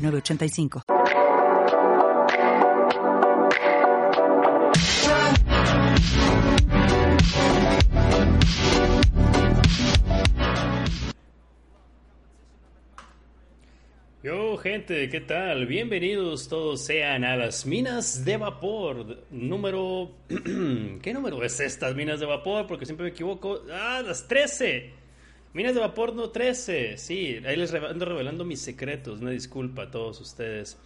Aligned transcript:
985. 0.00 0.82
Yo, 14.22 14.58
gente, 14.58 15.08
¿qué 15.08 15.22
tal? 15.22 15.66
Bienvenidos 15.66 16.48
todos 16.48 16.84
sean 16.84 17.24
a 17.24 17.36
las 17.36 17.64
minas 17.64 18.22
de 18.22 18.36
vapor. 18.36 19.24
Número. 19.30 20.10
¿Qué 20.28 21.12
número 21.14 21.42
es 21.42 21.58
estas 21.60 21.94
minas 21.94 22.20
de 22.20 22.26
vapor? 22.26 22.66
Porque 22.66 22.84
siempre 22.84 23.04
me 23.04 23.10
equivoco. 23.12 23.62
¡Ah, 23.72 24.02
las 24.04 24.28
13! 24.28 24.99
Minas 25.52 25.74
de 25.74 25.80
vapor 25.80 26.14
no 26.14 26.30
13, 26.30 26.96
sí, 26.96 27.40
ahí 27.44 27.56
les 27.56 27.74
ando 27.74 28.04
revelando 28.04 28.44
mis 28.44 28.60
secretos, 28.60 29.20
una 29.20 29.30
disculpa 29.30 29.82
a 29.82 29.90
todos 29.90 30.20
ustedes. 30.20 30.78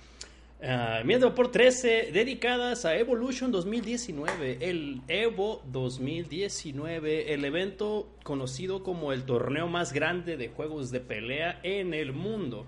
Uh, 0.58 1.04
Minas 1.04 1.20
de 1.20 1.26
vapor 1.26 1.50
13 1.50 2.10
dedicadas 2.12 2.86
a 2.86 2.96
Evolution 2.96 3.52
2019, 3.52 4.58
el 4.62 5.02
Evo 5.06 5.62
2019, 5.70 7.34
el 7.34 7.44
evento 7.44 8.08
conocido 8.22 8.82
como 8.82 9.12
el 9.12 9.24
torneo 9.24 9.68
más 9.68 9.92
grande 9.92 10.38
de 10.38 10.48
juegos 10.48 10.90
de 10.90 11.00
pelea 11.00 11.60
en 11.62 11.92
el 11.92 12.14
mundo. 12.14 12.64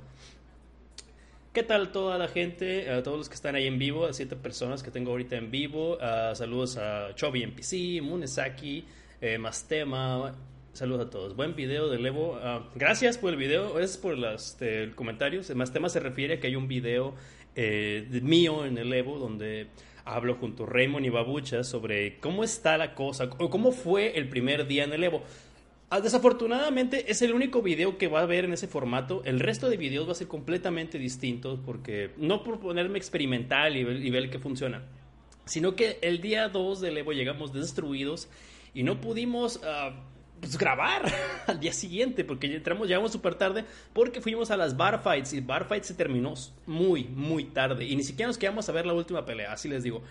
¿Qué 1.55 1.63
tal 1.63 1.93
toda 1.93 2.19
la 2.19 2.29
gente? 2.29 2.91
A 2.91 3.03
todos 3.03 3.17
los 3.17 3.29
que 3.31 3.37
están 3.37 3.55
ahí 3.55 3.67
en 3.67 3.79
vivo, 3.79 4.05
a 4.05 4.13
siete 4.13 4.37
personas 4.37 4.83
que 4.83 4.91
tengo 4.91 5.13
ahorita 5.13 5.37
en 5.37 5.51
vivo. 5.51 5.97
Uh, 5.97 6.35
saludos 6.37 6.77
a 6.77 7.15
Chobi 7.15 7.43
NPC, 7.43 8.03
Munesaki, 8.03 8.85
eh, 9.23 9.39
Mastema, 9.39 10.35
Saludos 10.77 11.07
a 11.07 11.11
todos. 11.11 11.35
Buen 11.35 11.57
video 11.57 11.89
del 11.89 12.05
Evo. 12.05 12.39
Ah, 12.43 12.69
gracias 12.75 13.17
por 13.17 13.31
el 13.33 13.39
video. 13.39 13.79
Es 13.79 13.97
por 13.97 14.19
los 14.19 14.49
este, 14.51 14.93
comentarios. 14.95 15.49
Más 15.55 15.73
tema 15.73 15.89
se 15.89 16.01
refiere 16.01 16.35
a 16.35 16.41
que 16.41 16.49
hay 16.49 16.55
un 16.55 16.69
video 16.69 17.15
eh, 17.55 18.07
mío 18.23 18.67
en 18.67 18.77
el 18.77 18.93
Evo 18.93 19.19
donde 19.19 19.69
hablo 20.05 20.35
junto 20.35 20.65
a 20.65 20.67
Raymond 20.67 21.07
y 21.07 21.09
Babucha 21.09 21.65
sobre 21.65 22.21
cómo 22.21 22.45
está 22.45 22.77
la 22.77 22.95
cosa 22.95 23.31
o 23.39 23.49
cómo 23.49 23.73
fue 23.73 24.19
el 24.19 24.29
primer 24.29 24.67
día 24.67 24.85
en 24.85 24.93
el 24.93 25.03
Evo. 25.05 25.23
Ah, 25.89 26.03
desafortunadamente 26.03 27.11
es 27.11 27.23
el 27.23 27.33
único 27.33 27.63
video 27.63 27.97
que 27.97 28.09
va 28.09 28.21
a 28.21 28.25
haber 28.25 28.45
en 28.45 28.53
ese 28.53 28.69
formato. 28.69 29.23
El 29.25 29.41
resto 29.41 29.71
de 29.71 29.79
videos 29.79 30.07
va 30.07 30.13
a 30.13 30.17
ser 30.17 30.29
completamente 30.29 30.99
distintos 30.99 31.59
porque 31.65 32.11
no 32.19 32.45
por 32.45 32.61
ponerme 32.61 32.99
experimental 32.99 33.79
y 33.79 33.85
ver, 33.85 34.05
y 34.05 34.11
ver 34.11 34.29
que 34.29 34.39
funciona, 34.39 34.83
sino 35.47 35.75
que 35.75 35.99
el 36.03 36.21
día 36.21 36.51
2 36.51 36.83
del 36.83 36.99
Evo 36.99 37.13
llegamos 37.13 37.55
destruidos 37.55 38.29
y 38.75 38.83
no 38.83 39.01
pudimos... 39.01 39.57
Uh, 39.65 40.16
pues, 40.41 40.57
grabar 40.59 41.13
al 41.47 41.61
día 41.61 41.73
siguiente, 41.73 42.25
porque 42.25 42.55
entramos, 42.55 42.89
llegamos 42.89 43.13
súper 43.13 43.35
tarde, 43.35 43.65
porque 43.93 44.21
fuimos 44.21 44.51
a 44.51 44.57
las 44.57 44.77
bar 44.77 45.03
fights 45.03 45.33
y 45.33 45.41
bar 45.41 45.67
fights 45.67 45.89
se 45.89 45.95
terminó 45.95 46.35
muy, 46.67 47.05
muy 47.05 47.45
tarde 47.45 47.85
y 47.85 47.97
ni 47.97 48.03
siquiera 48.03 48.29
nos 48.29 48.39
quedamos 48.39 48.69
a 48.69 48.73
ver 48.73 48.87
la 48.87 48.95
última 48.95 49.25
pelea, 49.25 49.53
así 49.53 49.69
les 49.69 49.83
digo. 49.83 50.03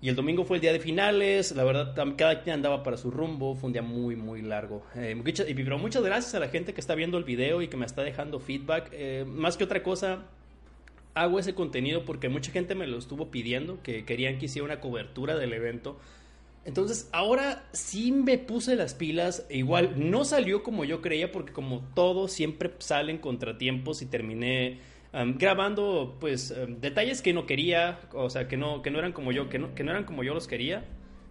Y 0.00 0.08
el 0.08 0.14
domingo 0.14 0.44
fue 0.44 0.58
el 0.58 0.60
día 0.60 0.72
de 0.72 0.78
finales, 0.78 1.50
la 1.56 1.64
verdad, 1.64 1.92
cada 2.16 2.42
quien 2.42 2.54
andaba 2.54 2.84
para 2.84 2.96
su 2.96 3.10
rumbo, 3.10 3.56
fue 3.56 3.66
un 3.66 3.72
día 3.72 3.82
muy, 3.82 4.14
muy 4.14 4.42
largo. 4.42 4.84
Eh, 4.94 5.20
pero 5.56 5.76
muchas 5.78 6.04
gracias 6.04 6.36
a 6.36 6.38
la 6.38 6.48
gente 6.48 6.72
que 6.72 6.80
está 6.80 6.94
viendo 6.94 7.18
el 7.18 7.24
video 7.24 7.62
y 7.62 7.68
que 7.68 7.76
me 7.76 7.84
está 7.84 8.02
dejando 8.02 8.38
feedback. 8.38 8.90
Eh, 8.92 9.24
más 9.26 9.56
que 9.56 9.64
otra 9.64 9.82
cosa, 9.82 10.20
hago 11.14 11.40
ese 11.40 11.54
contenido 11.54 12.04
porque 12.04 12.28
mucha 12.28 12.52
gente 12.52 12.76
me 12.76 12.86
lo 12.86 12.96
estuvo 12.96 13.32
pidiendo, 13.32 13.82
que 13.82 14.04
querían 14.04 14.38
que 14.38 14.46
hiciera 14.46 14.64
una 14.64 14.78
cobertura 14.78 15.36
del 15.36 15.52
evento. 15.52 15.98
Entonces, 16.68 17.08
ahora 17.14 17.64
sí 17.72 18.12
me 18.12 18.36
puse 18.36 18.76
las 18.76 18.92
pilas. 18.92 19.46
Igual 19.48 19.94
no 20.10 20.26
salió 20.26 20.62
como 20.62 20.84
yo 20.84 21.00
creía, 21.00 21.32
porque 21.32 21.50
como 21.50 21.80
todo, 21.94 22.28
siempre 22.28 22.70
salen 22.76 23.16
contratiempos 23.16 24.02
y 24.02 24.06
terminé 24.06 24.80
grabando, 25.38 26.18
pues, 26.20 26.54
detalles 26.68 27.22
que 27.22 27.32
no 27.32 27.46
quería, 27.46 28.00
o 28.12 28.28
sea, 28.28 28.48
que 28.48 28.58
no, 28.58 28.82
que 28.82 28.90
no 28.90 28.98
eran 28.98 29.12
como 29.12 29.32
yo, 29.32 29.48
que 29.48 29.58
no, 29.58 29.74
que 29.74 29.82
no 29.82 29.92
eran 29.92 30.04
como 30.04 30.22
yo 30.22 30.34
los 30.34 30.46
quería. 30.46 30.84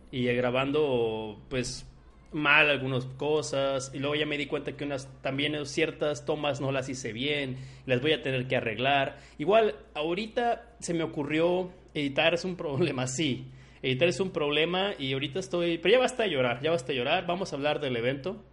Y 0.09 0.25
grabando, 0.25 1.39
pues, 1.49 1.85
mal 2.31 2.71
algunas 2.71 3.05
cosas. 3.05 3.91
Y 3.93 3.99
luego 3.99 4.15
ya 4.15 4.25
me 4.25 4.39
di 4.39 4.47
cuenta 4.47 4.71
que 4.75 4.85
unas, 4.85 5.07
también 5.21 5.67
ciertas 5.67 6.25
tomas 6.25 6.61
no 6.61 6.71
las 6.71 6.89
hice 6.89 7.13
bien. 7.13 7.57
Las 7.85 8.01
voy 8.01 8.13
a 8.13 8.23
tener 8.23 8.47
que 8.47 8.55
arreglar. 8.55 9.19
Igual, 9.37 9.75
ahorita 9.93 10.77
se 10.79 10.95
me 10.95 11.03
ocurrió 11.03 11.69
editar, 11.93 12.33
es 12.33 12.43
un 12.43 12.55
problema, 12.55 13.05
sí 13.07 13.51
Editar 13.81 14.07
es 14.07 14.19
un 14.19 14.31
problema 14.31 14.93
y 14.97 15.13
ahorita 15.13 15.39
estoy... 15.39 15.77
Pero 15.77 15.93
ya 15.93 15.99
basta 15.99 16.23
de 16.23 16.29
llorar, 16.29 16.61
ya 16.61 16.71
basta 16.71 16.87
de 16.91 16.97
llorar. 16.97 17.25
Vamos 17.27 17.53
a 17.53 17.55
hablar 17.55 17.79
del 17.79 17.95
evento. 17.95 18.43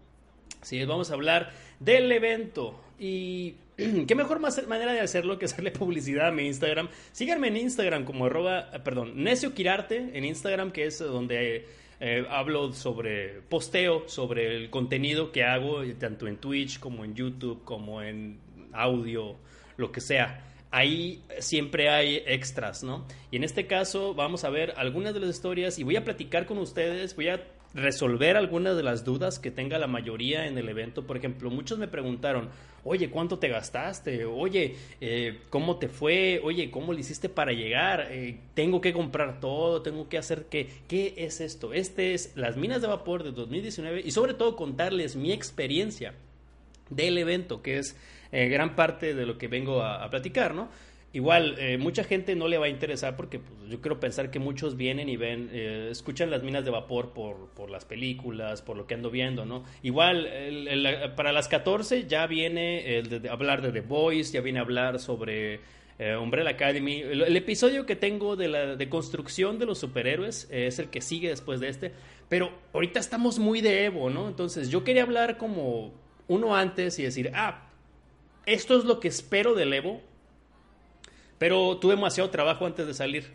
Sí, 0.62 0.84
vamos 0.84 1.10
a 1.10 1.14
hablar 1.14 1.52
del 1.80 2.10
evento. 2.12 2.80
Y 2.98 3.54
qué 4.06 4.14
mejor 4.14 4.40
manera 4.40 4.92
de 4.92 5.00
hacerlo 5.00 5.38
que 5.38 5.46
hacerle 5.46 5.70
publicidad 5.72 6.28
a 6.28 6.32
mi 6.32 6.46
Instagram. 6.46 6.88
Síganme 7.12 7.48
en 7.48 7.56
Instagram 7.56 8.04
como 8.04 8.26
arroba, 8.26 8.70
perdón, 8.84 9.22
Necio 9.22 9.54
Quirarte 9.54 10.10
en 10.14 10.24
Instagram, 10.24 10.72
que 10.72 10.86
es 10.86 10.98
donde 10.98 11.66
eh, 12.00 12.26
hablo 12.30 12.72
sobre 12.72 13.40
posteo, 13.48 14.08
sobre 14.08 14.56
el 14.56 14.70
contenido 14.70 15.32
que 15.32 15.44
hago, 15.44 15.82
tanto 15.98 16.26
en 16.26 16.36
Twitch 16.36 16.78
como 16.78 17.04
en 17.04 17.14
YouTube, 17.14 17.64
como 17.64 18.02
en 18.02 18.38
audio, 18.72 19.36
lo 19.76 19.92
que 19.92 20.00
sea 20.00 20.53
ahí 20.74 21.22
siempre 21.38 21.88
hay 21.88 22.22
extras, 22.26 22.82
¿no? 22.82 23.06
Y 23.30 23.36
en 23.36 23.44
este 23.44 23.68
caso 23.68 24.12
vamos 24.12 24.42
a 24.42 24.50
ver 24.50 24.74
algunas 24.76 25.14
de 25.14 25.20
las 25.20 25.30
historias 25.30 25.78
y 25.78 25.84
voy 25.84 25.94
a 25.94 26.04
platicar 26.04 26.46
con 26.46 26.58
ustedes, 26.58 27.14
voy 27.14 27.28
a 27.28 27.44
resolver 27.74 28.36
algunas 28.36 28.76
de 28.76 28.82
las 28.82 29.04
dudas 29.04 29.38
que 29.38 29.52
tenga 29.52 29.78
la 29.78 29.86
mayoría 29.86 30.46
en 30.46 30.58
el 30.58 30.68
evento. 30.68 31.06
Por 31.06 31.16
ejemplo, 31.16 31.48
muchos 31.48 31.78
me 31.78 31.86
preguntaron, 31.86 32.48
oye, 32.82 33.08
¿cuánto 33.08 33.38
te 33.38 33.48
gastaste? 33.48 34.24
Oye, 34.24 34.74
eh, 35.00 35.42
¿cómo 35.48 35.78
te 35.78 35.88
fue? 35.88 36.40
Oye, 36.42 36.72
¿cómo 36.72 36.92
le 36.92 37.00
hiciste 37.00 37.28
para 37.28 37.52
llegar? 37.52 38.08
Eh, 38.10 38.40
tengo 38.54 38.80
que 38.80 38.92
comprar 38.92 39.38
todo, 39.38 39.80
tengo 39.80 40.08
que 40.08 40.18
hacer 40.18 40.46
qué. 40.46 40.68
¿Qué 40.88 41.14
es 41.18 41.40
esto? 41.40 41.72
Este 41.72 42.14
es 42.14 42.32
las 42.34 42.56
minas 42.56 42.82
de 42.82 42.88
vapor 42.88 43.22
de 43.22 43.30
2019 43.30 44.02
y 44.04 44.10
sobre 44.10 44.34
todo 44.34 44.56
contarles 44.56 45.14
mi 45.14 45.30
experiencia 45.30 46.14
del 46.90 47.16
evento, 47.18 47.62
que 47.62 47.78
es 47.78 47.96
eh, 48.34 48.48
gran 48.48 48.74
parte 48.74 49.14
de 49.14 49.26
lo 49.26 49.38
que 49.38 49.46
vengo 49.46 49.80
a, 49.80 50.10
platicar, 50.10 50.56
¿no? 50.56 50.68
Igual, 51.12 51.54
eh, 51.60 51.78
mucha 51.78 52.02
gente 52.02 52.34
no 52.34 52.48
le 52.48 52.58
va 52.58 52.66
a 52.66 52.68
interesar 52.68 53.14
porque 53.14 53.38
pues, 53.38 53.70
yo 53.70 53.80
quiero 53.80 54.00
pensar 54.00 54.32
que 54.32 54.40
muchos 54.40 54.76
vienen 54.76 55.08
y 55.08 55.16
ven, 55.16 55.50
eh, 55.52 55.86
escuchan 55.92 56.32
las 56.32 56.42
minas 56.42 56.64
de 56.64 56.72
vapor 56.72 57.12
por, 57.12 57.50
por, 57.50 57.70
las 57.70 57.84
películas, 57.84 58.60
por 58.60 58.76
lo 58.76 58.88
que 58.88 58.94
ando 58.94 59.12
viendo, 59.12 59.46
¿no? 59.46 59.62
Igual, 59.84 60.28
para 61.14 61.30
las 61.30 61.46
14 61.46 62.08
ya 62.08 62.26
viene 62.26 62.98
el 62.98 63.22
de, 63.22 63.28
hablar 63.28 63.62
de 63.62 63.70
The 63.70 63.82
Voice, 63.82 64.32
ya 64.32 64.40
viene 64.40 64.58
a 64.58 64.62
hablar 64.62 64.98
sobre 64.98 65.60
Umbrella 66.20 66.50
Academy. 66.50 67.02
El, 67.02 67.36
episodio 67.36 67.86
que 67.86 67.94
tengo 67.94 68.34
de 68.34 68.48
la 68.48 68.74
de 68.74 68.88
construcción 68.88 69.60
de 69.60 69.66
los 69.66 69.78
superhéroes 69.78 70.48
es 70.50 70.80
el 70.80 70.90
que 70.90 71.00
sigue 71.00 71.28
después 71.28 71.60
de 71.60 71.68
este, 71.68 71.92
pero 72.28 72.50
ahorita 72.72 72.98
estamos 72.98 73.38
muy 73.38 73.60
de 73.60 73.84
Evo, 73.84 74.10
¿no? 74.10 74.26
Entonces 74.26 74.70
yo 74.70 74.82
quería 74.82 75.04
hablar 75.04 75.36
como 75.38 75.92
uno 76.26 76.56
antes 76.56 76.98
y 76.98 77.04
decir, 77.04 77.30
ah, 77.34 77.63
esto 78.46 78.78
es 78.78 78.84
lo 78.84 79.00
que 79.00 79.08
espero 79.08 79.54
del 79.54 79.72
Evo, 79.72 80.00
pero 81.38 81.76
tuve 81.78 81.94
demasiado 81.94 82.30
trabajo 82.30 82.66
antes 82.66 82.86
de 82.86 82.94
salir. 82.94 83.30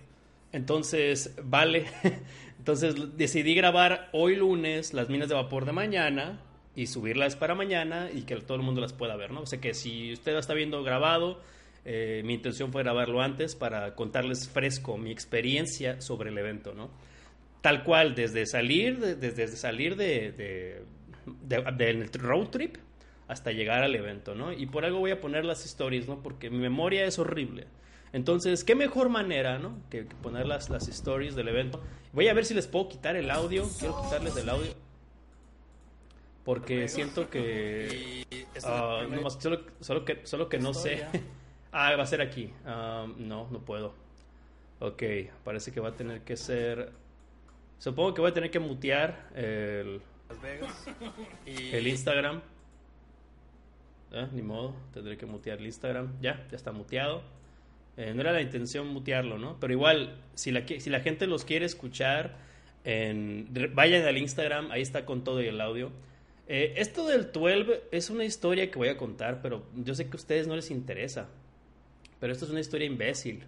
Entonces, 0.52 1.36
vale. 1.44 1.86
Entonces 2.58 3.18
decidí 3.18 3.56
grabar 3.56 4.10
hoy 4.12 4.36
lunes 4.36 4.94
las 4.94 5.10
minas 5.10 5.30
de 5.30 5.36
vapor 5.36 5.66
de 5.66 5.72
mañana 5.72 6.42
y 6.76 6.88
subirlas 6.88 7.36
para 7.36 7.56
mañana 7.56 8.10
y 8.14 8.24
que 8.24 8.36
todo 8.38 8.56
el 8.58 8.64
mundo 8.64 8.82
las 8.82 8.94
pueda 8.94 9.16
ver, 9.16 9.32
¿no? 9.32 9.42
O 9.42 9.46
sea 9.46 9.62
que 9.62 9.74
si 9.74 10.14
usted 10.14 10.36
está 10.38 10.54
viendo 10.54 10.84
grabado, 10.84 11.42
eh, 11.86 12.22
mi 12.26 12.34
intención 12.36 12.72
fue 12.72 12.84
grabarlo 12.84 13.22
antes 13.22 13.56
para 13.56 13.96
contarles 13.96 14.50
fresco 14.50 14.98
mi 14.98 15.12
experiencia 15.12 16.02
sobre 16.02 16.30
el 16.30 16.38
evento, 16.38 16.74
¿no? 16.74 16.90
Tal 17.62 17.84
cual, 17.84 18.16
desde 18.16 18.46
salir, 18.46 19.00
desde 19.00 19.48
salir 19.48 19.96
de, 19.96 20.84
del 21.76 22.10
road 22.14 22.48
trip 22.48 22.78
hasta 23.30 23.52
llegar 23.52 23.84
al 23.84 23.96
evento, 23.96 24.34
¿no? 24.34 24.52
Y 24.52 24.66
por 24.66 24.86
algo 24.86 25.00
voy 25.00 25.12
a 25.12 25.22
poner 25.22 25.46
las 25.46 25.64
stories, 25.64 26.08
¿no? 26.08 26.22
Porque 26.24 26.50
mi 26.50 26.58
memoria 26.58 27.06
es 27.06 27.20
horrible. 27.20 27.68
Entonces, 28.12 28.64
¿qué 28.64 28.74
mejor 28.74 29.10
manera, 29.10 29.60
¿no? 29.60 29.78
Que, 29.92 30.04
poner 30.04 30.48
las, 30.48 30.72
las 30.72 30.88
stories 30.88 31.36
del 31.36 31.48
evento. 31.48 31.80
Voy 32.12 32.28
a 32.28 32.34
ver 32.34 32.44
si 32.44 32.56
les 32.56 32.66
puedo 32.66 32.90
quitar 32.90 33.16
el 33.16 33.30
audio. 33.30 33.70
Quiero 33.78 34.02
quitarles 34.02 34.36
el 34.36 34.50
audio. 34.50 34.74
Porque 36.44 36.90
siento 36.90 37.30
que... 37.30 38.26
Uh, 38.60 39.30
solo, 39.30 39.62
solo, 39.80 40.04
que 40.04 40.26
solo 40.26 40.50
que 40.50 40.60
no 40.60 40.74
sé. 40.74 41.06
Ah, 41.72 41.96
va 41.96 42.04
a 42.04 42.06
ser 42.08 42.20
aquí. 42.20 42.52
Ah, 42.66 43.08
no, 43.18 43.48
no 43.52 43.60
puedo. 43.60 43.94
Ok, 44.80 45.04
parece 45.46 45.72
que 45.72 45.80
va 45.80 45.90
a 45.90 45.96
tener 45.96 46.22
que 46.22 46.36
ser... 46.36 46.92
Supongo 47.78 48.16
que 48.16 48.22
voy 48.22 48.32
a 48.32 48.34
tener 48.34 48.52
que 48.52 48.60
mutear 48.60 49.30
el... 49.36 50.02
Las 50.28 50.42
Vegas. 50.42 50.86
Y 51.46 51.74
El 51.74 51.88
Instagram. 51.88 52.42
Ah, 54.12 54.28
ni 54.32 54.42
modo, 54.42 54.76
tendré 54.94 55.18
que 55.18 55.26
mutear 55.26 55.60
el 55.60 55.66
Instagram. 55.66 56.14
Ya, 56.22 56.46
ya 56.50 56.56
está 56.56 56.72
muteado. 56.72 57.22
Eh, 57.98 58.14
no 58.14 58.22
era 58.22 58.32
la 58.32 58.42
intención 58.42 58.88
mutearlo, 58.88 59.38
¿no? 59.38 59.60
Pero 59.60 59.74
igual, 59.74 60.18
si 60.34 60.52
la, 60.52 60.66
si 60.66 60.90
la 60.90 61.02
gente 61.02 61.28
los 61.28 61.44
quiere 61.44 61.66
escuchar, 61.66 62.38
vayan 62.84 64.08
al 64.08 64.18
Instagram, 64.18 64.72
ahí 64.72 64.82
está 64.82 65.06
con 65.06 65.24
todo 65.24 65.42
y 65.42 65.48
el 65.48 65.60
audio. 65.62 65.92
Eh, 66.48 66.74
esto 66.78 67.06
del 67.06 67.32
12 67.32 67.84
es 67.92 68.10
una 68.10 68.26
historia 68.26 68.72
que 68.72 68.80
voy 68.80 68.88
a 68.88 68.98
contar, 68.98 69.42
pero 69.42 69.64
yo 69.76 69.94
sé 69.94 70.06
que 70.06 70.14
a 70.14 70.16
ustedes 70.16 70.48
no 70.48 70.56
les 70.56 70.72
interesa. 70.72 71.28
Pero 72.20 72.34
esto 72.34 72.46
es 72.46 72.52
una 72.52 72.60
historia 72.60 72.88
imbécil. 72.88 73.44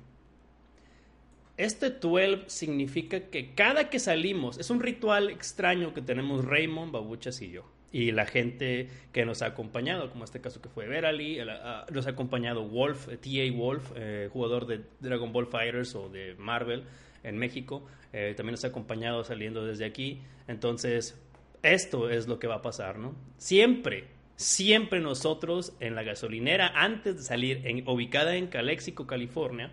Este 1.57 1.89
12 1.89 2.43
significa 2.47 3.19
que 3.29 3.53
cada 3.53 3.89
que 3.89 3.99
salimos, 3.99 4.59
es 4.59 4.69
un 4.69 4.79
ritual 4.79 5.29
extraño 5.29 5.93
que 5.93 6.01
tenemos 6.01 6.45
Raymond, 6.45 6.91
Babuchas 6.91 7.41
y 7.41 7.49
yo. 7.49 7.65
Y 7.91 8.11
la 8.11 8.25
gente 8.25 8.87
que 9.11 9.25
nos 9.25 9.41
ha 9.41 9.47
acompañado, 9.47 10.09
como 10.09 10.23
este 10.23 10.39
caso 10.39 10.61
que 10.61 10.69
fue 10.69 10.87
Verali, 10.87 11.39
ah, 11.41 11.85
nos 11.91 12.07
ha 12.07 12.11
acompañado 12.11 12.63
Wolf, 12.63 13.09
eh, 13.09 13.17
T.A. 13.17 13.51
Wolf, 13.51 13.91
eh, 13.95 14.29
jugador 14.31 14.65
de 14.65 14.81
Dragon 15.01 15.33
Ball 15.33 15.47
Fighters 15.47 15.93
o 15.95 16.09
de 16.09 16.35
Marvel 16.37 16.83
en 17.23 17.37
México. 17.37 17.85
eh, 18.13 18.33
también 18.35 18.53
nos 18.53 18.63
ha 18.65 18.67
acompañado 18.67 19.23
saliendo 19.23 19.65
desde 19.65 19.85
aquí. 19.85 20.21
Entonces, 20.47 21.17
esto 21.63 22.09
es 22.09 22.27
lo 22.27 22.39
que 22.39 22.47
va 22.47 22.55
a 22.55 22.61
pasar, 22.61 22.97
¿no? 22.97 23.15
Siempre, 23.37 24.07
siempre 24.35 24.99
nosotros 24.99 25.73
en 25.79 25.95
la 25.95 26.03
gasolinera, 26.03 26.71
antes 26.75 27.17
de 27.17 27.23
salir, 27.23 27.61
en, 27.65 27.87
ubicada 27.87 28.35
en 28.35 28.47
Calexico, 28.47 29.07
California, 29.07 29.71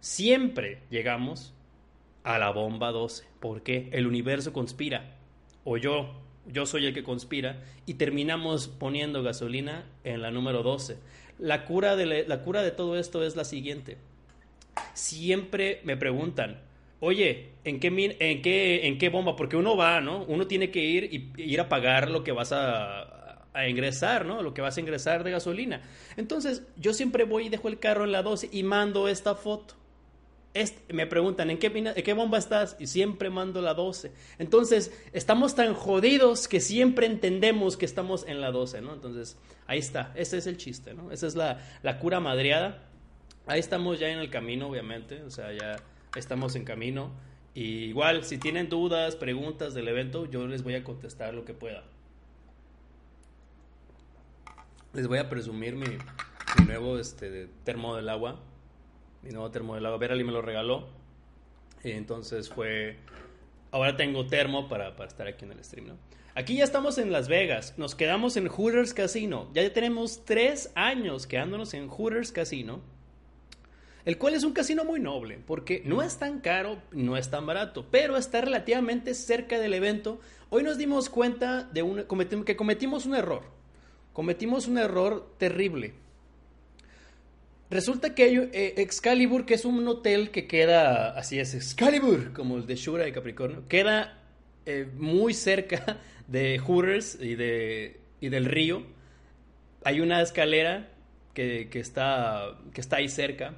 siempre 0.00 0.80
llegamos 0.90 1.54
a 2.22 2.38
la 2.38 2.50
bomba 2.50 2.92
12. 2.92 3.24
¿Por 3.40 3.62
qué? 3.62 3.88
El 3.92 4.06
universo 4.06 4.52
conspira. 4.52 5.16
O 5.64 5.76
yo, 5.76 6.14
yo 6.52 6.66
soy 6.66 6.86
el 6.86 6.94
que 6.94 7.02
conspira. 7.02 7.62
Y 7.86 7.94
terminamos 7.94 8.68
poniendo 8.68 9.22
gasolina 9.22 9.84
en 10.04 10.22
la 10.22 10.30
número 10.30 10.62
12. 10.62 10.96
La 11.38 11.64
cura 11.64 11.96
de, 11.96 12.24
la, 12.26 12.42
cura 12.42 12.62
de 12.62 12.70
todo 12.70 12.96
esto 12.98 13.22
es 13.24 13.36
la 13.36 13.44
siguiente. 13.44 13.98
Siempre 14.94 15.80
me 15.84 15.96
preguntan, 15.96 16.60
oye, 17.00 17.50
¿en 17.64 17.80
qué, 17.80 17.90
min- 17.90 18.16
en 18.18 18.42
qué, 18.42 18.86
en 18.86 18.98
qué 18.98 19.08
bomba? 19.08 19.36
Porque 19.36 19.56
uno 19.56 19.76
va, 19.76 20.00
¿no? 20.00 20.24
Uno 20.24 20.46
tiene 20.46 20.70
que 20.70 20.84
ir 20.84 21.04
y 21.12 21.32
ir 21.42 21.60
a 21.60 21.68
pagar 21.68 22.10
lo 22.10 22.22
que 22.24 22.32
vas 22.32 22.52
a, 22.52 23.46
a 23.52 23.68
ingresar, 23.68 24.24
¿no? 24.26 24.42
Lo 24.42 24.54
que 24.54 24.62
vas 24.62 24.76
a 24.76 24.80
ingresar 24.80 25.24
de 25.24 25.30
gasolina. 25.30 25.82
Entonces, 26.16 26.62
yo 26.76 26.92
siempre 26.94 27.24
voy 27.24 27.46
y 27.46 27.48
dejo 27.48 27.68
el 27.68 27.78
carro 27.78 28.04
en 28.04 28.12
la 28.12 28.22
12 28.22 28.48
y 28.52 28.62
mando 28.62 29.08
esta 29.08 29.34
foto. 29.34 29.74
Me 30.92 31.06
preguntan, 31.06 31.50
¿en 31.50 31.58
qué, 31.58 31.70
mina- 31.70 31.92
¿en 31.94 32.02
qué 32.02 32.12
bomba 32.12 32.38
estás? 32.38 32.76
Y 32.78 32.86
siempre 32.86 33.30
mando 33.30 33.60
la 33.62 33.74
12. 33.74 34.12
Entonces, 34.38 34.92
estamos 35.12 35.54
tan 35.54 35.74
jodidos 35.74 36.48
que 36.48 36.60
siempre 36.60 37.06
entendemos 37.06 37.76
que 37.76 37.84
estamos 37.84 38.24
en 38.26 38.40
la 38.40 38.50
12, 38.50 38.80
¿no? 38.80 38.94
Entonces, 38.94 39.36
ahí 39.66 39.78
está. 39.78 40.12
Ese 40.14 40.38
es 40.38 40.46
el 40.46 40.56
chiste, 40.56 40.94
¿no? 40.94 41.10
Esa 41.12 41.26
es 41.26 41.34
la, 41.34 41.60
la 41.82 41.98
cura 41.98 42.20
madreada. 42.20 42.82
Ahí 43.46 43.60
estamos 43.60 43.98
ya 43.98 44.08
en 44.08 44.18
el 44.18 44.30
camino, 44.30 44.68
obviamente. 44.68 45.22
O 45.22 45.30
sea, 45.30 45.52
ya 45.52 45.76
estamos 46.16 46.54
en 46.56 46.64
camino. 46.64 47.10
Igual, 47.54 48.24
si 48.24 48.38
tienen 48.38 48.68
dudas, 48.68 49.16
preguntas 49.16 49.72
del 49.74 49.88
evento, 49.88 50.26
yo 50.26 50.46
les 50.46 50.62
voy 50.62 50.74
a 50.74 50.84
contestar 50.84 51.32
lo 51.34 51.44
que 51.44 51.54
pueda. 51.54 51.84
Les 54.92 55.06
voy 55.08 55.18
a 55.18 55.28
presumir 55.28 55.74
mi, 55.74 55.86
mi 56.58 56.64
nuevo 56.66 56.98
este, 56.98 57.48
termo 57.64 57.96
del 57.96 58.08
agua. 58.08 58.40
Mi 59.26 59.32
nuevo 59.32 59.50
termo 59.50 59.74
del 59.74 59.84
agua. 59.84 59.98
Verali 59.98 60.22
me 60.22 60.30
lo 60.30 60.40
regaló. 60.40 60.86
Y 61.82 61.90
entonces 61.90 62.48
fue... 62.48 62.96
Ahora 63.72 63.96
tengo 63.96 64.26
termo 64.26 64.68
para, 64.68 64.94
para 64.94 65.08
estar 65.08 65.26
aquí 65.26 65.44
en 65.44 65.52
el 65.52 65.64
stream, 65.64 65.88
¿no? 65.88 65.96
Aquí 66.36 66.56
ya 66.56 66.64
estamos 66.64 66.96
en 66.98 67.10
Las 67.10 67.26
Vegas. 67.26 67.74
Nos 67.76 67.96
quedamos 67.96 68.36
en 68.36 68.46
Hooters 68.46 68.94
Casino. 68.94 69.48
Ya 69.52 69.68
tenemos 69.72 70.24
tres 70.24 70.70
años 70.76 71.26
quedándonos 71.26 71.74
en 71.74 71.88
Hooters 71.88 72.30
Casino. 72.30 72.80
El 74.04 74.18
cual 74.18 74.34
es 74.34 74.44
un 74.44 74.52
casino 74.52 74.84
muy 74.84 75.00
noble, 75.00 75.40
porque 75.44 75.82
no 75.84 76.00
es 76.00 76.18
tan 76.18 76.38
caro, 76.38 76.80
no 76.92 77.16
es 77.16 77.28
tan 77.28 77.44
barato, 77.44 77.86
pero 77.90 78.16
está 78.16 78.40
relativamente 78.40 79.14
cerca 79.14 79.58
del 79.58 79.74
evento. 79.74 80.20
Hoy 80.48 80.62
nos 80.62 80.78
dimos 80.78 81.10
cuenta 81.10 81.64
de 81.64 81.82
un, 81.82 82.04
que 82.44 82.54
cometimos 82.54 83.04
un 83.04 83.16
error. 83.16 83.42
Cometimos 84.12 84.68
un 84.68 84.78
error 84.78 85.28
terrible. 85.38 85.94
Resulta 87.68 88.14
que 88.14 88.22
hay 88.22 88.36
eh, 88.52 88.74
Excalibur, 88.76 89.44
que 89.44 89.54
es 89.54 89.64
un 89.64 89.86
hotel 89.88 90.30
que 90.30 90.46
queda, 90.46 91.10
así 91.18 91.40
es, 91.40 91.54
Excalibur, 91.54 92.32
como 92.32 92.56
el 92.56 92.66
de 92.66 92.76
Shura 92.76 93.08
y 93.08 93.12
Capricornio, 93.12 93.66
queda 93.68 94.22
eh, 94.66 94.88
muy 94.96 95.34
cerca 95.34 95.98
de 96.28 96.58
Hooters 96.58 97.18
y, 97.20 97.34
de, 97.34 98.00
y 98.20 98.28
del 98.28 98.44
río. 98.44 98.84
Hay 99.82 100.00
una 100.00 100.22
escalera 100.22 100.90
que, 101.34 101.68
que 101.68 101.80
está, 101.80 102.56
que 102.72 102.80
está 102.80 102.96
ahí 102.96 103.08
cerca. 103.08 103.54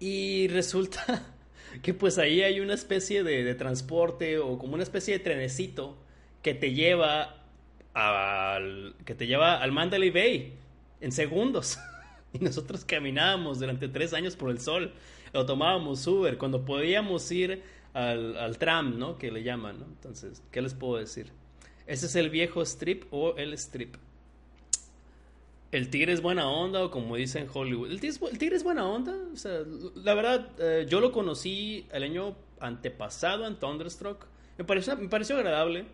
Y 0.00 0.48
resulta 0.48 1.34
que 1.82 1.92
pues 1.92 2.16
ahí 2.18 2.42
hay 2.42 2.60
una 2.60 2.74
especie 2.74 3.22
de, 3.22 3.44
de 3.44 3.54
transporte 3.54 4.38
o 4.38 4.58
como 4.58 4.74
una 4.74 4.82
especie 4.82 5.18
de 5.18 5.24
trenecito 5.24 5.98
que 6.42 6.54
te 6.54 6.72
lleva 6.72 7.42
al, 7.94 8.94
que 9.04 9.14
te 9.14 9.26
lleva 9.26 9.60
al 9.60 9.72
Mandalay 9.72 10.10
Bay 10.10 10.54
en 11.00 11.12
segundos. 11.12 11.78
Y 12.38 12.38
nosotros 12.38 12.84
caminábamos 12.84 13.60
durante 13.60 13.88
tres 13.88 14.14
años 14.14 14.36
por 14.36 14.50
el 14.50 14.58
sol. 14.58 14.92
O 15.34 15.44
tomábamos 15.44 16.06
Uber 16.06 16.38
cuando 16.38 16.64
podíamos 16.64 17.30
ir 17.30 17.62
al, 17.92 18.36
al 18.36 18.58
tram, 18.58 18.98
¿no? 18.98 19.18
Que 19.18 19.30
le 19.30 19.42
llaman, 19.42 19.80
¿no? 19.80 19.86
Entonces, 19.86 20.42
¿qué 20.50 20.62
les 20.62 20.74
puedo 20.74 20.96
decir? 20.96 21.30
Ese 21.86 22.06
es 22.06 22.16
el 22.16 22.30
viejo 22.30 22.62
strip 22.62 23.04
o 23.10 23.36
el 23.36 23.52
strip. 23.54 23.96
El 25.72 25.88
tigre 25.88 26.12
es 26.12 26.20
buena 26.20 26.48
onda, 26.48 26.84
o 26.84 26.90
como 26.90 27.16
dicen 27.16 27.48
Hollywood. 27.52 27.90
¿El 27.90 27.98
tigre 27.98 28.18
el 28.30 28.38
tigre 28.38 28.56
es 28.56 28.62
buena 28.62 28.86
onda? 28.86 29.16
La 29.96 30.12
verdad, 30.12 30.50
eh, 30.58 30.86
yo 30.86 31.00
lo 31.00 31.12
conocí 31.12 31.86
el 31.92 32.02
año 32.02 32.36
antepasado 32.60 33.46
en 33.46 33.56
Thunderstruck. 33.56 34.26
Me 34.58 34.64
pareció, 34.64 34.96
me 34.96 35.08
pareció 35.08 35.36
agradable. 35.36 35.86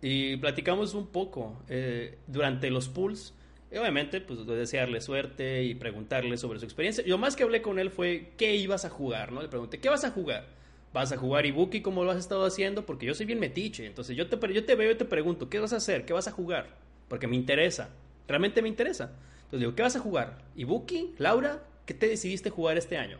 Y 0.00 0.36
platicamos 0.36 0.94
un 0.94 1.08
poco 1.08 1.58
eh, 1.68 2.18
durante 2.28 2.70
los 2.70 2.88
pools. 2.88 3.34
Y 3.74 3.76
obviamente, 3.76 4.20
pues 4.20 4.46
desearle 4.46 5.00
suerte 5.00 5.64
y 5.64 5.74
preguntarle 5.74 6.36
sobre 6.36 6.60
su 6.60 6.64
experiencia. 6.64 7.02
Yo 7.04 7.18
más 7.18 7.34
que 7.34 7.42
hablé 7.42 7.60
con 7.60 7.80
él 7.80 7.90
fue 7.90 8.30
qué 8.36 8.54
ibas 8.54 8.84
a 8.84 8.88
jugar, 8.88 9.32
¿no? 9.32 9.42
Le 9.42 9.48
pregunté, 9.48 9.80
¿qué 9.80 9.88
vas 9.88 10.04
a 10.04 10.12
jugar? 10.12 10.46
¿Vas 10.92 11.10
a 11.10 11.16
jugar 11.16 11.44
Ibuki 11.44 11.82
como 11.82 12.04
lo 12.04 12.12
has 12.12 12.18
estado 12.18 12.44
haciendo? 12.44 12.86
Porque 12.86 13.04
yo 13.04 13.14
soy 13.14 13.26
bien 13.26 13.40
metiche. 13.40 13.84
Entonces 13.84 14.16
yo 14.16 14.28
te, 14.28 14.52
yo 14.52 14.64
te 14.64 14.76
veo 14.76 14.92
y 14.92 14.94
te 14.94 15.04
pregunto, 15.04 15.50
¿qué 15.50 15.58
vas 15.58 15.72
a 15.72 15.78
hacer? 15.78 16.04
¿Qué 16.06 16.12
vas 16.12 16.28
a 16.28 16.30
jugar? 16.30 16.68
Porque 17.08 17.26
me 17.26 17.34
interesa. 17.34 17.90
Realmente 18.28 18.62
me 18.62 18.68
interesa. 18.68 19.10
Entonces 19.38 19.58
digo, 19.58 19.74
¿qué 19.74 19.82
vas 19.82 19.96
a 19.96 19.98
jugar? 19.98 20.38
¿Ibuki? 20.54 21.14
¿Laura? 21.18 21.64
¿Qué 21.84 21.94
te 21.94 22.06
decidiste 22.06 22.50
jugar 22.50 22.78
este 22.78 22.96
año? 22.96 23.18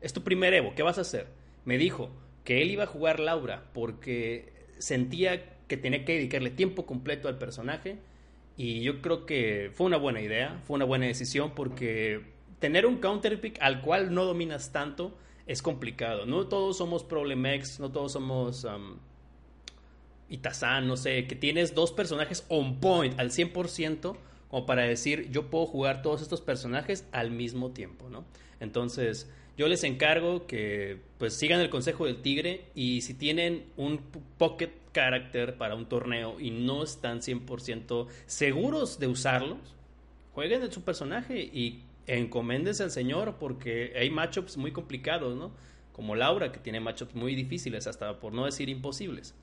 Es 0.00 0.12
tu 0.12 0.22
primer 0.22 0.54
Evo, 0.54 0.72
¿qué 0.76 0.84
vas 0.84 0.98
a 0.98 1.00
hacer? 1.00 1.26
Me 1.64 1.78
dijo 1.78 2.10
que 2.44 2.62
él 2.62 2.70
iba 2.70 2.84
a 2.84 2.86
jugar 2.86 3.18
Laura 3.18 3.64
porque 3.74 4.52
sentía 4.78 5.58
que 5.66 5.76
tenía 5.76 6.04
que 6.04 6.12
dedicarle 6.12 6.50
tiempo 6.50 6.86
completo 6.86 7.26
al 7.26 7.38
personaje 7.38 7.98
y 8.56 8.80
yo 8.80 9.02
creo 9.02 9.26
que 9.26 9.70
fue 9.74 9.86
una 9.86 9.98
buena 9.98 10.20
idea, 10.20 10.60
fue 10.64 10.76
una 10.76 10.84
buena 10.84 11.06
decisión 11.06 11.52
porque 11.54 12.22
tener 12.58 12.86
un 12.86 12.96
counter 12.98 13.40
pick 13.40 13.58
al 13.60 13.82
cual 13.82 14.14
no 14.14 14.24
dominas 14.24 14.72
tanto 14.72 15.16
es 15.46 15.62
complicado. 15.62 16.26
No 16.26 16.46
todos 16.46 16.78
somos 16.78 17.04
Problemex, 17.04 17.80
no 17.80 17.90
todos 17.90 18.12
somos 18.12 18.64
um, 18.64 18.96
Itazan, 20.28 20.88
no 20.88 20.96
sé, 20.96 21.26
que 21.26 21.36
tienes 21.36 21.74
dos 21.74 21.92
personajes 21.92 22.44
on 22.48 22.80
point 22.80 23.18
al 23.20 23.30
100% 23.30 24.16
como 24.48 24.66
para 24.66 24.82
decir 24.82 25.30
yo 25.30 25.50
puedo 25.50 25.66
jugar 25.66 26.02
todos 26.02 26.22
estos 26.22 26.40
personajes 26.40 27.06
al 27.12 27.30
mismo 27.30 27.72
tiempo, 27.72 28.08
¿no? 28.08 28.24
Entonces 28.60 29.30
yo 29.56 29.68
les 29.68 29.84
encargo 29.84 30.46
que 30.46 31.00
pues 31.18 31.34
sigan 31.34 31.60
el 31.60 31.70
consejo 31.70 32.06
del 32.06 32.22
tigre 32.22 32.64
y 32.74 33.02
si 33.02 33.14
tienen 33.14 33.66
un 33.76 34.00
pocket 34.38 34.70
character 34.96 35.58
para 35.58 35.74
un 35.74 35.84
torneo 35.84 36.40
y 36.40 36.50
no 36.50 36.82
están 36.82 37.20
100% 37.20 38.06
seguros 38.24 38.98
de 38.98 39.08
usarlos, 39.08 39.58
jueguen 40.32 40.62
en 40.62 40.72
su 40.72 40.82
personaje 40.84 41.38
y 41.38 41.82
encoméndense 42.06 42.82
al 42.82 42.90
señor 42.90 43.36
porque 43.38 43.92
hay 43.94 44.08
matchups 44.08 44.56
muy 44.56 44.72
complicados, 44.72 45.36
¿no? 45.36 45.52
Como 45.92 46.14
Laura, 46.14 46.50
que 46.50 46.60
tiene 46.60 46.80
matchups 46.80 47.14
muy 47.14 47.34
difíciles, 47.34 47.86
hasta 47.86 48.20
por 48.20 48.32
no 48.32 48.46
decir 48.46 48.70
imposibles. 48.70 49.34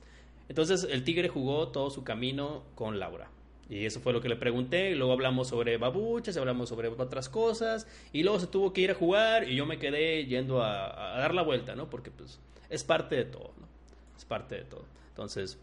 Entonces 0.48 0.88
el 0.90 1.04
Tigre 1.04 1.28
jugó 1.28 1.68
todo 1.68 1.90
su 1.90 2.02
camino 2.02 2.64
con 2.74 2.98
Laura. 2.98 3.30
Y 3.70 3.86
eso 3.86 4.00
fue 4.00 4.12
lo 4.12 4.20
que 4.20 4.28
le 4.28 4.36
pregunté. 4.36 4.94
Luego 4.96 5.12
hablamos 5.12 5.48
sobre 5.48 5.76
babuchas, 5.78 6.36
hablamos 6.36 6.68
sobre 6.68 6.88
otras 6.88 7.28
cosas. 7.28 7.86
Y 8.12 8.24
luego 8.24 8.40
se 8.40 8.48
tuvo 8.48 8.72
que 8.72 8.82
ir 8.82 8.90
a 8.90 8.94
jugar 8.94 9.48
y 9.48 9.54
yo 9.54 9.66
me 9.66 9.78
quedé 9.78 10.26
yendo 10.26 10.62
a, 10.62 11.14
a 11.16 11.18
dar 11.18 11.32
la 11.32 11.42
vuelta, 11.42 11.74
¿no? 11.74 11.88
Porque 11.88 12.10
pues 12.10 12.40
es 12.68 12.84
parte 12.84 13.14
de 13.16 13.24
todo, 13.24 13.52
¿no? 13.58 13.68
Es 14.16 14.24
parte 14.24 14.56
de 14.56 14.64
todo. 14.64 14.84
Entonces, 15.14 15.58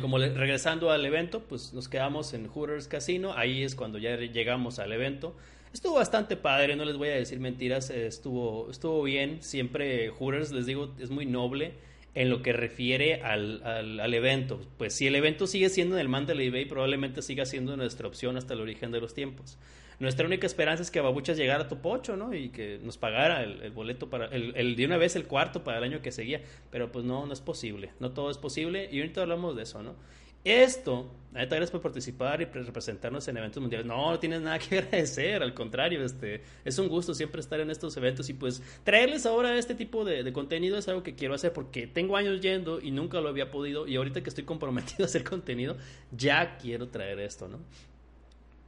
como 0.00 0.18
regresando 0.18 0.90
al 0.90 1.06
evento, 1.06 1.44
pues 1.44 1.72
nos 1.72 1.88
quedamos 1.88 2.34
en 2.34 2.48
Hooters 2.48 2.88
Casino. 2.88 3.32
Ahí 3.36 3.62
es 3.62 3.76
cuando 3.76 3.98
ya 3.98 4.16
llegamos 4.16 4.80
al 4.80 4.92
evento. 4.92 5.36
Estuvo 5.72 5.94
bastante 5.94 6.36
padre, 6.36 6.74
no 6.74 6.84
les 6.84 6.96
voy 6.96 7.10
a 7.10 7.14
decir 7.14 7.38
mentiras, 7.38 7.90
estuvo, 7.90 8.68
estuvo 8.68 9.04
bien. 9.04 9.40
Siempre 9.40 10.10
Hooters, 10.10 10.50
les 10.50 10.66
digo, 10.66 10.92
es 10.98 11.10
muy 11.10 11.26
noble 11.26 11.74
en 12.16 12.28
lo 12.28 12.42
que 12.42 12.52
refiere 12.52 13.22
al, 13.22 13.62
al, 13.62 14.14
evento. 14.14 14.60
Pues 14.78 14.94
si 14.94 15.06
el 15.06 15.14
evento 15.14 15.46
sigue 15.46 15.68
siendo 15.68 15.94
en 15.94 16.00
el 16.00 16.08
Mandalay 16.08 16.50
Bay, 16.50 16.64
probablemente 16.64 17.22
siga 17.22 17.46
siendo 17.46 17.76
nuestra 17.76 18.08
opción 18.08 18.36
hasta 18.36 18.54
el 18.54 18.60
origen 18.60 18.90
de 18.90 19.00
los 19.00 19.14
tiempos. 19.14 19.58
Nuestra 20.00 20.26
única 20.26 20.46
esperanza 20.46 20.82
es 20.82 20.90
que 20.90 21.00
Babuchas 21.00 21.36
llegara 21.36 21.64
a 21.64 21.68
Topocho, 21.68 22.16
¿no? 22.16 22.34
Y 22.34 22.48
que 22.48 22.80
nos 22.82 22.96
pagara 22.96 23.42
el, 23.42 23.70
boleto 23.70 24.08
para, 24.08 24.26
el, 24.26 24.74
de 24.74 24.86
una 24.86 24.96
vez 24.96 25.14
el 25.14 25.26
cuarto 25.26 25.62
para 25.62 25.78
el 25.78 25.84
año 25.84 26.00
que 26.00 26.10
seguía. 26.10 26.40
Pero 26.70 26.90
pues 26.90 27.04
no, 27.04 27.26
no 27.26 27.32
es 27.34 27.40
posible. 27.40 27.92
No 28.00 28.10
todo 28.12 28.30
es 28.30 28.38
posible. 28.38 28.88
Y 28.90 29.00
ahorita 29.00 29.20
hablamos 29.20 29.56
de 29.56 29.64
eso, 29.64 29.82
¿no? 29.82 29.94
Esto, 30.42 31.06
gracias 31.32 31.70
por 31.70 31.82
participar 31.82 32.40
y 32.40 32.46
representarnos 32.46 33.28
en 33.28 33.36
eventos 33.36 33.60
mundiales. 33.60 33.86
No, 33.86 34.10
no 34.10 34.18
tienes 34.18 34.40
nada 34.40 34.58
que 34.58 34.78
agradecer, 34.78 35.42
al 35.42 35.52
contrario, 35.52 36.02
este, 36.02 36.40
es 36.64 36.78
un 36.78 36.88
gusto 36.88 37.12
siempre 37.12 37.42
estar 37.42 37.60
en 37.60 37.70
estos 37.70 37.94
eventos 37.98 38.30
y 38.30 38.32
pues 38.32 38.62
traerles 38.82 39.26
ahora 39.26 39.58
este 39.58 39.74
tipo 39.74 40.02
de, 40.06 40.32
contenido 40.32 40.78
es 40.78 40.88
algo 40.88 41.02
que 41.02 41.14
quiero 41.14 41.34
hacer 41.34 41.52
porque 41.52 41.86
tengo 41.86 42.16
años 42.16 42.40
yendo 42.40 42.80
y 42.80 42.90
nunca 42.90 43.20
lo 43.20 43.28
había 43.28 43.50
podido 43.50 43.86
y 43.86 43.96
ahorita 43.96 44.22
que 44.22 44.30
estoy 44.30 44.44
comprometido 44.44 45.04
a 45.04 45.06
hacer 45.06 45.24
contenido, 45.28 45.76
ya 46.10 46.56
quiero 46.56 46.88
traer 46.88 47.18
esto, 47.20 47.46
¿no? 47.46 47.58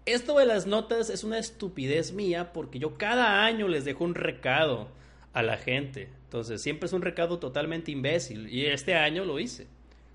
Esto 0.04 0.36
de 0.36 0.46
las 0.46 0.66
notas 0.66 1.10
es 1.10 1.22
una 1.22 1.38
estupidez 1.38 2.12
mía 2.12 2.52
porque 2.52 2.78
yo 2.78 2.98
cada 2.98 3.44
año 3.44 3.68
les 3.68 3.84
dejo 3.84 4.04
un 4.04 4.14
recado 4.14 4.88
a 5.32 5.42
la 5.42 5.56
gente. 5.56 6.08
Entonces 6.24 6.60
siempre 6.60 6.86
es 6.86 6.92
un 6.92 7.02
recado 7.02 7.38
totalmente 7.38 7.90
imbécil 7.92 8.48
y 8.48 8.66
este 8.66 8.94
año 8.94 9.24
lo 9.24 9.38
hice. 9.38 9.66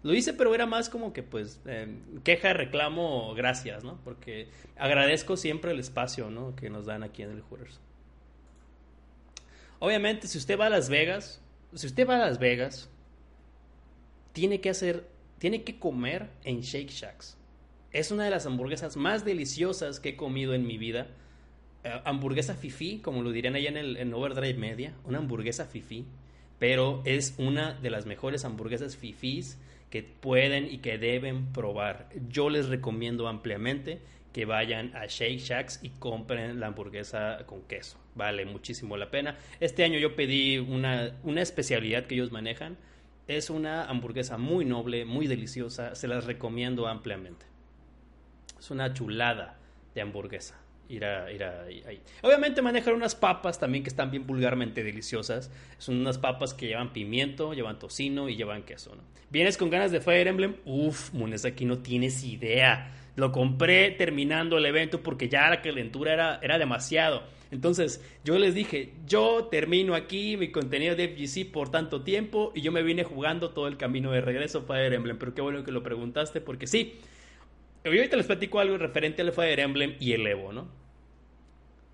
Lo 0.03 0.13
hice, 0.13 0.33
pero 0.33 0.53
era 0.53 0.65
más 0.65 0.89
como 0.89 1.11
que, 1.11 1.23
pues, 1.23 1.59
eh, 1.65 1.87
queja, 2.23 2.53
reclamo, 2.53 3.33
gracias, 3.33 3.83
¿no? 3.83 3.99
Porque 4.03 4.47
agradezco 4.77 5.37
siempre 5.37 5.71
el 5.71 5.79
espacio, 5.79 6.29
¿no? 6.29 6.55
Que 6.55 6.69
nos 6.69 6.85
dan 6.85 7.03
aquí 7.03 7.23
en 7.23 7.31
el 7.31 7.41
Hooters. 7.41 7.79
Obviamente, 9.79 10.27
si 10.27 10.37
usted 10.37 10.57
va 10.57 10.67
a 10.67 10.69
Las 10.69 10.89
Vegas, 10.89 11.41
si 11.73 11.87
usted 11.87 12.07
va 12.07 12.15
a 12.15 12.19
Las 12.19 12.39
Vegas, 12.39 12.89
tiene 14.33 14.61
que 14.61 14.69
hacer, 14.69 15.07
tiene 15.39 15.63
que 15.63 15.79
comer 15.79 16.29
en 16.43 16.61
Shake 16.61 16.89
Shacks. 16.89 17.36
Es 17.91 18.11
una 18.11 18.25
de 18.25 18.31
las 18.31 18.45
hamburguesas 18.45 18.97
más 18.97 19.23
deliciosas 19.23 19.99
que 19.99 20.09
he 20.09 20.15
comido 20.17 20.53
en 20.53 20.67
mi 20.67 20.77
vida. 20.77 21.07
Eh, 21.83 22.01
hamburguesa 22.03 22.55
fifi, 22.55 22.99
como 22.99 23.21
lo 23.21 23.31
dirían 23.31 23.55
allá 23.55 23.69
en, 23.69 23.77
el, 23.77 24.13
Overdrive 24.13 24.59
Media, 24.59 24.93
una 25.05 25.19
hamburguesa 25.19 25.65
fifi, 25.65 26.05
pero 26.59 27.01
es 27.05 27.35
una 27.37 27.73
de 27.73 27.89
las 27.89 28.05
mejores 28.05 28.43
hamburguesas 28.43 28.97
fifis 28.97 29.57
que 29.89 30.03
pueden 30.03 30.65
y 30.71 30.79
que 30.79 30.97
deben 30.97 31.53
probar. 31.53 32.09
Yo 32.29 32.49
les 32.49 32.67
recomiendo 32.67 33.29
ampliamente 33.29 33.99
que 34.33 34.43
vayan 34.45 34.93
a 34.95 35.05
Shake 35.05 35.39
Shacks 35.39 35.79
y 35.81 35.89
compren 35.89 36.59
la 36.59 36.67
hamburguesa 36.67 37.45
con 37.45 37.61
queso. 37.63 37.97
Vale 38.15 38.45
muchísimo 38.45 38.97
la 38.97 39.09
pena. 39.09 39.37
Este 39.61 39.85
año 39.85 39.97
yo 39.97 40.15
pedí 40.15 40.57
una, 40.57 41.15
una 41.23 41.41
especialidad 41.41 42.05
que 42.05 42.15
ellos 42.15 42.33
manejan. 42.33 42.77
Es 43.29 43.49
una 43.49 43.85
hamburguesa 43.85 44.37
muy 44.37 44.65
noble, 44.65 45.05
muy 45.05 45.27
deliciosa. 45.27 45.95
Se 45.95 46.07
las 46.07 46.25
recomiendo 46.25 46.87
ampliamente. 46.87 47.45
Es 48.59 48.71
una 48.71 48.93
chulada 48.93 49.57
de 49.93 50.01
hamburguesa 50.01 50.57
ir 50.89 51.05
a, 51.05 51.31
ir 51.31 51.43
ahí. 51.43 52.01
Obviamente 52.21 52.61
manejar 52.61 52.93
unas 52.93 53.15
papas 53.15 53.59
también 53.59 53.83
que 53.83 53.89
están 53.89 54.11
bien 54.11 54.25
vulgarmente 54.25 54.83
deliciosas. 54.83 55.51
Son 55.77 55.97
unas 55.97 56.17
papas 56.17 56.53
que 56.53 56.67
llevan 56.67 56.93
pimiento, 56.93 57.53
llevan 57.53 57.79
tocino 57.79 58.29
y 58.29 58.35
llevan 58.35 58.63
queso. 58.63 58.95
¿no? 58.95 59.01
¿Vienes 59.29 59.57
con 59.57 59.69
ganas 59.69 59.91
de 59.91 60.01
Fire 60.01 60.27
Emblem? 60.27 60.55
Uf, 60.65 61.13
Munes, 61.13 61.45
aquí 61.45 61.65
no 61.65 61.79
tienes 61.79 62.23
idea. 62.23 62.93
Lo 63.15 63.31
compré 63.31 63.91
terminando 63.91 64.57
el 64.57 64.65
evento 64.65 65.01
porque 65.01 65.27
ya 65.27 65.49
la 65.49 65.61
calentura 65.61 66.13
era, 66.13 66.39
era 66.41 66.59
demasiado. 66.59 67.23
Entonces 67.49 68.03
yo 68.23 68.37
les 68.37 68.53
dije, 68.53 68.93
yo 69.07 69.47
termino 69.49 69.95
aquí 69.95 70.37
mi 70.37 70.51
contenido 70.51 70.95
de 70.95 71.07
FGC 71.07 71.51
por 71.51 71.69
tanto 71.69 72.03
tiempo 72.03 72.51
y 72.53 72.61
yo 72.61 72.71
me 72.71 72.83
vine 72.83 73.03
jugando 73.03 73.51
todo 73.51 73.67
el 73.67 73.77
camino 73.77 74.11
de 74.11 74.21
regreso 74.21 74.63
Fire 74.63 74.93
Emblem. 74.93 75.17
Pero 75.17 75.33
qué 75.33 75.41
bueno 75.41 75.63
que 75.63 75.71
lo 75.71 75.81
preguntaste 75.81 76.41
porque 76.41 76.67
sí, 76.67 76.99
y 77.93 77.97
ahorita 77.97 78.17
les 78.17 78.25
platico 78.25 78.59
algo 78.59 78.77
referente 78.77 79.21
al 79.21 79.31
Fire 79.31 79.59
Emblem 79.59 79.95
y 79.99 80.13
el 80.13 80.25
Evo, 80.27 80.53
¿no? 80.53 80.67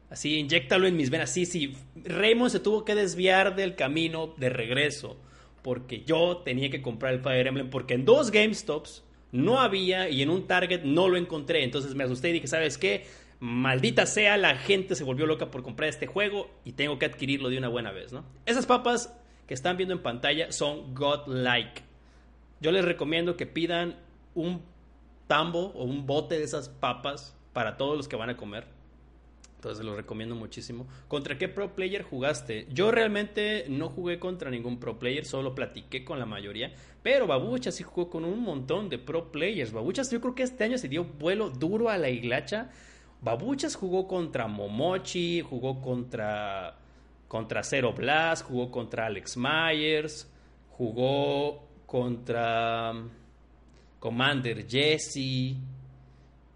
Así, 0.10 0.38
inyectalo 0.38 0.86
en 0.86 0.96
mis 0.96 1.10
venas. 1.10 1.32
Sí, 1.32 1.48
sí. 1.48 1.76
Raymond 2.04 2.52
se 2.52 2.60
tuvo 2.60 2.86
que 2.86 2.94
desviar 2.94 3.56
del 3.56 3.76
camino 3.76 4.34
de 4.38 4.50
regreso. 4.50 5.18
Porque 5.64 6.04
yo 6.04 6.44
tenía 6.46 6.70
que 6.70 6.84
comprar 6.84 7.14
el 7.14 7.22
Fire 7.22 7.48
Emblem. 7.48 7.70
Porque 7.72 7.96
en 7.96 8.06
dos 8.06 8.30
GameStops 8.30 9.04
no 9.32 9.60
había 9.60 10.10
y 10.10 10.22
en 10.22 10.30
un 10.30 10.46
Target 10.46 10.84
no 10.84 11.10
lo 11.10 11.18
encontré. 11.18 11.64
Entonces 11.64 11.96
me 11.96 12.04
asusté 12.04 12.30
y 12.30 12.34
dije, 12.34 12.48
¿sabes 12.48 12.78
qué? 12.78 13.08
Maldita 13.40 14.06
sea, 14.06 14.38
la 14.38 14.56
gente 14.56 14.96
se 14.96 15.04
volvió 15.04 15.26
loca 15.26 15.50
por 15.50 15.64
comprar 15.64 15.90
este 15.90 16.06
juego 16.06 16.50
y 16.64 16.74
tengo 16.74 17.00
que 17.00 17.08
adquirirlo 17.08 17.50
de 17.50 17.58
una 17.58 17.68
buena 17.68 17.92
vez, 17.92 18.14
¿no? 18.14 18.24
Esas 18.46 18.68
papas 18.68 19.20
que 19.48 19.56
están 19.56 19.78
viendo 19.78 19.96
en 19.96 20.04
pantalla 20.04 20.52
son 20.52 20.94
godlike. 20.94 21.82
Yo 22.62 22.72
les 22.72 22.86
recomiendo 22.86 23.36
que 23.36 23.48
pidan 23.48 23.98
un 24.36 24.62
tambo 25.34 25.72
o 25.74 25.84
un 25.84 26.06
bote 26.06 26.38
de 26.38 26.44
esas 26.44 26.70
papas 26.70 27.36
para 27.54 27.76
todos 27.76 27.98
los 27.98 28.08
que 28.08 28.16
van 28.16 28.30
a 28.30 28.38
comer. 28.38 28.68
Entonces 29.56 29.84
lo 29.84 29.96
recomiendo 29.96 30.36
muchísimo. 30.36 30.86
¿Contra 31.08 31.40
qué 31.40 31.48
pro 31.48 31.74
player 31.74 32.04
jugaste? 32.04 32.68
Yo 32.70 32.92
realmente 32.92 33.66
no 33.68 33.90
jugué 33.90 34.20
contra 34.20 34.52
ningún 34.52 34.80
pro 34.80 35.00
player, 35.00 35.26
solo 35.26 35.56
platiqué 35.56 36.06
con 36.06 36.20
la 36.20 36.28
mayoría. 36.28 36.76
Pero 37.02 37.26
Babuchas 37.26 37.74
sí 37.74 37.82
jugó 37.82 38.12
con 38.12 38.26
un 38.26 38.44
montón 38.44 38.90
de 38.90 39.00
pro 39.00 39.32
players. 39.32 39.74
Babuchas 39.74 40.12
yo 40.12 40.22
creo 40.22 40.36
que 40.36 40.44
este 40.44 40.66
año 40.66 40.78
se 40.78 40.88
dio 40.88 41.04
vuelo 41.04 41.50
duro 41.50 41.90
a 41.90 41.98
la 41.98 42.12
hilacha. 42.12 42.70
Babuchas 43.22 43.74
jugó 43.74 44.08
contra 44.08 44.48
Momochi, 44.48 45.42
jugó 45.42 45.82
contra, 45.82 46.78
contra 47.28 47.64
Zero 47.64 47.92
Blast, 47.94 48.46
jugó 48.46 48.70
contra 48.70 49.08
Alex 49.08 49.36
Myers, 49.36 50.32
jugó 50.70 51.64
contra 51.88 52.94
Commander 54.04 54.68
Jesse. 54.68 55.56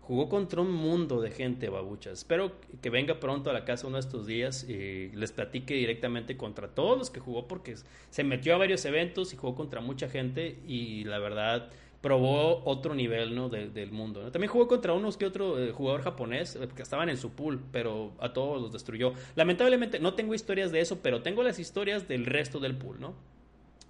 Jugó 0.02 0.28
contra 0.28 0.60
un 0.60 0.70
mundo 0.70 1.22
de 1.22 1.32
gente, 1.32 1.70
babuchas. 1.70 2.20
Espero 2.20 2.52
que 2.82 2.90
venga 2.90 3.22
pronto 3.22 3.50
a 3.50 3.54
la 3.54 3.64
casa 3.64 3.88
uno 3.88 3.96
de 3.96 4.02
estos 4.02 4.28
días 4.28 4.66
y 4.68 5.12
les 5.16 5.32
platique 5.32 5.74
directamente 5.74 6.36
contra 6.36 6.68
todos 6.68 6.98
los 6.98 7.10
que 7.10 7.22
jugó 7.22 7.48
porque 7.48 7.76
se 8.10 8.26
metió 8.26 8.54
a 8.54 8.58
varios 8.58 8.84
eventos 8.84 9.32
y 9.32 9.38
jugó 9.38 9.56
contra 9.56 9.80
mucha 9.80 10.10
gente 10.10 10.60
y 10.68 11.06
la 11.06 11.20
verdad 11.20 11.70
probó 12.02 12.64
otro 12.66 12.94
nivel 12.94 13.34
¿no? 13.34 13.48
del 13.48 13.92
mundo. 13.94 14.30
También 14.30 14.52
jugó 14.52 14.68
contra 14.68 14.92
unos 14.92 15.16
que 15.16 15.26
otro 15.26 15.58
eh, 15.58 15.72
jugador 15.72 16.02
japonés 16.02 16.58
eh, 16.58 16.68
que 16.76 16.82
estaban 16.82 17.08
en 17.08 17.16
su 17.16 17.32
pool, 17.32 17.62
pero 17.72 18.12
a 18.20 18.34
todos 18.34 18.62
los 18.62 18.74
destruyó. 18.74 19.14
Lamentablemente 19.38 20.00
no 20.00 20.16
tengo 20.16 20.34
historias 20.34 20.74
de 20.74 20.82
eso, 20.82 21.00
pero 21.02 21.22
tengo 21.22 21.44
las 21.44 21.60
historias 21.60 22.10
del 22.10 22.26
resto 22.26 22.60
del 22.60 22.76
pool, 22.76 23.00
¿no? 23.00 23.14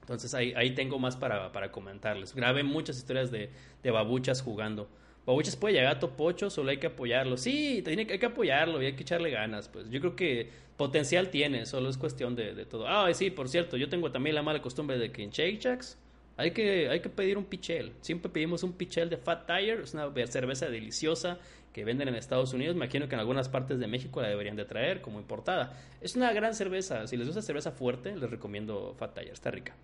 Entonces 0.07 0.33
ahí, 0.33 0.53
ahí 0.55 0.71
tengo 0.71 0.99
más 0.99 1.17
para, 1.17 1.51
para 1.51 1.69
comentarles. 1.69 2.33
Grabé 2.33 2.63
muchas 2.63 2.95
historias 2.95 3.29
de, 3.29 3.49
de 3.83 3.91
babuchas 3.91 4.41
jugando. 4.41 4.87
Babuchas 5.25 5.57
puede 5.57 5.73
llegar 5.73 5.97
a 5.97 5.99
top 5.99 6.13
8, 6.17 6.49
solo 6.49 6.69
hay 6.69 6.77
que 6.77 6.87
apoyarlo. 6.87 7.35
Sí, 7.35 7.81
tiene, 7.83 8.07
hay 8.09 8.17
que 8.17 8.25
apoyarlo 8.25 8.81
y 8.81 8.85
hay 8.85 8.93
que 8.93 9.03
echarle 9.03 9.31
ganas. 9.31 9.67
Pues 9.67 9.89
yo 9.89 9.99
creo 9.99 10.15
que 10.15 10.49
potencial 10.77 11.29
tiene, 11.29 11.65
solo 11.65 11.89
es 11.89 11.97
cuestión 11.97 12.37
de, 12.37 12.55
de 12.55 12.65
todo. 12.65 12.87
Ah, 12.87 13.13
sí, 13.13 13.31
por 13.31 13.49
cierto, 13.49 13.75
yo 13.75 13.89
tengo 13.89 14.09
también 14.09 14.33
la 14.33 14.43
mala 14.43 14.61
costumbre 14.61 14.97
de 14.97 15.11
que 15.11 15.23
en 15.23 15.31
Shake 15.31 15.59
Shacks 15.59 15.97
hay 16.37 16.51
que, 16.51 16.87
hay 16.87 17.01
que 17.01 17.09
pedir 17.09 17.37
un 17.37 17.43
pichel. 17.43 17.91
Siempre 17.99 18.31
pedimos 18.31 18.63
un 18.63 18.71
pichel 18.71 19.09
de 19.09 19.17
Fat 19.17 19.45
Tire, 19.45 19.83
es 19.83 19.93
una 19.93 20.09
cerveza 20.27 20.69
deliciosa 20.69 21.39
que 21.73 21.83
venden 21.83 22.07
en 22.07 22.15
Estados 22.15 22.53
Unidos. 22.53 22.75
Me 22.75 22.85
imagino 22.85 23.09
que 23.09 23.15
en 23.15 23.19
algunas 23.19 23.49
partes 23.49 23.79
de 23.79 23.87
México 23.87 24.21
la 24.21 24.29
deberían 24.29 24.55
de 24.55 24.63
traer 24.63 25.01
como 25.01 25.19
importada. 25.19 25.73
Es 25.99 26.15
una 26.15 26.31
gran 26.31 26.53
cerveza. 26.53 27.07
Si 27.07 27.17
les 27.17 27.27
gusta 27.27 27.41
cerveza 27.41 27.71
fuerte, 27.71 28.15
les 28.15 28.29
recomiendo 28.29 28.95
Fat 28.97 29.15
Tire, 29.15 29.31
está 29.31 29.51
rica. 29.51 29.75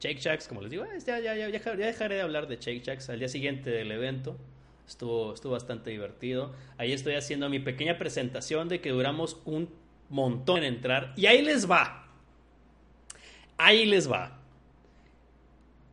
Shake 0.00 0.20
Shacks, 0.20 0.48
como 0.48 0.60
les 0.60 0.70
digo, 0.70 0.84
ya, 1.06 1.18
ya, 1.20 1.34
ya, 1.34 1.48
ya, 1.48 1.74
dejaré 1.74 2.16
de 2.16 2.20
hablar 2.20 2.48
de 2.48 2.56
Shake 2.56 2.82
Shacks 2.84 3.08
al 3.08 3.18
día 3.18 3.28
siguiente 3.28 3.70
del 3.70 3.90
evento. 3.90 4.36
Estuvo, 4.86 5.34
estuvo 5.34 5.52
bastante 5.52 5.90
divertido. 5.90 6.52
Ahí 6.78 6.92
estoy 6.92 7.14
haciendo 7.14 7.48
mi 7.48 7.58
pequeña 7.58 7.98
presentación 7.98 8.68
de 8.68 8.80
que 8.80 8.90
duramos 8.90 9.40
un 9.44 9.68
montón 10.08 10.58
en 10.58 10.74
entrar. 10.74 11.12
Y 11.16 11.26
ahí 11.26 11.42
les 11.42 11.68
va. 11.68 12.08
Ahí 13.56 13.86
les 13.86 14.10
va. 14.10 14.38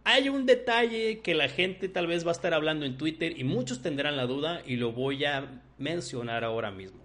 Hay 0.04 0.28
un 0.28 0.46
detalle 0.46 1.22
que 1.22 1.34
la 1.34 1.48
gente 1.48 1.88
tal 1.88 2.08
vez 2.08 2.26
va 2.26 2.30
a 2.30 2.34
estar 2.34 2.54
hablando 2.54 2.86
en 2.86 2.98
Twitter 2.98 3.40
y 3.40 3.46
muchos 3.46 3.82
tendrán 3.82 4.18
la 4.18 4.26
duda 4.26 4.62
y 4.66 4.76
lo 4.76 4.92
voy 4.92 5.24
a 5.24 5.62
mencionar 5.78 6.44
ahora 6.44 6.72
mismo. 6.72 7.03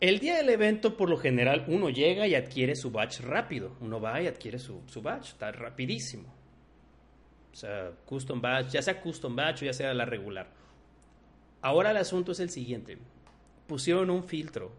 El 0.00 0.18
día 0.18 0.36
del 0.36 0.48
evento, 0.48 0.96
por 0.96 1.10
lo 1.10 1.18
general, 1.18 1.66
uno 1.68 1.90
llega 1.90 2.26
y 2.26 2.34
adquiere 2.34 2.74
su 2.74 2.90
batch 2.90 3.20
rápido. 3.20 3.76
Uno 3.80 4.00
va 4.00 4.22
y 4.22 4.26
adquiere 4.26 4.58
su, 4.58 4.82
su 4.86 5.02
batch, 5.02 5.28
está 5.28 5.52
rapidísimo. 5.52 6.34
O 7.52 7.54
sea, 7.54 7.92
custom 8.06 8.40
batch, 8.40 8.70
ya 8.70 8.82
sea 8.82 9.00
custom 9.00 9.36
batch 9.36 9.62
o 9.62 9.64
ya 9.66 9.72
sea 9.74 9.92
la 9.92 10.06
regular. 10.06 10.48
Ahora 11.60 11.90
el 11.90 11.98
asunto 11.98 12.32
es 12.32 12.40
el 12.40 12.48
siguiente. 12.48 12.96
Pusieron 13.66 14.08
un 14.08 14.24
filtro 14.24 14.72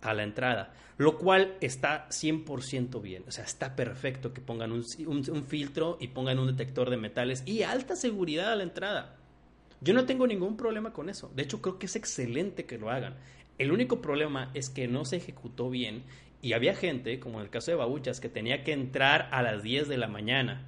a 0.00 0.12
la 0.12 0.24
entrada, 0.24 0.74
lo 0.98 1.18
cual 1.18 1.56
está 1.60 2.08
100% 2.08 3.00
bien. 3.00 3.24
O 3.26 3.30
sea, 3.30 3.44
está 3.44 3.76
perfecto 3.76 4.34
que 4.34 4.40
pongan 4.40 4.72
un, 4.72 4.84
un, 5.06 5.44
filtro 5.44 5.96
y 6.00 6.08
pongan 6.08 6.38
un 6.38 6.48
detector 6.48 6.90
de 6.90 6.96
metales 6.96 7.42
y 7.46 7.62
alta 7.62 7.96
seguridad 7.96 8.52
a 8.52 8.56
la 8.56 8.64
entrada. 8.64 9.16
Yo 9.80 9.94
no 9.94 10.04
tengo 10.04 10.26
ningún 10.26 10.56
problema 10.56 10.92
con 10.92 11.08
eso. 11.08 11.30
De 11.34 11.42
hecho, 11.42 11.62
creo 11.62 11.78
que 11.78 11.86
es 11.86 11.96
excelente 11.96 12.66
que 12.66 12.78
lo 12.78 12.90
hagan. 12.90 13.16
El 13.58 13.72
único 13.72 14.00
problema 14.00 14.50
es 14.54 14.70
que 14.70 14.88
no 14.88 15.04
se 15.04 15.16
ejecutó 15.16 15.70
bien 15.70 16.02
y 16.42 16.52
había 16.52 16.74
gente, 16.74 17.20
como 17.20 17.38
en 17.38 17.44
el 17.44 17.50
caso 17.50 17.70
de 17.70 17.76
Babuchas, 17.76 18.20
que 18.20 18.28
tenía 18.28 18.64
que 18.64 18.72
entrar 18.72 19.28
a 19.32 19.42
las 19.42 19.62
10 19.62 19.88
de 19.88 19.96
la 19.96 20.08
mañana. 20.08 20.66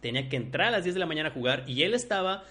Tenía 0.00 0.28
que 0.28 0.36
entrar 0.36 0.68
a 0.68 0.70
las 0.70 0.84
10 0.84 0.94
de 0.94 1.00
la 1.00 1.06
mañana 1.06 1.28
a 1.30 1.32
jugar 1.32 1.64
y 1.66 1.82
él 1.82 1.94
estaba... 1.94 2.44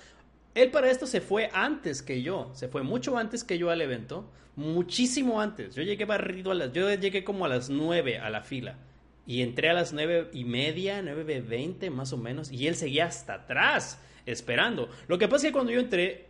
Él 0.56 0.70
para 0.70 0.92
esto 0.92 1.08
se 1.08 1.20
fue 1.20 1.50
antes 1.54 2.04
que 2.04 2.22
yo, 2.22 2.52
se 2.54 2.68
fue 2.68 2.84
mucho 2.84 3.18
antes 3.18 3.44
que 3.44 3.58
yo 3.58 3.72
al 3.72 3.82
evento, 3.82 4.30
muchísimo 4.56 5.42
antes. 5.42 5.74
Yo 5.74 5.82
llegué 5.82 6.06
barrido 6.06 6.52
a 6.52 6.56
las... 6.56 6.72
Yo 6.74 6.94
llegué 6.94 7.24
como 7.24 7.46
a 7.46 7.50
las 7.50 7.70
9 7.70 8.20
a 8.20 8.30
la 8.30 8.42
fila 8.42 8.78
y 9.26 9.42
entré 9.42 9.70
a 9.70 9.74
las 9.74 9.94
nueve 9.94 10.30
y 10.34 10.44
media, 10.44 11.02
nueve 11.02 11.42
veinte 11.42 11.90
más 11.90 12.12
o 12.14 12.18
menos, 12.18 12.52
y 12.52 12.68
él 12.68 12.76
seguía 12.76 13.06
hasta 13.06 13.36
atrás 13.36 14.02
esperando. 14.26 14.90
Lo 15.08 15.18
que 15.18 15.28
pasa 15.28 15.48
es 15.48 15.52
que 15.52 15.54
cuando 15.54 15.72
yo 15.72 15.80
entré, 15.80 16.28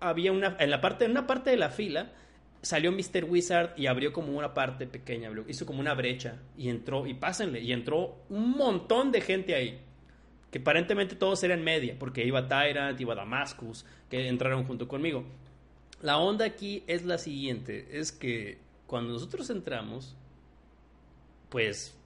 había 0.00 0.32
una, 0.32 0.56
en 0.58 0.70
la 0.70 0.80
parte, 0.80 1.04
en 1.04 1.12
una 1.12 1.26
parte 1.26 1.50
de 1.50 1.56
la 1.56 1.70
fila, 1.70 2.12
salió 2.62 2.92
Mr. 2.92 3.24
Wizard 3.24 3.70
y 3.76 3.86
abrió 3.86 4.12
como 4.12 4.36
una 4.36 4.54
parte 4.54 4.86
pequeña, 4.86 5.30
hizo 5.46 5.66
como 5.66 5.80
una 5.80 5.94
brecha 5.94 6.40
y 6.56 6.68
entró, 6.68 7.06
y 7.06 7.14
pásenle, 7.14 7.60
y 7.60 7.72
entró 7.72 8.16
un 8.28 8.50
montón 8.50 9.12
de 9.12 9.20
gente 9.20 9.54
ahí. 9.54 9.80
Que 10.50 10.58
aparentemente 10.58 11.14
todos 11.14 11.42
eran 11.44 11.62
media, 11.62 11.96
porque 11.98 12.24
iba 12.24 12.48
Tyrant, 12.48 12.98
iba 13.00 13.14
Damascus, 13.14 13.84
que 14.08 14.28
entraron 14.28 14.64
junto 14.64 14.88
conmigo. 14.88 15.24
La 16.00 16.18
onda 16.18 16.46
aquí 16.46 16.84
es 16.86 17.04
la 17.04 17.18
siguiente, 17.18 17.88
es 17.98 18.12
que 18.12 18.58
cuando 18.86 19.12
nosotros 19.12 19.50
entramos, 19.50 20.16
pues 21.50 21.97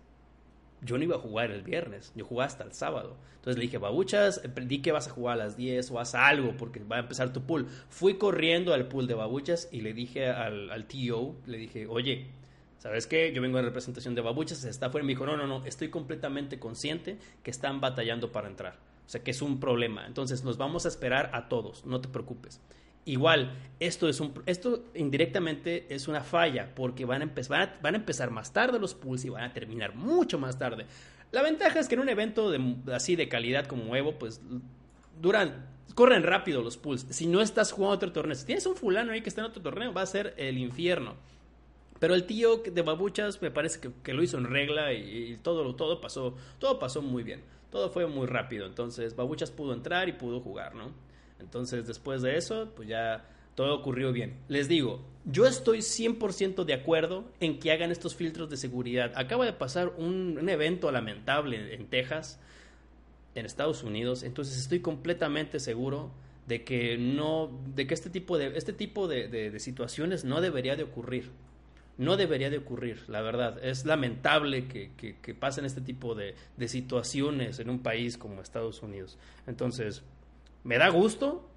yo 0.83 0.99
no 0.99 1.05
iba 1.05 1.17
a 1.17 1.21
jugar 1.21 1.51
el 1.51 1.62
viernes, 1.62 2.12
yo 2.15 2.25
jugaba 2.25 2.47
hasta 2.47 2.65
el 2.65 2.73
sábado. 2.73 3.17
Entonces 3.37 3.57
le 3.57 3.62
dije, 3.62 3.79
babuchas, 3.79 4.43
di 4.67 4.83
que 4.83 4.93
vas 4.93 5.09
a 5.09 5.11
jugar 5.11 5.35
a 5.35 5.45
las 5.45 5.57
10 5.57 5.91
o 5.93 6.01
haz 6.01 6.15
algo 6.15 6.57
porque 6.57 6.81
va 6.81 6.97
a 6.97 7.01
empezar 7.01 7.33
tu 7.33 7.43
pool. 7.43 7.67
Fui 7.89 8.15
corriendo 8.15 8.75
al 8.75 8.89
pool 8.89 9.07
de 9.07 9.15
babuchas 9.15 9.69
y 9.73 9.81
le 9.81 9.95
dije 9.95 10.29
al, 10.29 10.71
al 10.71 10.87
TO, 10.87 11.37
le 11.47 11.59
dije, 11.59 11.87
oye, 11.87 12.27
¿sabes 12.79 13.07
qué? 13.07 13.33
Yo 13.33 13.41
vengo 13.41 13.59
en 13.59 13.65
representación 13.65 14.15
de 14.15 14.23
babuchas, 14.23 14.65
está 14.65 14.87
afuera 14.87 15.05
y 15.05 15.07
me 15.07 15.12
dijo, 15.12 15.25
no, 15.25 15.37
no, 15.37 15.47
no, 15.47 15.65
estoy 15.65 15.89
completamente 15.89 16.59
consciente 16.59 17.17
que 17.43 17.53
están 17.53 17.81
batallando 17.81 18.33
para 18.33 18.49
entrar. 18.49 18.75
O 19.07 19.09
sea, 19.09 19.23
que 19.23 19.31
es 19.31 19.43
un 19.43 19.61
problema. 19.61 20.07
Entonces 20.07 20.43
nos 20.43 20.57
vamos 20.57 20.85
a 20.85 20.89
esperar 20.89 21.31
a 21.33 21.49
todos, 21.49 21.87
no 21.87 22.01
te 22.01 22.09
preocupes. 22.09 22.61
Igual, 23.04 23.50
esto, 23.80 24.09
es 24.09 24.21
un, 24.21 24.32
esto 24.47 24.85
indirectamente 24.94 25.87
es 25.92 26.06
una 26.06 26.23
falla 26.23 26.73
porque 26.75 27.04
van 27.04 27.21
a, 27.21 27.25
empezar, 27.25 27.78
van 27.82 27.94
a 27.94 27.99
empezar 27.99 28.30
más 28.30 28.52
tarde 28.52 28.78
los 28.78 28.94
pools 28.94 29.25
y 29.25 29.28
van 29.28 29.42
a 29.42 29.52
terminar 29.52 29.94
mucho 29.94 30.38
más 30.38 30.56
tarde. 30.56 30.87
La 31.32 31.42
ventaja 31.42 31.80
es 31.80 31.88
que 31.88 31.97
en 31.97 32.00
un 32.00 32.09
evento 32.09 32.50
de, 32.50 32.76
así 32.92 33.16
de 33.16 33.28
calidad 33.28 33.66
como 33.66 33.97
Evo, 33.97 34.18
pues 34.18 34.40
duran, 35.21 35.66
corren 35.97 36.23
rápido 36.23 36.62
los 36.62 36.76
pools. 36.76 37.06
Si 37.11 37.26
no 37.26 37.40
estás 37.40 37.73
jugando 37.73 37.97
otro 37.97 38.12
torneo, 38.12 38.37
si 38.37 38.47
tienes 38.47 38.66
un 38.66 38.76
fulano 38.76 39.12
ahí 39.12 39.21
que 39.21 39.28
está 39.28 39.40
en 39.40 39.49
otro 39.49 39.62
torneo, 39.62 39.92
va 39.92 40.02
a 40.02 40.06
ser 40.06 40.35
el 40.37 40.59
infierno. 40.59 41.14
Pero 41.99 42.14
el 42.14 42.25
tío 42.25 42.59
de 42.59 42.82
Babuchas 42.82 43.42
me 43.42 43.50
parece 43.50 43.80
que, 44.02 44.12
lo 44.12 44.23
hizo 44.23 44.38
en 44.38 44.44
regla 44.44 44.92
y, 44.92 45.32
y, 45.32 45.37
todo, 45.38 45.75
todo, 45.75 46.00
pasó, 46.00 46.37
todo 46.61 46.78
pasó 46.78 47.02
muy 47.02 47.25
bien. 47.25 47.42
Todo 47.71 47.90
fue 47.90 48.06
muy 48.06 48.26
rápido. 48.26 48.66
Entonces 48.66 49.16
Babuchas 49.16 49.50
pudo 49.50 49.73
entrar 49.73 50.09
y 50.09 50.12
pudo 50.12 50.40
jugar, 50.40 50.75
¿no? 50.76 50.92
Entonces, 51.43 51.87
después 51.87 52.23
de 52.23 52.37
eso, 52.37 52.73
pues 52.75 52.89
ya 52.89 53.25
todo 53.55 53.75
ocurrió 53.75 54.13
bien. 54.13 54.39
Les 54.49 54.69
digo, 54.69 55.05
yo 55.25 55.47
estoy 55.47 55.79
100% 55.79 56.65
de 56.65 56.75
acuerdo 56.75 57.31
en 57.41 57.59
que 57.59 57.71
hagan 57.71 57.91
estos 57.91 58.15
filtros 58.15 58.49
de 58.49 58.57
seguridad. 58.57 59.13
Acaba 59.15 59.45
de 59.45 59.53
pasar 59.53 59.93
un, 59.99 60.49
evento 60.49 60.91
lamentable 60.91 61.75
en 61.75 61.87
Texas, 61.87 62.41
en 63.35 63.47
Estados 63.47 63.83
Unidos, 63.83 64.23
entonces 64.23 64.59
estoy 64.59 64.81
completamente 64.81 65.59
seguro 65.59 66.11
de 66.47 66.65
que 66.65 66.99
no, 66.99 67.51
de 67.75 67.87
que 67.87 67.95
este 67.95 68.11
tipo 68.11 68.37
de, 68.37 68.57
este 68.57 68.73
tipo 68.73 69.09
de, 69.09 69.59
situaciones 69.59 70.25
no 70.25 70.41
debería 70.41 70.77
de 70.77 70.83
ocurrir. 70.85 71.31
No 71.99 72.17
debería 72.17 72.49
de 72.49 72.57
ocurrir, 72.57 73.05
la 73.09 73.21
verdad. 73.21 73.63
Es 73.63 73.85
lamentable 73.85 74.67
que, 74.67 75.35
pasen 75.39 75.67
este 75.67 75.83
tipo 75.83 76.15
de 76.15 76.35
situaciones 76.67 77.59
en 77.59 77.69
un 77.69 77.81
país 77.81 78.17
como 78.17 78.41
Estados 78.41 78.83
Unidos. 78.83 79.19
Entonces, 79.47 80.02
me 80.65 80.79
da 80.79 80.89
gusto 80.89 81.49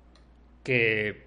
que 0.64 1.26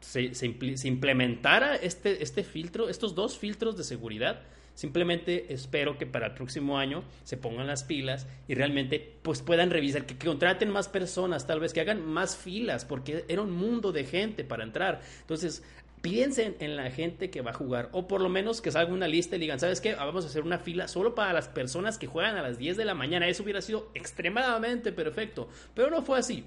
se, 0.00 0.86
implementara 0.86 1.76
este, 1.76 2.22
este 2.22 2.44
filtro, 2.44 2.88
estos 2.88 3.14
dos 3.14 3.38
filtros 3.38 3.76
de 3.76 3.84
seguridad. 3.84 4.42
Simplemente 4.74 5.52
espero 5.54 5.96
que 5.98 6.06
para 6.06 6.26
el 6.26 6.34
próximo 6.34 6.78
año 6.78 7.04
se 7.22 7.36
pongan 7.36 7.68
las 7.68 7.84
pilas 7.84 8.26
y 8.48 8.54
realmente 8.54 9.18
pues 9.22 9.40
puedan 9.40 9.70
revisar, 9.70 10.04
que, 10.04 10.18
contraten 10.18 10.68
más 10.70 10.88
personas, 10.88 11.46
tal 11.46 11.60
vez 11.60 11.72
que 11.72 11.80
hagan 11.80 12.04
más 12.04 12.36
filas, 12.36 12.84
porque 12.84 13.24
era 13.28 13.42
un 13.42 13.52
mundo 13.52 13.92
de 13.92 14.04
gente 14.04 14.42
para 14.42 14.64
entrar. 14.64 15.00
Entonces, 15.20 15.62
piensen 16.00 16.56
en 16.58 16.76
la 16.76 16.90
gente 16.90 17.30
que 17.30 17.40
va 17.40 17.52
a 17.52 17.54
jugar, 17.54 17.88
o 17.92 18.08
por 18.08 18.20
lo 18.20 18.28
menos 18.28 18.60
que 18.60 18.72
salga 18.72 18.92
una 18.92 19.06
lista 19.06 19.36
y 19.36 19.38
digan, 19.38 19.60
¿sabes 19.60 19.80
qué? 19.80 19.94
Vamos 19.94 20.24
a 20.24 20.28
hacer 20.28 20.42
una 20.42 20.58
fila 20.58 20.88
solo 20.88 21.14
para 21.14 21.32
las 21.32 21.48
personas 21.48 21.96
que 21.96 22.08
juegan 22.08 22.36
a 22.36 22.42
las 22.42 22.58
10 22.58 22.76
de 22.76 22.84
la 22.84 22.94
mañana. 22.94 23.28
Eso 23.28 23.44
hubiera 23.44 23.62
sido 23.62 23.90
extremadamente 23.94 24.90
perfecto, 24.90 25.48
pero 25.72 25.88
no 25.88 26.02
fue 26.02 26.18
así. 26.18 26.44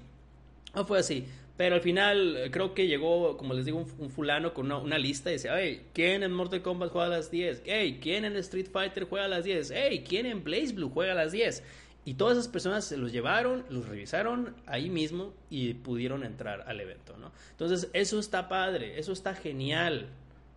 No 0.78 0.84
fue 0.84 1.00
así. 1.00 1.26
Pero 1.56 1.74
al 1.74 1.80
final 1.80 2.36
eh, 2.36 2.50
creo 2.52 2.72
que 2.72 2.86
llegó, 2.86 3.36
como 3.36 3.52
les 3.52 3.64
digo, 3.64 3.84
un, 3.98 4.10
fulano 4.10 4.54
con 4.54 4.70
una, 4.70 4.96
lista 4.96 5.28
y 5.28 5.32
decía, 5.32 5.58
hey, 5.58 5.88
¿quién 5.92 6.22
en 6.22 6.32
Mortal 6.32 6.62
Kombat 6.62 6.92
juega 6.92 7.08
a 7.08 7.10
las 7.10 7.32
10? 7.32 7.62
Hey, 7.64 7.98
¿quién 8.00 8.24
en 8.24 8.36
Street 8.36 8.68
Fighter 8.72 9.02
juega 9.02 9.24
a 9.24 9.28
las 9.28 9.42
10? 9.42 9.72
Hey, 9.74 10.04
¿quién 10.08 10.26
en 10.26 10.44
Blaze 10.44 10.72
Blue 10.72 10.88
juega 10.88 11.12
a 11.12 11.16
las 11.16 11.32
10? 11.32 11.64
Y 12.04 12.14
todas 12.14 12.38
esas 12.38 12.46
personas 12.46 12.84
se 12.84 12.96
los 12.96 13.10
llevaron, 13.10 13.64
los 13.70 13.88
revisaron 13.88 14.54
ahí 14.66 14.88
mismo 14.88 15.34
y 15.50 15.74
pudieron 15.74 16.22
entrar 16.22 16.62
al 16.68 16.80
evento, 16.80 17.16
¿no? 17.16 17.32
Entonces, 17.50 17.90
eso 17.92 18.20
está 18.20 18.48
padre, 18.48 19.00
eso 19.00 19.10
está 19.10 19.34
genial 19.34 20.06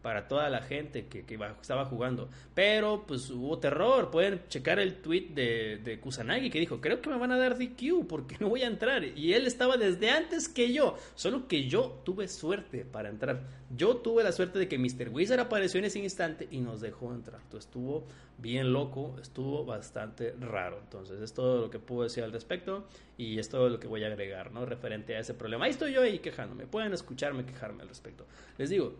para 0.01 0.27
toda 0.27 0.49
la 0.49 0.61
gente 0.61 1.07
que, 1.07 1.23
estaba 1.61 1.85
jugando. 1.85 2.29
Pero 2.53 3.03
pues 3.07 3.29
hubo 3.29 3.59
terror. 3.59 4.11
Pueden 4.11 4.41
checar 4.47 4.79
el 4.79 4.95
tweet 5.01 5.29
de, 5.33 5.79
de, 5.83 5.99
Kusanagi 5.99 6.49
que 6.49 6.59
dijo, 6.59 6.81
creo 6.81 7.01
que 7.01 7.09
me 7.09 7.17
van 7.17 7.31
a 7.31 7.37
dar 7.37 7.57
DQ 7.57 8.07
porque 8.07 8.37
no 8.39 8.49
voy 8.49 8.63
a 8.63 8.67
entrar. 8.67 9.03
Y 9.03 9.33
él 9.33 9.45
estaba 9.47 9.77
desde 9.77 10.09
antes 10.09 10.49
que 10.49 10.73
yo. 10.73 10.97
Solo 11.15 11.47
que 11.47 11.67
yo 11.67 12.01
tuve 12.03 12.27
suerte 12.27 12.85
para 12.85 13.09
entrar. 13.09 13.41
Yo 13.75 13.97
tuve 13.97 14.23
la 14.23 14.31
suerte 14.31 14.59
de 14.59 14.67
que 14.67 14.77
Mr. 14.77 15.09
Wizard 15.09 15.39
apareció 15.39 15.79
en 15.79 15.85
ese 15.85 15.99
instante 15.99 16.47
y 16.51 16.59
nos 16.59 16.81
dejó 16.81 17.13
entrar. 17.13 17.41
Estuvo 17.57 18.05
bien 18.37 18.73
loco, 18.73 19.15
estuvo 19.21 19.63
bastante 19.65 20.35
raro. 20.39 20.79
Entonces 20.81 21.21
es 21.21 21.33
todo 21.33 21.61
lo 21.61 21.69
que 21.69 21.79
puedo 21.79 22.03
decir 22.03 22.23
al 22.23 22.31
respecto 22.31 22.87
y 23.17 23.39
es 23.39 23.49
todo 23.49 23.69
lo 23.69 23.79
que 23.79 23.87
voy 23.87 24.03
a 24.03 24.07
agregar, 24.07 24.51
¿no? 24.51 24.65
Referente 24.65 25.15
a 25.15 25.19
ese 25.19 25.33
problema. 25.33 25.65
Ahí 25.65 25.71
estoy 25.71 25.93
yo 25.93 26.01
ahí 26.01 26.19
quejándome. 26.19 26.65
Pueden 26.65 26.93
escucharme 26.93 27.45
quejarme 27.45 27.83
al 27.83 27.89
respecto. 27.89 28.25
Les 28.57 28.69
digo, 28.69 28.95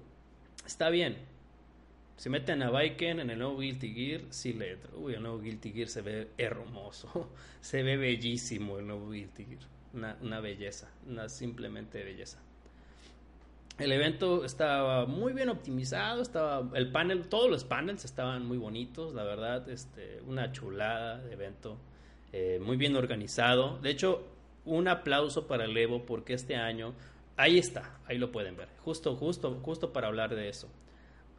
Está 0.66 0.90
bien. 0.90 1.18
Si 2.18 2.30
meten 2.30 2.62
a 2.62 2.70
Viken 2.70 3.20
en 3.20 3.30
el 3.32 3.40
nuevo 3.40 3.58
Guilty 3.58 3.94
Gear, 3.94 4.22
sí 4.30 4.54
le 4.54 4.74
entro. 4.74 4.98
Uy, 5.00 5.16
el 5.16 5.24
nuevo 5.24 5.40
Guilty 5.40 5.72
Gear 5.72 5.88
se 5.88 6.02
ve 6.02 6.28
hermoso. 6.38 7.30
se 7.62 7.82
ve 7.84 7.98
bellísimo 7.98 8.78
el 8.78 8.88
nuevo 8.88 9.10
Guilty 9.10 9.46
Gear. 9.46 9.62
Una, 9.94 10.18
una 10.22 10.40
belleza. 10.40 10.90
Una 11.08 11.30
simplemente 11.30 12.04
belleza. 12.04 12.38
El 13.82 13.92
evento 13.92 14.46
estaba 14.46 15.08
muy 15.08 15.34
bien 15.34 15.50
optimizado, 15.50 16.22
estaba 16.22 16.70
el 16.78 16.92
panel, 16.92 17.28
todos 17.28 17.50
los 17.50 17.64
panels 17.64 18.06
estaban 18.06 18.46
muy 18.46 18.60
bonitos, 18.60 19.16
la 19.16 19.24
verdad, 19.24 19.68
este, 19.70 20.22
una 20.28 20.52
chulada 20.52 21.18
de 21.18 21.34
evento, 21.34 21.78
eh, 22.32 22.60
muy 22.62 22.78
bien 22.78 22.96
organizado. 22.96 23.80
De 23.80 23.90
hecho, 23.90 24.28
un 24.66 24.88
aplauso 24.88 25.48
para 25.48 25.66
el 25.66 25.76
Evo 25.76 26.06
porque 26.06 26.34
este 26.34 26.56
año 26.56 26.94
Ahí 27.42 27.58
está, 27.58 27.98
ahí 28.06 28.20
lo 28.20 28.32
pueden 28.32 28.56
ver. 28.56 28.68
Justo, 28.84 29.16
justo, 29.16 29.60
justo 29.64 29.92
para 29.92 30.10
hablar 30.10 30.36
de 30.36 30.48
eso. 30.48 30.70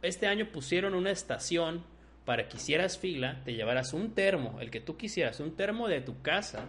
Este 0.01 0.27
año 0.27 0.51
pusieron 0.51 0.95
una 0.95 1.11
estación 1.11 1.85
para 2.25 2.49
que 2.49 2.57
hicieras 2.57 2.97
fila, 2.97 3.41
te 3.45 3.53
llevaras 3.53 3.93
un 3.93 4.13
termo, 4.13 4.59
el 4.59 4.69
que 4.69 4.81
tú 4.81 4.97
quisieras, 4.97 5.39
un 5.39 5.55
termo 5.55 5.87
de 5.87 6.01
tu 6.01 6.21
casa 6.21 6.65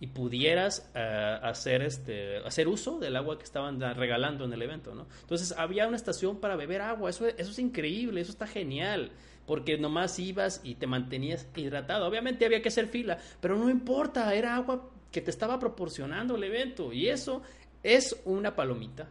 y 0.00 0.08
pudieras 0.08 0.90
eh, 0.96 1.38
hacer 1.42 1.82
este 1.82 2.38
hacer 2.38 2.66
uso 2.66 2.98
del 2.98 3.14
agua 3.14 3.38
que 3.38 3.44
estaban 3.44 3.80
regalando 3.80 4.44
en 4.44 4.52
el 4.52 4.62
evento, 4.62 4.92
¿no? 4.92 5.06
Entonces 5.20 5.54
había 5.56 5.86
una 5.86 5.96
estación 5.96 6.40
para 6.40 6.56
beber 6.56 6.80
agua, 6.80 7.10
eso, 7.10 7.28
eso 7.28 7.50
es 7.52 7.58
increíble, 7.60 8.22
eso 8.22 8.32
está 8.32 8.48
genial, 8.48 9.12
porque 9.46 9.78
nomás 9.78 10.18
ibas 10.18 10.60
y 10.64 10.74
te 10.74 10.88
mantenías 10.88 11.46
hidratado. 11.54 12.08
Obviamente 12.08 12.44
había 12.44 12.60
que 12.60 12.70
hacer 12.70 12.88
fila, 12.88 13.18
pero 13.40 13.56
no 13.56 13.70
importa, 13.70 14.34
era 14.34 14.56
agua 14.56 14.90
que 15.12 15.20
te 15.20 15.30
estaba 15.30 15.60
proporcionando 15.60 16.34
el 16.34 16.42
evento 16.42 16.92
y 16.92 17.08
eso 17.08 17.40
es 17.84 18.20
una 18.24 18.56
palomita, 18.56 19.08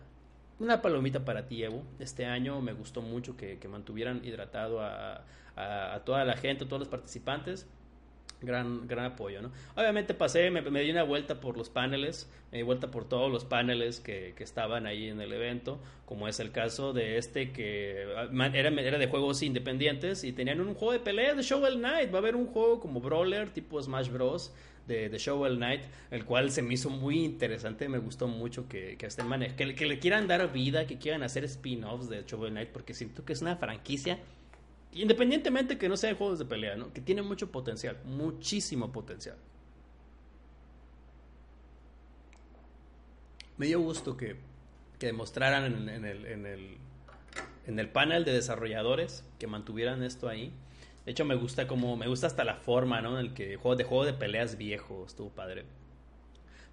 una 0.60 0.82
palomita 0.82 1.24
para 1.24 1.48
ti, 1.48 1.64
Evo. 1.64 1.84
Este 2.00 2.26
año 2.26 2.60
me 2.60 2.74
gustó 2.74 3.02
mucho 3.02 3.38
que, 3.38 3.60
mantuvieran 3.70 4.26
hidratado 4.26 4.82
a, 4.82 5.24
toda 6.04 6.26
la 6.26 6.36
gente, 6.36 6.66
a 6.66 6.68
todos 6.68 6.80
los 6.80 6.90
participantes. 6.90 7.70
gran, 8.42 8.88
gran 8.88 9.06
apoyo, 9.06 9.42
¿no? 9.42 9.52
Obviamente 9.76 10.14
pasé, 10.14 10.50
me, 10.50 10.62
di 10.62 10.92
una 10.92 11.04
vuelta 11.04 11.40
por 11.40 11.56
los 11.56 11.70
paneles, 11.70 12.30
me 12.52 12.58
di 12.58 12.64
vuelta 12.64 12.90
por 12.90 13.08
todos 13.08 13.32
los 13.32 13.46
paneles 13.46 14.00
que, 14.00 14.34
que, 14.36 14.44
estaban 14.44 14.88
ahí 14.88 15.08
en 15.08 15.22
el 15.22 15.32
evento, 15.32 15.80
como 16.06 16.28
es 16.28 16.40
el 16.40 16.52
caso 16.52 16.94
de 16.94 17.18
este 17.18 17.52
que 17.52 18.06
ah, 18.18 18.52
era, 18.54 18.70
era 18.70 18.98
de 18.98 19.08
juegos 19.08 19.44
independientes 19.44 20.24
y 20.24 20.34
tenían 20.34 20.60
un 20.60 20.74
juego 20.74 20.94
de 20.94 21.00
pelea 21.00 21.36
de 21.36 21.44
Shovel 21.44 21.76
Knight, 21.76 22.12
va 22.12 22.16
a 22.16 22.22
haber 22.22 22.36
un 22.36 22.48
juego 22.48 22.80
como 22.80 23.00
Brawler 23.00 23.52
tipo 23.52 23.82
Smash 23.82 24.10
Bros. 24.10 24.52
De, 24.88 25.08
de 25.08 25.18
Shovel 25.18 25.56
Knight, 25.56 25.84
el 26.12 26.26
cual 26.26 26.52
se 26.52 26.62
me 26.62 26.74
hizo 26.74 26.90
muy 26.90 27.24
interesante, 27.24 27.88
me 27.88 28.00
gustó 28.00 28.28
mucho 28.28 28.68
que, 28.68 28.98
que 28.98 29.06
estén 29.06 29.30
que, 29.56 29.76
que 29.76 29.86
le 29.86 29.98
quieran 29.98 30.28
dar 30.28 30.52
vida, 30.52 30.86
que 30.86 30.98
quieran 30.98 31.24
hacer 31.24 31.46
spin-offs 31.46 32.10
de 32.10 32.24
Shovel 32.28 32.52
Knight, 32.52 32.70
porque 32.70 32.94
siento 32.94 33.24
que 33.24 33.32
es 33.32 33.42
una 33.42 33.56
franquicia 33.56 34.20
Independientemente 34.96 35.78
que 35.78 35.90
no 35.90 35.98
sea 35.98 36.14
juegos 36.16 36.40
de 36.40 36.46
pelea, 36.46 36.76
¿no? 36.76 36.94
Que 36.94 37.02
tiene 37.02 37.24
mucho 37.24 37.52
potencial, 37.52 37.98
muchísimo 38.06 38.92
potencial. 38.92 39.38
Me 43.58 43.66
dio 43.66 43.80
gusto 43.80 44.16
que, 44.18 44.36
que 45.00 45.08
demostraran 45.08 45.90
en, 45.90 46.06
el, 46.06 46.26
en, 46.26 46.46
el, 46.46 46.78
en 47.66 47.80
el 47.80 47.90
panel 47.90 48.24
de 48.24 48.34
desarrolladores 48.34 49.24
que 49.40 49.48
mantuvieran 49.48 50.04
esto 50.04 50.30
ahí. 50.30 50.54
De 51.06 51.12
hecho, 51.12 51.26
me 51.26 51.36
gusta 51.36 51.68
como, 51.68 51.98
me 51.98 52.08
gusta 52.08 52.28
hasta 52.28 52.44
la 52.44 52.56
forma, 52.56 53.02
¿no? 53.02 53.20
En 53.20 53.26
el 53.26 53.34
que 53.34 53.58
juego 53.58 53.76
de 53.76 53.84
juego 53.84 54.06
de 54.06 54.14
peleas 54.14 54.58
viejo, 54.58 55.06
estuvo 55.06 55.30
padre. 55.30 55.66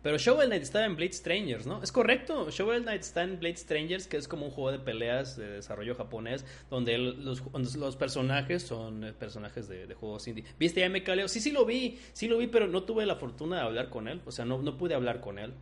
Pero 0.02 0.16
Shovel 0.16 0.48
Knight 0.48 0.62
estaba 0.62 0.86
en 0.86 0.96
Blade 0.96 1.12
Strangers, 1.12 1.66
¿no? 1.66 1.82
Es 1.82 1.92
correcto, 1.92 2.50
Shovel 2.50 2.82
Knight 2.82 3.02
está 3.02 3.22
en 3.22 3.38
Blade 3.38 3.56
Strangers, 3.56 4.06
que 4.06 4.16
es 4.16 4.28
como 4.28 4.46
un 4.46 4.50
juego 4.50 4.72
de 4.72 4.78
peleas 4.78 5.36
de 5.36 5.46
desarrollo 5.50 5.94
japonés, 5.94 6.46
donde 6.70 6.96
los, 6.96 7.42
los, 7.76 7.96
personajes 7.96 8.62
son 8.62 9.04
eh, 9.04 9.12
personajes 9.12 9.68
de, 9.68 9.92
juegos 9.94 10.26
indie. 10.26 10.44
¿Viste 10.58 10.82
a 10.82 10.86
M. 10.86 11.02
Kaleo? 11.02 11.28
Sí, 11.28 11.40
sí 11.40 11.50
lo 11.50 11.66
vi, 11.66 11.98
sí 12.14 12.28
lo 12.28 12.38
vi, 12.38 12.46
pero 12.46 12.66
no 12.66 12.84
tuve 12.84 13.04
la 13.04 13.16
fortuna 13.16 13.56
de 13.56 13.62
hablar 13.62 13.90
con 13.90 14.08
él, 14.08 14.22
o 14.24 14.32
sea, 14.32 14.46
no, 14.46 14.62
no 14.62 14.78
pude 14.78 14.94
hablar 14.94 15.20
con 15.20 15.38
él. 15.38 15.52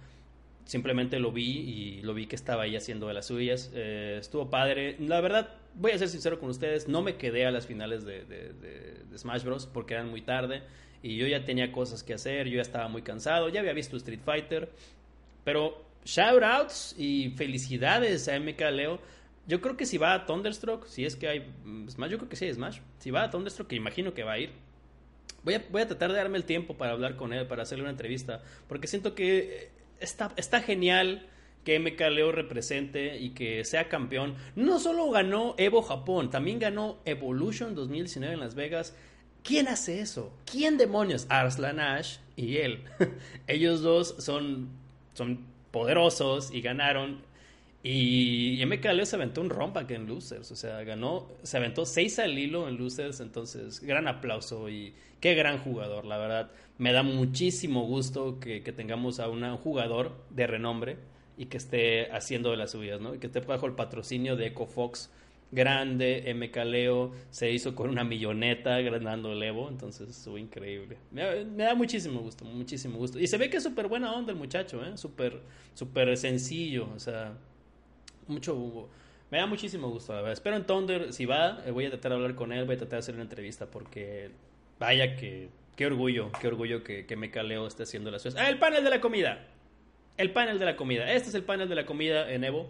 Simplemente 0.68 1.18
lo 1.18 1.32
vi 1.32 1.60
y 1.60 2.02
lo 2.02 2.12
vi 2.12 2.26
que 2.26 2.36
estaba 2.36 2.64
ahí 2.64 2.76
haciendo 2.76 3.08
de 3.08 3.14
las 3.14 3.24
suyas. 3.24 3.70
Eh, 3.74 4.18
estuvo 4.20 4.50
padre. 4.50 4.96
La 4.98 5.22
verdad, 5.22 5.54
voy 5.72 5.92
a 5.92 5.98
ser 5.98 6.08
sincero 6.08 6.38
con 6.38 6.50
ustedes, 6.50 6.88
no 6.88 7.00
me 7.00 7.16
quedé 7.16 7.46
a 7.46 7.50
las 7.50 7.66
finales 7.66 8.04
de, 8.04 8.26
de 8.26 9.16
Smash 9.16 9.44
Bros. 9.44 9.66
porque 9.66 9.94
eran 9.94 10.10
muy 10.10 10.20
tarde 10.20 10.62
y 11.02 11.16
yo 11.16 11.26
ya 11.26 11.46
tenía 11.46 11.72
cosas 11.72 12.02
que 12.02 12.12
hacer, 12.12 12.48
yo 12.48 12.56
ya 12.56 12.62
estaba 12.62 12.86
muy 12.88 13.00
cansado, 13.00 13.48
ya 13.48 13.60
había 13.60 13.72
visto 13.72 13.96
Street 13.96 14.20
Fighter, 14.22 14.68
pero 15.42 15.82
shoutouts 16.04 16.94
y 16.98 17.30
felicidades 17.30 18.28
a 18.28 18.38
MK 18.38 18.60
Leo. 18.70 19.00
Yo 19.46 19.62
creo 19.62 19.74
que 19.74 19.86
si 19.86 19.96
va 19.96 20.12
a 20.12 20.26
Thunderstruck, 20.26 20.86
si 20.86 21.06
es 21.06 21.16
que 21.16 21.28
hay 21.28 21.50
Smash, 21.88 22.10
yo 22.10 22.18
creo 22.18 22.28
que 22.28 22.36
sí 22.36 22.44
hay 22.44 22.52
Smash. 22.52 22.80
Si 22.98 23.10
va 23.10 23.22
a 23.22 23.30
Thunderstruck, 23.30 23.68
que 23.68 23.76
imagino 23.76 24.12
que 24.12 24.22
va 24.22 24.32
a 24.32 24.38
ir, 24.38 24.50
voy 25.44 25.54
a, 25.54 25.64
voy 25.70 25.80
a 25.80 25.86
tratar 25.86 26.10
de 26.10 26.18
darme 26.18 26.36
el 26.36 26.44
tiempo 26.44 26.76
para 26.76 26.92
hablar 26.92 27.16
con 27.16 27.32
él, 27.32 27.46
para 27.46 27.62
hacerle 27.62 27.84
una 27.84 27.92
entrevista, 27.92 28.42
porque 28.66 28.86
siento 28.86 29.14
que 29.14 29.70
está, 30.00 30.60
genial 30.60 31.26
que 31.64 31.78
MK 31.78 32.00
Leo 32.10 32.32
represente 32.32 33.18
y 33.18 33.30
que 33.30 33.64
sea 33.64 33.88
campeón. 33.88 34.36
No 34.56 34.78
solo 34.78 35.10
ganó 35.10 35.54
Evo 35.58 35.82
Japón, 35.82 36.30
también 36.30 36.58
ganó 36.58 36.98
Evolution 37.04 37.74
2019 37.74 38.34
en 38.34 38.40
Las 38.40 38.54
Vegas. 38.54 38.94
¿Quién 39.42 39.68
hace 39.68 40.00
eso? 40.00 40.32
¿Quién 40.50 40.76
demonios? 40.76 41.26
Arslan 41.28 41.80
Ash 41.80 42.18
y 42.36 42.58
él. 42.58 42.84
Ellos 43.46 43.82
dos 43.82 44.16
son, 44.18 44.68
son 45.14 45.44
poderosos 45.70 46.52
y 46.52 46.60
ganaron. 46.60 47.22
Y, 47.82 48.62
MKL 48.66 49.04
se 49.04 49.16
aventó 49.16 49.40
un 49.40 49.50
rompack 49.50 49.92
en 49.92 50.06
Losers. 50.06 50.50
O 50.50 50.56
sea, 50.56 50.82
ganó, 50.84 51.28
se 51.42 51.56
aventó 51.56 51.86
seis 51.86 52.18
al 52.18 52.38
hilo 52.38 52.68
en 52.68 52.76
Losers. 52.76 53.20
Entonces, 53.20 53.80
gran 53.80 54.08
aplauso 54.08 54.68
y 54.68 54.94
qué 55.20 55.34
gran 55.34 55.58
jugador, 55.58 56.04
la 56.04 56.18
verdad. 56.18 56.50
Me 56.78 56.92
da 56.92 57.02
muchísimo 57.02 57.86
gusto 57.86 58.40
que, 58.40 58.60
tengamos 58.60 59.20
a 59.20 59.28
un 59.28 59.56
jugador 59.56 60.12
de 60.30 60.46
renombre 60.46 60.96
y 61.36 61.46
que 61.46 61.56
esté 61.56 62.10
haciendo 62.12 62.50
de 62.50 62.56
las 62.56 62.72
suyas, 62.72 63.00
¿no? 63.00 63.14
Y 63.14 63.18
que 63.18 63.26
esté 63.28 63.40
bajo 63.40 63.66
el 63.66 63.74
patrocinio 63.74 64.36
de 64.36 64.48
EcoFox 64.48 65.10
grande, 65.50 66.34
MK 66.34 66.56
Leo 66.64 67.12
se 67.30 67.50
hizo 67.50 67.74
con 67.74 67.88
una 67.90 68.04
milloneta 68.04 68.80
ganando 68.80 69.32
el 69.32 69.42
Evo, 69.42 69.68
entonces 69.68 70.08
estuvo 70.10 70.36
increíble. 70.36 70.98
Me, 71.10 71.24
da 71.64 71.74
muchísimo 71.74 72.20
gusto, 72.20 72.44
muchísimo 72.44 72.98
gusto. 72.98 73.18
Y 73.18 73.26
se 73.26 73.38
ve 73.38 73.48
que 73.48 73.58
es 73.58 73.62
súper 73.62 73.88
buena 73.88 74.12
onda 74.12 74.32
el 74.32 74.38
muchacho, 74.38 74.84
¿eh? 74.84 74.96
Súper, 74.96 75.40
súper 75.74 76.16
sencillo, 76.16 76.88
o 76.94 76.98
sea, 76.98 77.34
mucho... 78.28 78.88
Me 79.30 79.38
da 79.38 79.46
muchísimo 79.46 79.90
gusto, 79.90 80.12
la 80.12 80.20
verdad. 80.20 80.32
Espero 80.32 80.56
en 80.56 80.64
Thunder, 80.64 81.12
si 81.12 81.26
va, 81.26 81.62
eh, 81.66 81.70
voy 81.70 81.84
a 81.84 81.90
tratar 81.90 82.12
de 82.12 82.16
hablar 82.16 82.34
con 82.34 82.52
él, 82.52 82.64
voy 82.64 82.76
a 82.76 82.78
tratar 82.78 82.96
de 82.96 83.00
hacer 83.00 83.14
una 83.14 83.24
entrevista 83.24 83.66
porque 83.66 84.30
vaya 84.78 85.16
que... 85.16 85.48
Qué 85.76 85.86
orgullo, 85.86 86.32
qué 86.40 86.48
orgullo 86.48 86.82
que, 86.82 87.06
que 87.06 87.16
MK 87.16 87.36
Leo 87.44 87.66
esté 87.66 87.84
haciendo 87.84 88.10
las 88.10 88.24
cosas. 88.24 88.40
¡Ah, 88.40 88.48
el 88.48 88.58
panel 88.58 88.82
de 88.82 88.90
la 88.90 89.00
comida! 89.00 89.46
El 90.16 90.32
panel 90.32 90.58
de 90.58 90.64
la 90.64 90.74
comida. 90.74 91.12
Este 91.12 91.28
es 91.28 91.34
el 91.36 91.44
panel 91.44 91.68
de 91.68 91.76
la 91.76 91.86
comida 91.86 92.32
en 92.32 92.42
Evo. 92.42 92.68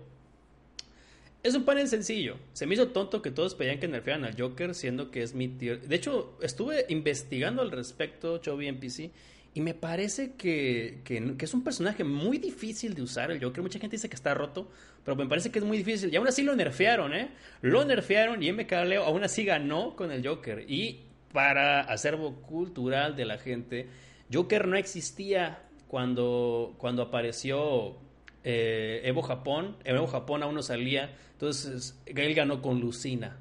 Es 1.43 1.55
un 1.55 1.65
panel 1.65 1.89
sencillo. 1.89 2.37
Se 2.53 2.67
me 2.67 2.75
hizo 2.75 2.89
tonto 2.89 3.23
que 3.23 3.31
todos 3.31 3.55
pedían 3.55 3.79
que 3.79 3.89
nerfearan 3.89 4.25
al 4.25 4.39
Joker, 4.39 4.75
siendo 4.75 5.11
que 5.11 5.23
es 5.23 5.35
mi 5.35 5.49
tier. 5.49 5.81
De 5.81 5.97
hecho, 5.97 6.37
estuve 6.43 6.85
investigando 6.91 7.63
al 7.63 7.71
respecto, 7.71 8.39
Chovy 8.39 8.67
NPC, 8.67 9.13
y 9.55 9.61
me 9.61 9.75
parece 9.75 10.35
que, 10.35 11.01
que, 11.05 11.35
es 11.39 11.55
un 11.55 11.65
personaje 11.65 12.05
muy 12.05 12.39
difícil 12.39 12.95
de 12.95 13.03
usar 13.03 13.31
el 13.31 13.43
Joker. 13.43 13.63
Mucha 13.63 13.79
gente 13.79 13.97
dice 13.97 14.09
que 14.09 14.15
está 14.15 14.35
roto, 14.35 14.71
pero 15.05 15.17
me 15.17 15.27
parece 15.27 15.51
que 15.51 15.59
es 15.59 15.65
muy 15.65 15.79
difícil. 15.79 16.13
Y 16.13 16.17
aún 16.17 16.29
así 16.29 16.43
lo 16.43 16.55
nerfearon, 16.55 17.13
¿eh? 17.15 17.31
Lo 17.63 17.85
nerfearon 17.85 18.43
y 18.43 18.53
MK 18.53 18.71
Leo 18.87 19.05
aún 19.05 19.25
así 19.25 19.45
ganó 19.45 19.97
con 19.97 20.13
el 20.13 20.27
Joker. 20.27 20.65
Y 20.71 21.07
para 21.33 21.81
acervo 21.81 22.37
cultural 22.43 23.17
de 23.17 23.25
la 23.25 23.39
gente, 23.39 23.89
Joker 24.33 24.69
no 24.69 24.77
existía 24.77 25.63
cuando, 25.89 26.75
cuando 26.79 27.03
apareció 27.03 27.97
eh, 28.45 29.01
Evo 29.05 29.23
Japón. 29.23 29.77
Evo 29.85 30.07
Japón 30.07 30.43
aún 30.43 30.55
no 30.55 30.63
salía. 30.63 31.17
Entonces, 31.33 31.99
él 32.07 32.35
ganó 32.35 32.63
con 32.63 32.81
Lucina. 32.81 33.39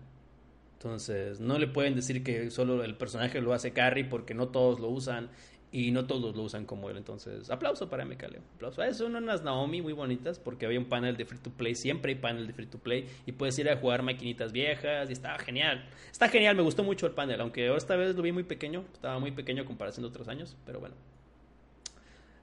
Entonces, 0.74 1.40
no 1.40 1.60
le 1.60 1.68
pueden 1.68 1.96
decir 1.96 2.24
que 2.24 2.50
solo 2.50 2.84
el 2.84 2.96
personaje 2.96 3.42
lo 3.42 3.54
hace 3.54 3.74
Carrie 3.74 4.06
porque 4.06 4.34
no 4.34 4.50
todos 4.50 4.80
lo 4.80 4.90
usan 4.90 5.30
y 5.72 5.92
no 5.92 6.06
todos 6.06 6.36
lo 6.36 6.44
usan 6.44 6.66
como 6.66 6.90
él. 6.90 6.98
Entonces, 6.98 7.50
aplauso 7.50 7.90
para 7.90 8.06
Leo 8.06 8.42
Aplauso. 8.56 8.82
Ah, 8.82 8.94
son 8.94 9.16
unas 9.16 9.44
Naomi 9.44 9.82
muy 9.82 9.94
bonitas 9.94 10.40
porque 10.40 10.66
había 10.66 10.80
un 10.80 10.86
panel 10.86 11.18
de 11.18 11.26
free 11.26 11.40
to 11.40 11.52
play. 11.52 11.76
Siempre 11.76 12.14
hay 12.14 12.20
panel 12.20 12.48
de 12.48 12.54
free 12.54 12.68
to 12.68 12.78
play 12.78 13.08
y 13.26 13.32
puedes 13.32 13.58
ir 13.60 13.70
a 13.70 13.78
jugar 13.78 14.04
maquinitas 14.04 14.52
viejas 14.52 15.10
y 15.10 15.14
estaba 15.14 15.40
genial. 15.40 15.86
Está 16.12 16.30
genial, 16.30 16.56
me 16.56 16.64
gustó 16.64 16.84
mucho 16.84 17.06
el 17.06 17.14
panel, 17.14 17.42
aunque 17.42 17.76
esta 17.76 17.96
vez 17.96 18.16
lo 18.16 18.22
vi 18.22 18.32
muy 18.32 18.44
pequeño. 18.44 18.84
Estaba 18.94 19.20
muy 19.20 19.32
pequeño 19.32 19.66
comparación 19.66 20.04
de 20.04 20.10
otros 20.10 20.28
años, 20.28 20.56
pero 20.66 20.80
bueno. 20.80 20.96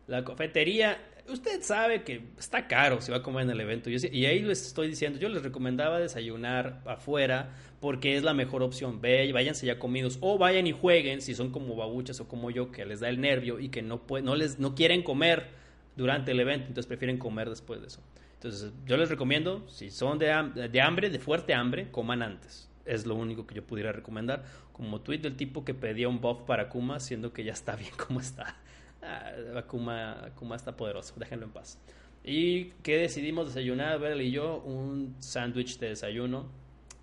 La 0.06 0.24
cafetería, 0.24 0.98
usted 1.28 1.62
sabe 1.62 2.02
que 2.02 2.22
está 2.38 2.66
caro 2.66 3.00
si 3.00 3.10
va 3.10 3.18
a 3.18 3.22
comer 3.22 3.44
en 3.44 3.50
el 3.50 3.60
evento. 3.60 3.90
y 3.90 4.26
ahí 4.26 4.40
les 4.40 4.66
estoy 4.66 4.88
diciendo, 4.88 5.18
yo 5.18 5.28
les 5.28 5.42
recomendaba 5.42 5.98
desayunar 5.98 6.82
afuera 6.86 7.54
porque 7.80 8.16
es 8.16 8.22
la 8.22 8.34
mejor 8.34 8.62
opción. 8.62 9.00
Ve, 9.00 9.30
váyanse 9.32 9.66
ya 9.66 9.78
comidos 9.78 10.18
o 10.20 10.38
vayan 10.38 10.66
y 10.66 10.72
jueguen 10.72 11.20
si 11.20 11.34
son 11.34 11.50
como 11.50 11.76
babuchas 11.76 12.20
o 12.20 12.28
como 12.28 12.50
yo 12.50 12.70
que 12.70 12.84
les 12.84 13.00
da 13.00 13.08
el 13.08 13.20
nervio 13.20 13.60
y 13.60 13.68
que 13.68 13.82
no, 13.82 14.02
no, 14.22 14.34
les, 14.36 14.58
no 14.58 14.74
quieren 14.74 15.02
comer 15.02 15.48
durante 15.96 16.32
el 16.32 16.40
evento, 16.40 16.66
entonces 16.68 16.86
prefieren 16.86 17.18
comer 17.18 17.48
después 17.48 17.80
de 17.80 17.86
eso. 17.86 18.02
Entonces 18.34 18.72
yo 18.84 18.96
les 18.96 19.08
recomiendo, 19.08 19.66
si 19.68 19.90
son 19.90 20.18
de, 20.18 20.26
de 20.70 20.80
hambre, 20.80 21.08
de 21.08 21.18
fuerte 21.18 21.54
hambre, 21.54 21.90
coman 21.90 22.22
antes. 22.22 22.68
Es 22.84 23.06
lo 23.06 23.14
único 23.14 23.46
que 23.46 23.54
yo 23.54 23.64
pudiera 23.64 23.92
recomendar. 23.92 24.44
Como 24.72 25.00
tweet 25.00 25.18
del 25.18 25.36
tipo 25.36 25.64
que 25.64 25.72
pedía 25.72 26.08
un 26.08 26.20
buff 26.20 26.42
para 26.46 26.68
Kuma, 26.68 27.00
siendo 27.00 27.32
que 27.32 27.44
ya 27.44 27.52
está 27.52 27.76
bien 27.76 27.92
como 28.06 28.20
está. 28.20 28.56
Ah, 29.04 29.58
Akuma, 29.58 30.56
está 30.56 30.76
poderoso, 30.76 31.14
déjenlo 31.16 31.46
en 31.46 31.52
paz. 31.52 31.78
¿Y 32.24 32.70
qué 32.82 32.96
decidimos 32.96 33.48
desayunar? 33.48 34.00
Ver 34.00 34.20
y 34.20 34.30
yo, 34.30 34.62
un 34.64 35.14
sándwich 35.18 35.78
de 35.78 35.90
desayuno. 35.90 36.48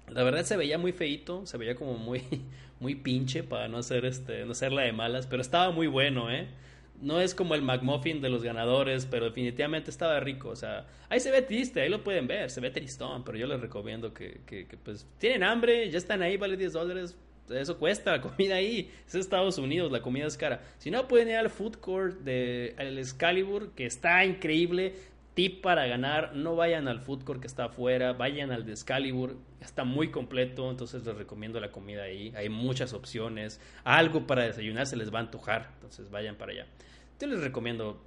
La 0.09 0.23
verdad 0.23 0.43
se 0.43 0.57
veía 0.57 0.77
muy 0.79 0.93
feito, 0.93 1.45
se 1.45 1.57
veía 1.57 1.75
como 1.75 1.93
muy, 1.97 2.23
muy 2.79 2.95
pinche 2.95 3.43
para 3.43 3.67
no 3.67 3.77
hacer 3.77 4.05
este, 4.05 4.45
no 4.45 4.55
ser 4.55 4.71
la 4.71 4.81
de 4.81 4.93
malas, 4.93 5.27
pero 5.27 5.41
estaba 5.41 5.71
muy 5.71 5.87
bueno, 5.87 6.31
¿eh? 6.31 6.47
No 6.99 7.19
es 7.19 7.33
como 7.33 7.55
el 7.55 7.61
McMuffin 7.61 8.21
de 8.21 8.29
los 8.29 8.43
ganadores, 8.43 9.05
pero 9.05 9.25
definitivamente 9.25 9.89
estaba 9.89 10.19
rico. 10.19 10.49
O 10.49 10.55
sea, 10.55 10.87
ahí 11.09 11.19
se 11.19 11.31
ve 11.31 11.41
triste, 11.41 11.81
ahí 11.81 11.89
lo 11.89 12.03
pueden 12.03 12.27
ver, 12.27 12.49
se 12.51 12.61
ve 12.61 12.69
tristón, 12.69 13.23
pero 13.23 13.37
yo 13.37 13.47
les 13.47 13.59
recomiendo 13.59 14.13
que, 14.13 14.41
que, 14.45 14.67
que 14.67 14.77
pues 14.77 15.07
tienen 15.17 15.43
hambre, 15.43 15.89
ya 15.89 15.97
están 15.97 16.21
ahí, 16.21 16.37
vale 16.37 16.57
10 16.57 16.73
dólares, 16.73 17.17
eso 17.49 17.77
cuesta 17.77 18.11
la 18.11 18.21
comida 18.21 18.55
ahí. 18.55 18.91
Es 19.07 19.15
Estados 19.15 19.57
Unidos, 19.57 19.91
la 19.91 20.01
comida 20.01 20.25
es 20.25 20.37
cara. 20.37 20.61
Si 20.77 20.91
no, 20.91 21.07
pueden 21.07 21.29
ir 21.29 21.35
al 21.35 21.49
food 21.49 21.75
court 21.77 22.19
de 22.19 22.75
Excalibur, 22.77 23.71
que 23.71 23.85
está 23.85 24.25
increíble. 24.25 24.93
Tip 25.33 25.61
para 25.61 25.87
ganar, 25.87 26.35
no 26.35 26.57
vayan 26.57 26.89
al 26.89 26.99
food 26.99 27.23
court 27.23 27.39
que 27.39 27.47
está 27.47 27.65
afuera, 27.65 28.11
vayan 28.11 28.51
al 28.51 28.65
de 28.65 28.73
Excalibur, 28.73 29.37
está 29.61 29.85
muy 29.85 30.11
completo, 30.11 30.69
entonces 30.69 31.05
les 31.05 31.15
recomiendo 31.15 31.61
la 31.61 31.71
comida 31.71 32.03
ahí, 32.03 32.33
hay 32.35 32.49
muchas 32.49 32.91
opciones, 32.91 33.61
algo 33.85 34.27
para 34.27 34.43
desayunar 34.43 34.87
se 34.87 34.97
les 34.97 35.13
va 35.13 35.19
a 35.19 35.21
antojar, 35.21 35.69
entonces 35.75 36.11
vayan 36.11 36.35
para 36.35 36.51
allá. 36.51 36.65
Yo 37.17 37.27
les 37.27 37.39
recomiendo 37.39 38.03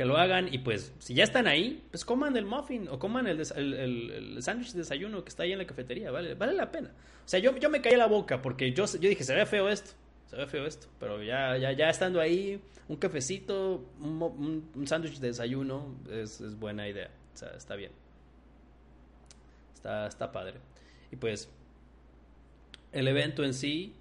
que 0.00 0.06
lo 0.06 0.16
hagan 0.16 0.48
y 0.50 0.56
pues 0.56 0.94
si 0.98 1.12
ya 1.12 1.24
están 1.24 1.46
ahí, 1.46 1.84
pues 1.90 2.06
coman 2.06 2.34
el 2.34 2.46
muffin 2.46 2.88
o 2.88 2.98
coman 2.98 3.26
el, 3.26 3.44
sándwich 3.44 4.72
de 4.72 4.78
desayuno 4.78 5.22
que 5.24 5.28
está 5.28 5.42
ahí 5.42 5.52
en 5.52 5.58
la 5.58 5.66
cafetería, 5.66 6.10
vale, 6.10 6.32
vale 6.36 6.54
la 6.54 6.72
pena. 6.72 6.88
O 6.88 7.28
sea, 7.28 7.38
yo, 7.38 7.54
yo 7.58 7.68
me 7.68 7.82
caí 7.82 7.96
la 7.96 8.06
boca 8.06 8.40
porque 8.40 8.72
yo, 8.72 8.86
yo 8.86 9.10
dije, 9.10 9.24
se 9.24 9.34
ve 9.34 9.44
feo 9.44 9.68
esto, 9.68 9.90
se 10.24 10.36
ve 10.36 10.46
feo 10.46 10.64
esto, 10.64 10.86
pero 10.98 11.22
ya, 11.22 11.54
ya, 11.58 11.72
ya 11.72 11.90
estando 11.90 12.18
ahí, 12.18 12.62
un 12.88 12.96
cafecito, 12.96 13.84
un, 14.00 14.86
sándwich 14.86 15.18
de 15.18 15.26
desayuno, 15.26 15.94
es, 16.10 16.40
es, 16.40 16.58
buena 16.58 16.88
idea, 16.88 17.10
o 17.34 17.36
sea, 17.36 17.50
está 17.50 17.76
bien. 17.76 17.92
Está, 19.74 20.06
está 20.06 20.32
padre. 20.32 20.60
Y 21.12 21.16
pues, 21.16 21.50
el 22.92 23.06
evento 23.06 23.44
en 23.44 23.52
sí, 23.52 23.92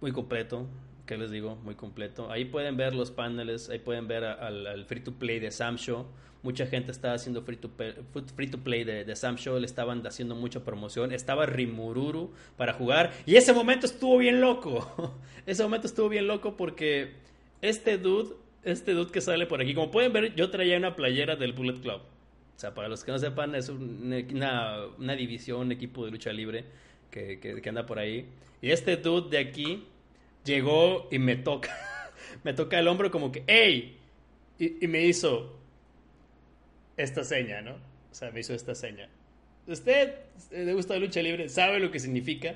muy 0.00 0.10
completo, 0.10 0.66
¿qué 1.06 1.16
les 1.16 1.30
digo? 1.30 1.56
Muy 1.56 1.74
completo. 1.74 2.30
Ahí 2.30 2.44
pueden 2.44 2.76
ver 2.76 2.94
los 2.94 3.10
paneles, 3.10 3.68
ahí 3.70 3.78
pueden 3.78 4.08
ver 4.08 4.24
al, 4.24 4.84
free 4.86 5.00
to 5.00 5.12
play 5.12 5.38
de 5.38 5.50
Sam 5.50 5.76
Show 5.76 6.06
Mucha 6.44 6.66
gente 6.66 6.90
estaba 6.90 7.14
haciendo 7.14 7.40
free 7.40 7.56
to, 7.56 7.70
free 8.36 8.48
to 8.48 8.58
play 8.58 8.84
de, 8.84 9.06
de, 9.06 9.16
Sam 9.16 9.36
Show, 9.36 9.58
le 9.58 9.64
estaban 9.64 10.06
haciendo 10.06 10.34
mucha 10.34 10.62
promoción. 10.62 11.10
Estaba 11.10 11.46
Rimururu 11.46 12.32
para 12.58 12.74
jugar. 12.74 13.14
Y 13.24 13.36
ese 13.36 13.54
momento 13.54 13.86
estuvo 13.86 14.18
bien 14.18 14.42
loco. 14.42 15.16
ese 15.46 15.62
momento 15.62 15.86
estuvo 15.86 16.10
bien 16.10 16.26
loco 16.26 16.54
porque 16.54 17.12
este 17.62 17.96
dude, 17.96 18.34
este 18.62 18.92
dude 18.92 19.10
que 19.10 19.22
sale 19.22 19.46
por 19.46 19.62
aquí, 19.62 19.72
como 19.72 19.90
pueden 19.90 20.12
ver, 20.12 20.34
yo 20.34 20.50
traía 20.50 20.76
una 20.76 20.94
playera 20.94 21.34
del 21.34 21.54
Bullet 21.54 21.80
Club. 21.80 22.02
O 22.02 22.58
sea, 22.58 22.74
para 22.74 22.88
los 22.88 23.04
que 23.04 23.10
no 23.10 23.18
sepan, 23.18 23.54
es 23.54 23.70
una, 23.70 24.80
una 24.98 25.16
división, 25.16 25.60
un 25.60 25.72
equipo 25.72 26.04
de 26.04 26.10
lucha 26.10 26.30
libre 26.30 26.66
que, 27.10 27.40
que, 27.40 27.68
anda 27.70 27.86
por 27.86 27.98
ahí. 27.98 28.28
Y 28.60 28.70
este 28.70 28.98
dude 28.98 29.30
de 29.30 29.38
aquí 29.38 29.84
llegó 30.44 31.08
y 31.10 31.18
me 31.18 31.36
toca. 31.36 31.76
me 32.44 32.52
toca 32.54 32.78
el 32.78 32.88
hombro 32.88 33.10
como 33.10 33.32
que, 33.32 33.44
¡Ey! 33.46 33.98
y 34.58 34.86
me 34.86 35.02
hizo, 35.02 35.58
esta 36.96 37.24
seña, 37.24 37.60
¿no? 37.60 37.72
O 38.10 38.14
sea, 38.14 38.30
me 38.30 38.40
hizo 38.40 38.54
esta 38.54 38.74
seña. 38.74 39.08
Usted 39.66 40.14
le 40.50 40.74
gusta 40.74 40.94
la 40.94 41.00
lucha 41.00 41.22
libre, 41.22 41.48
sabe 41.48 41.80
lo 41.80 41.90
que 41.90 41.98
significa 41.98 42.54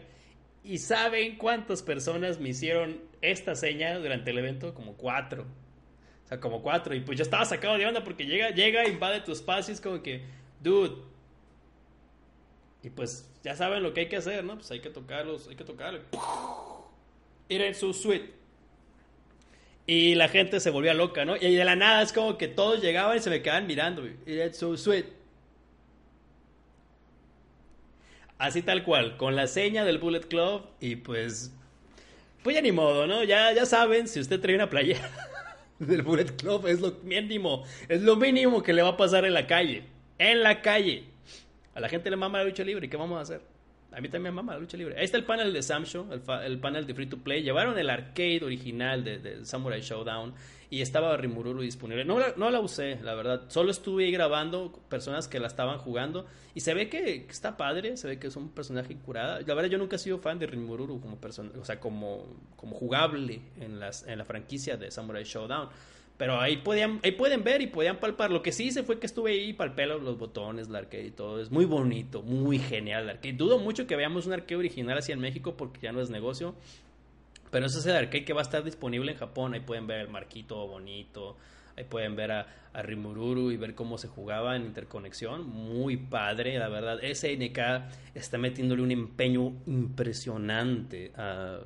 y 0.63 0.79
saben 0.79 1.37
cuántas 1.37 1.83
personas 1.83 2.39
me 2.39 2.51
hicieron 2.51 3.01
esta 3.23 3.55
seña 3.55 3.99
durante 3.99 4.31
el 4.31 4.39
evento, 4.39 4.75
como 4.75 4.95
cuatro. 4.97 5.47
O 6.25 6.29
sea, 6.29 6.41
como 6.41 6.63
cuatro. 6.63 6.95
Y 6.95 7.01
pues 7.01 7.17
yo 7.19 7.25
estaba 7.25 7.45
sacado 7.45 7.79
de 7.79 7.87
onda 7.87 8.05
porque 8.05 8.27
llega, 8.27 8.51
llega, 8.51 8.87
invade 8.87 9.21
tu 9.23 9.33
espacio, 9.33 9.73
es 9.73 9.81
como 9.81 10.03
que, 10.03 10.23
dude. 10.61 11.03
Y 12.83 12.91
pues 12.91 13.29
ya 13.43 13.57
saben 13.57 13.83
lo 13.83 13.93
que 13.93 14.01
hay 14.01 14.09
que 14.09 14.17
hacer, 14.17 14.45
¿no? 14.45 14.57
Pues 14.57 14.71
hay 14.71 14.81
que 14.81 14.91
tocarlos, 14.91 15.49
hay 15.49 15.57
que 15.57 15.65
tocarlo. 17.49 17.67
en 17.67 17.75
su 17.75 17.93
suite. 17.93 18.39
Y 19.89 20.17
la 20.17 20.29
gente 20.29 20.61
se 20.61 20.69
volvía 20.69 20.93
loca, 20.93 21.25
¿no? 21.25 21.35
Y 21.37 21.55
de 21.55 21.65
la 21.65 21.75
nada 21.75 22.03
es 22.03 22.13
como 22.13 22.37
que 22.37 22.47
todos 22.47 22.83
llegaban 22.83 23.17
y 23.17 23.21
se 23.21 23.31
me 23.31 23.41
quedaban 23.41 23.67
mirando. 23.67 24.07
Y 24.07 24.39
so 24.53 24.77
sweet. 24.77 25.07
Así 28.37 28.61
tal 28.61 28.85
cual, 28.85 29.17
con 29.17 29.35
la 29.35 29.47
seña 29.47 29.87
del 29.87 29.97
Bullet 29.97 30.29
Club 30.29 30.67
y 30.79 30.97
pues... 30.97 31.53
Pues 32.43 32.55
ya 32.55 32.61
ni 32.61 32.71
modo, 32.71 33.07
¿no? 33.07 33.25
Ya, 33.25 33.53
ya 33.55 33.65
saben, 33.65 34.09
si 34.09 34.21
usted 34.21 34.39
trae 34.41 34.55
una 34.55 34.69
playera 34.69 35.11
del 35.79 36.03
Bullet 36.03 36.37
Club, 36.37 36.67
es 36.67 36.81
lo 36.81 36.93
mínimo, 37.03 37.65
es 37.89 38.03
lo 38.03 38.15
mínimo 38.17 38.63
que 38.63 38.75
le 38.75 38.83
va 38.83 38.91
a 38.91 38.97
pasar 38.99 39.25
en 39.25 39.33
la 39.33 39.47
calle. 39.47 39.85
En 40.19 40.43
la 40.43 40.61
calle. 40.61 41.05
A 41.75 41.81
la 41.81 41.89
gente 41.89 42.11
le 42.11 42.17
mama 42.17 42.39
la 42.39 42.45
lucha 42.45 42.63
libre, 42.63 42.91
¿qué 42.91 42.97
vamos 42.99 43.19
a 43.19 43.23
hacer? 43.23 43.41
A 43.93 44.01
mí 44.01 44.09
también 44.09 44.35
me 44.35 44.43
mama 44.43 44.53
la 44.53 44.61
lucha 44.61 44.77
libre. 44.77 44.99
Ahí 44.99 45.05
está 45.05 45.17
el 45.17 45.25
panel 45.25 45.53
de 45.53 45.63
Sam 45.63 45.85
Show, 45.85 46.09
el, 46.13 46.59
panel 46.61 46.87
de 46.87 46.95
Free 46.95 47.07
to 47.07 47.19
Play. 47.19 47.43
Llevaron 47.43 47.79
el 47.79 47.89
arcade 47.89 48.41
original 48.43 49.03
de, 49.03 49.45
Samurai 49.47 49.81
Showdown 49.81 50.35
y 50.69 50.83
estaba 50.83 51.17
Rimururu 51.17 51.63
disponible. 51.63 52.05
No 52.05 52.19
la, 52.19 52.35
no 52.37 52.51
la 52.51 52.61
usé, 52.61 52.99
la 53.03 53.15
verdad. 53.15 53.45
Solo 53.49 53.71
estuve 53.71 54.05
ahí 54.05 54.13
grabando 54.13 54.73
personas 54.91 55.27
que 55.27 55.41
la 55.41 55.47
estaban 55.47 55.79
jugando 55.79 56.27
y 56.55 56.61
se 56.61 56.75
ve 56.75 56.91
que, 56.91 57.27
está 57.31 57.57
padre, 57.57 57.97
se 57.97 58.09
ve 58.09 58.19
que 58.19 58.27
es 58.27 58.37
un 58.37 58.51
personaje 58.51 58.95
curada. 58.97 59.41
La 59.41 59.55
verdad 59.55 59.71
yo 59.71 59.79
nunca 59.79 59.97
he 59.97 59.99
sido 59.99 60.19
fan 60.19 60.39
de 60.39 60.47
Rimururu 60.47 61.01
como 61.01 61.19
persona, 61.19 61.51
o 61.59 61.65
sea, 61.65 61.81
como, 61.81 62.27
como 62.57 62.77
jugable 62.77 63.41
en, 63.59 63.81
las, 63.81 64.07
en 64.07 64.19
la 64.19 64.27
franquicia 64.27 64.77
de 64.77 64.91
Samurai 64.91 65.25
Showdown. 65.25 65.71
Pero 66.19 66.41
ahí, 66.41 66.57
podían, 66.57 66.99
ahí 67.05 67.13
pueden 67.13 67.45
ver 67.45 67.63
y 67.63 67.69
podían 67.69 67.99
palpar. 67.99 68.33
Lo 68.33 68.43
que 68.43 68.51
sí 68.51 68.67
hice 68.67 68.83
fue 68.83 68.99
que 68.99 69.07
estuve 69.07 69.31
ahí 69.31 69.51
y 69.51 69.53
palpé 69.53 69.87
los 69.87 70.19
botones, 70.19 70.67
el 70.67 70.75
arcade 70.75 71.07
y 71.07 71.11
todo. 71.13 71.41
Es 71.41 71.53
muy 71.53 71.65
bonito, 71.65 72.23
muy 72.23 72.59
genial 72.59 73.05
el 73.05 73.11
arcade. 73.11 73.35
Dudo 73.35 73.61
mucho 73.61 73.87
que 73.87 73.95
veamos 73.95 74.27
un 74.27 74.33
arcade 74.33 74.57
original 74.57 74.99
así 74.99 75.13
en 75.13 75.21
México 75.21 75.57
porque 75.57 75.81
ya 75.81 75.93
no 75.93 76.01
es 76.01 76.11
negocio. 76.11 76.57
Pero 77.53 77.67
ese 77.67 77.79
es 77.79 77.87
el 77.87 77.95
arcade 77.95 78.25
que 78.25 78.33
va 78.33 78.41
a 78.41 78.43
estar 78.43 78.65
disponible 78.65 79.13
en 79.13 79.17
Japón. 79.17 79.55
Ahí 79.55 79.61
pueden 79.61 79.87
ver 79.87 80.01
el 80.01 80.09
marquito 80.09 80.67
bonito. 80.67 81.37
Ahí 81.77 81.85
pueden 81.85 82.17
ver 82.17 82.33
a, 82.33 82.47
a 82.73 82.83
Rimururu 82.83 83.53
y 83.53 83.57
ver 83.57 83.77
cómo 83.77 83.97
se 83.97 84.09
jugaba 84.09 84.57
en 84.57 84.67
interconexión. 84.67 85.49
Muy 85.49 85.97
padre, 85.97 86.59
la 86.59 86.69
verdad. 86.69 86.99
SNK 87.01 88.17
está 88.17 88.39
metiéndole 88.39 88.83
un 88.83 88.91
empeño 88.91 89.53
impresionante 89.67 91.13
a, 91.17 91.61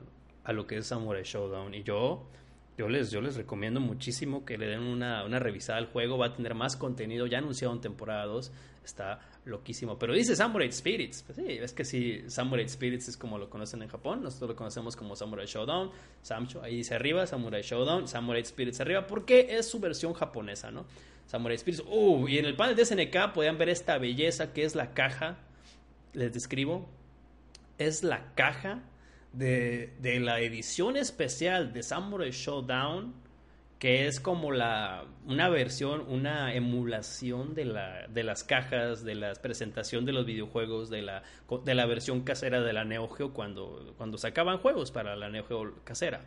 a 0.45 0.53
lo 0.53 0.67
que 0.67 0.77
es 0.77 0.89
Samurai 0.89 1.23
Showdown. 1.23 1.73
Y 1.75 1.85
yo 1.85 2.29
yo 2.77 2.89
les, 2.89 3.11
yo 3.11 3.21
les 3.21 3.37
recomiendo 3.37 3.81
muchísimo 3.81 4.45
que 4.47 4.57
le 4.57 4.67
den 4.67 4.81
una, 4.81 5.25
una 5.25 5.39
revisada 5.39 5.79
al 5.79 5.87
juego. 5.87 6.17
Va 6.17 6.29
a 6.29 6.33
tener 6.33 6.55
más 6.55 6.77
contenido. 6.77 7.27
Ya 7.27 7.39
anunciado 7.39 7.75
en 7.75 7.81
temporada 7.81 8.25
2. 8.25 8.51
Está 8.83 9.21
loquísimo. 9.45 9.99
Pero 9.99 10.15
dice 10.15 10.35
Samurai 10.35 10.73
Spirits. 10.73 11.23
Pues 11.23 11.37
sí, 11.37 11.45
es 11.49 11.73
que 11.75 11.85
sí, 11.85 12.23
Samurai 12.29 12.67
Spirits 12.67 13.09
es 13.09 13.17
como 13.17 13.37
lo 13.37 13.51
conocen 13.51 13.83
en 13.83 13.89
Japón. 13.89 14.23
Nosotros 14.23 14.51
lo 14.51 14.57
conocemos 14.57 14.97
como 14.97 15.15
Samurai 15.15 15.47
Showdown. 15.47 15.91
Samcho, 16.23 16.63
ahí 16.63 16.77
dice 16.77 16.95
arriba, 16.95 17.27
Samurai 17.27 17.63
Showdown. 17.63 18.09
Samurai 18.09 18.45
Spirits 18.45 18.81
arriba. 18.81 19.07
Porque 19.07 19.49
es 19.51 19.69
su 19.69 19.79
versión 19.79 20.15
japonesa, 20.15 20.71
¿no? 20.71 20.87
Samurai 21.27 21.59
Spirits. 21.59 21.85
Uh, 21.87 22.27
y 22.27 22.39
en 22.39 22.47
el 22.47 22.57
panel 22.57 22.75
de 22.75 22.87
SNK 22.87 23.35
podían 23.35 23.59
ver 23.59 23.69
esta 23.69 23.99
belleza 23.99 24.55
que 24.55 24.65
es 24.65 24.75
la 24.75 24.95
caja. 24.95 25.37
Les 26.15 26.33
describo. 26.33 26.89
Es 27.77 28.03
la 28.03 28.33
caja 28.35 28.83
de, 29.33 29.95
de, 30.01 30.21
la 30.21 30.41
edición 30.41 30.97
especial 30.97 31.73
de 31.73 31.83
Samurai 31.83 32.31
Showdown, 32.31 33.15
que 33.79 34.07
es 34.07 34.21
como 34.21 34.53
la, 34.53 35.05
una 35.27 35.49
versión, 35.49 36.05
una 36.09 36.55
emulación 36.55 37.55
de, 37.55 37.65
la, 37.65 38.07
de 38.07 38.23
las 38.23 38.45
cajas, 38.45 39.03
de 39.03 39.17
la 39.17 39.33
presentación 39.35 40.05
de 40.05 40.13
los 40.13 40.25
videojuegos, 40.25 40.89
de 40.89 41.03
la, 41.03 41.23
de 41.65 41.75
la 41.75 41.87
versión 41.87 42.23
casera 42.23 42.61
de 42.61 42.73
la 42.73 42.85
Neo 42.85 43.09
Geo 43.09 43.33
cuando, 43.33 43.95
cuando 43.97 44.19
sacaban 44.19 44.59
juegos 44.59 44.93
para 44.93 45.17
la 45.17 45.29
Neo 45.31 45.45
Geo 45.45 45.75
casera. 45.83 46.25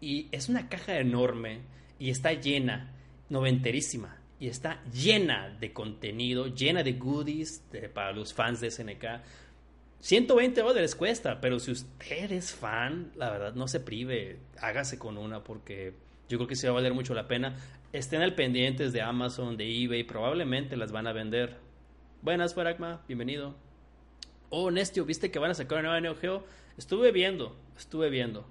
Y 0.00 0.28
es 0.30 0.48
una 0.48 0.68
caja 0.68 0.98
enorme 0.98 1.62
y 1.98 2.10
está 2.10 2.32
llena, 2.32 2.92
noventerísima, 3.28 4.18
y 4.38 4.48
está 4.48 4.82
llena 4.92 5.48
de 5.48 5.72
contenido, 5.72 6.48
llena 6.48 6.82
de 6.82 6.92
goodies 6.92 7.64
para 7.94 8.12
los 8.12 8.34
fans 8.34 8.60
de 8.60 8.70
SNK 8.70 9.04
120 10.04 10.60
dólares 10.60 10.94
cuesta, 10.94 11.40
pero 11.40 11.58
si 11.58 11.70
usted 11.70 12.30
es 12.30 12.52
fan, 12.52 13.10
la 13.16 13.30
verdad 13.30 13.54
no 13.54 13.66
se 13.68 13.80
prive, 13.80 14.38
hágase 14.60 14.98
con 14.98 15.16
una 15.16 15.42
porque 15.42 15.94
yo 16.28 16.36
creo 16.36 16.46
que 16.46 16.56
se 16.56 16.66
va 16.66 16.72
a 16.72 16.74
valer 16.74 16.92
mucho 16.92 17.14
la 17.14 17.26
pena. 17.26 17.56
Estén 17.94 18.20
al 18.20 18.34
pendientes 18.34 18.92
de 18.92 19.00
Amazon, 19.00 19.56
de 19.56 19.64
eBay, 19.64 20.04
probablemente 20.04 20.76
las 20.76 20.92
van 20.92 21.06
a 21.06 21.14
vender. 21.14 21.56
Buenas, 22.20 22.52
Faragma, 22.52 23.00
bienvenido. 23.08 23.54
Oh, 24.50 24.70
Nestio, 24.70 25.06
¿viste 25.06 25.30
que 25.30 25.38
van 25.38 25.52
a 25.52 25.54
sacar 25.54 25.78
una 25.78 25.88
nueva 25.88 26.00
Neo 26.02 26.16
Geo? 26.16 26.44
Estuve 26.76 27.10
viendo, 27.10 27.56
estuve 27.74 28.10
viendo, 28.10 28.44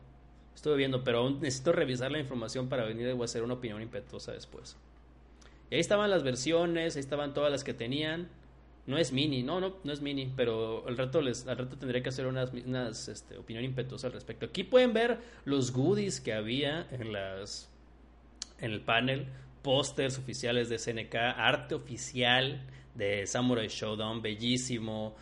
estuve 0.56 0.76
viendo, 0.76 1.04
pero 1.04 1.20
aún 1.20 1.40
necesito 1.40 1.72
revisar 1.72 2.12
la 2.12 2.18
información 2.18 2.68
para 2.68 2.84
venir 2.84 3.08
a 3.08 3.24
hacer 3.24 3.44
una 3.44 3.54
opinión 3.54 3.80
impetuosa 3.80 4.32
después. 4.32 4.76
Y 5.70 5.76
ahí 5.76 5.82
estaban 5.82 6.10
las 6.10 6.24
versiones, 6.24 6.96
ahí 6.96 7.00
estaban 7.00 7.36
todas 7.36 7.52
las 7.52 7.64
que 7.64 7.76
tenían. 7.76 8.28
No 8.86 8.98
es 8.98 9.14
mini, 9.14 9.44
no, 9.44 9.62
no, 9.62 9.78
no 9.84 9.94
es 9.94 10.02
mini, 10.02 10.32
pero 10.36 10.86
al 10.88 10.98
rato 10.98 11.22
les, 11.22 11.48
al 11.48 11.58
rato 11.58 11.78
tendré 11.78 12.04
que 12.04 12.10
hacer 12.10 12.28
unas, 12.28 12.52
unas 12.52 13.08
este, 13.08 13.38
opinión 13.38 13.64
impetuosa 13.64 14.08
al 14.08 14.14
respecto. 14.14 14.46
Aquí 14.46 14.64
pueden 14.64 14.92
ver 14.92 15.20
los 15.46 15.72
goodies 15.72 16.20
que 16.20 16.34
había 16.34 16.88
en 16.92 17.14
las, 17.14 17.70
en 18.60 18.72
el 18.72 18.82
panel, 18.82 19.28
pósters 19.62 20.18
oficiales 20.18 20.68
de 20.68 20.80
SNK, 20.80 21.16
arte 21.16 21.76
oficial 21.76 22.62
de 22.96 23.26
Samurai 23.26 23.70
Showdown, 23.70 24.22
bellísimo, 24.22 25.16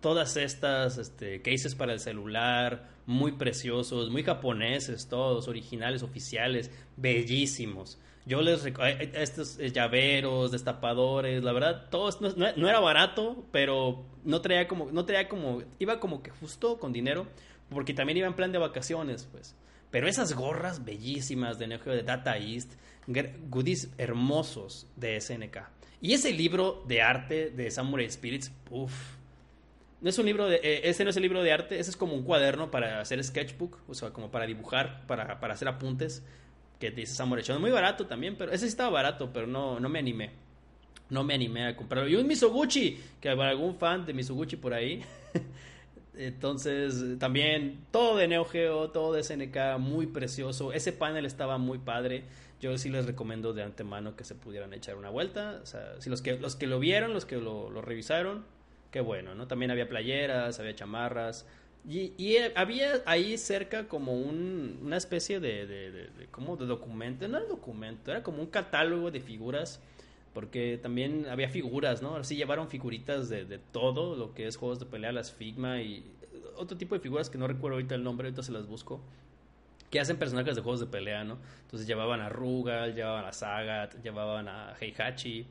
todas 0.00 0.36
estas 0.36 0.98
este, 0.98 1.42
cases 1.42 1.74
para 1.74 1.92
el 1.92 2.00
celular, 2.00 2.88
muy 3.06 3.32
preciosos, 3.32 4.10
muy 4.10 4.22
japoneses, 4.22 5.08
todos 5.08 5.48
originales, 5.48 6.02
oficiales, 6.02 6.70
bellísimos. 6.96 7.98
Yo 8.26 8.42
les 8.42 8.64
estos 9.14 9.58
eh, 9.58 9.70
llaveros, 9.70 10.52
destapadores, 10.52 11.42
la 11.42 11.52
verdad, 11.52 11.88
todos 11.90 12.20
no, 12.20 12.68
era 12.68 12.80
barato, 12.80 13.44
pero 13.50 14.04
no 14.24 14.40
traía 14.40 14.68
como 14.68 14.90
no 14.92 15.04
traía 15.06 15.28
como 15.28 15.62
iba 15.78 16.00
como 16.00 16.22
que 16.22 16.30
justo 16.30 16.78
con 16.78 16.92
dinero, 16.92 17.26
porque 17.70 17.94
también 17.94 18.18
iba 18.18 18.26
en 18.26 18.34
plan 18.34 18.52
de 18.52 18.58
vacaciones, 18.58 19.26
pues. 19.32 19.56
Pero 19.90 20.06
esas 20.06 20.34
gorras 20.34 20.84
bellísimas 20.84 21.58
de 21.58 21.66
Neo 21.66 21.80
de 21.80 22.02
Data 22.02 22.36
East, 22.36 22.74
goodies 23.48 23.90
hermosos 23.98 24.86
de 24.96 25.20
SNK. 25.20 25.58
Y 26.00 26.12
ese 26.12 26.32
libro 26.32 26.84
de 26.86 27.02
arte 27.02 27.50
de 27.50 27.70
Samurai 27.70 28.08
Spirits, 28.08 28.52
uff. 28.70 28.92
No 30.00 30.08
es 30.08 30.18
un 30.18 30.24
libro 30.24 30.48
de, 30.48 30.56
eh, 30.62 30.88
ese 30.88 31.04
no 31.04 31.10
es 31.10 31.16
el 31.16 31.22
libro 31.22 31.42
de 31.42 31.52
arte, 31.52 31.78
ese 31.78 31.90
es 31.90 31.96
como 31.96 32.14
un 32.14 32.22
cuaderno 32.22 32.70
para 32.70 33.00
hacer 33.00 33.22
sketchbook, 33.22 33.78
o 33.86 33.92
sea, 33.92 34.10
como 34.10 34.30
para 34.30 34.46
dibujar, 34.46 35.06
para, 35.06 35.40
para 35.40 35.54
hacer 35.54 35.68
apuntes 35.68 36.22
que 36.80 36.90
dice 36.90 37.14
Samurai 37.14 37.44
Shodown. 37.44 37.60
Muy 37.62 37.70
barato 37.70 38.06
también, 38.06 38.34
pero 38.36 38.50
ese 38.50 38.64
sí 38.64 38.68
estaba 38.68 38.90
barato, 38.90 39.30
pero 39.32 39.46
no, 39.46 39.78
no 39.78 39.88
me 39.88 40.00
animé. 40.00 40.30
No 41.10 41.22
me 41.22 41.34
animé 41.34 41.66
a 41.66 41.76
comprarlo. 41.76 42.08
Y 42.08 42.16
un 42.16 42.26
Misoguchi, 42.26 42.98
que 43.20 43.28
para 43.36 43.50
algún 43.50 43.76
fan 43.76 44.06
de 44.06 44.14
Misoguchi 44.14 44.56
por 44.56 44.72
ahí, 44.74 45.02
Entonces, 46.14 47.18
también 47.18 47.86
todo 47.90 48.16
de 48.16 48.28
Neo 48.28 48.44
Geo, 48.44 48.90
todo 48.90 49.14
de 49.14 49.22
SNK, 49.22 49.78
muy 49.78 50.06
precioso. 50.06 50.72
Ese 50.72 50.92
panel 50.92 51.24
estaba 51.24 51.56
muy 51.56 51.78
padre. 51.78 52.24
Yo 52.60 52.76
sí 52.76 52.90
les 52.90 53.06
recomiendo 53.06 53.54
de 53.54 53.62
antemano 53.62 54.16
que 54.16 54.24
se 54.24 54.34
pudieran 54.34 54.74
echar 54.74 54.96
una 54.96 55.08
vuelta. 55.08 55.60
O 55.62 55.66
sea, 55.66 55.98
si 55.98 56.10
los 56.10 56.20
que, 56.20 56.38
los 56.38 56.56
que 56.56 56.66
lo 56.66 56.78
vieron, 56.78 57.14
los 57.14 57.24
que 57.24 57.36
lo, 57.36 57.70
lo 57.70 57.80
revisaron, 57.80 58.44
qué 58.90 59.00
bueno, 59.00 59.34
¿no? 59.34 59.46
También 59.46 59.70
había 59.70 59.88
playeras, 59.88 60.60
había 60.60 60.74
chamarras. 60.74 61.46
Y, 61.88 62.12
y 62.18 62.36
había 62.54 63.02
ahí 63.06 63.38
cerca 63.38 63.88
como 63.88 64.12
un, 64.12 64.80
una 64.82 64.96
especie 64.96 65.40
de, 65.40 65.66
de, 65.66 66.26
como 66.30 66.56
de 66.56 66.66
documento, 66.66 67.26
no 67.26 67.38
era 67.38 67.46
documento, 67.46 68.10
era 68.10 68.22
como 68.22 68.42
un 68.42 68.48
catálogo 68.48 69.10
de 69.10 69.20
figuras 69.20 69.80
porque 70.32 70.78
también 70.80 71.26
había 71.28 71.48
figuras, 71.48 72.02
¿no? 72.02 72.16
Así 72.16 72.36
llevaron 72.36 72.68
figuritas 72.68 73.28
de, 73.28 73.58
todo 73.72 74.16
lo 74.16 74.32
que 74.34 74.46
es 74.46 74.56
juegos 74.56 74.78
de 74.78 74.86
pelea, 74.86 75.12
las 75.12 75.32
Figma 75.32 75.82
y 75.82 76.04
otro 76.56 76.76
tipo 76.76 76.94
de 76.94 77.00
figuras 77.00 77.30
que 77.30 77.38
no 77.38 77.46
recuerdo 77.48 77.76
ahorita 77.76 77.94
el 77.94 78.04
nombre, 78.04 78.28
ahorita 78.28 78.42
se 78.42 78.52
las 78.52 78.66
busco, 78.66 79.00
que 79.90 79.98
hacen 79.98 80.18
personajes 80.18 80.54
de 80.54 80.62
juegos 80.62 80.80
de 80.80 80.86
pelea, 80.86 81.24
¿no? 81.24 81.38
Entonces 81.62 81.86
llevaban 81.88 82.20
a 82.20 82.28
Rugal, 82.28 82.94
llevaban 82.94 83.24
a 83.24 83.32
Sagat, 83.32 84.00
llevaban 84.02 84.48
a 84.48 84.76
Heihachi. 84.80 85.46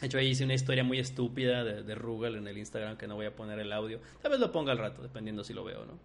De 0.00 0.08
hecho, 0.08 0.18
ahí 0.18 0.28
hice 0.28 0.44
una 0.44 0.54
historia 0.54 0.84
muy 0.84 0.98
estúpida 0.98 1.64
de, 1.64 1.82
de 1.82 1.94
Rugal 1.94 2.36
en 2.36 2.48
el 2.48 2.58
Instagram 2.58 2.96
que 2.96 3.06
no 3.06 3.14
voy 3.14 3.26
a 3.26 3.34
poner 3.34 3.58
el 3.58 3.72
audio. 3.72 4.00
Tal 4.20 4.32
vez 4.32 4.40
lo 4.40 4.52
ponga 4.52 4.72
al 4.72 4.78
rato, 4.78 5.02
dependiendo 5.02 5.44
si 5.44 5.54
lo 5.54 5.64
veo, 5.64 5.84
¿no? 5.86 5.98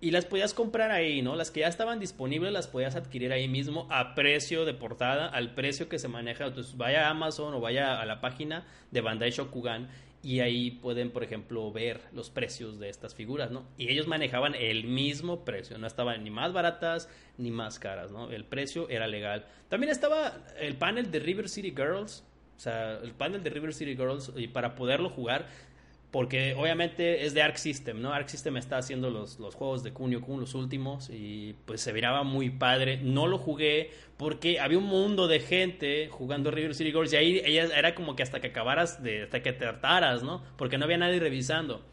y 0.00 0.10
las 0.10 0.26
podías 0.26 0.52
comprar 0.52 0.90
ahí, 0.90 1.22
¿no? 1.22 1.36
Las 1.36 1.50
que 1.50 1.60
ya 1.60 1.68
estaban 1.68 1.98
disponibles 1.98 2.52
las 2.52 2.68
podías 2.68 2.96
adquirir 2.96 3.32
ahí 3.32 3.48
mismo 3.48 3.86
a 3.90 4.14
precio 4.14 4.64
de 4.64 4.74
portada, 4.74 5.26
al 5.26 5.54
precio 5.54 5.88
que 5.88 5.98
se 5.98 6.08
maneja. 6.08 6.46
Entonces 6.46 6.76
vaya 6.76 7.06
a 7.06 7.10
Amazon 7.10 7.54
o 7.54 7.60
vaya 7.60 8.00
a 8.00 8.04
la 8.04 8.20
página 8.20 8.66
de 8.90 9.00
Bandai 9.00 9.30
Shokugan 9.30 9.88
y 10.22 10.40
ahí 10.40 10.72
pueden, 10.72 11.12
por 11.12 11.24
ejemplo, 11.24 11.70
ver 11.72 12.00
los 12.12 12.30
precios 12.30 12.78
de 12.78 12.88
estas 12.90 13.14
figuras, 13.14 13.50
¿no? 13.50 13.64
Y 13.78 13.90
ellos 13.90 14.06
manejaban 14.06 14.54
el 14.54 14.84
mismo 14.84 15.44
precio, 15.44 15.78
no 15.78 15.86
estaban 15.86 16.22
ni 16.24 16.30
más 16.30 16.52
baratas 16.52 17.08
ni 17.38 17.50
más 17.50 17.78
caras, 17.78 18.10
¿no? 18.10 18.30
El 18.30 18.44
precio 18.44 18.88
era 18.90 19.06
legal. 19.06 19.46
También 19.68 19.90
estaba 19.90 20.44
el 20.58 20.76
panel 20.76 21.10
de 21.10 21.20
River 21.20 21.48
City 21.48 21.70
Girls, 21.70 22.25
o 22.56 22.60
sea, 22.60 22.98
el 23.02 23.12
panel 23.12 23.42
de 23.42 23.50
River 23.50 23.74
City 23.74 23.96
Girls 23.96 24.32
y 24.36 24.48
para 24.48 24.74
poderlo 24.74 25.10
jugar 25.10 25.46
porque 26.16 26.54
obviamente 26.54 27.26
es 27.26 27.34
de 27.34 27.42
Arc 27.42 27.56
System, 27.56 28.00
¿no? 28.00 28.12
Arc 28.12 28.28
System 28.28 28.56
está 28.56 28.78
haciendo 28.78 29.10
los, 29.10 29.38
los 29.38 29.54
juegos 29.54 29.82
de 29.82 29.92
Kunio 29.92 30.22
Kun, 30.22 30.40
los 30.40 30.54
últimos, 30.54 31.10
y 31.10 31.56
pues 31.66 31.82
se 31.82 31.92
miraba 31.92 32.22
muy 32.22 32.48
padre. 32.48 33.00
No 33.02 33.26
lo 33.26 33.36
jugué 33.36 33.90
porque 34.16 34.58
había 34.58 34.78
un 34.78 34.84
mundo 34.84 35.28
de 35.28 35.40
gente 35.40 36.08
jugando 36.10 36.50
River 36.50 36.74
City 36.74 36.90
Girls 36.90 37.12
y 37.12 37.16
ahí 37.16 37.42
ella 37.44 37.68
era 37.76 37.94
como 37.94 38.16
que 38.16 38.22
hasta 38.22 38.40
que 38.40 38.46
acabaras, 38.46 39.02
de, 39.02 39.24
hasta 39.24 39.42
que 39.42 39.52
te 39.52 39.66
hartaras, 39.66 40.22
¿no? 40.22 40.42
Porque 40.56 40.78
no 40.78 40.84
había 40.84 40.96
nadie 40.96 41.20
revisando. 41.20 41.84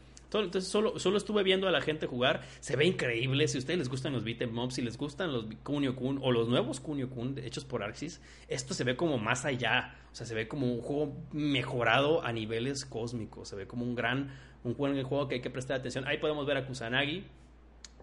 Entonces 0.42 0.70
solo, 0.70 0.98
solo 0.98 1.18
estuve 1.18 1.42
viendo 1.42 1.68
a 1.68 1.70
la 1.70 1.80
gente 1.80 2.06
jugar. 2.06 2.42
Se 2.60 2.76
ve 2.76 2.86
increíble. 2.86 3.46
Si 3.48 3.58
a 3.58 3.60
ustedes 3.60 3.78
les 3.78 3.88
gustan 3.88 4.12
los 4.12 4.24
beat'em 4.24 4.58
ups, 4.58 4.74
si 4.74 4.82
les 4.82 4.96
gustan 4.96 5.32
los 5.32 5.46
Kunio 5.62 5.94
Kun 5.94 6.18
o 6.22 6.32
los 6.32 6.48
nuevos 6.48 6.80
Kunio 6.80 7.10
Kun 7.10 7.38
hechos 7.38 7.64
por 7.64 7.82
Arxis, 7.82 8.20
esto 8.48 8.74
se 8.74 8.84
ve 8.84 8.96
como 8.96 9.18
más 9.18 9.44
allá. 9.44 9.94
O 10.12 10.14
sea, 10.14 10.26
se 10.26 10.34
ve 10.34 10.48
como 10.48 10.72
un 10.72 10.80
juego 10.80 11.16
mejorado 11.32 12.24
a 12.24 12.32
niveles 12.32 12.84
cósmicos. 12.84 13.48
Se 13.48 13.56
ve 13.56 13.66
como 13.66 13.84
un 13.84 13.94
gran 13.94 14.30
un 14.64 14.74
juego 14.74 15.28
que 15.28 15.36
hay 15.36 15.40
que 15.40 15.50
prestar 15.50 15.78
atención. 15.78 16.06
Ahí 16.06 16.18
podemos 16.18 16.46
ver 16.46 16.56
a 16.56 16.66
Kusanagi. 16.66 17.24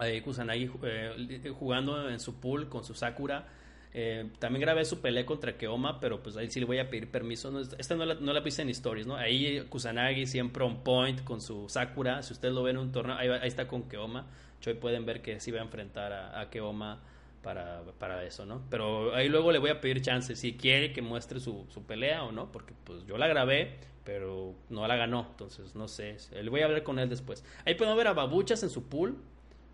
Eh, 0.02 0.22
Kusanagi 0.24 0.70
eh, 0.84 1.54
jugando 1.58 2.10
en 2.10 2.20
su 2.20 2.39
pool 2.39 2.70
con 2.70 2.84
su 2.84 2.94
Sakura. 2.94 3.48
Eh, 3.94 4.30
también 4.40 4.62
grabé 4.62 4.86
su 4.86 5.02
pelea 5.02 5.26
contra 5.26 5.58
Keoma, 5.58 6.00
pero 6.00 6.24
pues 6.24 6.38
ahí 6.38 6.50
sí 6.50 6.60
le 6.60 6.66
voy 6.66 6.80
a 6.80 6.90
pedir 6.90 7.12
permiso. 7.12 7.52
No, 7.52 7.60
esta 7.60 7.96
no 7.96 8.06
la, 8.06 8.16
no 8.16 8.32
la 8.32 8.44
puse 8.44 8.62
en 8.62 8.70
stories, 8.70 9.06
¿no? 9.06 9.16
Ahí 9.16 9.66
Kusanagi 9.70 10.26
siempre 10.28 10.64
on 10.64 10.84
point 10.84 11.24
con 11.24 11.42
su 11.42 11.68
Sakura. 11.68 12.24
Si 12.24 12.34
ustedes 12.34 12.54
lo 12.54 12.64
ven 12.64 12.78
en 12.78 12.84
un 12.84 12.92
torneo, 12.92 13.16
ahí, 13.16 13.28
ahí 13.30 13.48
está 13.48 13.68
con 13.68 13.90
Keoma. 13.90 14.28
Hoy 14.66 14.76
pueden 14.76 15.06
ver 15.06 15.22
que 15.22 15.40
sí 15.40 15.52
va 15.52 15.60
a 15.60 15.64
enfrentar 15.64 16.14
a, 16.14 16.50
Keoma 16.50 17.02
para, 17.42 17.84
para, 17.98 18.24
eso, 18.24 18.46
¿no? 18.46 18.62
Pero 18.70 19.16
ahí 19.16 19.28
luego 19.28 19.52
le 19.52 19.58
voy 19.58 19.72
a 19.72 19.82
pedir 19.82 20.02
chance 20.02 20.36
si 20.36 20.54
quiere 20.56 20.94
que 20.94 21.02
muestre 21.02 21.40
su, 21.40 21.66
su, 21.70 21.84
pelea 21.84 22.24
o 22.24 22.32
no, 22.32 22.52
porque 22.52 22.76
pues 22.84 23.06
yo 23.08 23.18
la 23.18 23.28
grabé, 23.28 23.80
pero 24.04 24.54
no 24.70 24.88
la 24.88 24.96
ganó, 24.96 25.28
entonces 25.32 25.76
no 25.76 25.88
sé. 25.88 26.18
Le 26.32 26.50
voy 26.50 26.62
a 26.62 26.66
hablar 26.66 26.84
con 26.84 27.00
él 27.00 27.10
después. 27.10 27.44
Ahí 27.66 27.74
podemos 27.74 27.98
ver 27.98 28.08
a 28.08 28.14
Babuchas 28.14 28.62
en 28.62 28.70
su 28.70 28.88
pool, 28.88 29.18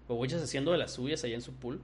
Babuchas 0.08 0.42
haciendo 0.42 0.72
de 0.72 0.78
las 0.78 0.94
suyas 0.94 1.24
allá 1.26 1.36
en 1.36 1.42
su 1.42 1.54
pool. 1.54 1.82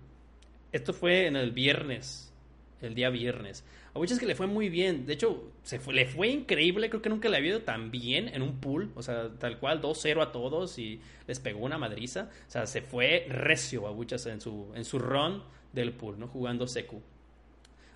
Esto 0.73 0.91
fue 0.91 1.27
en 1.27 1.35
el 1.35 1.51
viernes, 1.51 2.33
el 2.81 2.95
día 2.95 3.09
viernes. 3.09 3.63
A 3.95 3.99
que 3.99 4.25
le 4.25 4.33
fue 4.33 4.47
muy 4.47 4.69
bien. 4.69 5.05
De 5.05 5.13
hecho, 5.13 5.51
se 5.61 5.79
le 5.91 6.07
fue 6.07 6.29
increíble. 6.29 6.89
Creo 6.89 7.03
que 7.03 7.09
nunca 7.09 7.29
le 7.29 7.37
había 7.37 7.51
ido 7.51 7.61
tan 7.61 7.91
bien 7.91 8.27
en 8.27 8.41
un 8.41 8.59
pool. 8.59 8.91
O 8.95 9.03
sea, 9.03 9.29
tal 9.37 9.59
cual, 9.59 9.81
2-0 9.81 10.21
a 10.23 10.31
todos 10.31 10.79
y 10.79 10.99
les 11.27 11.39
pegó 11.39 11.59
una 11.63 11.77
madriza. 11.77 12.29
O 12.47 12.51
sea, 12.51 12.65
se 12.65 12.81
fue 12.81 13.27
recio 13.29 13.83
Babuchas 13.83 14.25
en 14.25 14.41
su, 14.41 14.71
en 14.73 14.83
su 14.83 14.97
run 14.97 15.43
del 15.71 15.93
pool, 15.93 16.19
¿no? 16.19 16.27
Jugando 16.27 16.67
Seku. 16.67 17.03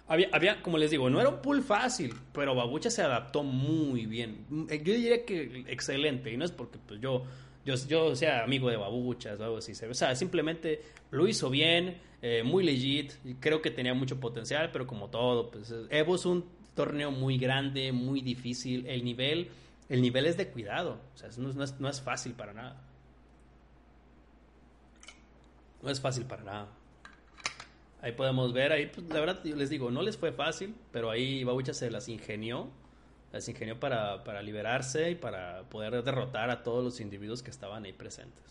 Había, 0.07 0.29
había, 0.31 0.61
como 0.61 0.77
les 0.77 0.91
digo, 0.91 1.09
no 1.09 1.19
era 1.19 1.29
un 1.29 1.41
pool 1.41 1.63
fácil, 1.63 2.13
pero 2.31 2.53
Babucha 2.53 2.91
se 2.91 3.01
adaptó 3.01 3.41
muy 3.41 4.05
bien. 4.05 4.45
Yo 4.69 4.93
diría 4.93 5.25
que 5.25 5.65
excelente. 5.67 6.31
Y 6.31 6.37
no 6.37 6.45
es 6.45 6.51
porque 6.51 6.77
pues, 6.77 7.01
yo 7.01 7.25
yo, 7.67 7.75
yo 7.87 8.15
sea 8.15 8.43
amigo 8.43 8.69
de 8.69 8.77
babuchas 8.77 9.39
o 9.39 9.43
algo 9.43 9.57
así. 9.57 9.73
O 9.89 9.93
sea, 9.93 10.15
simplemente 10.15 10.81
lo 11.11 11.27
hizo 11.27 11.49
bien, 11.49 11.97
eh, 12.21 12.43
muy 12.43 12.63
legit. 12.63 13.13
Creo 13.39 13.61
que 13.61 13.71
tenía 13.71 13.93
mucho 13.93 14.19
potencial, 14.19 14.71
pero 14.71 14.87
como 14.87 15.09
todo, 15.09 15.51
pues 15.51 15.73
Evo 15.89 16.15
es 16.15 16.25
un 16.25 16.45
torneo 16.75 17.11
muy 17.11 17.37
grande, 17.37 17.91
muy 17.91 18.21
difícil. 18.21 18.85
El 18.87 19.03
nivel, 19.03 19.49
el 19.89 20.01
nivel 20.01 20.25
es 20.25 20.37
de 20.37 20.47
cuidado. 20.49 20.99
O 21.13 21.17
sea, 21.17 21.29
no, 21.37 21.53
no, 21.53 21.63
es, 21.63 21.79
no 21.79 21.89
es 21.89 22.01
fácil 22.01 22.33
para 22.33 22.53
nada. 22.53 22.81
No 25.81 25.89
es 25.89 26.01
fácil 26.01 26.25
para 26.25 26.43
nada. 26.43 26.67
Ahí 28.01 28.11
podemos 28.11 28.53
ver, 28.53 28.71
ahí 28.71 28.87
pues, 28.87 29.07
la 29.09 29.19
verdad 29.19 29.43
les 29.43 29.69
digo, 29.69 29.89
no 29.89 30.01
les 30.01 30.17
fue 30.17 30.31
fácil, 30.31 30.75
pero 30.91 31.09
ahí 31.09 31.43
Babucha 31.43 31.73
se 31.73 31.89
las 31.89 32.07
ingenió 32.09 32.69
las 33.31 33.47
ingenió 33.49 33.79
para, 33.79 34.23
para, 34.23 34.41
liberarse 34.41 35.11
y 35.11 35.15
para 35.15 35.63
poder 35.69 36.01
derrotar 36.03 36.49
a 36.49 36.63
todos 36.63 36.83
los 36.83 36.99
individuos 36.99 37.43
que 37.43 37.51
estaban 37.51 37.83
ahí 37.85 37.93
presentes. 37.93 38.43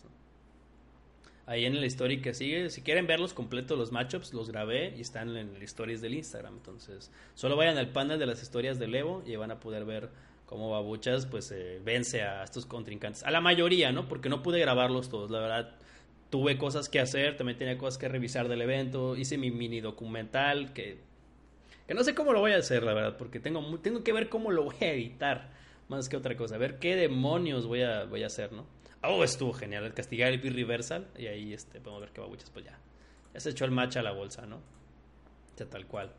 Ahí 1.47 1.65
en 1.65 1.75
el 1.75 1.83
story 1.85 2.21
que 2.21 2.35
sigue, 2.35 2.69
si 2.69 2.81
quieren 2.81 3.07
verlos 3.07 3.33
completos 3.33 3.77
los 3.77 3.91
matchups, 3.91 4.33
los 4.33 4.49
grabé 4.49 4.93
y 4.95 5.01
están 5.01 5.35
en 5.35 5.55
el 5.55 5.63
stories 5.63 6.01
del 6.01 6.13
Instagram. 6.13 6.57
Entonces, 6.57 7.11
solo 7.33 7.55
vayan 7.55 7.77
al 7.77 7.89
panel 7.91 8.19
de 8.19 8.27
las 8.27 8.43
historias 8.43 8.77
del 8.77 8.93
Evo 8.93 9.23
y 9.25 9.35
van 9.37 9.51
a 9.51 9.59
poder 9.59 9.85
ver 9.85 10.09
cómo 10.45 10.69
Babuchas 10.69 11.25
pues 11.25 11.49
eh, 11.51 11.81
vence 11.83 12.21
a 12.21 12.43
estos 12.43 12.65
contrincantes. 12.65 13.23
A 13.23 13.31
la 13.31 13.41
mayoría, 13.41 13.91
¿no? 13.91 14.07
Porque 14.07 14.29
no 14.29 14.43
pude 14.43 14.59
grabarlos 14.59 15.09
todos, 15.09 15.31
la 15.31 15.39
verdad. 15.39 15.75
Tuve 16.29 16.57
cosas 16.57 16.89
que 16.89 16.99
hacer, 16.99 17.37
también 17.37 17.57
tenía 17.57 17.77
cosas 17.77 17.97
que 17.97 18.09
revisar 18.09 18.49
del 18.49 18.61
evento, 18.61 19.15
hice 19.15 19.37
mi 19.37 19.49
mini 19.49 19.79
documental 19.79 20.73
que 20.73 21.07
que 21.87 21.93
no 21.93 22.03
sé 22.03 22.13
cómo 22.13 22.33
lo 22.33 22.41
voy 22.41 22.51
a 22.51 22.57
hacer, 22.57 22.83
la 22.83 22.93
verdad, 22.93 23.15
porque 23.17 23.39
tengo, 23.39 23.79
tengo 23.79 24.03
que 24.03 24.11
ver 24.11 24.27
cómo 24.27 24.51
lo 24.51 24.63
voy 24.63 24.75
a 24.81 24.91
editar, 24.91 25.49
más 25.87 26.09
que 26.09 26.17
otra 26.17 26.35
cosa. 26.35 26.55
A 26.55 26.57
ver 26.57 26.79
qué 26.79 26.97
demonios 26.97 27.65
voy 27.65 27.81
a, 27.81 28.03
voy 28.03 28.23
a 28.23 28.27
hacer, 28.27 28.51
¿no? 28.51 28.65
Oh, 29.03 29.23
estuvo 29.23 29.53
genial, 29.53 29.85
el 29.85 29.93
castigar 29.93 30.31
el 30.31 30.41
reversal. 30.41 31.07
Y 31.17 31.27
ahí 31.27 31.53
este, 31.53 31.79
podemos 31.79 32.01
ver 32.01 32.11
que 32.11 32.21
babuchas, 32.21 32.49
pues 32.49 32.65
ya. 32.65 32.79
Ya 33.33 33.39
se 33.39 33.51
echó 33.51 33.65
el 33.65 33.71
match 33.71 33.97
a 33.97 34.01
la 34.01 34.11
bolsa, 34.11 34.45
¿no? 34.45 34.59
Ya 35.55 35.65
tal 35.65 35.85
cual. 35.87 36.13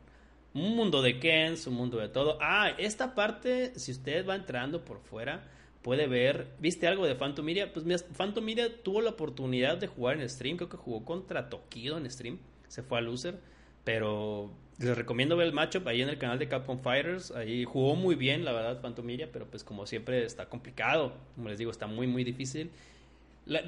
Un 0.53 0.75
mundo 0.75 1.01
de 1.01 1.19
Kens, 1.19 1.67
un 1.67 1.75
mundo 1.75 1.97
de 1.97 2.09
todo. 2.09 2.37
Ah, 2.41 2.71
esta 2.77 3.13
parte, 3.13 3.77
si 3.77 3.91
usted 3.91 4.25
va 4.25 4.35
entrando 4.35 4.83
por 4.83 4.99
fuera, 4.99 5.43
puede 5.81 6.07
ver. 6.07 6.55
¿Viste 6.59 6.87
algo 6.87 7.05
de 7.05 7.15
Phantom 7.15 7.45
Miria? 7.45 7.71
Pues 7.71 7.85
mira, 7.85 7.99
Phantom 8.17 8.43
Miria 8.43 8.81
tuvo 8.81 9.01
la 9.01 9.11
oportunidad 9.11 9.77
de 9.77 9.87
jugar 9.87 10.19
en 10.19 10.27
stream. 10.29 10.57
Creo 10.57 10.69
que 10.69 10.77
jugó 10.77 11.05
contra 11.05 11.49
Tokido 11.49 11.97
en 11.97 12.09
stream. 12.09 12.39
Se 12.67 12.81
fue 12.81 12.97
a 12.97 13.01
loser. 13.01 13.39
Pero 13.83 14.51
les 14.79 14.97
recomiendo 14.97 15.35
ver 15.35 15.47
el 15.47 15.53
matchup 15.53 15.87
ahí 15.87 16.01
en 16.01 16.09
el 16.09 16.17
canal 16.17 16.39
de 16.39 16.47
Capcom 16.47 16.79
Fighters. 16.79 17.31
Ahí 17.31 17.65
jugó 17.65 17.95
muy 17.95 18.15
bien, 18.15 18.45
la 18.45 18.53
verdad, 18.53 18.81
Fantomiria, 18.81 19.29
pero 19.31 19.45
pues 19.45 19.63
como 19.63 19.85
siempre 19.85 20.23
está 20.23 20.47
complicado. 20.47 21.13
Como 21.35 21.49
les 21.49 21.57
digo, 21.57 21.71
está 21.71 21.87
muy, 21.87 22.07
muy 22.07 22.23
difícil. 22.23 22.69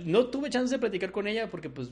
No 0.05 0.27
tuve 0.27 0.49
chance 0.49 0.73
de 0.73 0.79
platicar 0.79 1.11
con 1.11 1.27
ella 1.27 1.49
porque 1.49 1.69
pues 1.69 1.91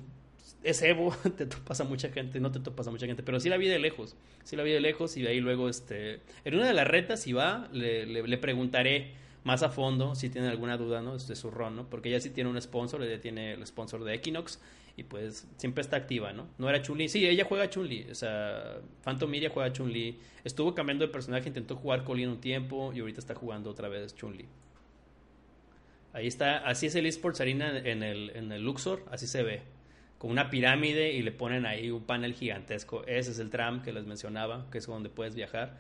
es 0.64 0.82
Evo, 0.82 1.16
te 1.38 1.46
topas 1.46 1.82
a 1.82 1.84
mucha 1.84 2.10
gente, 2.10 2.40
no 2.40 2.52
te 2.52 2.60
topas 2.60 2.88
a 2.88 2.92
mucha 2.92 3.06
gente, 3.08 3.24
pero 3.24 3.40
sí 3.40 3.50
la 3.50 3.58
vi 3.58 3.68
de 3.68 3.80
lejos. 3.80 4.16
Sí 4.44 4.56
la 4.56 4.64
vi 4.64 4.72
de 4.72 4.80
lejos 4.80 5.18
y 5.18 5.22
de 5.22 5.30
ahí 5.30 5.40
luego, 5.42 5.68
este, 5.68 6.22
en 6.46 6.56
una 6.56 6.68
de 6.68 6.74
las 6.74 6.88
retas, 6.88 7.22
si 7.22 7.34
va, 7.34 7.68
le, 7.74 8.06
le, 8.06 8.26
le 8.26 8.38
preguntaré 8.38 9.12
más 9.44 9.64
a 9.64 9.70
fondo 9.70 10.16
si 10.16 10.30
tiene 10.30 10.48
alguna 10.48 10.78
duda, 10.78 11.02
¿no? 11.02 11.18
De 11.18 11.36
su 11.36 11.52
ron, 11.52 11.76
¿no? 11.76 11.90
Porque 11.90 12.10
ella 12.10 12.20
sí 12.20 12.30
tiene 12.30 12.50
un 12.50 12.62
sponsor, 12.62 13.04
ella 13.04 13.22
tiene 13.22 13.54
el 13.54 13.66
sponsor 13.66 14.04
de 14.04 14.14
Equinox 14.16 14.60
y 14.98 15.04
pues 15.04 15.48
siempre 15.58 15.82
está 15.82 15.96
activa, 15.96 16.34
¿no? 16.34 16.48
No 16.58 16.70
era 16.70 16.82
Chun-Li, 16.82 17.08
sí, 17.08 17.26
ella 17.26 17.46
juega 17.46 17.70
Chun-Li, 17.70 18.08
o 18.12 18.16
sea, 18.16 18.82
Phantom 19.04 19.30
Miria 19.30 19.50
juega 19.50 19.72
Chun-Li, 19.72 20.20
estuvo 20.44 20.76
cambiando 20.76 21.06
de 21.06 21.12
personaje, 21.12 21.48
intentó 21.48 21.76
jugar 21.78 22.04
Colin 22.04 22.30
un 22.30 22.42
tiempo 22.42 22.92
y 22.94 23.00
ahorita 23.00 23.20
está 23.20 23.34
jugando 23.34 23.70
otra 23.70 23.88
vez 23.88 24.14
Chun-Li. 24.16 24.46
Ahí 26.12 26.28
está, 26.28 26.58
así 26.58 26.88
es 26.88 26.96
el 26.96 27.06
eSports 27.06 27.40
Arena 27.40 27.78
en 27.78 28.04
el, 28.04 28.32
en 28.32 28.52
el 28.52 28.64
Luxor, 28.64 29.06
así 29.10 29.26
se 29.26 29.44
ve, 29.44 29.62
con 30.18 30.32
una 30.32 30.50
pirámide 30.50 31.14
y 31.14 31.22
le 31.22 31.32
ponen 31.32 31.66
ahí 31.66 31.92
un 31.92 32.04
panel 32.04 32.34
gigantesco, 32.34 33.06
ese 33.06 33.32
es 33.32 33.40
el 33.40 33.50
tram 33.52 33.82
que 33.82 33.94
les 33.94 34.06
mencionaba, 34.06 34.66
que 34.70 34.80
es 34.80 34.88
donde 34.88 35.10
puedes 35.10 35.34
viajar. 35.34 35.78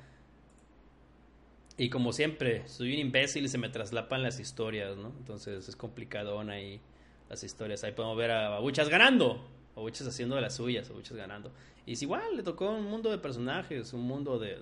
Y 1.79 1.89
como 1.89 2.11
siempre, 2.11 2.67
soy 2.67 2.93
un 2.93 2.99
imbécil 2.99 3.45
y 3.45 3.47
se 3.47 3.57
me 3.57 3.69
traslapan 3.69 4.21
las 4.21 4.37
historias, 4.41 4.97
¿no? 4.97 5.13
Entonces 5.17 5.69
es 5.69 5.75
complicado 5.77 6.37
ahí 6.41 6.81
las 7.29 7.41
historias. 7.41 7.85
Ahí 7.85 7.93
podemos 7.93 8.17
ver 8.17 8.31
a 8.31 8.49
Babuchas 8.49 8.89
ganando, 8.89 9.47
Babuchas 9.77 10.05
haciendo 10.05 10.35
de 10.35 10.41
las 10.41 10.57
suyas, 10.57 10.89
Babuchas 10.89 11.15
ganando. 11.15 11.53
Y 11.85 11.93
es 11.93 12.01
igual, 12.01 12.35
le 12.35 12.43
tocó 12.43 12.69
un 12.71 12.83
mundo 12.83 13.09
de 13.09 13.17
personajes, 13.17 13.93
un 13.93 14.01
mundo 14.01 14.37
de... 14.37 14.57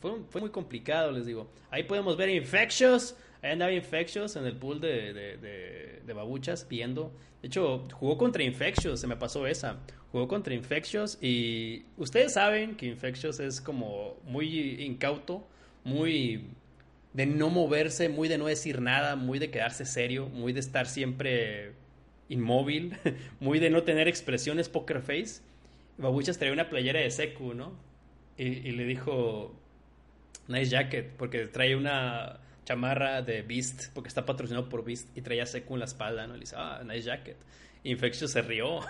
fue, 0.00 0.22
fue, 0.30 0.40
muy 0.40 0.48
complicado, 0.48 1.12
les 1.12 1.26
digo. 1.26 1.50
Ahí 1.70 1.82
podemos 1.82 2.16
ver 2.16 2.30
Infectious, 2.30 3.14
ahí 3.42 3.52
andaba 3.52 3.70
Infectious 3.70 4.34
en 4.36 4.46
el 4.46 4.56
pool 4.56 4.80
de, 4.80 6.02
Babuchas 6.14 6.66
viendo. 6.66 7.12
De 7.42 7.48
hecho, 7.48 7.86
jugó 7.92 8.16
contra 8.16 8.42
Infectious, 8.42 8.98
se 8.98 9.06
me 9.06 9.16
pasó 9.16 9.46
esa. 9.46 9.80
Jugó 10.10 10.26
contra 10.26 10.54
Infectious 10.54 11.18
y 11.22 11.84
ustedes 11.98 12.32
saben 12.32 12.74
que 12.74 12.86
Infectious 12.86 13.38
es 13.38 13.60
como 13.60 14.16
muy 14.24 14.82
incauto, 14.82 15.46
muy 15.84 16.46
de 17.12 17.26
no 17.26 17.50
moverse, 17.50 18.08
muy 18.08 18.28
de 18.28 18.38
no 18.38 18.46
decir 18.46 18.80
nada, 18.80 19.16
muy 19.16 19.38
de 19.38 19.50
quedarse 19.50 19.84
serio, 19.84 20.28
muy 20.28 20.52
de 20.52 20.60
estar 20.60 20.86
siempre 20.86 21.72
inmóvil, 22.28 22.96
muy 23.40 23.58
de 23.58 23.70
no 23.70 23.82
tener 23.82 24.08
expresiones 24.08 24.68
poker 24.68 25.02
face. 25.02 25.42
Babuchas 25.98 26.38
traía 26.38 26.52
una 26.52 26.70
playera 26.70 27.00
de 27.00 27.10
Seku, 27.10 27.54
¿no? 27.54 27.72
Y, 28.38 28.72
le 28.72 28.84
dijo, 28.84 29.54
nice 30.48 30.70
jacket, 30.70 31.10
porque 31.16 31.46
trae 31.46 31.76
una 31.76 32.40
chamarra 32.64 33.22
de 33.22 33.42
Beast, 33.42 33.92
porque 33.94 34.08
está 34.08 34.24
patrocinado 34.24 34.68
por 34.68 34.84
Beast, 34.84 35.16
y 35.16 35.20
traía 35.20 35.46
Seku 35.46 35.74
en 35.74 35.80
la 35.80 35.84
espalda, 35.84 36.26
¿no? 36.26 36.34
Y 36.34 36.38
le 36.38 36.40
dice, 36.40 36.56
ah, 36.58 36.82
nice 36.84 37.02
jacket. 37.02 37.36
Infectious 37.84 38.32
se 38.32 38.42
rió, 38.42 38.76
o 38.78 38.84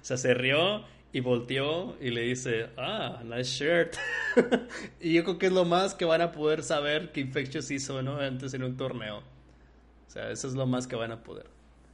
sea, 0.00 0.16
se 0.16 0.32
rió 0.32 0.84
y 1.12 1.20
volteó 1.20 1.96
y 2.00 2.10
le 2.10 2.22
dice, 2.22 2.70
ah, 2.76 3.22
nice 3.24 3.44
shirt. 3.44 3.96
y 5.00 5.12
yo 5.12 5.24
creo 5.24 5.38
que 5.38 5.46
es 5.46 5.52
lo 5.52 5.64
más 5.64 5.94
que 5.94 6.04
van 6.04 6.22
a 6.22 6.32
poder 6.32 6.62
saber 6.62 7.12
que 7.12 7.20
Infectious 7.20 7.70
hizo, 7.70 8.02
¿no? 8.02 8.18
Antes 8.18 8.54
en 8.54 8.62
un 8.62 8.76
torneo. 8.76 9.18
O 9.18 10.10
sea, 10.10 10.30
eso 10.30 10.48
es 10.48 10.54
lo 10.54 10.66
más 10.66 10.86
que 10.86 10.96
van 10.96 11.12
a 11.12 11.22
poder. 11.22 11.46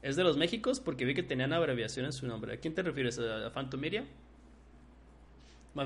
Es 0.03 0.15
de 0.15 0.23
los 0.23 0.37
Méxicos 0.37 0.79
porque 0.79 1.05
vi 1.05 1.15
que 1.15 1.25
tenían 1.25 1.53
abreviación 1.53 2.07
en 2.07 2.13
su 2.13 2.27
nombre. 2.27 2.55
¿A 2.55 2.57
quién 2.59 2.75
te 2.75 2.83
refieres? 2.83 3.19
¿A 3.19 3.51
Fantomiria? 3.51 4.05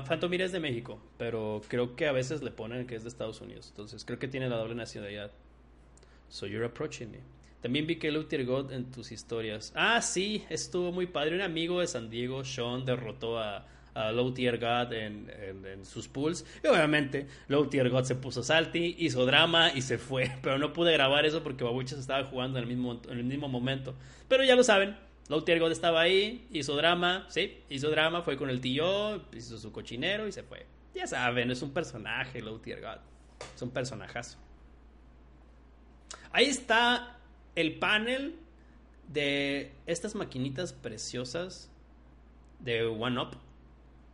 Fantomiria 0.05 0.45
es 0.45 0.51
de 0.51 0.59
México, 0.59 0.99
pero 1.17 1.61
creo 1.67 1.95
que 1.95 2.07
a 2.07 2.11
veces 2.11 2.41
le 2.41 2.51
ponen 2.51 2.87
que 2.87 2.95
es 2.95 3.03
de 3.03 3.09
Estados 3.09 3.41
Unidos. 3.41 3.67
Entonces 3.69 4.05
creo 4.05 4.17
que 4.17 4.27
tiene 4.27 4.49
la 4.49 4.57
doble 4.57 4.75
nacionalidad. 4.75 5.31
So 6.29 6.47
you're 6.47 6.65
approaching 6.65 7.11
me. 7.11 7.19
También 7.63 7.87
vi 7.87 7.95
que 7.95 8.11
Luther 8.11 8.45
God 8.45 8.73
en 8.73 8.91
tus 8.91 9.13
historias. 9.13 9.71
Ah, 9.73 10.01
sí, 10.01 10.43
estuvo 10.49 10.91
muy 10.91 11.07
padre. 11.07 11.33
Un 11.33 11.41
amigo 11.41 11.79
de 11.79 11.87
San 11.87 12.09
Diego, 12.09 12.43
Sean, 12.43 12.83
derrotó 12.83 13.39
a, 13.39 13.65
Low 14.11 14.33
Tier 14.33 14.57
God 14.57 14.91
en, 14.91 15.85
sus 15.85 16.09
pools. 16.09 16.45
Y 16.61 16.67
obviamente 16.67 17.27
Low 17.47 17.67
Tier 17.67 17.89
God 17.89 18.03
se 18.03 18.15
puso 18.15 18.43
salty, 18.43 18.97
hizo 18.99 19.25
drama 19.25 19.71
y 19.73 19.81
se 19.81 19.97
fue. 19.97 20.29
Pero 20.41 20.57
no 20.57 20.73
pude 20.73 20.91
grabar 20.91 21.25
eso 21.25 21.41
porque 21.41 21.63
Babuchas 21.63 21.99
estaba 21.99 22.25
jugando 22.25 22.57
en 22.57 22.63
el 22.63 22.67
mismo, 22.67 22.99
en 23.07 23.17
el 23.17 23.23
mismo 23.23 23.47
momento. 23.47 23.95
Pero 24.27 24.43
ya 24.43 24.57
lo 24.57 24.63
saben, 24.65 24.97
Low 25.29 25.43
Tier 25.43 25.61
God 25.61 25.71
estaba 25.71 26.01
ahí, 26.01 26.45
hizo 26.51 26.75
drama, 26.75 27.25
sí, 27.29 27.61
hizo 27.69 27.89
drama, 27.91 28.23
fue 28.23 28.35
con 28.35 28.49
el 28.49 28.59
tío, 28.59 29.21
hizo 29.31 29.57
su 29.57 29.71
cochinero 29.71 30.27
y 30.27 30.33
se 30.33 30.43
fue. 30.43 30.65
Ya 30.93 31.07
saben, 31.07 31.49
es 31.49 31.61
un 31.61 31.71
personaje 31.71 32.41
Low 32.41 32.59
Tier 32.59 32.81
God. 32.81 32.97
Es 33.55 33.61
un 33.61 33.69
personajazo. 33.69 34.37
Ahí 36.33 36.45
está 36.45 37.19
el 37.55 37.79
panel 37.79 38.35
de 39.07 39.71
estas 39.85 40.15
maquinitas 40.15 40.73
preciosas 40.73 41.69
de 42.59 42.85
One 42.85 43.19
Up 43.19 43.37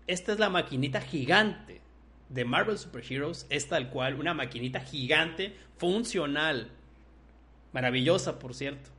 esta 0.09 0.31
es 0.31 0.39
la 0.39 0.49
maquinita 0.49 1.01
gigante 1.01 1.81
de 2.29 2.43
Marvel 2.43 2.79
Super 2.79 3.03
Heroes. 3.07 3.45
Es 3.51 3.67
tal 3.67 3.91
cual, 3.91 4.15
una 4.15 4.33
maquinita 4.33 4.79
gigante, 4.79 5.53
funcional. 5.77 6.71
Maravillosa, 7.73 8.39
por 8.39 8.55
cierto. 8.55 8.89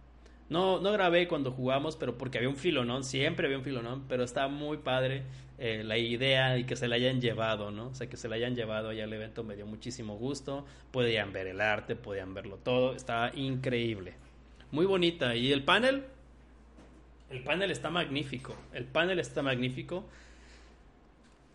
No, 0.49 0.79
no 0.79 0.93
grabé 0.93 1.27
cuando 1.27 1.51
jugamos, 1.51 1.97
pero 1.97 2.17
porque 2.17 2.39
había 2.39 2.49
un 2.49 2.55
filonón, 2.55 3.03
siempre 3.03 3.47
había 3.47 3.59
un 3.59 3.65
filonón, 3.65 4.05
pero 4.09 4.23
está 4.23 4.47
muy 4.47 4.77
padre 4.77 5.25
eh, 5.59 5.83
la 5.83 5.99
idea 5.99 6.57
y 6.59 6.63
que 6.63 6.77
se 6.77 6.87
la 6.87 6.95
hayan 6.95 7.21
llevado, 7.21 7.73
¿no? 7.73 7.89
O 7.89 7.95
sea, 7.97 8.09
que 8.09 8.17
se 8.17 8.29
la 8.29 8.37
hayan 8.37 8.55
llevado 8.55 8.91
allá 8.91 9.03
al 9.03 9.13
evento 9.13 9.43
me 9.43 9.57
dio 9.57 9.67
muchísimo 9.67 10.17
gusto. 10.17 10.65
Podían 10.93 11.33
ver 11.33 11.49
el 11.49 11.61
arte, 11.61 11.97
podían 11.97 12.35
verlo 12.35 12.57
todo, 12.59 12.95
estaba 12.95 13.33
increíble. 13.35 14.15
Muy 14.73 14.87
bonita. 14.87 15.35
Y 15.37 15.53
el 15.53 15.65
panel, 15.65 16.05
el 17.31 17.43
panel 17.43 17.71
está 17.71 17.91
magnífico. 17.91 18.57
El 18.73 18.85
panel 18.85 19.19
está 19.19 19.43
magnífico 19.43 20.05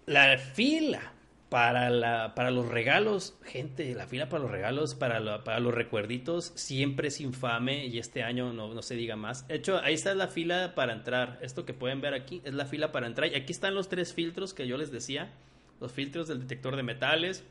la 0.06 0.38
fila 0.38 1.14
para, 1.50 1.90
la, 1.90 2.36
para 2.36 2.52
los 2.52 2.68
regalos, 2.68 3.36
gente, 3.44 3.94
la 3.96 4.08
fila 4.08 4.30
para 4.30 4.44
los 4.44 4.52
regalos, 4.52 4.96
para, 4.96 5.44
para 5.44 5.60
los 5.60 5.74
recuerditos, 5.74 6.52
siempre 6.56 7.08
es 7.08 7.22
infame 7.22 7.86
y 7.86 8.00
este 8.00 8.24
año 8.24 8.52
no, 8.54 8.74
no, 8.74 8.82
se 8.82 8.96
diga 8.96 9.16
más. 9.16 9.48
De 9.48 9.56
hecho, 9.56 9.80
ahí 9.80 9.94
está 9.94 10.14
la 10.16 10.28
fila 10.28 10.74
para 10.76 10.94
entrar. 10.94 11.40
Esto 11.42 11.66
que 11.66 11.74
pueden 11.74 12.02
ver 12.02 12.14
aquí 12.14 12.42
es 12.44 12.54
la 12.54 12.66
fila 12.66 12.92
para 12.92 13.08
entrar. 13.08 13.32
Y 13.32 13.36
aquí 13.36 13.52
están 13.52 13.76
los 13.76 13.90
tres 13.90 14.14
filtros 14.14 14.54
que 14.54 14.68
yo 14.68 14.78
les 14.78 14.92
decía. 14.92 15.32
Los 15.80 15.92
filtros 15.92 16.28
del 16.28 16.42
detector 16.42 16.76
de 16.76 16.84
metales. 16.84 17.44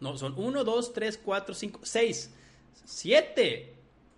No, 0.00 0.16
son 0.16 0.34
uno, 0.36 0.64
dos, 0.64 0.92
tres, 0.92 1.18
cuatro, 1.22 1.54
cinco, 1.54 1.80
seis, 1.82 2.34
siete. 2.84 3.74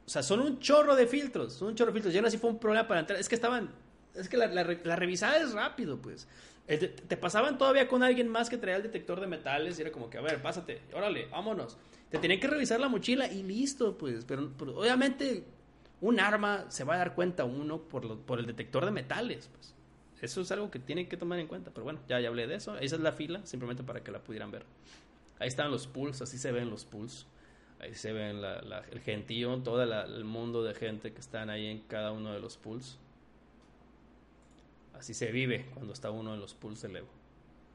O 0.07 0.09
sea, 0.09 0.23
son 0.23 0.41
un 0.41 0.59
chorro 0.61 0.97
de 0.97 1.07
filtros. 1.07 1.55
Son 1.55 1.69
un 1.69 1.75
chorro 1.75 1.91
de 1.91 1.95
filtros. 1.95 2.15
Ya 2.15 2.21
no 2.21 2.29
así 2.29 2.39
fue 2.39 2.51
un 2.51 2.59
problema 2.59 2.87
para 2.87 3.01
entrar. 3.01 3.19
Es 3.19 3.29
que 3.29 3.35
estaban. 3.35 3.71
Es 4.15 4.29
que 4.29 4.37
la 4.37 4.97
revisada 4.97 5.39
es 5.39 5.53
rápido, 5.53 5.99
pues. 6.01 6.29
Eh, 6.67 6.79
te, 6.79 7.17
pasaban 7.19 7.59
todavía 7.59 7.87
con 7.89 8.03
alguien 8.03 8.29
más 8.29 8.49
que 8.49 8.57
traía 8.57 8.77
el 8.77 8.83
detector 8.83 9.21
de 9.21 9.27
metales 9.27 9.79
y 9.79 9.83
era 9.83 9.93
como 9.93 10.09
que, 10.09 10.17
a 10.17 10.23
ver, 10.23 10.41
pásate, 10.41 10.81
órale, 10.95 11.27
vámonos. 11.27 11.77
Te 12.11 12.19
tenían 12.19 12.41
que 12.41 12.47
revisar 12.47 12.81
la 12.81 12.89
mochila 12.89 13.31
y 13.31 13.43
listo, 13.43 13.99
pues. 13.99 14.25
Pero, 14.25 14.51
obviamente 14.77 15.45
un 16.01 16.21
arma 16.21 16.67
se 16.69 16.85
va 16.85 16.95
a 16.95 16.99
dar 16.99 17.15
cuenta 17.15 17.45
uno 17.45 17.81
por, 17.81 18.19
por 18.21 18.39
el 18.39 18.47
detector 18.47 18.85
de 18.85 18.91
metales, 18.91 19.51
pues. 19.53 19.75
Eso 20.23 20.41
es 20.41 20.51
algo 20.53 20.71
que 20.71 20.79
tienen 20.79 21.07
que 21.07 21.19
tomar 21.19 21.39
en 21.39 21.47
cuenta. 21.47 21.71
Pero 21.71 21.85
bueno, 21.85 22.01
ya, 22.09 22.19
ya 22.19 22.29
hablé 22.29 22.47
de 22.47 22.55
eso. 22.55 22.79
Esa 22.79 22.97
es 22.97 23.03
la 23.03 23.13
fila, 23.13 23.45
simplemente 23.45 23.83
para 23.83 24.03
que 24.03 24.11
la 24.11 24.21
pudieran 24.21 24.51
ver. 24.51 24.65
Ahí 25.39 25.49
están 25.49 25.71
los 25.71 25.87
pools, 25.87 26.23
así 26.23 26.39
se 26.39 26.51
ven 26.51 26.71
los 26.71 26.87
pools. 26.87 27.27
Ahí 27.81 27.95
se 27.95 28.13
ven 28.13 28.41
el 28.93 29.01
gentío, 29.01 29.57
todo 29.59 29.83
el 29.83 30.25
mundo 30.25 30.63
de 30.63 30.75
gente 30.75 31.13
que 31.13 31.21
están 31.21 31.51
ahí 31.51 31.67
en 31.67 31.81
cada 31.81 32.13
uno 32.13 32.33
de 32.33 32.41
los 32.41 32.57
pools. 32.57 32.99
Así 34.95 35.13
se 35.13 35.31
vive 35.31 35.67
cuando 35.75 35.93
está 35.93 36.11
uno 36.11 36.35
en 36.35 36.41
los 36.41 36.55
pools 36.55 36.81
de 36.83 36.99
Evo. 36.99 37.09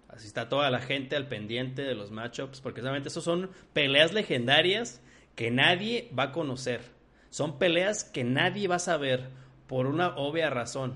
Así 0.08 0.26
está 0.26 0.50
toda 0.50 0.72
la 0.72 0.80
gente 0.80 1.16
al 1.16 1.28
pendiente 1.28 1.84
de 1.84 1.94
los 1.94 2.10
matchups, 2.10 2.62
porque 2.62 2.82
solamente 2.82 3.10
esos 3.10 3.24
son 3.24 3.52
peleas 3.74 4.14
legendarias 4.14 5.02
que 5.36 5.52
nadie 5.52 6.10
va 6.18 6.24
a 6.24 6.32
conocer. 6.32 6.82
Son 7.30 7.60
peleas 7.60 8.04
que 8.04 8.24
nadie 8.24 8.68
va 8.68 8.76
a 8.76 8.80
saber 8.80 9.30
por 9.68 9.86
una 9.86 10.16
obvia 10.18 10.50
razón, 10.50 10.96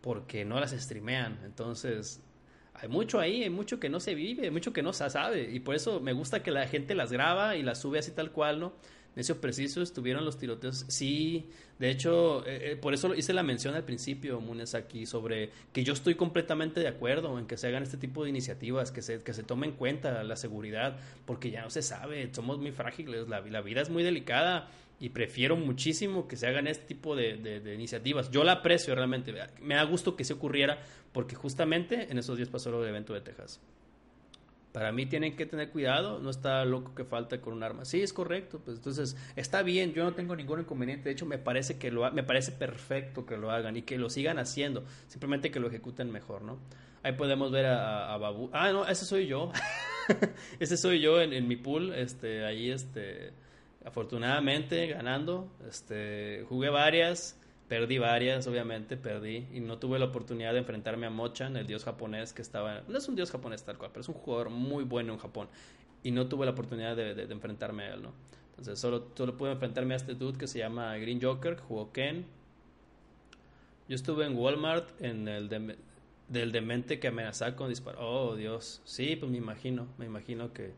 porque 0.00 0.46
no 0.46 0.58
las 0.60 0.70
streamean. 0.70 1.40
Entonces, 1.44 2.22
hay 2.80 2.88
mucho 2.88 3.18
ahí, 3.18 3.42
hay 3.42 3.50
mucho 3.50 3.80
que 3.80 3.88
no 3.88 4.00
se 4.00 4.14
vive, 4.14 4.44
hay 4.44 4.50
mucho 4.50 4.72
que 4.72 4.82
no 4.82 4.92
se 4.92 5.08
sabe. 5.10 5.50
Y 5.52 5.60
por 5.60 5.74
eso 5.74 6.00
me 6.00 6.12
gusta 6.12 6.42
que 6.42 6.50
la 6.50 6.66
gente 6.66 6.94
las 6.94 7.12
graba 7.12 7.56
y 7.56 7.62
las 7.62 7.80
sube 7.80 7.98
así 7.98 8.12
tal 8.12 8.30
cual, 8.30 8.60
¿no? 8.60 8.72
Ese 9.16 9.34
preciso 9.34 9.82
estuvieron 9.82 10.24
los 10.24 10.38
tiroteos. 10.38 10.84
Sí, 10.86 11.48
de 11.80 11.90
hecho, 11.90 12.46
eh, 12.46 12.72
eh, 12.72 12.76
por 12.76 12.94
eso 12.94 13.16
hice 13.16 13.32
la 13.32 13.42
mención 13.42 13.74
al 13.74 13.84
principio, 13.84 14.40
Munes, 14.40 14.76
aquí, 14.76 15.06
sobre 15.06 15.50
que 15.72 15.82
yo 15.82 15.92
estoy 15.92 16.14
completamente 16.14 16.78
de 16.78 16.86
acuerdo 16.86 17.36
en 17.38 17.46
que 17.46 17.56
se 17.56 17.66
hagan 17.66 17.82
este 17.82 17.96
tipo 17.96 18.22
de 18.22 18.30
iniciativas, 18.30 18.92
que 18.92 19.02
se, 19.02 19.20
que 19.24 19.32
se 19.34 19.42
tome 19.42 19.66
en 19.66 19.72
cuenta 19.72 20.22
la 20.22 20.36
seguridad, 20.36 20.98
porque 21.24 21.50
ya 21.50 21.62
no 21.62 21.70
se 21.70 21.82
sabe, 21.82 22.32
somos 22.32 22.58
muy 22.58 22.70
frágiles, 22.70 23.26
la 23.28 23.40
vida 23.40 23.80
es 23.80 23.90
muy 23.90 24.04
delicada 24.04 24.70
y 25.00 25.10
prefiero 25.10 25.56
muchísimo 25.56 26.26
que 26.26 26.36
se 26.36 26.46
hagan 26.46 26.66
este 26.66 26.86
tipo 26.86 27.14
de, 27.14 27.36
de, 27.36 27.74
iniciativas. 27.74 28.30
Yo 28.30 28.42
la 28.44 28.52
aprecio 28.52 28.94
realmente, 28.94 29.32
me 29.60 29.76
da 29.76 29.84
gusto 29.84 30.16
que 30.16 30.24
se 30.24 30.32
ocurriera, 30.32 30.80
porque 31.12 31.36
justamente 31.36 32.10
en 32.10 32.18
esos 32.18 32.36
días 32.36 32.48
pasó 32.48 32.70
lo 32.70 32.80
del 32.80 32.90
evento 32.90 33.14
de 33.14 33.20
Texas. 33.20 33.60
Para 34.72 34.92
mí 34.92 35.06
tienen 35.06 35.34
que 35.34 35.46
tener 35.46 35.70
cuidado, 35.70 36.18
no 36.18 36.30
está 36.30 36.64
loco 36.64 36.94
que 36.94 37.04
falta 37.04 37.40
con 37.40 37.54
un 37.54 37.62
arma. 37.62 37.84
Sí, 37.84 38.02
es 38.02 38.12
correcto, 38.12 38.60
pues 38.64 38.76
entonces 38.76 39.16
está 39.34 39.62
bien, 39.62 39.92
yo 39.92 40.04
no 40.04 40.14
tengo 40.14 40.36
ningún 40.36 40.60
inconveniente, 40.60 41.08
de 41.08 41.12
hecho 41.12 41.26
me 41.26 41.38
parece 41.38 41.78
que 41.78 41.90
lo 41.90 42.10
me 42.12 42.22
parece 42.22 42.52
perfecto 42.52 43.24
que 43.24 43.36
lo 43.36 43.50
hagan 43.50 43.76
y 43.76 43.82
que 43.82 43.98
lo 43.98 44.10
sigan 44.10 44.38
haciendo, 44.38 44.84
simplemente 45.06 45.50
que 45.50 45.58
lo 45.60 45.68
ejecuten 45.68 46.10
mejor, 46.10 46.42
¿no? 46.42 46.58
Ahí 47.02 47.12
podemos 47.12 47.52
ver 47.52 47.66
a, 47.66 48.16
Babu. 48.18 48.50
Ah, 48.52 48.72
no, 48.72 48.86
ese 48.86 49.04
soy 49.04 49.26
yo. 49.26 49.52
ese 50.60 50.76
soy 50.76 51.00
yo 51.00 51.20
en, 51.20 51.32
en, 51.32 51.46
mi 51.46 51.56
pool, 51.56 51.94
este 51.94 52.44
ahí 52.44 52.70
este 52.70 53.32
afortunadamente 53.88 54.86
ganando, 54.86 55.50
este 55.66 56.44
jugué 56.48 56.68
varias 56.68 57.38
Perdí 57.68 57.98
varias, 57.98 58.46
obviamente, 58.46 58.96
perdí. 58.96 59.46
Y 59.52 59.60
no 59.60 59.78
tuve 59.78 59.98
la 59.98 60.06
oportunidad 60.06 60.54
de 60.54 60.60
enfrentarme 60.60 61.06
a 61.06 61.10
Mochan, 61.10 61.54
el 61.56 61.66
dios 61.66 61.84
japonés 61.84 62.32
que 62.32 62.40
estaba. 62.40 62.82
No 62.88 62.96
es 62.96 63.06
un 63.08 63.14
dios 63.14 63.30
japonés 63.30 63.62
tal 63.62 63.76
cual, 63.76 63.90
pero 63.92 64.00
es 64.00 64.08
un 64.08 64.14
jugador 64.14 64.48
muy 64.48 64.84
bueno 64.84 65.12
en 65.12 65.18
Japón. 65.18 65.48
Y 66.02 66.10
no 66.10 66.28
tuve 66.28 66.46
la 66.46 66.52
oportunidad 66.52 66.96
de, 66.96 67.22
enfrentarme 67.24 67.84
a 67.84 67.94
él, 67.94 68.02
¿no? 68.02 68.12
Entonces 68.50 68.78
solo, 68.78 69.08
solo 69.14 69.36
pude 69.36 69.52
enfrentarme 69.52 69.94
a 69.94 69.98
este 69.98 70.14
dude 70.14 70.38
que 70.38 70.46
se 70.46 70.58
llama 70.58 70.96
Green 70.96 71.20
Joker, 71.20 71.56
que 71.56 71.62
jugó 71.62 71.92
Ken. 71.92 72.24
Yo 73.86 73.94
estuve 73.94 74.24
en 74.24 74.36
Walmart 74.36 74.88
en 75.02 75.28
el 75.28 75.76
del 76.28 76.52
demente 76.52 76.98
que 76.98 77.08
amenazaba 77.08 77.54
con 77.54 77.68
disparar. 77.68 78.00
Oh, 78.02 78.34
Dios. 78.34 78.80
Sí, 78.84 79.16
pues 79.16 79.30
me 79.30 79.36
imagino, 79.36 79.88
me 79.98 80.06
imagino 80.06 80.54
que 80.54 80.72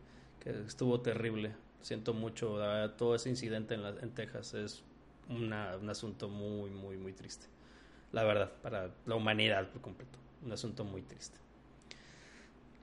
estuvo 0.66 1.00
terrible. 1.00 1.52
Siento 1.82 2.14
mucho 2.14 2.58
todo 2.96 3.14
ese 3.14 3.28
incidente 3.30 3.74
en, 3.74 3.82
la, 3.82 3.90
en 4.00 4.10
Texas. 4.10 4.54
Es 4.54 4.82
un 5.28 5.52
asunto 5.52 6.28
muy, 6.28 6.70
muy, 6.70 6.96
muy 6.96 7.12
triste. 7.12 7.46
La 8.12 8.24
verdad, 8.24 8.50
para 8.62 8.90
la 9.06 9.14
humanidad 9.14 9.68
por 9.68 9.80
completo. 9.80 10.18
Un 10.44 10.52
asunto 10.52 10.84
muy 10.84 11.02
triste. 11.02 11.38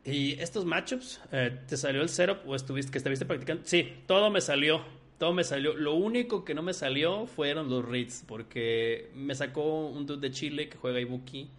Y 0.06 0.40
estos 0.40 0.64
matchups, 0.64 1.20
eh, 1.34 1.60
¿te 1.68 1.76
salió 1.76 2.02
el 2.02 2.08
setup 2.08 2.48
o 2.48 2.56
estuviste, 2.56 2.92
que 2.92 2.98
estuviste 2.98 3.26
practicando? 3.26 3.64
Sí, 3.66 3.94
todo 4.06 4.30
me 4.30 4.40
salió. 4.40 4.82
Todo 5.18 5.34
me 5.34 5.44
salió. 5.44 5.74
Lo 5.74 5.96
único 5.96 6.46
que 6.46 6.54
no 6.54 6.62
me 6.62 6.74
salió 6.74 7.26
fueron 7.26 7.70
los 7.70 7.84
reads, 7.84 8.24
porque 8.26 9.12
me 9.16 9.36
sacó 9.36 9.88
un 9.88 10.06
dude 10.06 10.22
de 10.30 10.32
Chile 10.32 10.70
que 10.70 10.78
juega 10.78 11.02
Ibuki. 11.02 11.50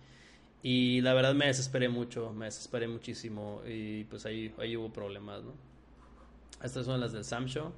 Y 0.62 1.00
la 1.02 1.12
verdad 1.12 1.34
me 1.34 1.46
desesperé 1.46 1.88
mucho, 1.88 2.32
me 2.32 2.46
desesperé 2.46 2.88
muchísimo. 2.88 3.60
Y 3.66 4.04
pues 4.04 4.24
ahí, 4.24 4.54
ahí 4.58 4.76
hubo 4.76 4.90
problemas, 4.92 5.42
¿no? 5.42 5.67
Estas 6.62 6.86
son 6.86 7.00
las 7.00 7.12
del 7.12 7.24
Sam 7.24 7.46
Show. 7.46 7.72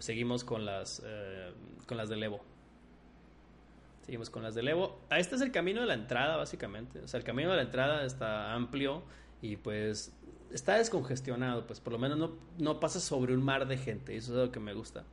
Seguimos 0.00 0.44
con 0.44 0.64
las, 0.64 1.02
eh, 1.04 1.52
con 1.86 1.96
las 1.96 2.08
del 2.08 2.22
Evo. 2.22 2.40
Seguimos 4.02 4.30
con 4.30 4.42
las 4.42 4.54
del 4.54 4.68
Evo. 4.68 5.00
Ah, 5.10 5.18
este 5.18 5.36
es 5.36 5.40
el 5.40 5.52
camino 5.52 5.80
de 5.80 5.86
la 5.86 5.94
entrada, 5.94 6.36
básicamente. 6.36 7.00
O 7.00 7.08
sea, 7.08 7.18
el 7.18 7.24
camino 7.24 7.50
de 7.50 7.56
la 7.56 7.62
entrada 7.62 8.04
está 8.04 8.52
amplio 8.52 9.02
y 9.42 9.56
pues 9.56 10.12
está 10.52 10.78
descongestionado. 10.78 11.66
Pues 11.66 11.80
por 11.80 11.92
lo 11.92 11.98
menos 11.98 12.18
no, 12.18 12.36
no 12.58 12.80
pasa 12.80 13.00
sobre 13.00 13.34
un 13.34 13.44
mar 13.44 13.66
de 13.66 13.76
gente. 13.76 14.16
Eso 14.16 14.32
es 14.32 14.46
lo 14.46 14.52
que 14.52 14.60
me 14.60 14.74
gusta. 14.74 15.04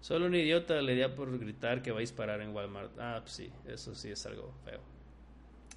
Solo 0.00 0.26
un 0.26 0.34
idiota 0.34 0.82
le 0.82 0.94
dio 0.94 1.14
por 1.14 1.38
gritar 1.38 1.80
que 1.80 1.90
va 1.90 1.96
a 1.96 2.00
disparar 2.00 2.42
en 2.42 2.54
Walmart. 2.54 2.92
Ah, 2.98 3.20
pues 3.22 3.32
sí, 3.32 3.50
eso 3.66 3.94
sí 3.94 4.10
es 4.10 4.26
algo 4.26 4.52
feo. 4.64 4.80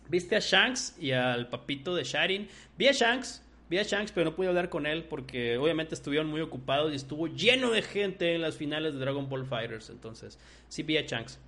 ¿Viste 0.09 0.35
a 0.35 0.39
Shanks 0.39 0.97
y 0.99 1.11
al 1.11 1.47
papito 1.47 1.95
de 1.95 2.03
Sharin? 2.03 2.49
Vi 2.77 2.87
a 2.87 2.91
Shanks, 2.91 3.41
Vi 3.69 3.77
a 3.77 3.83
Shanks, 3.83 4.11
pero 4.13 4.29
no 4.29 4.35
pude 4.35 4.47
hablar 4.47 4.69
con 4.69 4.85
él 4.85 5.03
porque 5.03 5.57
obviamente 5.57 5.93
estuvieron 5.93 6.27
muy 6.27 6.39
ocupados 6.39 6.93
y 6.93 6.95
estuvo 6.95 7.27
lleno 7.27 7.71
de 7.71 7.81
gente 7.81 8.33
en 8.33 8.41
las 8.41 8.55
finales 8.55 8.93
de 8.93 8.99
Dragon 8.99 9.27
Ball 9.27 9.45
Fighters. 9.45 9.89
Entonces, 9.89 10.39
sí 10.69 10.83
vi 10.83 10.97
a 10.97 11.01
Shanks. 11.01 11.39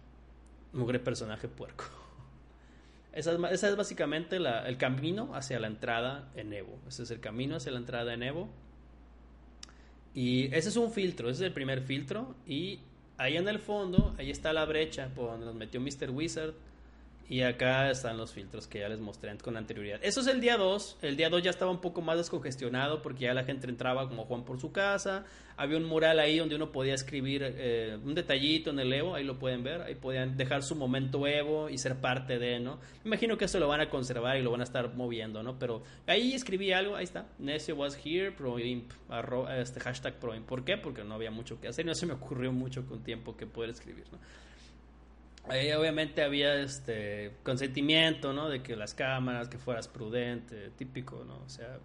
Mugre 0.73 0.99
personaje 0.99 1.47
puerco. 1.47 1.85
Esa 3.13 3.33
es, 3.33 3.75
básicamente 3.75 4.37
el 4.37 4.77
camino 4.77 5.33
hacia 5.33 5.59
la 5.59 5.67
entrada 5.67 6.29
en 6.35 6.53
Evo. 6.53 6.77
Ese 6.87 7.03
es 7.03 7.11
el 7.11 7.19
camino 7.19 7.55
hacia 7.55 7.71
la 7.71 7.79
entrada 7.79 8.13
en 8.13 8.23
Evo. 8.23 8.49
Y 10.13 10.53
ese 10.53 10.69
es 10.69 10.75
un 10.75 10.91
filtro, 10.91 11.29
ese 11.29 11.43
es 11.43 11.47
el 11.47 11.53
primer 11.53 11.81
filtro. 11.81 12.35
Y 12.45 12.79
ahí 13.17 13.37
en 13.37 13.47
el 13.47 13.59
fondo, 13.59 14.13
ahí 14.17 14.29
está 14.29 14.53
la 14.53 14.65
brecha 14.65 15.09
por 15.15 15.31
donde 15.31 15.45
nos 15.45 15.55
metió 15.55 15.79
Mr. 15.79 16.11
Wizard 16.11 16.53
y 17.29 17.43
acá 17.43 17.91
están 17.91 18.17
los 18.17 18.33
filtros 18.33 18.65
que 18.65 18.79
ya 18.79 18.89
les 18.89 18.99
mostré 18.99 19.29
con 19.37 19.55
anterioridad. 19.55 19.99
Eso 20.01 20.21
es 20.21 20.27
el 20.27 20.41
día 20.41 20.57
2. 20.57 20.97
El 21.03 21.15
día 21.15 21.29
2 21.29 21.43
ya 21.43 21.51
estaba 21.51 21.69
un 21.69 21.79
poco 21.79 22.01
más 22.01 22.17
descongestionado 22.17 23.03
porque 23.03 23.25
ya 23.25 23.35
la 23.35 23.43
gente 23.43 23.67
entraba 23.67 24.09
como 24.09 24.25
Juan 24.25 24.43
por 24.43 24.59
su 24.59 24.71
casa. 24.71 25.25
Había 25.55 25.77
un 25.77 25.83
mural 25.83 26.17
ahí 26.17 26.39
donde 26.39 26.55
uno 26.55 26.71
podía 26.71 26.95
escribir 26.95 27.43
eh, 27.43 27.99
un 28.03 28.15
detallito 28.15 28.71
en 28.71 28.79
el 28.79 28.91
Evo. 28.91 29.13
Ahí 29.13 29.23
lo 29.23 29.37
pueden 29.37 29.63
ver. 29.63 29.83
Ahí 29.83 29.93
podían 29.93 30.37
dejar 30.37 30.63
su 30.63 30.75
momento 30.75 31.27
Evo 31.27 31.69
y 31.69 31.77
ser 31.77 31.97
parte 31.97 32.39
de, 32.39 32.59
¿no? 32.59 32.79
Imagino 33.05 33.37
que 33.37 33.45
eso 33.45 33.59
lo 33.59 33.67
van 33.67 33.81
a 33.81 33.91
conservar 33.91 34.37
y 34.37 34.41
lo 34.41 34.49
van 34.49 34.61
a 34.61 34.63
estar 34.63 34.95
moviendo, 34.95 35.43
¿no? 35.43 35.59
Pero 35.59 35.83
ahí 36.07 36.33
escribí 36.33 36.71
algo. 36.71 36.95
Ahí 36.95 37.03
está. 37.03 37.27
Necio 37.37 37.75
was 37.75 37.95
here. 38.03 38.31
Proimp. 38.31 38.91
este 39.55 39.79
hashtag 39.81 40.15
Proimp. 40.15 40.47
¿Por 40.47 40.65
qué? 40.65 40.77
Porque 40.77 41.03
no 41.03 41.13
había 41.13 41.29
mucho 41.29 41.61
que 41.61 41.67
hacer. 41.67 41.85
No 41.85 41.93
se 41.93 42.07
me 42.07 42.13
ocurrió 42.13 42.51
mucho 42.51 42.87
con 42.87 43.03
tiempo 43.03 43.37
que 43.37 43.45
poder 43.45 43.69
escribir, 43.69 44.05
¿no? 44.11 44.17
Ahí 45.47 45.71
obviamente 45.71 46.21
había 46.21 46.55
este 46.55 47.33
consentimiento, 47.43 48.33
¿no? 48.33 48.49
De 48.49 48.61
que 48.61 48.75
las 48.75 48.93
cámaras, 48.93 49.49
que 49.49 49.57
fueras 49.57 49.87
prudente, 49.87 50.69
típico, 50.71 51.23
¿no? 51.25 51.37
O 51.43 51.49
sea, 51.49 51.79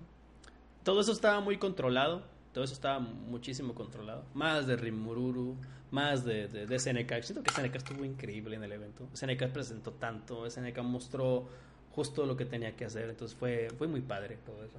todo 0.82 1.00
eso 1.00 1.12
estaba 1.12 1.40
muy 1.40 1.56
controlado, 1.56 2.22
todo 2.52 2.64
eso 2.64 2.74
estaba 2.74 2.98
muchísimo 2.98 3.74
controlado. 3.74 4.24
Más 4.34 4.66
de 4.66 4.76
Rimururu, 4.76 5.56
más 5.90 6.24
de, 6.24 6.48
de, 6.48 6.78
SNK. 6.78 7.22
Siento 7.22 7.42
que 7.42 7.50
SNK 7.52 7.76
estuvo 7.76 8.04
increíble 8.04 8.56
en 8.56 8.64
el 8.64 8.72
evento. 8.72 9.08
SNK 9.14 9.48
presentó 9.48 9.92
tanto, 9.92 10.48
SNK 10.48 10.78
mostró 10.82 11.48
justo 11.92 12.26
lo 12.26 12.36
que 12.36 12.44
tenía 12.44 12.74
que 12.74 12.84
hacer, 12.84 13.08
entonces 13.08 13.36
fue, 13.36 13.68
fue 13.78 13.86
muy 13.86 14.00
padre 14.00 14.36
todo 14.44 14.64
eso. 14.64 14.78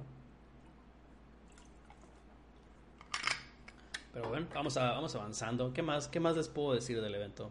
Pero 4.12 4.28
bueno, 4.28 4.46
vamos, 4.54 4.76
a, 4.76 4.92
vamos 4.92 5.14
avanzando. 5.14 5.72
¿Qué 5.72 5.82
más, 5.82 6.08
¿Qué 6.08 6.20
más 6.20 6.36
les 6.36 6.48
puedo 6.48 6.74
decir 6.74 7.00
del 7.02 7.14
evento? 7.14 7.50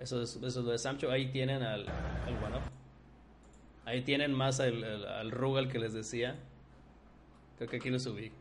Eso 0.00 0.22
es, 0.22 0.36
eso 0.36 0.62
lo 0.62 0.70
de 0.70 0.78
Samcho. 0.78 1.10
Ahí 1.10 1.30
tienen 1.30 1.62
al, 1.62 1.88
al 1.88 2.36
bueno. 2.40 2.60
Ahí 3.84 4.02
tienen 4.02 4.32
más 4.32 4.60
al, 4.60 4.82
al, 5.06 5.30
Rugal 5.30 5.70
que 5.70 5.78
les 5.78 5.92
decía. 5.92 6.36
Creo 7.58 7.68
que 7.68 7.76
aquí 7.76 7.90
lo 7.90 7.98
subí. 7.98 8.32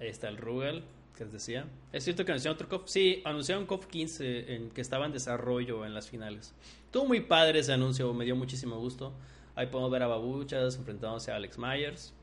Ahí 0.00 0.08
está 0.08 0.28
el 0.28 0.38
Rugal 0.38 0.82
que 1.16 1.24
les 1.24 1.32
decía. 1.32 1.66
Es 1.92 2.04
cierto 2.04 2.24
que 2.24 2.32
anunciaron 2.32 2.56
otro 2.56 2.68
COF. 2.68 2.88
Sí, 2.88 3.22
anunciaron 3.24 3.66
COF 3.66 3.86
15 3.86 4.54
en, 4.54 4.70
que 4.70 4.80
estaba 4.80 5.06
en 5.06 5.12
desarrollo 5.12 5.84
en 5.86 5.94
las 5.94 6.08
finales. 6.08 6.54
Estuvo 6.86 7.04
muy 7.04 7.20
padre 7.20 7.60
ese 7.60 7.72
anuncio, 7.72 8.12
me 8.12 8.24
dio 8.24 8.34
muchísimo 8.34 8.78
gusto. 8.78 9.12
Ahí 9.54 9.66
podemos 9.66 9.90
ver 9.90 10.02
a 10.02 10.06
Babuchas 10.06 10.76
enfrentándose 10.76 11.30
a 11.30 11.36
Alex 11.36 11.58
Myers. 11.58 12.14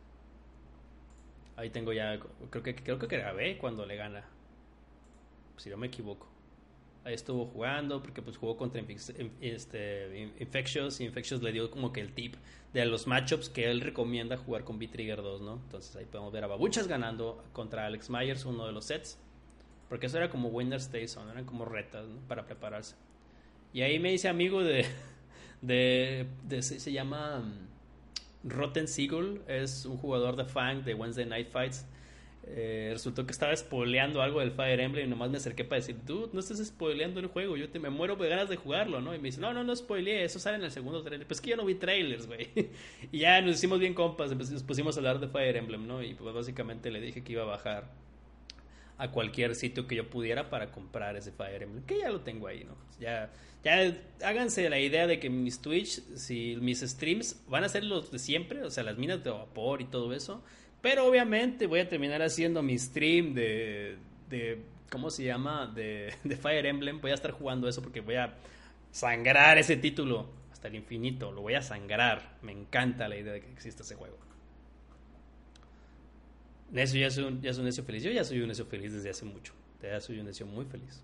Ahí 1.60 1.70
tengo 1.72 1.91
ya, 1.91 2.18
creo 2.49 2.64
que 2.64 2.74
creo 2.74 2.97
que 2.97 3.07
grabé 3.07 3.57
cuando 3.57 3.86
le 3.86 3.97
gana. 3.97 4.24
Si 5.57 5.70
no 5.70 5.76
me 5.76 5.88
equivoco. 5.88 6.26
Ahí 7.03 7.14
estuvo 7.14 7.47
jugando 7.47 8.01
porque 8.01 8.22
pues 8.22 8.38
jugó 8.38 8.55
contra 8.55 8.82
este, 9.41 10.32
Infectious 10.39 11.01
y 11.01 11.03
Infectious 11.03 11.41
le 11.41 11.51
dio 11.51 11.70
como 11.70 11.91
que 11.91 11.99
el 11.99 12.14
tip 12.14 12.36
de 12.72 12.86
los 12.86 13.07
matchups 13.07 13.49
que 13.49 13.70
él 13.70 13.82
recomienda 13.82 14.38
jugar 14.38 14.64
con 14.64 14.80
B-Trigger 14.80 15.22
2, 15.22 15.41
¿no? 15.41 15.55
Entonces 15.55 15.93
ahí 15.97 16.05
podemos 16.05 16.32
ver 16.32 16.45
a 16.45 16.47
Babuchas 16.47 16.88
ganando 16.88 17.43
contra 17.51 17.86
Alex 17.88 18.10
Myers 18.10 18.45
uno 18.45 18.66
de 18.66 18.72
los 18.72 18.86
sets. 18.86 19.20
Porque 19.89 20.05
eso 20.05 20.16
era 20.16 20.30
como 20.30 20.47
Winner 20.47 20.80
Station, 20.80 21.30
eran 21.30 21.43
como 21.43 21.66
retas 21.66 22.05
para 22.30 22.45
prepararse. 22.45 22.95
Y 23.74 23.82
ahí 23.82 23.99
me 23.99 24.14
hice 24.14 24.30
amigo 24.30 24.64
de, 24.64 24.86
de, 25.62 26.26
de 26.47 26.62
se 26.62 26.91
llama 26.93 27.43
Rotten 28.43 28.87
Seagull 28.87 29.41
es 29.47 29.85
un 29.85 29.97
jugador 29.97 30.35
de 30.35 30.45
fan 30.45 30.83
de 30.83 30.93
Wednesday 30.93 31.25
Night 31.25 31.49
Fights. 31.49 31.85
Eh, 32.51 32.89
resultó 32.93 33.25
que 33.25 33.31
estaba 33.31 33.55
spoileando 33.55 34.21
algo 34.21 34.39
del 34.39 34.51
Fire 34.51 34.79
Emblem 34.79 35.05
y 35.05 35.09
nomás 35.09 35.29
me 35.29 35.37
acerqué 35.37 35.63
para 35.63 35.81
decir, 35.81 35.97
dude, 36.05 36.29
no 36.33 36.39
estás 36.39 36.65
spoileando 36.65 37.19
el 37.19 37.27
juego, 37.27 37.57
yo 37.57 37.69
te 37.69 37.77
me 37.77 37.91
muero 37.91 38.15
de 38.15 38.27
ganas 38.27 38.49
de 38.49 38.55
jugarlo, 38.55 39.01
¿no? 39.01 39.13
Y 39.13 39.19
me 39.19 39.25
dice, 39.25 39.39
no, 39.39 39.53
no, 39.53 39.63
no 39.63 39.75
spoileé, 39.75 40.23
eso 40.23 40.39
sale 40.39 40.57
en 40.57 40.63
el 40.63 40.71
segundo 40.71 41.03
trailer. 41.03 41.27
Pues 41.27 41.41
que 41.41 41.51
yo 41.51 41.57
no 41.57 41.65
vi 41.65 41.75
trailers, 41.75 42.25
güey. 42.25 42.49
y 43.11 43.19
ya 43.19 43.41
nos 43.41 43.57
hicimos 43.57 43.79
bien 43.79 43.93
compas, 43.93 44.35
nos 44.35 44.63
pusimos 44.63 44.95
a 44.95 44.99
hablar 44.99 45.19
de 45.19 45.27
Fire 45.27 45.57
Emblem, 45.57 45.85
¿no? 45.85 46.01
Y 46.01 46.15
pues 46.15 46.33
básicamente 46.33 46.89
le 46.89 47.01
dije 47.01 47.23
que 47.23 47.33
iba 47.33 47.43
a 47.43 47.47
bajar 47.47 47.91
a 48.99 49.11
cualquier 49.11 49.55
sitio 49.55 49.87
que 49.87 49.95
yo 49.95 50.09
pudiera 50.09 50.49
para 50.49 50.71
comprar 50.71 51.15
ese 51.15 51.31
Fire 51.31 51.63
Emblem, 51.63 51.83
que 51.85 51.97
ya 51.99 52.09
lo 52.09 52.19
tengo 52.19 52.47
ahí, 52.47 52.65
¿no? 52.65 52.75
Ya, 52.99 53.31
ya 53.63 53.95
háganse 54.23 54.69
la 54.69 54.77
idea 54.77 55.07
de 55.07 55.19
que 55.19 55.29
mis 55.29 55.61
Twitch, 55.61 56.01
si 56.15 56.57
mis 56.59 56.81
streams 56.81 57.41
van 57.47 57.63
a 57.63 57.69
ser 57.69 57.85
los 57.85 58.11
de 58.11 58.19
siempre, 58.19 58.61
o 58.61 58.69
sea, 58.69 58.83
las 58.83 58.97
minas 58.97 59.23
de 59.23 59.29
vapor 59.29 59.81
y 59.81 59.85
todo 59.85 60.13
eso, 60.13 60.43
pero 60.81 61.07
obviamente 61.07 61.65
voy 61.65 61.79
a 61.79 61.87
terminar 61.87 62.21
haciendo 62.21 62.61
mi 62.61 62.77
stream 62.77 63.33
de, 63.33 63.97
de 64.29 64.61
¿cómo 64.91 65.09
se 65.09 65.23
llama? 65.23 65.71
De, 65.73 66.13
de 66.25 66.35
Fire 66.35 66.65
Emblem, 66.65 66.99
voy 66.99 67.11
a 67.11 67.15
estar 67.15 67.31
jugando 67.31 67.69
eso 67.69 67.81
porque 67.81 68.01
voy 68.01 68.15
a 68.15 68.35
sangrar 68.91 69.57
ese 69.57 69.77
título 69.77 70.27
hasta 70.51 70.67
el 70.67 70.75
infinito, 70.75 71.31
lo 71.31 71.41
voy 71.41 71.53
a 71.53 71.61
sangrar, 71.61 72.37
me 72.41 72.51
encanta 72.51 73.07
la 73.07 73.15
idea 73.15 73.31
de 73.31 73.39
que 73.39 73.51
exista 73.53 73.83
ese 73.83 73.95
juego. 73.95 74.28
Necio 76.72 76.99
ya 76.99 77.09
soy, 77.09 77.24
un, 77.24 77.41
ya 77.41 77.53
soy 77.53 77.61
un 77.61 77.65
necio 77.65 77.84
feliz. 77.84 78.03
Yo 78.03 78.11
ya 78.11 78.24
soy 78.24 78.41
un 78.41 78.47
necio 78.47 78.65
feliz 78.65 78.93
desde 78.93 79.09
hace 79.09 79.26
mucho. 79.26 79.53
Ya 79.82 79.99
soy 79.99 80.20
un 80.20 80.26
necio 80.26 80.45
muy 80.45 80.65
feliz. 80.65 81.03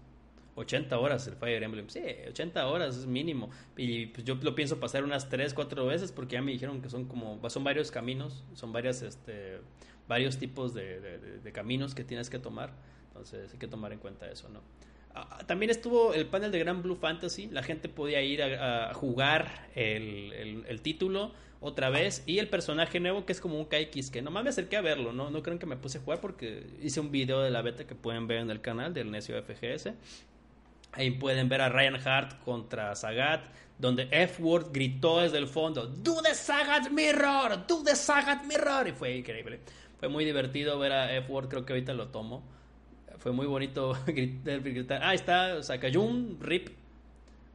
80 0.55 0.97
horas 0.97 1.27
el 1.27 1.35
Fire 1.35 1.61
Emblem. 1.63 1.89
Sí, 1.89 2.01
80 2.29 2.67
horas 2.67 2.97
es 2.97 3.05
mínimo. 3.05 3.49
Y 3.75 4.07
pues 4.07 4.25
yo 4.25 4.35
lo 4.35 4.55
pienso 4.55 4.79
pasar 4.79 5.03
unas 5.03 5.29
3, 5.29 5.53
4 5.53 5.85
veces 5.85 6.11
porque 6.11 6.33
ya 6.33 6.41
me 6.41 6.51
dijeron 6.51 6.81
que 6.81 6.89
son 6.89 7.05
como, 7.05 7.47
son 7.49 7.63
varios 7.63 7.91
caminos, 7.91 8.43
son 8.53 8.71
varias, 8.71 9.01
este, 9.01 9.59
varios 10.07 10.37
tipos 10.37 10.73
de, 10.73 10.99
de, 11.43 11.51
caminos 11.51 11.93
que 11.93 12.03
tienes 12.03 12.29
que 12.29 12.39
tomar. 12.39 12.73
Entonces 13.07 13.51
hay 13.51 13.59
que 13.59 13.67
tomar 13.67 13.91
en 13.93 13.99
cuenta 13.99 14.29
eso, 14.29 14.49
¿no? 14.49 14.61
Ah, 15.17 15.39
también 15.47 15.69
estuvo 15.69 16.13
el 16.13 16.25
panel 16.25 16.51
de 16.51 16.59
Grand 16.59 16.83
Blue 16.83 16.97
Fantasy. 16.97 17.47
La 17.47 17.63
gente 17.63 17.87
podía 17.87 18.21
ir 18.21 18.43
a, 18.43 18.93
jugar 18.93 19.69
el, 19.73 20.65
el, 20.67 20.81
título 20.81 21.31
otra 21.61 21.89
vez. 21.89 22.21
Y 22.25 22.39
el 22.39 22.49
personaje 22.49 22.99
nuevo 22.99 23.25
que 23.25 23.31
es 23.31 23.39
como 23.39 23.57
un 23.57 23.63
Kaikis, 23.63 24.11
que 24.11 24.21
nomás 24.21 24.43
me 24.43 24.49
acerqué 24.49 24.75
a 24.75 24.81
verlo, 24.81 25.13
¿no? 25.13 25.29
No 25.29 25.41
creo 25.41 25.57
que 25.57 25.65
me 25.65 25.77
puse 25.77 25.99
a 25.99 26.01
jugar 26.01 26.19
porque 26.19 26.67
hice 26.81 26.99
un 26.99 27.11
video 27.11 27.39
de 27.39 27.49
la 27.49 27.61
beta 27.61 27.87
que 27.87 27.95
pueden 27.95 28.27
ver 28.27 28.39
en 28.39 28.51
el 28.51 28.59
canal 28.59 28.93
del 28.93 29.09
Necio 29.09 29.41
FGS. 29.41 29.93
Ahí 30.91 31.11
pueden 31.11 31.47
ver 31.47 31.61
a 31.61 31.69
Ryan 31.69 31.95
Hart 32.05 32.43
contra 32.43 32.93
Sagat, 32.95 33.45
donde 33.77 34.09
F-Word 34.11 34.71
gritó 34.73 35.21
desde 35.21 35.37
el 35.37 35.47
fondo, 35.47 35.87
Do 35.87 36.21
the 36.21 36.35
Sagat 36.35 36.89
Mirror, 36.89 37.65
do 37.67 37.83
the 37.83 37.95
Sagat 37.95 38.43
Mirror. 38.43 38.89
Y 38.89 38.91
fue 38.91 39.15
increíble. 39.15 39.61
Fue 39.97 40.09
muy 40.09 40.25
divertido 40.25 40.77
ver 40.77 40.91
a 40.91 41.15
F-Word, 41.15 41.47
creo 41.47 41.65
que 41.65 41.71
ahorita 41.71 41.93
lo 41.93 42.09
tomo. 42.09 42.54
Fue 43.25 43.31
muy 43.31 43.47
bonito 43.47 43.97
gritar. 44.05 44.99
Ah, 45.01 45.15
está 45.15 45.63
Sakayun, 45.63 46.37
Rip, 46.39 46.69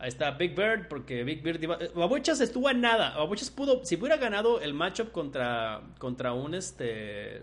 Ahí 0.01 0.09
está 0.09 0.33
Big 0.33 0.57
Bird, 0.57 0.89
porque 0.89 1.23
Big 1.23 1.45
Bird 1.45 1.63
iba... 1.63 1.79
Babuchas 1.95 2.41
estuvo 2.41 2.69
en 2.69 2.81
nada. 2.81 3.17
Babuchas 3.17 3.53
pudo... 3.53 3.85
Si 3.85 3.95
hubiera 3.95 4.17
ganado 4.17 4.61
el 4.61 4.75
matchup 4.75 5.13
contra, 5.13 5.81
contra 5.99 6.33
un 6.33 6.57
este... 6.57 7.43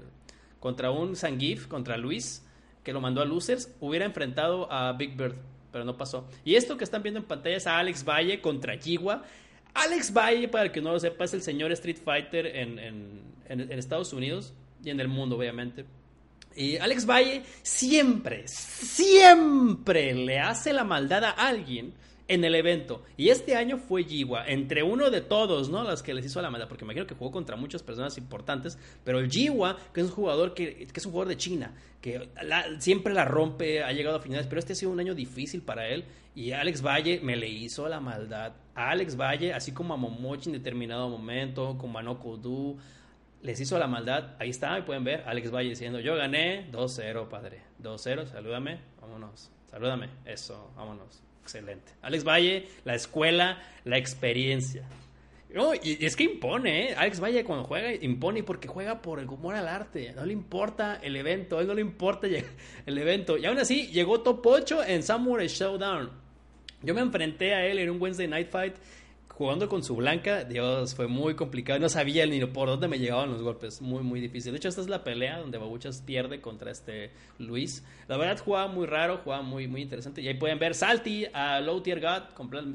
contra 0.59 0.91
un 0.91 1.15
Sangif, 1.15 1.67
contra 1.67 1.95
Luis, 1.95 2.45
que 2.83 2.91
lo 2.91 2.99
mandó 2.99 3.21
a 3.21 3.25
Losers, 3.25 3.73
hubiera 3.79 4.03
enfrentado 4.03 4.69
a 4.69 4.91
Big 4.91 5.15
Bird, 5.15 5.35
pero 5.71 5.85
no 5.85 5.95
pasó. 5.95 6.27
Y 6.43 6.55
esto 6.55 6.75
que 6.75 6.83
están 6.83 7.03
viendo 7.03 7.21
en 7.21 7.27
pantalla 7.27 7.55
es 7.55 7.65
a 7.65 7.79
Alex 7.79 8.03
Valle 8.03 8.41
contra 8.41 8.77
Jiwa. 8.77 9.23
Alex 9.73 10.11
Valle, 10.11 10.49
para 10.49 10.65
el 10.65 10.73
que 10.73 10.81
no 10.81 10.91
lo 10.91 10.99
sepa, 10.99 11.23
es 11.23 11.33
el 11.33 11.43
señor 11.43 11.71
Street 11.71 11.99
Fighter 12.03 12.45
en, 12.45 12.77
en 13.47 13.71
Estados 13.71 14.11
Unidos 14.11 14.53
y 14.83 14.89
en 14.89 14.99
el 14.99 15.07
mundo, 15.07 15.37
obviamente. 15.37 15.85
Y 16.57 16.77
Alex 16.77 17.05
Valle 17.05 17.43
siempre, 17.61 18.47
siempre 18.47 20.15
le 20.15 20.39
hace 20.39 20.73
la 20.73 20.83
maldad 20.83 21.23
a 21.23 21.29
alguien 21.29 21.93
en 22.27 22.43
el 22.43 22.55
evento. 22.55 23.03
Y 23.15 23.29
este 23.29 23.55
año 23.55 23.77
fue 23.77 24.03
Jiwa, 24.03 24.47
entre 24.47 24.81
uno 24.81 25.11
de 25.11 25.21
todos, 25.21 25.69
¿no? 25.69 25.83
Las 25.83 26.03
que 26.03 26.15
les 26.15 26.25
hizo 26.25 26.41
la 26.41 26.49
maldad, 26.49 26.67
porque 26.67 26.83
imagino 26.83 27.05
que 27.05 27.15
jugó 27.15 27.31
contra 27.31 27.55
muchas 27.55 27.83
personas 27.83 28.17
importantes, 28.17 28.77
pero 29.03 29.19
el 29.19 29.29
Jiwa, 29.29 29.77
que 29.93 30.01
es 30.01 30.07
un 30.07 30.13
jugador 30.13 30.53
que, 30.53 30.87
es 30.93 31.05
un 31.05 31.11
jugador 31.11 31.29
de 31.29 31.37
China, 31.37 31.73
que 32.01 32.27
siempre 32.79 33.13
la 33.13 33.25
rompe, 33.25 33.83
ha 33.83 33.91
llegado 33.91 34.17
a 34.17 34.19
finales, 34.19 34.47
pero 34.47 34.59
este 34.59 34.73
ha 34.73 34.75
sido 34.75 34.91
un 34.91 34.99
año 34.99 35.15
difícil 35.15 35.61
para 35.61 35.87
él. 35.87 36.05
Y 36.35 36.51
Alex 36.51 36.81
Valle 36.81 37.19
me 37.21 37.35
le 37.35 37.49
hizo 37.49 37.87
la 37.87 37.99
maldad. 37.99 38.53
A 38.75 38.91
Alex 38.91 39.15
Valle, 39.15 39.53
así 39.53 39.71
como 39.71 39.93
a 39.93 39.97
Momochi 39.97 40.49
en 40.49 40.53
determinado 40.53 41.07
momento, 41.09 41.77
como 41.77 41.97
a 41.97 42.03
Nokodu, 42.03 42.77
les 43.41 43.59
hizo 43.59 43.77
la 43.79 43.87
maldad. 43.87 44.35
Ahí 44.39 44.49
está, 44.49 44.83
pueden 44.85 45.03
ver. 45.03 45.23
Alex 45.25 45.51
Valle 45.51 45.69
diciendo, 45.69 45.99
yo 45.99 46.15
gané 46.15 46.69
2-0, 46.71 47.27
padre. 47.27 47.61
2-0, 47.81 48.27
salúdame, 48.27 48.79
vámonos. 49.01 49.51
Salúdame, 49.69 50.09
eso, 50.25 50.71
vámonos. 50.75 51.21
Excelente. 51.41 51.93
Alex 52.01 52.23
Valle, 52.23 52.67
la 52.83 52.95
escuela, 52.95 53.61
la 53.85 53.97
experiencia. 53.97 54.87
y, 55.81 56.05
es 56.05 56.15
que 56.15 56.23
impone, 56.23 56.91
¿eh? 56.91 56.95
Alex 56.95 57.21
Valle 57.21 57.43
cuando 57.43 57.63
juega 57.63 57.93
impone 57.93 58.43
porque 58.43 58.67
juega 58.67 59.01
por 59.01 59.19
el 59.19 59.27
humor 59.27 59.55
al 59.55 59.67
arte. 59.67 60.13
No 60.13 60.25
le 60.25 60.33
importa 60.33 60.99
el 61.01 61.15
evento, 61.15 61.57
a 61.57 61.61
él 61.61 61.67
no 61.67 61.73
le 61.73 61.81
importa 61.81 62.27
el 62.85 62.97
evento. 62.97 63.37
Y 63.37 63.45
aún 63.45 63.59
así 63.59 63.87
llegó 63.87 64.21
top 64.21 64.45
8 64.45 64.83
en 64.83 65.03
Samurai 65.03 65.47
Showdown. 65.47 66.27
Yo 66.83 66.93
me 66.93 67.01
enfrenté 67.01 67.53
a 67.55 67.65
él 67.65 67.79
en 67.79 67.89
un 67.89 68.01
Wednesday 68.01 68.27
Night 68.27 68.49
Fight 68.49 68.75
jugando 69.37 69.69
con 69.69 69.83
su 69.83 69.95
blanca, 69.95 70.43
Dios, 70.45 70.95
fue 70.95 71.07
muy 71.07 71.35
complicado. 71.35 71.77
No 71.79 71.89
sabía 71.89 72.25
ni 72.25 72.43
por 72.45 72.69
dónde 72.69 72.87
me 72.87 72.97
llegaban 72.97 73.29
los 73.29 73.43
golpes. 73.43 73.81
Muy, 73.83 74.01
muy 74.01 74.19
difícil. 74.19 74.51
De 74.51 74.57
hecho, 74.57 74.67
esta 74.67 74.81
es 74.81 74.89
la 74.89 75.03
pelea 75.03 75.37
donde 75.37 75.59
Babuchas 75.59 76.01
pierde 76.01 76.41
contra 76.41 76.71
este 76.71 77.11
Luis. 77.37 77.85
La 78.07 78.17
verdad, 78.17 78.39
jugaba 78.43 78.67
muy 78.67 78.87
raro, 78.87 79.19
jugaba 79.23 79.43
muy, 79.43 79.67
muy 79.67 79.83
interesante. 79.83 80.21
Y 80.23 80.27
ahí 80.27 80.33
pueden 80.33 80.57
ver 80.57 80.73
Salty 80.73 81.27
a 81.33 81.59
Low 81.59 81.81
Tier 81.81 82.01
God, 82.01 82.23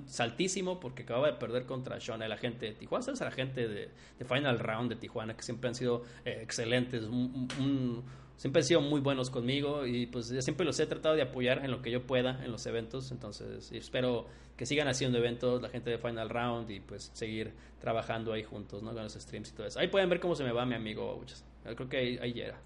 saltísimo, 0.06 0.78
porque 0.78 1.02
acababa 1.02 1.32
de 1.32 1.34
perder 1.34 1.66
contra 1.66 2.00
Sean, 2.00 2.22
el 2.22 2.30
agente 2.30 2.66
de 2.66 2.72
Tijuana. 2.74 3.12
Es 3.12 3.20
el 3.20 3.26
agente 3.26 3.66
de, 3.66 3.90
Final 4.24 4.60
Round 4.60 4.90
de 4.90 4.96
Tijuana, 4.96 5.34
que 5.34 5.42
siempre 5.42 5.66
han 5.66 5.74
sido 5.74 6.04
eh, 6.24 6.38
excelentes. 6.42 7.02
un 7.02 8.04
siempre 8.43 8.59
han 8.59 8.66
sido 8.66 8.80
muy 8.80 9.01
buenos 9.01 9.30
conmigo 9.30 9.86
y 9.86 10.07
pues 10.07 10.26
siempre 10.40 10.66
los 10.66 10.80
he 10.80 10.86
tratado 10.86 11.14
de 11.14 11.22
apoyar 11.22 11.64
en 11.64 11.70
lo 11.70 11.80
que 11.80 11.93
yo 11.93 12.09
pueda 12.09 12.45
en 12.45 12.51
los 12.51 12.66
eventos, 12.66 13.12
entonces 13.12 13.70
espero 13.70 14.26
que 14.57 14.66
sigan 14.66 14.88
haciendo 14.88 15.18
eventos 15.18 15.62
la 15.62 15.68
gente 15.68 15.90
de 15.90 15.99
Final 15.99 16.28
Round 16.28 16.68
y 16.68 16.80
pues 16.80 17.12
seguir 17.14 17.53
trabajando 17.80 18.32
ahí 18.32 18.43
juntos, 18.43 18.82
¿no? 18.82 18.95
Con 18.95 19.05
los 19.05 19.12
streams 19.12 19.51
y 19.51 19.53
todo 19.53 19.68
eso. 19.68 19.78
Ahí 19.78 19.86
pueden 19.86 20.11
ver 20.11 20.18
cómo 20.18 20.34
se 20.34 20.43
me 20.43 20.51
va 20.51 20.66
mi 20.66 20.74
amigo 20.74 21.22
Creo 21.62 21.88
que 21.88 21.97
ahí, 21.97 22.18
ahí 22.20 22.32
llega. 22.32 22.59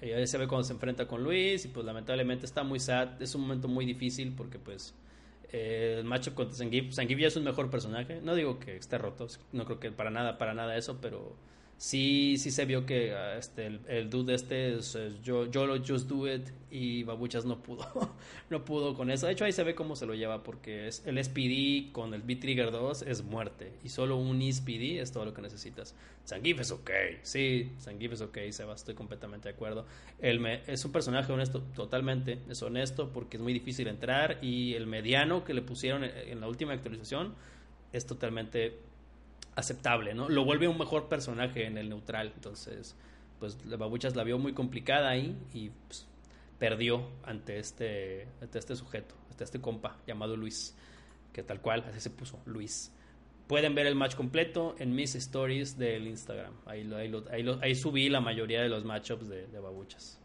Ahí 0.00 0.26
se 0.26 0.38
ve 0.38 0.48
cuando 0.48 0.64
se 0.64 0.72
enfrenta 0.72 1.06
con 1.06 1.22
Luis 1.22 1.66
y 1.66 1.68
pues 1.68 1.84
lamentablemente 1.84 2.46
está 2.46 2.62
muy 2.62 2.80
sad, 2.80 3.20
es 3.20 3.34
un 3.34 3.42
momento 3.42 3.68
muy 3.68 3.84
difícil 3.84 4.32
porque 4.34 4.58
pues 4.58 4.94
el 5.52 6.04
macho 6.04 6.34
contra 6.34 6.56
Sangif, 6.56 6.94
Sangif 6.94 7.18
ya 7.18 7.26
es 7.26 7.36
un 7.36 7.44
mejor 7.44 7.68
personaje, 7.68 8.22
no 8.22 8.34
digo 8.34 8.58
que 8.58 8.78
esté 8.78 8.96
roto, 8.96 9.26
no 9.52 9.66
creo 9.66 9.80
que 9.80 9.92
para 9.92 10.08
nada, 10.08 10.38
para 10.38 10.54
nada 10.54 10.78
eso, 10.78 10.98
pero 11.02 11.36
sí, 11.76 12.36
sí 12.38 12.50
se 12.50 12.64
vio 12.64 12.86
que 12.86 13.12
ah, 13.12 13.36
este, 13.36 13.66
el, 13.66 13.80
el, 13.88 14.10
dude 14.10 14.34
este 14.34 14.76
es, 14.76 14.96
yo, 15.22 15.50
yo 15.50 15.66
lo 15.66 15.78
just 15.78 16.08
do 16.08 16.32
it 16.32 16.48
y 16.70 17.04
Babuchas 17.04 17.44
no 17.44 17.62
pudo, 17.62 17.86
no 18.50 18.64
pudo 18.64 18.94
con 18.94 19.10
eso. 19.10 19.26
De 19.26 19.32
hecho 19.32 19.44
ahí 19.44 19.52
se 19.52 19.62
ve 19.62 19.74
cómo 19.74 19.96
se 19.96 20.06
lo 20.06 20.14
lleva 20.14 20.42
porque 20.42 20.88
es, 20.88 21.06
el 21.06 21.22
SPD 21.22 21.92
con 21.92 22.14
el 22.14 22.22
B-Trigger 22.22 22.70
2 22.70 23.02
es 23.02 23.22
muerte 23.22 23.72
y 23.84 23.88
solo 23.88 24.16
un 24.16 24.40
SPD 24.40 25.00
es 25.00 25.12
todo 25.12 25.24
lo 25.24 25.34
que 25.34 25.42
necesitas. 25.42 25.94
Sangif 26.24 26.60
es 26.60 26.70
ok, 26.70 26.90
sí, 27.22 27.70
Sangif 27.78 28.12
es 28.12 28.22
ok, 28.22 28.38
Seba, 28.50 28.74
estoy 28.74 28.94
completamente 28.94 29.48
de 29.48 29.54
acuerdo. 29.54 29.86
Él 30.20 30.40
me, 30.40 30.62
es 30.66 30.84
un 30.84 30.92
personaje 30.92 31.32
honesto, 31.32 31.62
totalmente, 31.74 32.38
es 32.48 32.62
honesto 32.62 33.10
porque 33.12 33.36
es 33.36 33.42
muy 33.42 33.52
difícil 33.52 33.88
entrar 33.88 34.38
y 34.42 34.74
el 34.74 34.86
mediano 34.86 35.44
que 35.44 35.54
le 35.54 35.62
pusieron 35.62 36.04
en 36.04 36.40
la 36.40 36.48
última 36.48 36.72
actualización 36.72 37.34
es 37.92 38.06
totalmente 38.06 38.80
aceptable, 39.56 40.14
¿no? 40.14 40.28
Lo 40.28 40.44
vuelve 40.44 40.68
un 40.68 40.78
mejor 40.78 41.08
personaje 41.08 41.66
en 41.66 41.78
el 41.78 41.88
neutral. 41.88 42.32
Entonces, 42.34 42.96
pues 43.38 43.58
Babuchas 43.78 44.16
la 44.16 44.24
vio 44.24 44.38
muy 44.38 44.52
complicada 44.52 45.10
ahí 45.10 45.36
y 45.52 45.70
pues, 45.70 46.06
perdió 46.58 47.08
ante 47.24 47.58
este, 47.58 48.28
ante 48.40 48.58
este 48.58 48.76
sujeto, 48.76 49.14
ante 49.30 49.44
este 49.44 49.60
compa 49.60 49.98
llamado 50.06 50.36
Luis, 50.36 50.76
que 51.32 51.42
tal 51.42 51.60
cual, 51.60 51.84
así 51.88 52.00
se 52.00 52.10
puso, 52.10 52.40
Luis. 52.46 52.92
Pueden 53.46 53.74
ver 53.74 53.86
el 53.86 53.94
match 53.94 54.14
completo 54.14 54.74
en 54.78 54.94
mis 54.94 55.14
stories 55.14 55.76
del 55.76 56.06
Instagram. 56.06 56.54
Ahí, 56.64 56.90
ahí, 56.94 57.58
ahí, 57.60 57.74
subí 57.74 58.08
la 58.08 58.20
mayoría 58.20 58.62
de 58.62 58.70
los 58.70 58.84
matchups 58.84 59.28
de, 59.28 59.46
de 59.48 59.60
Babuchas. 59.60 60.18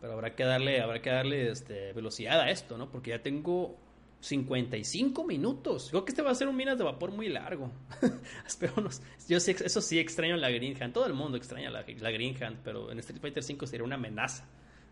Pero 0.00 0.14
habrá 0.14 0.34
que 0.34 0.42
darle, 0.42 0.80
habrá 0.80 1.00
que 1.00 1.10
darle 1.10 1.52
este, 1.52 1.92
velocidad 1.92 2.40
a 2.40 2.50
esto, 2.50 2.76
¿no? 2.76 2.90
Porque 2.90 3.10
ya 3.10 3.22
tengo 3.22 3.78
55 4.22 5.24
minutos. 5.24 5.88
Creo 5.90 6.04
que 6.04 6.12
este 6.12 6.22
va 6.22 6.30
a 6.30 6.34
ser 6.34 6.46
un 6.46 6.56
minas 6.56 6.78
de 6.78 6.84
vapor 6.84 7.10
muy 7.10 7.28
largo. 7.28 7.72
Esperemos. 8.46 9.02
Yo 9.28 9.40
sé, 9.40 9.56
eso 9.64 9.80
sí 9.80 9.98
extraño 9.98 10.36
la 10.36 10.48
Green 10.48 10.80
Hand. 10.80 10.94
Todo 10.94 11.06
el 11.06 11.12
mundo 11.12 11.36
extraña 11.36 11.70
la, 11.70 11.82
Green 11.82 12.40
Hand, 12.40 12.60
pero 12.62 12.92
en 12.92 13.00
Street 13.00 13.20
Fighter 13.20 13.42
5 13.42 13.66
sería 13.66 13.84
una 13.84 13.96
amenaza. 13.96 14.46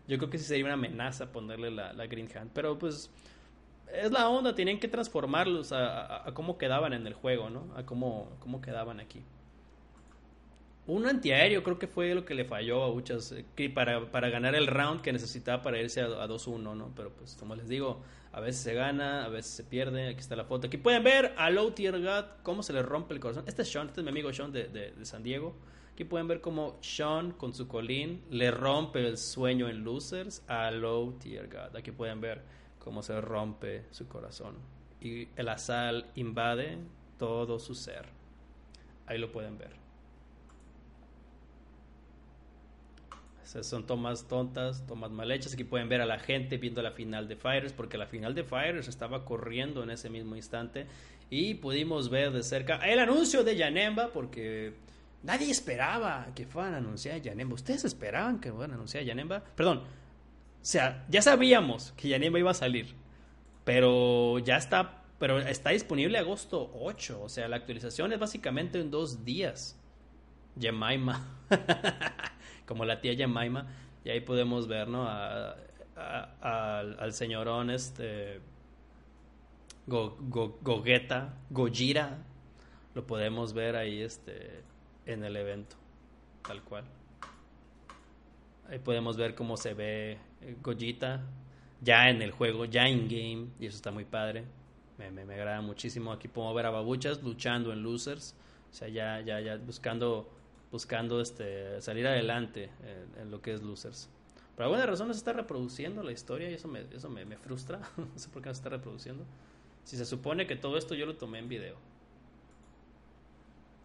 Yo 0.05 0.17
creo 0.17 0.29
que 0.29 0.37
sí 0.37 0.43
sería 0.43 0.65
una 0.65 0.73
amenaza 0.73 1.31
ponerle 1.31 1.71
la, 1.71 2.05
Green 2.07 2.27
Hand. 2.35 2.51
Pero 2.53 2.77
pues 2.77 3.09
es 3.93 4.11
la 4.11 4.27
onda. 4.27 4.53
Tienen 4.53 4.81
que 4.81 4.89
transformarlos 4.89 5.71
a, 5.71 6.27
a, 6.27 6.33
cómo 6.33 6.57
quedaban 6.57 6.91
en 6.91 7.07
el 7.07 7.13
juego, 7.13 7.49
¿no? 7.49 7.73
A 7.77 7.85
cómo, 7.85 8.35
cómo 8.41 8.59
quedaban 8.59 8.99
aquí. 8.99 9.23
Un 10.87 11.07
antiaéreo 11.07 11.63
creo 11.63 11.77
que 11.77 11.87
fue 11.87 12.13
lo 12.15 12.25
que 12.25 12.33
le 12.33 12.43
falló 12.43 12.81
a 12.83 12.91
Uchas 12.91 13.31
eh, 13.33 13.69
para, 13.69 14.11
para 14.11 14.29
ganar 14.29 14.55
el 14.55 14.67
round 14.67 15.01
que 15.01 15.13
necesitaba 15.13 15.61
para 15.61 15.79
irse 15.79 16.01
a, 16.01 16.05
a 16.05 16.27
2-1, 16.27 16.75
¿no? 16.75 16.91
Pero 16.95 17.11
pues 17.11 17.35
como 17.35 17.55
les 17.55 17.67
digo, 17.67 18.01
a 18.33 18.39
veces 18.39 18.61
se 18.61 18.73
gana, 18.73 19.25
a 19.25 19.29
veces 19.29 19.51
se 19.51 19.63
pierde. 19.63 20.07
Aquí 20.09 20.19
está 20.19 20.35
la 20.35 20.45
foto. 20.45 20.67
Aquí 20.67 20.77
pueden 20.77 21.03
ver 21.03 21.33
a 21.37 21.49
Low 21.49 21.71
Tier 21.71 22.01
God 22.01 22.25
cómo 22.43 22.63
se 22.63 22.73
le 22.73 22.81
rompe 22.81 23.13
el 23.13 23.19
corazón. 23.19 23.43
Este 23.47 23.63
es 23.63 23.71
Sean, 23.71 23.87
este 23.87 24.01
es 24.01 24.03
mi 24.03 24.09
amigo 24.09 24.31
Sean 24.31 24.51
de, 24.51 24.67
de, 24.67 25.05
San 25.05 25.23
Diego. 25.23 25.55
Aquí 25.93 26.05
pueden 26.05 26.27
ver 26.27 26.39
cómo 26.39 26.77
Sean 26.81 27.31
con 27.31 27.53
su 27.53 27.67
colín 27.67 28.23
le 28.29 28.49
rompe 28.49 29.05
el 29.05 29.17
sueño 29.17 29.67
en 29.67 29.83
Losers 29.83 30.43
a 30.47 30.71
Low 30.71 31.13
Tier 31.19 31.47
God. 31.47 31.75
Aquí 31.75 31.91
pueden 31.91 32.21
ver 32.21 32.41
cómo 32.79 33.03
se 33.03 33.19
rompe 33.19 33.85
su 33.91 34.07
corazón. 34.07 34.55
Y 35.01 35.27
el 35.35 35.49
asal 35.49 36.05
invade 36.15 36.77
todo 37.17 37.59
su 37.59 37.75
ser. 37.75 38.05
Ahí 39.07 39.17
lo 39.17 39.31
pueden 39.31 39.57
ver. 39.57 39.80
Son 43.61 43.85
tomas 43.85 44.27
tontas, 44.27 44.85
tomas 44.87 45.11
mal 45.11 45.31
hechas. 45.31 45.53
Aquí 45.53 45.63
pueden 45.63 45.89
ver 45.89 46.01
a 46.01 46.05
la 46.05 46.19
gente 46.19 46.57
viendo 46.57 46.81
la 46.81 46.91
final 46.91 47.27
de 47.27 47.35
Fires, 47.35 47.73
porque 47.73 47.97
la 47.97 48.07
final 48.07 48.33
de 48.33 48.43
Fires 48.43 48.87
estaba 48.87 49.25
corriendo 49.25 49.83
en 49.83 49.89
ese 49.89 50.09
mismo 50.09 50.35
instante. 50.35 50.87
Y 51.29 51.55
pudimos 51.55 52.09
ver 52.09 52.31
de 52.31 52.43
cerca 52.43 52.77
el 52.77 52.99
anuncio 52.99 53.43
de 53.43 53.55
Yanemba, 53.55 54.11
porque 54.13 54.73
nadie 55.23 55.51
esperaba 55.51 56.27
que 56.35 56.45
fueran 56.45 56.73
a 56.73 56.77
anunciar 56.77 57.15
a 57.15 57.17
Yanemba. 57.19 57.55
¿Ustedes 57.55 57.85
esperaban 57.85 58.39
que 58.39 58.51
fueran 58.51 58.71
a 58.71 58.75
anunciar 58.75 59.03
a 59.03 59.07
Yanemba? 59.07 59.43
Perdón, 59.55 59.79
o 59.79 59.83
sea, 60.65 61.05
ya 61.09 61.21
sabíamos 61.21 61.93
que 61.97 62.07
Yanemba 62.07 62.39
iba 62.39 62.51
a 62.51 62.55
salir, 62.55 62.95
pero 63.63 64.39
ya 64.39 64.57
está, 64.57 65.03
pero 65.19 65.39
está 65.39 65.71
disponible 65.71 66.17
agosto 66.17 66.71
8. 66.75 67.21
O 67.21 67.29
sea, 67.29 67.47
la 67.47 67.57
actualización 67.57 68.13
es 68.13 68.19
básicamente 68.19 68.79
en 68.79 68.91
dos 68.91 69.25
días. 69.25 69.77
Jemima. 70.59 71.39
como 72.71 72.85
la 72.85 73.01
tía 73.01 73.13
Jemima, 73.13 73.67
y 74.05 74.11
ahí 74.11 74.21
podemos 74.21 74.65
ver, 74.65 74.87
¿no? 74.87 75.05
al, 75.05 77.11
señorón 77.11 77.69
este 77.69 78.39
Go, 79.85 80.15
Gogeta, 80.61 81.33
Gojira, 81.49 82.19
lo 82.95 83.05
podemos 83.05 83.51
ver 83.51 83.75
ahí 83.75 84.01
este 84.01 84.63
en 85.05 85.25
el 85.25 85.35
evento, 85.35 85.75
tal 86.47 86.63
cual. 86.63 86.85
Ahí 88.69 88.79
podemos 88.79 89.17
ver 89.17 89.35
cómo 89.35 89.57
se 89.57 89.73
ve 89.73 90.17
eh, 90.39 90.55
Gojita 90.63 91.23
ya 91.81 92.09
en 92.09 92.21
el 92.21 92.31
juego, 92.31 92.63
ya 92.63 92.87
in 92.87 93.09
game, 93.09 93.47
y 93.59 93.65
eso 93.65 93.75
está 93.75 93.91
muy 93.91 94.05
padre. 94.05 94.45
Me, 94.97 95.11
me, 95.11 95.25
me 95.25 95.33
agrada 95.33 95.59
muchísimo. 95.59 96.13
Aquí 96.13 96.29
podemos 96.29 96.55
ver 96.55 96.67
a 96.67 96.69
Babuchas 96.69 97.21
luchando 97.21 97.73
en 97.73 97.83
Losers, 97.83 98.33
o 98.71 98.73
sea, 98.73 98.87
ya, 98.87 99.19
ya, 99.19 99.41
ya 99.41 99.57
buscando 99.57 100.29
buscando 100.71 101.21
este, 101.21 101.81
salir 101.81 102.07
adelante 102.07 102.69
en, 103.19 103.29
lo 103.29 103.41
que 103.41 103.53
es 103.53 103.61
Losers. 103.61 104.09
Por 104.55 104.63
alguna 104.63 104.85
razón 104.85 105.07
no 105.07 105.13
se 105.13 105.19
está 105.19 105.33
reproduciendo 105.33 106.03
la 106.03 106.11
historia 106.11 106.49
y 106.49 106.53
eso 106.53 106.67
me, 106.67 106.81
eso 106.93 107.09
me, 107.09 107.25
frustra. 107.37 107.79
no 107.97 108.07
sé 108.15 108.29
por 108.29 108.41
qué 108.41 108.49
no 108.49 108.55
se 108.55 108.59
está 108.59 108.69
reproduciendo. 108.69 109.25
Si 109.83 109.97
se 109.97 110.05
supone 110.05 110.47
que 110.47 110.55
todo 110.55 110.77
esto 110.77 110.95
yo 110.95 111.05
lo 111.05 111.15
tomé 111.15 111.39
en 111.39 111.49
video. 111.49 111.75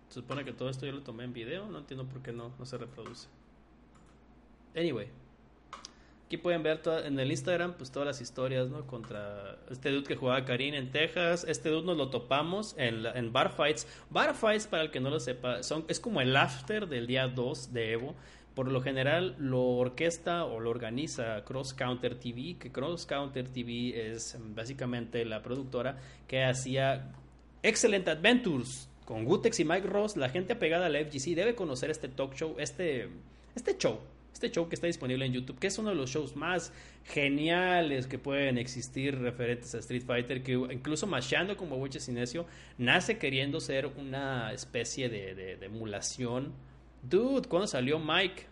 Se 0.09 0.21
supone 0.21 0.45
que 0.45 0.53
todo 0.53 0.69
esto 0.69 0.87
yo 0.87 0.93
lo 0.93 1.03
tomé 1.03 1.25
en 1.25 1.33
video, 1.33 1.69
no 1.69 1.79
entiendo 1.79 2.07
por 2.07 2.23
qué 2.23 2.33
no, 2.33 2.53
no 2.59 2.67
se 2.67 2.79
reproduce. 2.79 3.29
Anyway, 4.77 5.09
aquí 6.27 6.37
pueden 6.37 6.63
ver 6.65 6.83
en 7.05 7.19
el 7.21 7.31
Instagram 7.31 7.75
pues 7.75 7.93
todas 7.93 8.07
las 8.07 8.21
historias, 8.21 8.69
¿no? 8.69 8.85
Contra 8.87 9.59
este 9.71 9.91
dude 9.91 10.05
que 10.05 10.17
jugaba 10.17 10.45
Karim 10.45 10.75
en 10.75 10.91
Texas. 10.91 11.47
Este 11.49 11.69
dude 11.69 11.87
nos 11.87 11.97
lo 11.97 12.11
topamos 12.11 12.75
en, 12.77 13.07
en 13.07 13.33
Bar 13.33 13.53
Fights. 13.53 13.87
Bar 14.11 14.35
Fights, 14.35 14.67
para 14.67 14.83
el 14.83 14.91
que 14.91 14.99
no 14.99 15.09
lo 15.09 15.21
sepa, 15.21 15.63
son, 15.63 15.85
es 15.89 16.01
como 16.01 16.21
el 16.21 16.37
after 16.37 16.89
del 16.89 17.07
día 17.07 17.29
2 17.29 17.73
de 17.73 17.93
Evo. 17.93 18.15
Por 18.55 18.73
lo 18.73 18.81
general 18.81 19.37
lo 19.39 19.63
orquesta 19.63 20.45
o 20.47 20.59
lo 20.61 20.71
organiza 20.71 21.45
Cross 21.45 21.75
Counter 21.75 22.19
TV, 22.19 22.57
que 22.59 22.73
Cross 22.73 23.07
Counter 23.07 23.49
TV 23.49 24.11
es 24.11 24.37
básicamente 24.41 25.25
la 25.25 25.43
productora 25.43 25.99
que 26.27 26.43
hacía 26.43 27.13
Excellent 27.63 28.09
Adventures 28.09 28.89
con 29.05 29.25
Gutex 29.25 29.61
y 29.61 29.65
Mike 29.65 29.87
Ross. 29.87 30.17
La 30.17 30.31
gente 30.31 30.55
apegada 30.55 30.87
a 30.87 30.89
la 30.89 30.99
FGC 30.99 31.37
debe 31.37 31.55
conocer 31.55 31.91
este 31.91 32.09
talk 32.09 32.35
show, 32.35 32.57
este, 32.59 33.11
este 33.55 33.77
show, 33.77 34.01
este 34.37 34.51
show 34.51 34.69
que 34.69 34.75
está 34.75 34.87
disponible 34.87 35.27
en 35.27 35.33
YouTube, 35.33 35.59
que 35.59 35.67
es 35.67 35.79
uno 35.79 35.91
de 35.91 35.97
los 35.97 36.11
shows 36.11 36.37
más 36.37 36.73
geniales 37.05 38.07
que 38.07 38.19
pueden 38.19 38.59
existir 38.59 39.19
referentes 39.19 39.75
a 39.75 39.79
Street 39.79 40.05
Fighter, 40.07 40.43
que 40.43 40.53
incluso 40.53 41.07
Machando 41.07 41.57
como 41.57 41.71
Babucha 41.73 42.01
Sinesio 42.01 42.47
nace 42.79 43.19
queriendo 43.19 43.61
ser 43.61 43.87
una 43.87 44.53
especie 44.53 45.09
de, 45.09 45.35
de 45.35 45.67
emulación 45.67 46.55
Dude, 47.09 47.49
cuando 47.49 47.69
salió 47.69 48.01
Mike, 48.01 48.47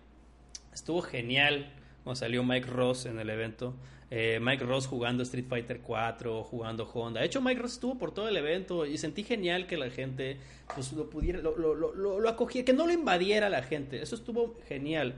estuvo 0.72 1.02
genial. 1.02 1.72
Cuando 2.04 2.20
salió 2.20 2.44
Mike 2.44 2.68
Ross 2.68 3.06
en 3.06 3.18
el 3.18 3.30
evento. 3.30 3.74
Eh, 4.10 4.38
Mike 4.40 4.64
Ross 4.64 4.86
jugando 4.86 5.24
Street 5.24 5.46
Fighter 5.48 5.80
4, 5.80 6.44
jugando 6.44 6.84
Honda. 6.84 7.20
De 7.20 7.26
hecho, 7.26 7.40
Mike 7.40 7.62
Ross 7.62 7.72
estuvo 7.72 7.98
por 7.98 8.12
todo 8.12 8.28
el 8.28 8.36
evento 8.36 8.86
y 8.86 8.96
sentí 8.98 9.24
genial 9.24 9.66
que 9.66 9.76
la 9.76 9.90
gente 9.90 10.36
pues, 10.72 10.92
lo 10.92 11.10
pudiera, 11.10 11.40
lo, 11.40 11.56
lo, 11.56 11.74
lo, 11.74 12.20
lo 12.20 12.28
acogiera, 12.28 12.64
que 12.64 12.74
no 12.74 12.86
lo 12.86 12.92
invadiera 12.92 13.48
la 13.48 13.62
gente. 13.62 14.00
Eso 14.00 14.14
estuvo 14.14 14.56
genial. 14.68 15.14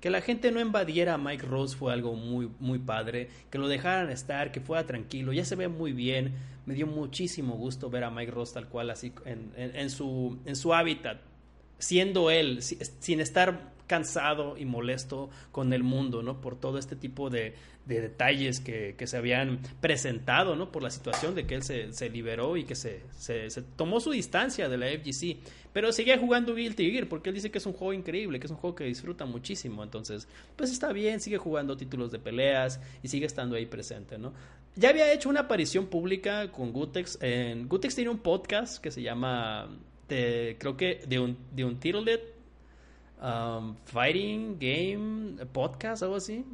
Que 0.00 0.10
la 0.10 0.20
gente 0.20 0.50
no 0.52 0.60
invadiera 0.60 1.14
a 1.14 1.18
Mike 1.18 1.46
Ross 1.46 1.74
fue 1.76 1.92
algo 1.92 2.14
muy, 2.14 2.50
muy 2.60 2.78
padre. 2.78 3.28
Que 3.50 3.58
lo 3.58 3.68
dejaran 3.68 4.10
estar, 4.10 4.52
que 4.52 4.60
fuera 4.60 4.86
tranquilo. 4.86 5.32
Ya 5.32 5.44
se 5.44 5.56
ve 5.56 5.68
muy 5.68 5.92
bien. 5.92 6.34
Me 6.66 6.74
dio 6.74 6.86
muchísimo 6.86 7.56
gusto 7.56 7.90
ver 7.90 8.04
a 8.04 8.10
Mike 8.10 8.32
Ross 8.32 8.52
tal 8.52 8.68
cual, 8.68 8.90
así 8.90 9.12
en, 9.24 9.52
en 9.56 9.90
su, 9.90 10.38
en 10.44 10.56
su 10.56 10.74
hábitat 10.74 11.18
siendo 11.78 12.30
él, 12.30 12.62
sin 12.62 13.20
estar 13.20 13.72
cansado 13.86 14.56
y 14.56 14.64
molesto 14.64 15.30
con 15.52 15.72
el 15.72 15.82
mundo, 15.82 16.22
¿no? 16.22 16.40
Por 16.40 16.58
todo 16.58 16.78
este 16.78 16.96
tipo 16.96 17.30
de, 17.30 17.54
detalles 17.86 18.60
que, 18.60 18.94
se 19.06 19.16
habían 19.16 19.60
presentado, 19.80 20.56
¿no? 20.56 20.72
Por 20.72 20.82
la 20.82 20.90
situación 20.90 21.34
de 21.34 21.46
que 21.46 21.54
él 21.54 21.62
se, 21.62 22.10
liberó 22.10 22.56
y 22.56 22.64
que 22.64 22.74
se, 22.74 23.02
se, 23.16 23.62
tomó 23.76 24.00
su 24.00 24.10
distancia 24.10 24.68
de 24.68 24.76
la 24.76 24.86
FGC. 24.86 25.38
Pero 25.72 25.92
seguía 25.92 26.18
jugando 26.18 26.54
Guilty 26.54 26.90
Gear 26.90 27.06
porque 27.06 27.28
él 27.28 27.34
dice 27.34 27.50
que 27.50 27.58
es 27.58 27.66
un 27.66 27.74
juego 27.74 27.92
increíble, 27.92 28.40
que 28.40 28.46
es 28.46 28.50
un 28.50 28.56
juego 28.56 28.74
que 28.74 28.84
disfruta 28.84 29.24
muchísimo. 29.26 29.84
Entonces, 29.84 30.26
pues 30.56 30.70
está 30.70 30.92
bien, 30.92 31.20
sigue 31.20 31.38
jugando 31.38 31.76
títulos 31.76 32.10
de 32.10 32.18
peleas 32.18 32.80
y 33.02 33.08
sigue 33.08 33.26
estando 33.26 33.56
ahí 33.56 33.66
presente, 33.66 34.18
¿no? 34.18 34.32
Ya 34.74 34.90
había 34.90 35.12
hecho 35.12 35.28
una 35.28 35.40
aparición 35.40 35.86
pública 35.86 36.50
con 36.50 36.72
Gutex. 36.72 37.18
En, 37.22 37.68
Gutex 37.68 37.94
tiene 37.94 38.10
un 38.10 38.18
podcast 38.18 38.82
que 38.82 38.90
se 38.90 39.02
llama 39.02 39.68
creo 40.08 40.76
que 40.76 41.02
de 41.06 41.18
un, 41.18 41.36
de 41.52 41.64
un 41.64 41.78
um, 43.20 43.76
Fighting 43.84 44.58
Game 44.58 45.44
Podcast, 45.52 46.02
algo 46.02 46.16
así. 46.16 46.44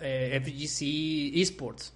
Eh, 0.00 0.40
FGC 0.42 1.40
Esports. 1.40 1.94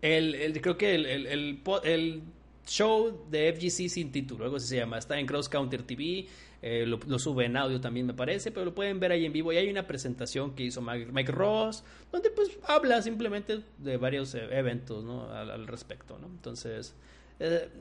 El, 0.00 0.34
el, 0.34 0.60
creo 0.60 0.76
que 0.78 0.94
el, 0.94 1.06
el, 1.06 1.60
el, 1.84 2.22
show 2.66 3.26
de 3.28 3.52
FGC 3.52 3.88
sin 3.88 4.12
título, 4.12 4.44
algo 4.44 4.56
así 4.56 4.68
se 4.68 4.76
llama. 4.76 4.98
Está 4.98 5.18
en 5.18 5.26
Cross 5.26 5.48
Counter 5.48 5.82
TV. 5.82 6.26
Eh, 6.62 6.84
lo, 6.86 7.18
sube 7.18 7.46
en 7.46 7.56
audio 7.56 7.80
también 7.80 8.06
me 8.06 8.14
parece, 8.14 8.52
pero 8.52 8.66
lo 8.66 8.74
pueden 8.74 9.00
ver 9.00 9.12
ahí 9.12 9.24
en 9.24 9.32
vivo. 9.32 9.52
Y 9.52 9.56
hay 9.56 9.68
una 9.68 9.86
presentación 9.86 10.54
que 10.54 10.64
hizo 10.64 10.80
Mike, 10.80 11.32
Ross, 11.32 11.82
donde 12.12 12.30
pues 12.30 12.50
habla 12.68 13.02
simplemente 13.02 13.62
de 13.78 13.96
varios 13.96 14.34
eh, 14.34 14.46
eventos 14.52 15.02
¿no? 15.02 15.30
al, 15.32 15.50
al, 15.50 15.66
respecto. 15.66 16.18
¿no? 16.18 16.28
Entonces, 16.28 16.94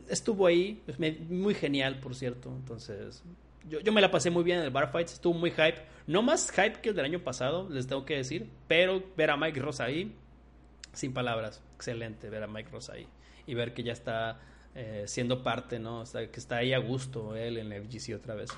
estuvo 0.08 0.48
ahí, 0.48 0.82
pues, 0.86 0.98
muy 1.30 1.54
genial, 1.54 2.00
por 2.00 2.16
cierto. 2.16 2.50
Entonces, 2.50 3.22
yo, 3.68 3.80
yo, 3.80 3.92
me 3.92 4.02
la 4.02 4.12
pasé 4.12 4.30
muy 4.30 4.44
bien 4.44 4.60
en 4.60 4.66
el 4.66 4.72
Bar 4.72 4.92
Fights, 4.92 5.14
estuvo 5.14 5.34
muy 5.34 5.52
hype. 5.52 5.82
No 6.08 6.22
más 6.22 6.52
hype 6.52 6.82
que 6.82 6.90
el 6.90 6.96
del 6.96 7.06
año 7.06 7.20
pasado, 7.20 7.68
les 7.70 7.88
tengo 7.88 8.06
que 8.06 8.16
decir, 8.16 8.50
pero 8.68 9.04
ver 9.18 9.32
a 9.32 9.38
Mike 9.38 9.60
Ross 9.60 9.80
ahí, 9.80 10.16
sin 10.94 11.14
palabras, 11.14 11.62
excelente 11.76 12.30
ver 12.30 12.44
a 12.44 12.48
Mike 12.48 12.70
Ross 12.72 12.90
ahí 12.90 13.08
y 13.46 13.54
ver 13.54 13.74
que 13.74 13.84
ya 13.84 13.94
está 13.94 14.40
eh, 14.76 15.04
siendo 15.08 15.44
parte, 15.44 15.80
¿no? 15.80 16.04
que 16.12 16.40
está 16.40 16.58
ahí 16.58 16.74
a 16.74 16.80
gusto 16.80 17.36
él 17.36 17.58
en 17.58 17.70
la 17.70 17.76
FGC 17.76 18.16
otra 18.16 18.36
vez. 18.36 18.50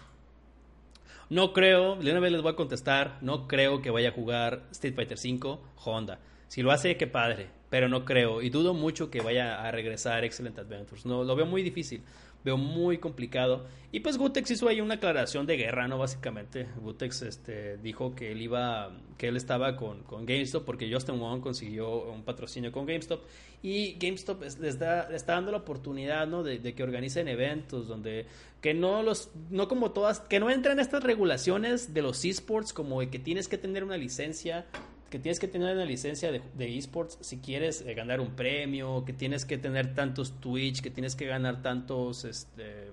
No 1.30 1.54
creo, 1.54 1.96
de 1.96 2.12
una 2.12 2.20
vez 2.20 2.32
les 2.32 2.42
voy 2.42 2.52
a 2.52 2.56
contestar, 2.56 3.18
no 3.22 3.48
creo 3.48 3.82
que 3.82 3.90
vaya 3.90 4.10
a 4.10 4.12
jugar 4.12 4.64
Street 4.72 4.96
Fighter 4.96 5.18
V 5.18 5.60
Honda. 5.84 6.20
Si 6.48 6.62
lo 6.62 6.72
hace, 6.72 6.98
qué 6.98 7.08
padre 7.08 7.62
pero 7.72 7.88
no 7.88 8.04
creo 8.04 8.42
y 8.42 8.50
dudo 8.50 8.74
mucho 8.74 9.10
que 9.10 9.22
vaya 9.22 9.66
a 9.66 9.72
regresar 9.72 10.26
Excellent 10.26 10.60
Adventures. 10.60 11.06
No, 11.06 11.24
lo 11.24 11.38
veo 11.38 11.46
muy 11.46 11.64
difícil, 11.64 12.04
veo 12.44 12.58
muy 12.58 12.98
complicado. 12.98 13.66
Y 13.94 14.00
pues 14.00 14.18
Gutex 14.18 14.52
hizo 14.52 14.70
ahí 14.70 14.80
una 14.80 14.96
aclaración 14.96 15.46
de 15.46 15.58
guerra, 15.58 15.88
¿no? 15.88 15.98
Básicamente, 15.98 16.68
Gutex 16.82 17.24
este, 17.24 17.78
dijo 17.78 18.16
que 18.16 18.32
él 18.32 18.42
iba, 18.42 18.92
que 19.18 19.28
él 19.28 19.36
estaba 19.36 19.76
con, 19.76 20.04
con 20.04 20.26
GameStop 20.26 20.64
porque 20.64 20.92
Justin 20.92 21.20
Wong 21.20 21.42
consiguió 21.42 22.10
un 22.10 22.24
patrocinio 22.24 22.72
con 22.72 22.86
GameStop 22.86 23.22
y 23.62 23.98
GameStop 24.00 24.44
les, 24.62 24.80
da, 24.80 25.10
está 25.14 25.34
dando 25.34 25.52
la 25.52 25.58
oportunidad, 25.58 26.26
¿no? 26.26 26.42
De, 26.42 26.60
de, 26.60 26.74
que 26.74 26.84
organicen 26.84 27.28
eventos 27.28 27.88
donde 27.88 28.28
que 28.62 28.74
no 28.74 29.04
los, 29.04 29.30
no 29.50 29.68
como 29.68 29.92
todas, 29.92 30.22
que 30.22 30.40
no 30.40 30.50
entran 30.50 30.80
estas 30.80 31.04
regulaciones 31.04 31.94
de 31.94 32.02
los 32.02 32.24
esports 32.24 32.74
como 32.74 33.02
de 33.02 33.10
que 33.10 33.20
tienes 33.20 33.48
que 33.48 33.58
tener 33.58 33.84
una 33.84 33.98
licencia 33.98 34.68
que 35.12 35.20
tienes 35.20 35.40
que 35.40 35.48
tener 35.50 35.76
una 35.76 35.84
licencia 35.84 36.32
de, 36.32 36.78
esports 36.78 37.18
si 37.20 37.40
quieres 37.40 37.82
eh, 37.82 37.94
ganar 37.94 38.22
un 38.22 38.34
premio, 38.34 39.04
que 39.06 39.12
tienes 39.12 39.44
que 39.44 39.58
tener 39.58 39.94
tantos 39.94 40.40
Twitch, 40.40 40.82
que 40.82 40.90
tienes 40.90 41.18
que 41.18 41.26
ganar 41.26 41.62
tantos, 41.62 42.24
este, 42.24 42.88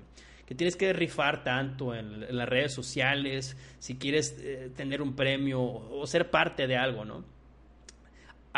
que 0.44 0.56
tienes 0.56 0.74
que 0.74 0.92
rifar 0.92 1.44
tanto 1.44 1.94
en, 1.94 2.36
las 2.36 2.48
redes 2.48 2.72
sociales, 2.72 3.56
si 3.78 3.94
quieres 3.98 4.36
eh, 4.40 4.68
tener 4.76 5.00
un 5.00 5.14
premio 5.14 5.62
o 5.62 6.06
ser 6.08 6.28
parte 6.28 6.66
de 6.66 6.76
algo, 6.76 7.04
¿no? 7.04 7.37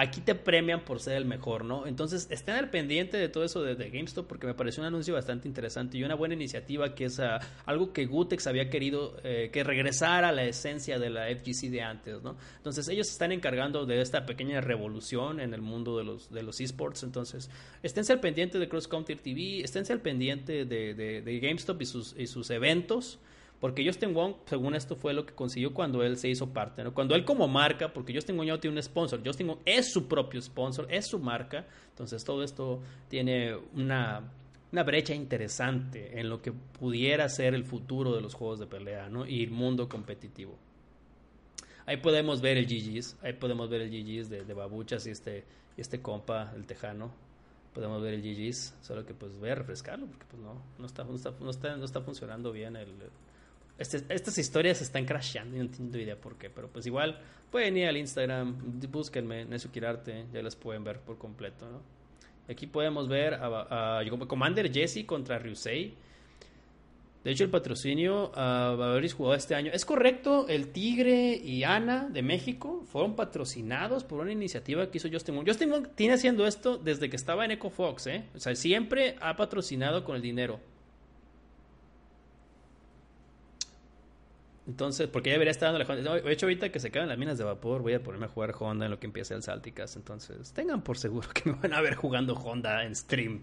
Aquí 0.01 0.22
te 0.22 0.34
premian 0.34 0.80
por 0.80 0.98
ser 0.98 1.16
el 1.16 1.26
mejor, 1.26 1.64
¿no? 1.64 1.86
Entonces, 1.86 2.26
estén 2.30 2.55
al 2.55 2.70
pendiente 2.70 3.18
de 3.18 3.28
todo 3.28 3.44
eso 3.44 3.62
de, 3.62 3.90
GameStop 3.90 4.26
porque 4.26 4.46
me 4.46 4.55
pareció 4.55 4.82
un 4.82 4.86
anuncio 4.86 5.12
bastante 5.12 5.46
interesante 5.46 5.98
y 5.98 6.05
una 6.05 6.14
buena 6.14 6.34
iniciativa 6.34 6.94
que 6.94 7.05
es 7.05 7.20
ah, 7.20 7.38
algo 7.66 7.92
que 7.92 8.07
Gutex 8.07 8.46
había 8.46 8.70
querido 8.70 9.16
eh, 9.24 9.51
que 9.53 9.62
regresara 9.62 10.30
a 10.30 10.32
la 10.32 10.44
esencia 10.44 10.98
de 10.98 11.11
la 11.11 11.26
FGC 11.26 11.70
de 11.70 11.82
antes, 11.82 12.22
¿no? 12.22 12.36
Entonces, 12.57 12.88
ellos 12.88 13.09
se 13.09 13.12
están 13.12 13.32
encargando 13.32 13.84
de 13.84 14.01
esta 14.01 14.24
pequeña 14.24 14.62
revolución 14.62 15.38
en 15.38 15.53
el 15.53 15.61
mundo 15.61 15.98
de 15.98 16.05
los, 16.05 16.30
de 16.30 16.42
los 16.42 16.61
esports. 16.61 17.03
Entonces, 17.03 17.51
esténse 17.82 18.14
al 18.14 18.20
pendiente 18.20 18.59
de 18.59 18.68
Cross 18.68 18.88
Counter 18.88 19.18
TV, 19.18 19.61
esténse 19.62 19.92
al 19.92 20.01
pendiente 20.01 20.64
de, 20.64 20.94
de 20.94 21.40
GameStop 21.40 21.82
y 21.82 21.86
sus, 21.86 22.14
y 22.18 22.26
sus 22.26 22.48
eventos. 22.51 23.18
Porque 23.61 23.84
Justin 23.84 24.14
Wong, 24.14 24.36
según 24.46 24.74
esto, 24.74 24.96
fue 24.96 25.12
lo 25.12 25.26
que 25.26 25.34
consiguió 25.34 25.74
cuando 25.74 26.02
él 26.02 26.16
se 26.16 26.28
hizo 26.28 26.48
parte. 26.48 26.82
¿no? 26.82 26.94
Cuando 26.94 27.14
él 27.14 27.26
como 27.26 27.46
marca, 27.46 27.92
porque 27.92 28.14
Justin 28.14 28.38
Wong 28.38 28.46
ya 28.46 28.58
tiene 28.58 28.76
un 28.76 28.82
sponsor, 28.82 29.20
Justin 29.24 29.48
Wong 29.48 29.58
es 29.66 29.92
su 29.92 30.08
propio 30.08 30.40
sponsor, 30.40 30.86
es 30.90 31.06
su 31.06 31.18
marca. 31.18 31.66
Entonces 31.90 32.24
todo 32.24 32.42
esto 32.42 32.80
tiene 33.08 33.54
una, 33.74 34.32
una 34.72 34.82
brecha 34.82 35.14
interesante 35.14 36.18
en 36.18 36.30
lo 36.30 36.40
que 36.40 36.52
pudiera 36.52 37.28
ser 37.28 37.54
el 37.54 37.64
futuro 37.64 38.14
de 38.14 38.22
los 38.22 38.32
juegos 38.32 38.61
de 38.61 38.66
pelea 38.66 39.11
¿no? 39.11 39.26
y 39.26 39.44
el 39.44 39.50
mundo 39.50 39.90
competitivo. 39.90 40.56
Ahí 41.84 41.98
podemos 41.98 42.40
ver 42.40 42.56
el 42.56 42.66
GG's, 42.66 43.18
ahí 43.22 43.34
podemos 43.34 43.68
ver 43.68 43.82
el 43.82 43.90
GG's 43.90 44.30
de, 44.30 44.44
de 44.44 44.54
Babuchas 44.54 45.06
y 45.06 45.11
este, 45.11 45.44
este 45.76 46.00
compa, 46.00 46.52
el 46.56 46.64
tejano. 46.64 47.11
Podemos 47.74 48.00
ver 48.00 48.14
el 48.14 48.22
GG's, 48.22 48.74
solo 48.80 49.04
que 49.04 49.12
pues 49.12 49.38
voy 49.38 49.50
a 49.50 49.54
refrescarlo 49.54 50.06
porque 50.06 50.24
pues 50.30 50.42
no, 50.42 50.62
no, 50.78 50.86
está, 50.86 51.04
no, 51.04 51.14
está, 51.14 51.34
no, 51.38 51.50
está, 51.50 51.76
no 51.76 51.84
está 51.84 52.00
funcionando 52.00 52.52
bien 52.52 52.76
el, 52.76 52.88
este, 53.81 54.05
estas 54.14 54.37
historias 54.37 54.83
están 54.83 55.07
crasheando 55.07 55.57
y 55.57 55.61
no 55.61 55.70
tengo 55.70 55.97
idea 55.97 56.14
por 56.14 56.37
qué, 56.37 56.51
pero 56.51 56.68
pues 56.68 56.87
igual 56.87 57.18
pueden 57.51 57.78
ir 57.78 57.89
al 57.89 57.97
Instagram, 57.97 58.57
búsquenme, 58.91 59.47
Necio 59.47 59.72
Kirarte, 59.72 60.26
ya 60.33 60.43
las 60.43 60.55
pueden 60.55 60.85
ver 60.85 61.01
por 61.01 61.16
completo, 61.16 61.68
¿no? 61.68 61.81
Aquí 62.47 62.66
podemos 62.66 63.09
ver 63.09 63.35
a, 63.35 64.03
Commander 64.26 64.70
Jesse 64.72 65.07
contra 65.07 65.39
Ryusei. 65.39 65.95
De 67.24 67.31
hecho, 67.31 67.45
el 67.45 67.51
patrocinio 67.51 68.33
a 68.35 68.72
haber 68.72 69.11
jugado 69.12 69.35
este 69.37 69.55
año. 69.55 69.70
Es 69.72 69.85
correcto, 69.85 70.47
el 70.49 70.72
Tigre 70.72 71.37
y 71.37 71.64
Ana 71.64 72.09
de 72.11 72.22
México 72.22 72.83
fueron 72.91 73.14
patrocinados 73.14 74.05
por 74.05 74.20
una 74.20 74.33
iniciativa 74.33 74.91
que 74.91 74.99
hizo 74.99 75.09
Justin 75.11 75.37
Wong. 75.37 75.47
Justin 75.47 75.70
Wong 75.70 75.89
tiene 75.95 76.14
haciendo 76.14 76.47
esto 76.47 76.76
desde 76.76 77.09
que 77.09 77.16
estaba 77.16 77.45
en 77.45 77.53
Echo 77.53 77.70
Fox, 77.70 78.09
¿eh? 78.09 78.24
O 78.35 78.41
sea, 78.41 78.55
siempre 78.57 79.16
ha 79.20 79.37
patrocinado 79.37 80.05
con 80.05 80.16
el 80.16 80.22
dinero. 80.22 80.61
Entonces, 84.70 85.08
porque 85.08 85.30
ya 85.30 85.34
debería 85.34 85.50
estar 85.50 85.72
dando 85.72 85.84
la 85.84 85.92
Honda. 85.92 86.22
De 86.22 86.32
hecho, 86.32 86.46
ahorita 86.46 86.70
que 86.70 86.78
se 86.78 86.92
caen 86.92 87.08
las 87.08 87.18
minas 87.18 87.36
de 87.38 87.42
vapor, 87.42 87.82
voy 87.82 87.94
a 87.94 88.02
ponerme 88.04 88.26
a 88.26 88.28
jugar 88.28 88.54
Honda 88.56 88.84
en 88.84 88.92
lo 88.92 89.00
que 89.00 89.06
empiece 89.06 89.34
el 89.34 89.42
Salticas. 89.42 89.96
Entonces, 89.96 90.52
tengan 90.52 90.82
por 90.82 90.96
seguro 90.96 91.28
que 91.34 91.50
me 91.50 91.56
van 91.56 91.74
a 91.74 91.80
ver 91.80 91.96
jugando 91.96 92.34
Honda 92.34 92.84
en 92.84 92.94
stream. 92.94 93.42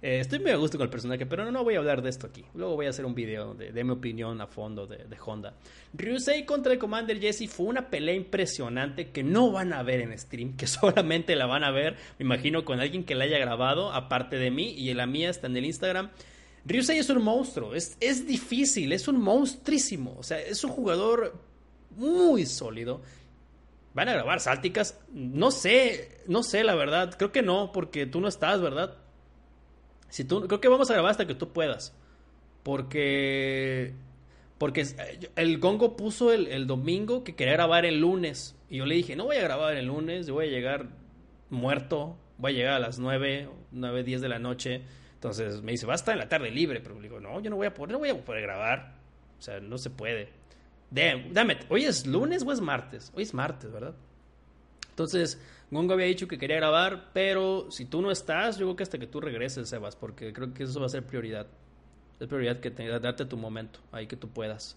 Eh, 0.00 0.18
estoy 0.20 0.38
muy 0.38 0.50
a 0.50 0.56
gusto 0.56 0.78
con 0.78 0.86
el 0.86 0.90
personaje, 0.90 1.26
pero 1.26 1.48
no, 1.52 1.62
voy 1.62 1.74
a 1.74 1.78
hablar 1.78 2.00
de 2.00 2.08
esto 2.08 2.26
aquí. 2.26 2.46
Luego 2.54 2.74
voy 2.74 2.86
a 2.86 2.88
hacer 2.88 3.04
un 3.04 3.14
video 3.14 3.52
de, 3.52 3.84
mi 3.84 3.90
opinión 3.90 4.40
a 4.40 4.46
fondo 4.46 4.86
de, 4.86 5.04
de, 5.04 5.16
Honda. 5.22 5.54
Ryusei 5.92 6.46
contra 6.46 6.72
el 6.72 6.78
Commander 6.78 7.20
Jesse 7.20 7.50
fue 7.50 7.66
una 7.66 7.90
pelea 7.90 8.14
impresionante 8.14 9.10
que 9.10 9.22
no 9.22 9.52
van 9.52 9.74
a 9.74 9.82
ver 9.82 10.00
en 10.00 10.18
stream, 10.18 10.56
que 10.56 10.66
solamente 10.66 11.36
la 11.36 11.44
van 11.44 11.64
a 11.64 11.70
ver, 11.70 11.98
me 12.18 12.24
imagino, 12.24 12.64
con 12.64 12.80
alguien 12.80 13.04
que 13.04 13.14
la 13.14 13.24
haya 13.24 13.38
grabado, 13.38 13.92
aparte 13.92 14.36
de 14.36 14.50
mí, 14.50 14.70
y 14.70 14.94
la 14.94 15.06
mía 15.06 15.28
está 15.28 15.48
en 15.48 15.56
el 15.58 15.66
Instagram. 15.66 16.10
Ryusei 16.64 16.98
es 16.98 17.10
un 17.10 17.22
monstruo, 17.22 17.74
es, 17.74 17.96
es 18.00 18.26
difícil, 18.26 18.92
es 18.92 19.08
un 19.08 19.20
monstruísimo. 19.20 20.16
O 20.18 20.22
sea, 20.22 20.40
es 20.40 20.62
un 20.64 20.70
jugador 20.70 21.34
muy 21.96 22.46
sólido. 22.46 23.00
¿Van 23.94 24.08
a 24.08 24.14
grabar 24.14 24.40
sálticas? 24.40 24.98
No 25.12 25.50
sé, 25.50 26.22
no 26.26 26.42
sé, 26.42 26.64
la 26.64 26.74
verdad. 26.74 27.14
Creo 27.16 27.32
que 27.32 27.42
no, 27.42 27.72
porque 27.72 28.06
tú 28.06 28.20
no 28.20 28.28
estás, 28.28 28.60
¿verdad? 28.60 28.96
Si 30.08 30.24
tú, 30.24 30.46
creo 30.46 30.60
que 30.60 30.68
vamos 30.68 30.90
a 30.90 30.94
grabar 30.94 31.10
hasta 31.10 31.26
que 31.26 31.34
tú 31.34 31.52
puedas. 31.52 31.94
Porque. 32.62 33.94
Porque 34.58 34.86
el 35.34 35.58
Gongo 35.58 35.96
puso 35.96 36.32
el, 36.32 36.66
domingo 36.68 37.24
que 37.24 37.34
quería 37.34 37.54
grabar 37.54 37.84
el 37.84 38.00
lunes. 38.00 38.54
Y 38.70 38.76
yo 38.76 38.86
le 38.86 38.94
dije, 38.94 39.16
no 39.16 39.24
voy 39.24 39.36
a 39.36 39.42
grabar 39.42 39.76
el 39.76 39.86
lunes, 39.86 40.28
yo 40.28 40.34
voy 40.34 40.46
a 40.46 40.50
llegar 40.50 40.86
muerto. 41.50 42.16
Voy 42.38 42.52
a 42.52 42.54
llegar 42.54 42.74
a 42.74 42.78
las 42.78 43.00
9, 43.00 43.48
9, 43.72 44.04
10 44.04 44.20
de 44.20 44.28
la 44.28 44.38
noche. 44.38 44.82
Entonces 45.22 45.62
me 45.62 45.70
dice, 45.70 45.86
va 45.86 45.92
a 45.92 45.94
estar 45.94 46.14
en 46.14 46.18
la 46.18 46.28
tarde 46.28 46.50
libre. 46.50 46.80
Pero 46.80 46.96
le 46.96 47.02
digo, 47.02 47.20
no, 47.20 47.38
yo 47.40 47.48
no 47.48 47.54
voy 47.54 47.68
a 47.68 47.72
poder, 47.72 47.92
no 47.92 48.00
voy 48.00 48.08
a 48.08 48.24
poder 48.24 48.42
grabar. 48.42 48.96
O 49.38 49.40
sea, 49.40 49.60
no 49.60 49.78
se 49.78 49.88
puede. 49.88 50.30
Dame, 50.90 51.60
¿hoy 51.68 51.84
es 51.84 52.08
lunes 52.08 52.42
o 52.44 52.50
es 52.50 52.60
martes? 52.60 53.12
Hoy 53.14 53.22
es 53.22 53.32
martes, 53.32 53.70
¿verdad? 53.70 53.94
Entonces, 54.90 55.40
Gongo 55.70 55.94
había 55.94 56.06
dicho 56.06 56.26
que 56.26 56.38
quería 56.38 56.56
grabar, 56.56 57.10
pero 57.12 57.70
si 57.70 57.84
tú 57.84 58.02
no 58.02 58.10
estás, 58.10 58.58
yo 58.58 58.66
creo 58.66 58.76
que 58.76 58.82
hasta 58.82 58.98
que 58.98 59.06
tú 59.06 59.20
regreses, 59.20 59.68
Sebas, 59.68 59.94
porque 59.94 60.32
creo 60.32 60.52
que 60.52 60.64
eso 60.64 60.80
va 60.80 60.86
a 60.86 60.88
ser 60.88 61.06
prioridad. 61.06 61.46
Es 62.18 62.26
prioridad 62.26 62.58
que 62.58 62.72
te, 62.72 62.86
darte 62.98 63.24
tu 63.24 63.36
momento, 63.36 63.78
ahí 63.92 64.08
que 64.08 64.16
tú 64.16 64.28
puedas. 64.28 64.76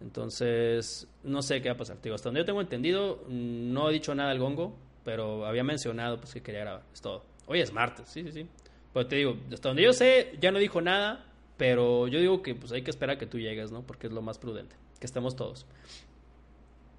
Entonces, 0.00 1.08
no 1.24 1.42
sé 1.42 1.60
qué 1.60 1.70
va 1.70 1.74
a 1.74 1.78
pasar. 1.78 1.96
hasta 1.96 2.28
donde 2.28 2.40
yo 2.40 2.44
tengo 2.44 2.60
entendido, 2.60 3.24
no 3.28 3.90
he 3.90 3.92
dicho 3.92 4.14
nada 4.14 4.30
al 4.30 4.38
Gongo, 4.38 4.76
pero 5.04 5.44
había 5.44 5.64
mencionado 5.64 6.18
pues, 6.18 6.32
que 6.32 6.40
quería 6.40 6.60
grabar. 6.60 6.82
Es 6.94 7.00
todo. 7.00 7.24
Hoy 7.46 7.60
es 7.60 7.72
martes, 7.72 8.08
sí, 8.08 8.22
sí, 8.22 8.32
sí. 8.32 8.48
Pero 8.92 9.06
te 9.06 9.16
digo, 9.16 9.36
hasta 9.52 9.68
donde 9.68 9.82
yo 9.82 9.92
sé, 9.92 10.36
ya 10.40 10.50
no 10.50 10.58
dijo 10.58 10.80
nada, 10.80 11.24
pero 11.56 12.08
yo 12.08 12.20
digo 12.20 12.42
que 12.42 12.54
pues 12.54 12.72
hay 12.72 12.82
que 12.82 12.90
esperar 12.90 13.16
a 13.16 13.18
que 13.18 13.26
tú 13.26 13.38
llegues, 13.38 13.72
¿no? 13.72 13.82
Porque 13.82 14.06
es 14.06 14.12
lo 14.12 14.22
más 14.22 14.38
prudente, 14.38 14.76
que 15.00 15.06
estemos 15.06 15.36
todos. 15.36 15.66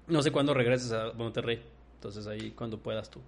No 0.06 0.22
sé 0.22 0.30
cuándo 0.30 0.54
regreses 0.54 0.92
a 0.92 1.12
Monterrey. 1.12 1.62
Entonces 1.96 2.26
ahí 2.26 2.50
cuando 2.50 2.78
puedas 2.78 3.10
tú. 3.10 3.20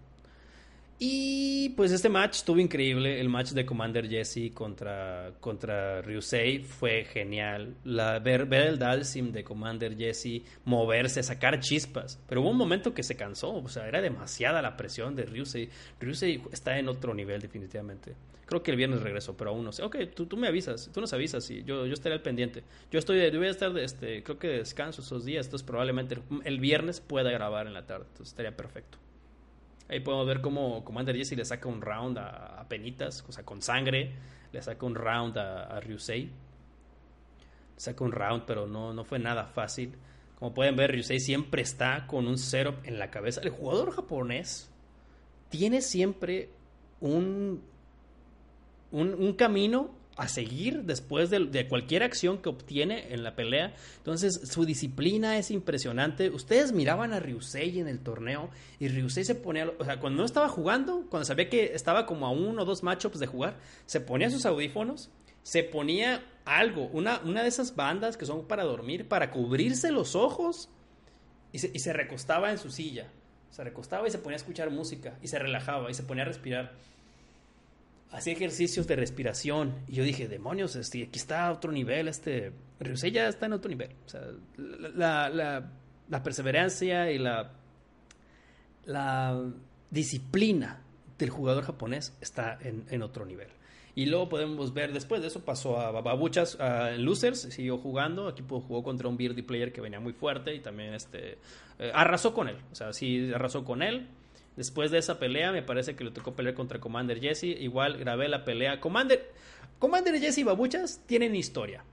Y 0.99 1.71
pues 1.71 1.93
este 1.93 2.09
match 2.09 2.37
estuvo 2.37 2.59
increíble. 2.59 3.21
El 3.21 3.29
match 3.29 3.51
de 3.51 3.67
Commander 3.67 4.09
Jesse 4.09 4.51
contra, 4.55 5.33
contra 5.41 6.01
Ryusei 6.01 6.61
fue 6.61 7.05
genial. 7.05 7.75
La, 7.85 8.19
ver, 8.19 8.47
ver 8.47 8.63
el 8.69 8.79
Dalsim 8.79 9.31
de 9.31 9.45
Commander 9.45 9.95
Jesse 9.95 10.43
moverse, 10.65 11.23
sacar 11.23 11.61
chispas. 11.61 12.19
Pero 12.27 12.41
hubo 12.41 12.51
un 12.51 12.57
momento 12.57 12.95
que 12.95 13.03
se 13.03 13.15
cansó. 13.15 13.57
O 13.57 13.69
sea, 13.69 13.87
era 13.87 14.01
demasiada 14.01 14.63
la 14.63 14.77
presión 14.79 15.15
de 15.15 15.27
Ryusei. 15.27 15.69
Ryusei 16.01 16.43
está 16.51 16.79
en 16.79 16.89
otro 16.89 17.13
nivel, 17.13 17.43
definitivamente. 17.43 18.15
Creo 18.47 18.63
que 18.63 18.71
el 18.71 18.79
viernes 18.79 19.03
regresó, 19.03 19.37
pero 19.37 19.51
aún 19.51 19.65
no 19.65 19.73
sé. 19.73 19.83
Ok, 19.83 19.97
tú, 20.15 20.25
tú 20.25 20.39
me 20.39 20.49
avisas. 20.49 20.89
Tú 20.95 21.03
nos 21.03 21.13
avisas 21.13 21.51
y 21.51 21.63
yo, 21.65 21.85
yo 21.85 21.93
estaré 21.93 22.15
al 22.15 22.23
pendiente. 22.23 22.63
Yo 22.91 22.99
estoy, 22.99 23.31
yo 23.31 23.39
voy 23.39 23.49
a 23.49 23.51
estar, 23.51 23.77
este, 23.77 24.23
creo 24.23 24.39
que 24.39 24.49
descanso 24.49 25.03
esos 25.03 25.27
días. 25.27 25.45
Entonces 25.47 25.67
probablemente 25.67 26.17
el 26.45 26.59
viernes 26.59 27.03
pueda 27.03 27.31
grabar 27.31 27.67
en 27.67 27.75
la 27.75 27.85
tarde. 27.85 28.07
Entonces 28.09 28.29
estaría 28.29 28.57
perfecto. 28.57 28.97
Ahí 29.89 30.01
podemos 30.01 30.27
ver 30.27 30.41
cómo 30.41 30.85
Commander 30.85 31.17
Jesse 31.17 31.37
le 31.37 31.45
saca 31.45 31.69
un 31.69 31.81
round 31.81 32.19
a, 32.19 32.65
Penitas, 32.69 33.25
o 33.29 33.33
sea, 33.33 33.45
con 33.45 33.63
sangre. 33.63 34.13
Le 34.53 34.63
saca 34.63 34.85
un 34.85 34.95
round 34.95 35.39
a, 35.39 35.65
a 35.65 35.81
Ryusei. 35.81 36.31
Saca 37.77 38.03
un 38.05 38.13
round, 38.13 38.45
pero 38.47 38.67
no, 38.67 38.93
no 38.93 39.05
fue 39.05 39.19
nada 39.19 39.47
fácil. 39.47 39.95
Como 40.39 40.53
pueden 40.53 40.77
ver, 40.77 40.91
Ryusei 40.91 41.21
siempre 41.21 41.63
está 41.63 42.07
con 42.07 42.27
un 42.27 42.39
setup 42.39 42.85
en 42.85 42.99
la 42.99 43.11
cabeza. 43.11 43.41
El 43.43 43.51
jugador 43.51 43.93
japonés 43.93 44.71
tiene 45.49 45.81
siempre 45.81 46.51
un, 47.01 47.63
un 48.91 49.33
camino 49.35 49.95
a 50.17 50.29
seguir 50.29 50.85
después 50.85 51.29
de, 51.29 51.69
cualquier 51.69 52.03
acción 52.03 52.39
que 52.39 52.49
obtiene 52.49 53.13
en 53.13 53.23
la 53.23 53.37
pelea. 53.37 53.75
Entonces, 53.99 54.41
su 54.49 54.65
disciplina 54.65 55.37
es 55.37 55.51
impresionante. 55.51 56.31
Ustedes 56.31 56.73
miraban 56.73 57.13
a 57.13 57.21
Ryusei 57.21 57.79
en 57.79 57.87
el 57.87 58.01
torneo 58.01 58.51
y 58.81 58.89
Ryusei 58.89 59.25
se 59.25 59.35
ponía, 59.35 59.71
o 59.79 59.85
sea, 59.85 60.01
cuando 60.01 60.21
no 60.21 60.27
estaba 60.27 60.49
jugando, 60.49 61.07
cuando 61.11 61.27
sabía 61.27 61.51
que 61.51 61.75
estaba 61.75 62.07
como 62.07 62.27
a 62.27 62.31
uno 62.31 62.63
o 62.63 62.65
dos 62.65 62.83
matchups 62.83 63.19
de 63.19 63.27
jugar, 63.27 63.59
se 63.85 64.01
ponía 64.01 64.31
sus 64.31 64.47
audífonos, 64.47 65.11
se 65.43 65.63
ponía 65.63 66.25
algo, 66.47 66.87
una, 66.93 67.21
una 67.25 67.43
de 67.43 67.49
esas 67.49 67.77
bandas 67.77 68.17
que 68.17 68.25
son 68.25 68.49
para 68.49 68.65
dormir, 68.65 69.09
para 69.09 69.31
cubrirse 69.31 69.93
los 69.93 70.17
ojos 70.17 70.71
y 71.53 71.59
se, 71.59 71.71
y 71.75 71.79
se 71.81 71.93
recostaba 71.93 72.51
en 72.51 72.59
su 72.59 72.71
silla. 72.71 73.09
Se 73.51 73.63
recostaba 73.65 74.09
y 74.09 74.11
se 74.11 74.19
ponía 74.19 74.37
a 74.37 74.39
escuchar 74.39 74.71
música 74.71 75.19
y 75.23 75.29
se 75.29 75.39
relajaba 75.39 75.91
y 75.91 75.95
se 75.95 76.03
ponía 76.03 76.25
a 76.25 76.27
respirar 76.27 76.75
hacía 78.17 78.33
ejercicios 78.33 78.87
de 78.87 78.97
respiración 78.97 79.75
y 79.87 79.97
yo 79.97 80.03
dije, 80.03 80.27
demonios, 80.27 80.75
este, 80.75 81.05
aquí 81.05 81.19
está 81.19 81.47
a 81.47 81.53
otro 81.53 81.71
nivel, 81.71 82.09
este, 82.09 82.51
Ryusei 82.81 83.17
está 83.17 83.45
en 83.45 83.53
otro 83.53 83.69
nivel. 83.69 83.91
O 84.07 84.09
sea, 84.09 84.23
la, 84.57 85.29
la, 85.29 85.71
la 86.09 86.23
perseverancia 86.23 87.11
y 87.11 87.19
la, 87.19 87.53
la 88.87 89.39
disciplina 89.91 90.83
del 91.19 91.29
jugador 91.29 91.65
japonés 91.65 92.17
está 92.23 92.59
en, 92.63 92.87
en, 92.89 93.03
otro 93.03 93.27
nivel. 93.27 93.49
Y 93.95 94.07
luego 94.07 94.31
podemos 94.31 94.73
ver, 94.73 94.95
después 94.95 95.21
de 95.21 95.29
eso 95.29 95.45
pasó 95.45 95.79
a 95.79 95.91
Babuchas, 96.01 96.59
a 96.59 96.93
Losers, 96.93 97.41
siguió 97.41 97.77
jugando, 97.77 98.29
aquí 98.29 98.43
jugó 98.49 98.83
contra 98.83 99.09
un 99.09 99.19
Beardy 99.19 99.43
player 99.43 99.73
que 99.75 99.83
venía 99.83 100.01
muy 100.01 100.15
fuerte 100.15 100.55
y 100.55 100.61
también 100.61 100.95
este, 100.95 101.37
eh, 101.79 101.91
arrasó 101.95 102.33
con 102.33 102.49
él, 102.49 102.57
o 102.73 102.75
sea, 102.75 102.95
sí 102.95 103.31
arrasó 103.35 103.63
con 103.63 103.83
él. 103.83 104.09
Después 104.57 104.91
de 104.91 104.99
esa 104.99 105.19
pelea, 105.19 105.53
me 105.53 105.63
parece 105.63 105.95
que 105.95 106.05
le 106.05 106.11
tocó 106.11 106.35
pelear 106.35 106.55
contra 106.55 106.81
Commander 106.81 107.21
Jesse. 107.21 107.45
Igual 107.45 107.99
grabé 107.99 108.29
la 108.29 108.45
pelea. 108.45 108.81
Commander, 108.81 109.31
Commander 109.79 110.19
Jesse 110.19 110.39
y 110.39 110.45
Babuchas 110.45 111.03
tienen 111.07 111.37
historia. 111.37 111.85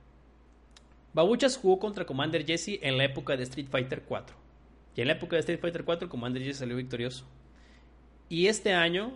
Babuchas 1.13 1.57
jugó 1.57 1.79
contra 1.79 2.05
Commander 2.05 2.45
Jesse 2.45 2.79
en 2.81 2.97
la 2.97 3.03
época 3.03 3.35
de 3.35 3.43
Street 3.43 3.67
Fighter 3.69 4.03
4. 4.03 4.35
Y 4.95 5.01
en 5.01 5.07
la 5.07 5.13
época 5.13 5.35
de 5.35 5.41
Street 5.41 5.59
Fighter 5.59 5.83
4, 5.83 6.09
Commander 6.09 6.41
Jesse 6.41 6.57
salió 6.57 6.75
victorioso. 6.75 7.25
Y 8.29 8.47
este 8.47 8.73
año, 8.73 9.11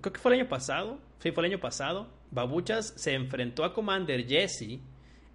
creo 0.00 0.12
que 0.12 0.18
fue 0.18 0.34
el 0.34 0.40
año 0.40 0.48
pasado, 0.48 0.98
sí, 1.18 1.30
fue 1.30 1.44
el 1.44 1.52
año 1.52 1.60
pasado, 1.60 2.08
Babuchas 2.30 2.94
se 2.96 3.14
enfrentó 3.14 3.64
a 3.64 3.74
Commander 3.74 4.26
Jesse 4.26 4.80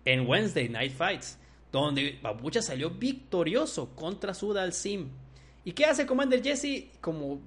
en 0.05 0.28
Wednesday 0.28 0.68
Night 0.70 0.93
Fights, 0.93 1.39
donde 1.72 2.20
Babuchas 2.22 2.66
salió 2.66 2.89
victorioso 2.89 3.95
contra 3.95 4.34
Sudal 4.34 4.74
Sim. 4.74 5.09
¿Y 5.66 5.74
qué 5.74 5.86
hace 5.86 6.05
Commander 6.05 6.43
Jesse? 6.43 6.89
Como 7.01 7.41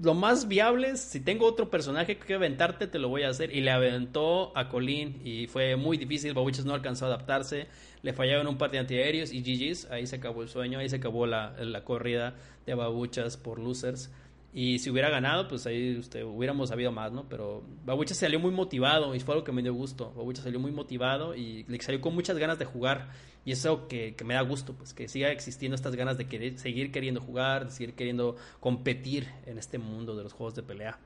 lo 0.00 0.14
más 0.14 0.46
viable, 0.46 0.96
si 0.96 1.18
tengo 1.18 1.44
otro 1.46 1.70
personaje 1.70 2.16
que 2.18 2.34
aventarte, 2.34 2.86
te 2.86 3.00
lo 3.00 3.08
voy 3.08 3.24
a 3.24 3.30
hacer. 3.30 3.54
Y 3.54 3.60
le 3.60 3.70
aventó 3.70 4.56
a 4.56 4.68
Colin 4.68 5.20
y 5.24 5.48
fue 5.48 5.74
muy 5.76 5.96
difícil. 5.96 6.34
Babuchas 6.34 6.64
no 6.64 6.74
alcanzó 6.74 7.06
a 7.06 7.08
adaptarse. 7.08 7.66
Le 8.02 8.12
fallaron 8.12 8.46
un 8.46 8.58
par 8.58 8.70
de 8.70 8.78
antiaéreos 8.78 9.32
y 9.32 9.42
GG's. 9.42 9.90
Ahí 9.90 10.06
se 10.06 10.16
acabó 10.16 10.42
el 10.42 10.48
sueño, 10.48 10.78
ahí 10.78 10.88
se 10.88 10.96
acabó 10.96 11.26
la, 11.26 11.54
la 11.58 11.82
corrida 11.84 12.34
de 12.64 12.74
Babuchas 12.74 13.36
por 13.36 13.58
losers. 13.58 14.10
Y 14.52 14.78
si 14.78 14.88
hubiera 14.90 15.10
ganado, 15.10 15.46
pues 15.46 15.66
ahí 15.66 15.96
usted, 15.98 16.24
hubiéramos 16.24 16.70
sabido 16.70 16.90
más, 16.90 17.12
¿no? 17.12 17.28
Pero 17.28 17.62
Babucha 17.84 18.14
salió 18.14 18.40
muy 18.40 18.50
motivado 18.50 19.14
y 19.14 19.20
fue 19.20 19.34
algo 19.34 19.44
que 19.44 19.52
me 19.52 19.62
dio 19.62 19.74
gusto. 19.74 20.12
Babucha 20.16 20.42
salió 20.42 20.58
muy 20.58 20.72
motivado 20.72 21.34
y 21.34 21.64
le 21.68 21.80
salió 21.80 22.00
con 22.00 22.14
muchas 22.14 22.38
ganas 22.38 22.58
de 22.58 22.64
jugar. 22.64 23.10
Y 23.44 23.52
eso 23.52 23.88
que, 23.88 24.14
que 24.14 24.24
me 24.24 24.34
da 24.34 24.40
gusto, 24.40 24.72
pues 24.72 24.94
que 24.94 25.06
siga 25.06 25.30
existiendo 25.30 25.74
estas 25.74 25.94
ganas 25.94 26.16
de 26.16 26.26
querer, 26.26 26.58
seguir 26.58 26.90
queriendo 26.90 27.20
jugar, 27.20 27.66
de 27.66 27.72
seguir 27.72 27.94
queriendo 27.94 28.36
competir 28.58 29.28
en 29.46 29.58
este 29.58 29.78
mundo 29.78 30.16
de 30.16 30.22
los 30.22 30.32
juegos 30.32 30.54
de 30.54 30.62
pelea. 30.62 30.98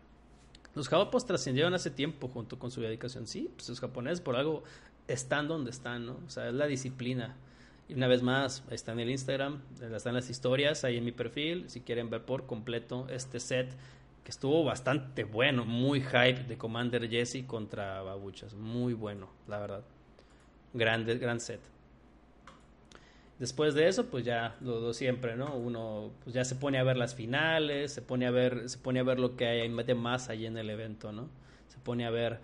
Los 0.74 0.88
japoneses 0.88 1.26
trascendieron 1.26 1.74
hace 1.74 1.90
tiempo 1.90 2.28
junto 2.28 2.58
con 2.58 2.70
su 2.70 2.80
dedicación. 2.80 3.26
Sí, 3.26 3.50
pues 3.54 3.68
los 3.68 3.80
japoneses 3.80 4.20
por 4.20 4.36
algo 4.36 4.62
están 5.08 5.48
donde 5.48 5.70
están, 5.70 6.06
¿no? 6.06 6.20
O 6.26 6.30
sea, 6.30 6.48
es 6.48 6.54
la 6.54 6.66
disciplina. 6.66 7.36
Una 7.94 8.06
vez 8.06 8.22
más, 8.22 8.64
está 8.70 8.92
en 8.92 9.00
el 9.00 9.10
Instagram, 9.10 9.60
están 9.94 10.14
las 10.14 10.30
historias 10.30 10.84
ahí 10.84 10.96
en 10.96 11.04
mi 11.04 11.12
perfil, 11.12 11.68
si 11.68 11.80
quieren 11.80 12.10
ver 12.10 12.24
por 12.24 12.46
completo 12.46 13.06
este 13.10 13.40
set 13.40 13.70
que 14.24 14.30
estuvo 14.30 14.64
bastante 14.64 15.24
bueno, 15.24 15.64
muy 15.64 16.00
hype 16.00 16.44
de 16.44 16.56
Commander 16.56 17.08
Jesse 17.08 17.44
contra 17.46 18.02
Babuchas, 18.02 18.54
muy 18.54 18.94
bueno, 18.94 19.28
la 19.48 19.58
verdad. 19.58 19.82
Grande, 20.72 21.18
gran 21.18 21.40
set. 21.40 21.60
Después 23.38 23.74
de 23.74 23.88
eso, 23.88 24.06
pues 24.06 24.24
ya 24.24 24.56
lo, 24.60 24.94
siempre, 24.94 25.36
¿no? 25.36 25.56
Uno 25.56 26.12
pues 26.22 26.34
ya 26.34 26.44
se 26.44 26.54
pone 26.54 26.78
a 26.78 26.84
ver 26.84 26.96
las 26.96 27.14
finales, 27.14 27.92
se 27.92 28.00
pone 28.00 28.26
a 28.26 28.30
ver, 28.30 28.68
se 28.68 28.78
pone 28.78 29.00
a 29.00 29.02
ver 29.02 29.18
lo 29.18 29.36
que 29.36 29.46
hay 29.46 29.68
de 29.68 29.94
más 29.94 30.28
ahí 30.28 30.46
en 30.46 30.56
el 30.56 30.70
evento, 30.70 31.10
¿no? 31.10 31.28
Se 31.68 31.78
pone 31.78 32.06
a 32.06 32.10
ver 32.10 32.38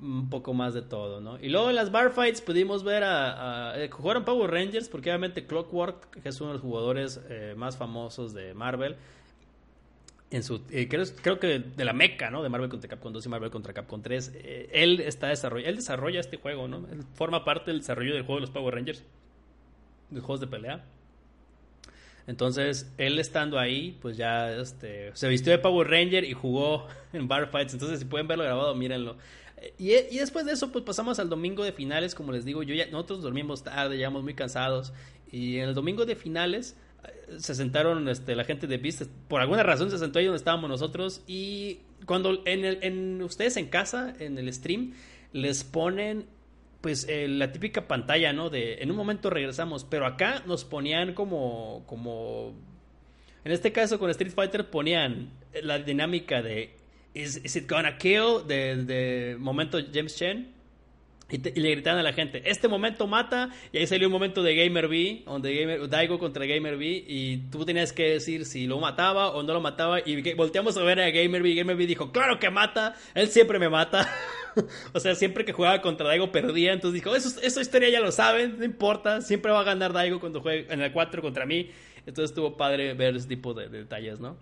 un 0.00 0.30
poco 0.30 0.54
más 0.54 0.74
de 0.74 0.82
todo, 0.82 1.20
¿no? 1.20 1.38
Y 1.40 1.48
luego 1.48 1.70
en 1.70 1.76
las 1.76 1.90
bar 1.90 2.12
fights 2.12 2.40
pudimos 2.40 2.84
ver 2.84 3.02
a, 3.04 3.74
eh, 3.76 3.88
jugaron 3.90 4.24
Power 4.24 4.50
Rangers 4.50 4.88
porque 4.88 5.10
obviamente 5.10 5.46
Clockwork, 5.46 6.22
que 6.22 6.28
es 6.28 6.40
uno 6.40 6.50
de 6.50 6.54
los 6.54 6.62
jugadores 6.62 7.20
eh, 7.28 7.54
más 7.56 7.76
famosos 7.76 8.32
de 8.34 8.54
Marvel, 8.54 8.96
en 10.30 10.42
su 10.42 10.60
eh, 10.70 10.88
creo, 10.88 11.04
creo, 11.22 11.38
que 11.38 11.58
de 11.58 11.84
la 11.84 11.92
meca, 11.92 12.30
¿no? 12.30 12.42
De 12.42 12.48
Marvel 12.48 12.68
contra 12.68 12.88
Capcom 12.88 13.12
2 13.12 13.24
y 13.24 13.28
Marvel 13.28 13.50
contra 13.50 13.72
Capcom 13.72 14.02
3. 14.02 14.32
Eh, 14.34 14.70
él 14.72 15.00
está 15.00 15.28
desarrollando, 15.28 15.70
él 15.70 15.76
desarrolla 15.76 16.20
este 16.20 16.36
juego, 16.36 16.68
¿no? 16.68 16.86
Él 16.90 17.02
forma 17.14 17.44
parte 17.44 17.70
del 17.70 17.80
desarrollo 17.80 18.14
del 18.14 18.22
juego 18.22 18.36
de 18.36 18.40
los 18.42 18.50
Power 18.50 18.74
Rangers, 18.74 19.02
de 20.10 20.20
juegos 20.20 20.40
de 20.40 20.46
pelea. 20.46 20.84
Entonces, 22.26 22.92
él 22.98 23.18
estando 23.18 23.58
ahí, 23.58 23.96
pues 24.02 24.18
ya 24.18 24.52
este, 24.52 25.12
se 25.14 25.28
vistió 25.28 25.50
de 25.50 25.58
Power 25.58 25.88
Ranger 25.88 26.24
y 26.24 26.34
jugó 26.34 26.86
en 27.14 27.26
Bar 27.26 27.48
Fights. 27.50 27.72
Entonces, 27.72 28.00
si 28.00 28.04
pueden 28.04 28.28
verlo 28.28 28.44
grabado, 28.44 28.74
mírenlo. 28.74 29.16
Y, 29.78 30.16
después 30.16 30.46
de 30.46 30.52
eso, 30.52 30.70
pues 30.72 30.84
pasamos 30.84 31.18
al 31.18 31.28
domingo 31.28 31.64
de 31.64 31.72
finales, 31.72 32.14
como 32.14 32.32
les 32.32 32.44
digo, 32.44 32.62
yo 32.62 32.74
ya, 32.74 32.86
nosotros 32.86 33.22
dormimos 33.22 33.64
tarde, 33.64 33.96
llegamos 33.96 34.22
muy 34.22 34.34
cansados. 34.34 34.92
Y 35.30 35.58
en 35.58 35.68
el 35.68 35.74
domingo 35.74 36.06
de 36.06 36.16
finales 36.16 36.76
se 37.38 37.54
sentaron 37.54 38.08
este, 38.08 38.34
la 38.34 38.44
gente 38.44 38.66
de 38.66 38.78
Beast, 38.78 39.02
por 39.28 39.40
alguna 39.40 39.62
razón 39.62 39.90
se 39.90 39.98
sentó 39.98 40.18
ahí 40.18 40.24
donde 40.24 40.38
estábamos 40.38 40.68
nosotros 40.70 41.22
y 41.26 41.78
cuando 42.06 42.42
en, 42.46 42.64
el, 42.64 42.78
en 42.82 43.22
ustedes 43.22 43.56
en 43.56 43.66
casa, 43.66 44.14
en 44.18 44.38
el 44.38 44.52
stream, 44.52 44.94
les 45.32 45.64
ponen 45.64 46.26
pues 46.80 47.06
eh, 47.08 47.28
la 47.28 47.52
típica 47.52 47.86
pantalla, 47.88 48.32
¿no? 48.32 48.50
De 48.50 48.82
en 48.82 48.90
un 48.90 48.96
momento 48.96 49.30
regresamos, 49.30 49.84
pero 49.84 50.06
acá 50.06 50.42
nos 50.46 50.64
ponían 50.64 51.12
como, 51.12 51.82
como, 51.86 52.54
en 53.44 53.52
este 53.52 53.72
caso 53.72 53.98
con 53.98 54.10
Street 54.10 54.32
Fighter 54.32 54.70
ponían 54.70 55.30
la 55.62 55.78
dinámica 55.78 56.40
de 56.40 56.76
Is, 57.18 57.36
is 57.44 57.56
it 57.56 57.66
gonna 57.68 57.98
kill? 57.98 58.46
De, 58.46 58.76
de 58.76 59.36
momento 59.38 59.78
James 59.92 60.14
Chen 60.16 60.58
y, 61.30 61.38
le 61.38 61.70
gritaban 61.72 62.00
a 62.00 62.02
la 62.02 62.14
gente, 62.14 62.42
este 62.46 62.68
momento 62.68 63.06
mata, 63.06 63.50
y 63.70 63.78
ahí 63.78 63.86
salió 63.86 64.08
un 64.08 64.12
momento 64.12 64.42
de 64.42 64.54
Gamer 64.54 64.88
B, 64.88 65.24
donde 65.26 65.54
Gamer, 65.54 65.88
Daigo 65.88 66.18
contra 66.18 66.46
Gamer 66.46 66.78
B, 66.78 67.04
y 67.06 67.36
tú 67.50 67.66
tenías 67.66 67.92
que 67.92 68.10
decir 68.12 68.46
si 68.46 68.66
lo 68.66 68.80
mataba 68.80 69.32
o 69.32 69.42
no 69.42 69.52
lo 69.52 69.60
mataba, 69.60 70.00
y 70.00 70.32
volteamos 70.32 70.78
a 70.78 70.82
ver 70.82 71.00
a 71.00 71.10
Gamer 71.10 71.42
B, 71.42 71.50
y 71.50 71.54
Gamer 71.54 71.76
B 71.76 71.86
dijo, 71.86 72.12
claro 72.12 72.38
que 72.38 72.48
mata, 72.48 72.94
él 73.14 73.28
siempre 73.28 73.58
me 73.58 73.68
mata. 73.68 74.08
o 74.94 75.00
sea, 75.00 75.14
siempre 75.14 75.44
que 75.44 75.52
jugaba 75.52 75.82
contra 75.82 76.06
Daigo 76.06 76.32
perdía, 76.32 76.72
entonces 76.72 77.02
dijo, 77.02 77.14
eso, 77.14 77.38
esa 77.42 77.60
historia 77.60 77.90
ya 77.90 78.00
lo 78.00 78.10
saben, 78.10 78.58
no 78.58 78.64
importa, 78.64 79.20
siempre 79.20 79.52
va 79.52 79.60
a 79.60 79.64
ganar 79.64 79.92
Daigo 79.92 80.20
cuando 80.20 80.40
juegue 80.40 80.72
en 80.72 80.80
el 80.80 80.92
4 80.92 81.20
contra 81.20 81.44
mí. 81.44 81.70
Entonces 82.06 82.30
estuvo 82.30 82.56
padre 82.56 82.94
ver 82.94 83.16
ese 83.16 83.28
tipo 83.28 83.52
de, 83.52 83.68
detalles, 83.68 84.18
¿no? 84.18 84.38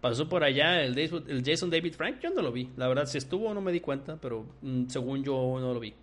Pasó 0.00 0.28
por 0.28 0.42
allá 0.42 0.82
el, 0.82 0.98
el, 0.98 1.42
Jason 1.44 1.68
David 1.68 1.92
Frank, 1.92 2.20
yo 2.20 2.30
no 2.30 2.40
lo 2.40 2.52
vi. 2.52 2.70
La 2.76 2.88
verdad, 2.88 3.04
si 3.04 3.18
estuvo 3.18 3.52
no 3.52 3.60
me 3.60 3.70
di 3.70 3.80
cuenta, 3.80 4.16
pero 4.16 4.46
mm, 4.62 4.86
según 4.86 5.22
yo 5.22 5.58
no 5.60 5.74
lo 5.74 5.80
vi. 5.80 5.94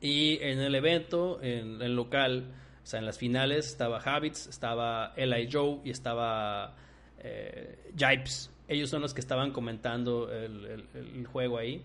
Y 0.00 0.38
en 0.40 0.60
el 0.60 0.74
evento, 0.74 1.40
en 1.42 1.80
el 1.82 1.94
local, 1.94 2.46
o 2.82 2.86
sea, 2.86 2.98
en 2.98 3.06
las 3.06 3.18
finales, 3.18 3.66
estaba 3.66 3.98
Habits, 3.98 4.48
estaba 4.48 5.12
Eli 5.16 5.48
Joe 5.50 5.80
y 5.84 5.90
estaba 5.90 6.74
eh, 7.18 7.92
Jipes. 7.96 8.50
Ellos 8.66 8.88
son 8.88 9.02
los 9.02 9.12
que 9.12 9.20
estaban 9.20 9.52
comentando 9.52 10.32
el, 10.32 11.26
juego 11.26 11.58
ahí. 11.58 11.82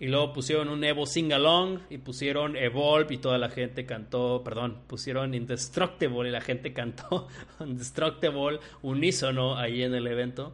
Y 0.00 0.06
luego 0.06 0.32
pusieron 0.32 0.68
un 0.68 0.84
Evo 0.84 1.06
Sing 1.06 1.32
Along 1.32 1.80
y 1.90 1.98
pusieron 1.98 2.56
Evolve 2.56 3.14
y 3.14 3.18
toda 3.18 3.36
la 3.36 3.48
gente 3.48 3.84
cantó, 3.84 4.42
perdón, 4.44 4.82
pusieron 4.86 5.34
Indestructible 5.34 6.28
y 6.28 6.32
la 6.32 6.40
gente 6.40 6.72
cantó 6.72 7.26
Indestructible 7.60 8.60
unísono 8.82 9.56
ahí 9.56 9.82
en 9.82 9.94
el 9.94 10.06
evento. 10.06 10.52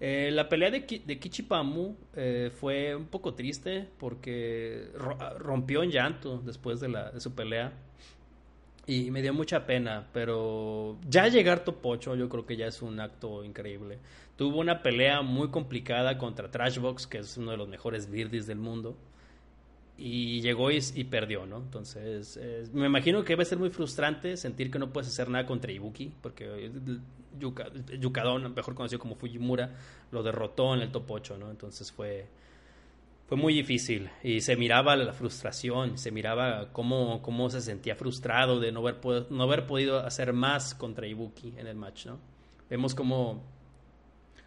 Eh, 0.00 0.30
la 0.32 0.48
pelea 0.48 0.70
de, 0.70 1.02
de 1.04 1.18
Kichipamu 1.18 1.94
eh, 2.16 2.50
fue 2.58 2.96
un 2.96 3.06
poco 3.06 3.34
triste 3.34 3.86
porque 3.98 4.88
rompió 5.38 5.82
en 5.82 5.90
llanto 5.90 6.40
después 6.44 6.80
de, 6.80 6.88
la, 6.88 7.10
de 7.10 7.20
su 7.20 7.34
pelea. 7.34 7.72
Y 8.86 9.10
me 9.12 9.22
dio 9.22 9.32
mucha 9.32 9.66
pena, 9.66 10.08
pero 10.12 10.98
ya 11.08 11.28
llegar 11.28 11.62
Topocho 11.62 12.16
yo 12.16 12.28
creo 12.28 12.44
que 12.44 12.56
ya 12.56 12.66
es 12.66 12.82
un 12.82 12.98
acto 12.98 13.44
increíble. 13.44 13.98
Tuvo 14.40 14.58
una 14.58 14.82
pelea 14.82 15.20
muy 15.20 15.50
complicada 15.50 16.16
contra 16.16 16.50
Trashbox, 16.50 17.06
que 17.06 17.18
es 17.18 17.36
uno 17.36 17.50
de 17.50 17.58
los 17.58 17.68
mejores 17.68 18.10
birdies 18.10 18.46
del 18.46 18.56
mundo 18.56 18.96
y 19.98 20.40
llegó 20.40 20.70
y, 20.70 21.04
perdió, 21.04 21.44
¿no? 21.44 21.58
Entonces, 21.58 22.40
me 22.72 22.86
imagino 22.86 23.22
que 23.22 23.34
a 23.34 23.44
ser 23.44 23.58
muy 23.58 23.68
frustrante 23.68 24.38
sentir 24.38 24.70
que 24.70 24.78
no 24.78 24.94
puedes 24.94 25.10
hacer 25.10 25.28
nada 25.28 25.44
contra 25.44 25.70
Ibuki, 25.70 26.14
porque 26.22 26.72
Yuka, 27.38 27.66
Yukadon, 27.98 28.54
mejor 28.54 28.74
conocido 28.74 28.98
como 28.98 29.14
Fujimura, 29.14 29.76
lo 30.10 30.22
derrotó 30.22 30.74
en 30.74 30.80
el 30.80 30.90
top 30.90 31.10
8, 31.10 31.36
¿no? 31.36 31.50
Entonces 31.50 31.92
fue, 31.92 32.26
fue 33.28 33.36
muy 33.36 33.52
difícil 33.52 34.08
y 34.22 34.40
se 34.40 34.56
miraba 34.56 34.96
la 34.96 35.12
frustración, 35.12 35.98
se 35.98 36.10
miraba 36.12 36.72
cómo, 36.72 37.20
cómo 37.20 37.50
se 37.50 37.60
sentía 37.60 37.94
frustrado 37.94 38.58
de 38.58 38.72
no 38.72 38.80
haber, 38.80 39.00
no 39.30 39.42
haber 39.42 39.66
podido 39.66 39.98
hacer 39.98 40.32
más 40.32 40.74
contra 40.74 41.06
Ibuki 41.06 41.52
en 41.58 41.66
el 41.66 41.76
match, 41.76 42.06
¿no? 42.06 42.18
Vemos 42.70 42.94
cómo, 42.94 43.42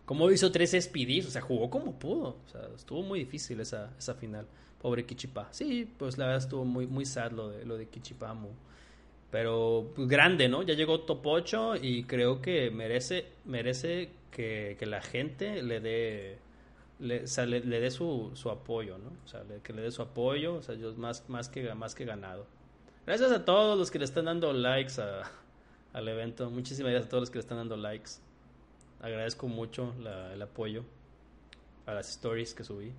cómo 0.05 0.29
hizo 0.31 0.51
tres 0.51 0.75
speedies, 0.79 1.27
o 1.27 1.31
sea, 1.31 1.41
jugó 1.41 1.69
como 1.69 1.97
pudo, 1.97 2.37
o 2.45 2.49
sea, 2.51 2.61
estuvo 2.75 3.01
muy 3.01 3.19
difícil 3.19 3.59
esa, 3.59 3.91
esa 3.97 4.13
final. 4.15 4.47
Pobre 4.81 5.05
Kichipa. 5.05 5.47
Sí, 5.51 5.89
pues 5.97 6.17
la 6.17 6.25
verdad 6.25 6.43
estuvo 6.43 6.65
muy, 6.65 6.87
muy 6.87 7.05
sad 7.05 7.31
lo 7.31 7.49
de, 7.49 7.65
lo 7.65 7.77
de 7.77 7.87
Kichipamu. 7.87 8.49
Pero 9.31 9.91
pues, 9.95 10.09
grande, 10.09 10.49
¿no? 10.49 10.61
Ya 10.61 10.73
llegó 10.73 10.99
top 11.01 11.25
8 11.25 11.75
y 11.81 12.03
creo 12.03 12.41
que 12.41 12.69
merece, 12.69 13.27
merece 13.45 14.09
que, 14.29 14.77
la 14.81 15.01
gente 15.01 15.63
le 15.63 15.79
dé 15.79 16.37
le, 16.99 17.23
le, 17.47 17.79
dé 17.79 17.91
su, 17.91 18.31
su, 18.33 18.49
apoyo, 18.49 18.97
¿no? 18.97 19.11
O 19.23 19.27
sea, 19.27 19.43
que 19.63 19.73
le 19.73 19.81
dé 19.81 19.91
su 19.91 20.01
apoyo, 20.01 20.55
o 20.55 20.61
sea, 20.61 20.75
yo 20.75 20.93
más, 20.95 21.29
más, 21.29 21.47
que, 21.49 21.73
más 21.73 21.95
que 21.95 22.05
ganado. 22.05 22.45
Gracias 23.05 23.31
a 23.31 23.45
todos 23.45 23.77
los 23.77 23.89
que 23.89 23.99
le 23.99 24.05
están 24.05 24.25
dando 24.25 24.53
likes 24.53 24.93
al 25.93 26.07
evento. 26.07 26.49
Muchísimas 26.49 26.91
gracias 26.91 27.07
a 27.07 27.09
todos 27.09 27.21
los 27.21 27.29
que 27.29 27.37
le 27.37 27.41
están 27.41 27.57
dando 27.57 27.77
likes. 27.77 28.11
Agradezco 29.03 29.49
mucho 29.49 29.93
el 30.33 30.41
apoyo 30.41 30.85
a 31.85 31.93
las 31.93 32.09
stories 32.09 32.53
que 32.53 32.63
subí. 32.63 32.93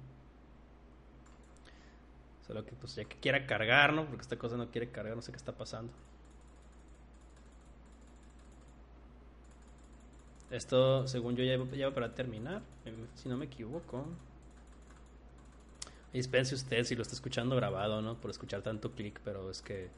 Solo 2.47 2.63
que 2.67 2.73
pues 2.73 2.95
ya 2.95 3.07
que 3.07 3.17
quiera 3.17 3.47
cargar, 3.47 3.95
¿no? 3.95 4.05
Porque 4.05 4.21
esta 4.21 4.37
cosa 4.37 4.59
no 4.59 4.71
quiere 4.71 4.91
cargar, 4.91 5.17
no 5.17 5.23
sé 5.23 5.33
qué 5.33 5.39
está 5.39 5.53
pasando. 5.53 5.91
Esto, 10.51 11.09
según 11.09 11.37
yo, 11.37 11.43
ya, 11.43 11.57
ya 11.75 11.89
va 11.89 11.95
para 11.95 12.15
terminar, 12.15 12.61
em, 12.85 13.07
si 13.15 13.31
no 13.31 13.39
me 13.39 13.47
equivoco. 13.47 14.07
Y 16.13 16.19
espérense 16.19 16.55
usted 16.55 16.85
si 16.85 16.95
lo 16.95 17.01
está 17.03 17.15
escuchando 17.15 17.57
grabado, 17.57 18.03
¿no? 18.03 18.21
Por 18.21 18.31
escuchar 18.31 18.61
tanto 18.61 18.93
clic, 18.93 19.21
pero 19.25 19.51
es 19.51 19.63
que 19.63 19.89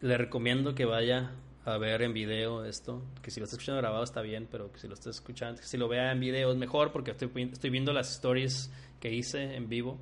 le 0.00 0.18
recomiendo 0.18 0.74
que 0.74 0.84
vaya 0.84 1.30
a 1.64 1.78
ver 1.78 2.02
en 2.02 2.12
video 2.12 2.64
esto. 2.64 3.02
Que 3.22 3.30
si 3.30 3.40
lo 3.40 3.44
está 3.44 3.56
escuchando 3.56 3.80
grabado 3.80 4.04
está 4.04 4.22
bien, 4.22 4.48
pero 4.50 4.72
que 4.72 4.78
si 4.78 4.88
lo 4.88 4.94
está 4.94 5.10
escuchando, 5.10 5.60
si 5.62 5.76
lo 5.76 5.88
vea 5.88 6.12
en 6.12 6.20
video 6.20 6.50
es 6.50 6.56
mejor 6.56 6.92
porque 6.92 7.12
estoy, 7.12 7.30
estoy 7.52 7.70
viendo 7.70 7.92
las 7.92 8.10
stories 8.12 8.70
que 9.00 9.12
hice 9.12 9.56
en 9.56 9.68
vivo 9.68 9.98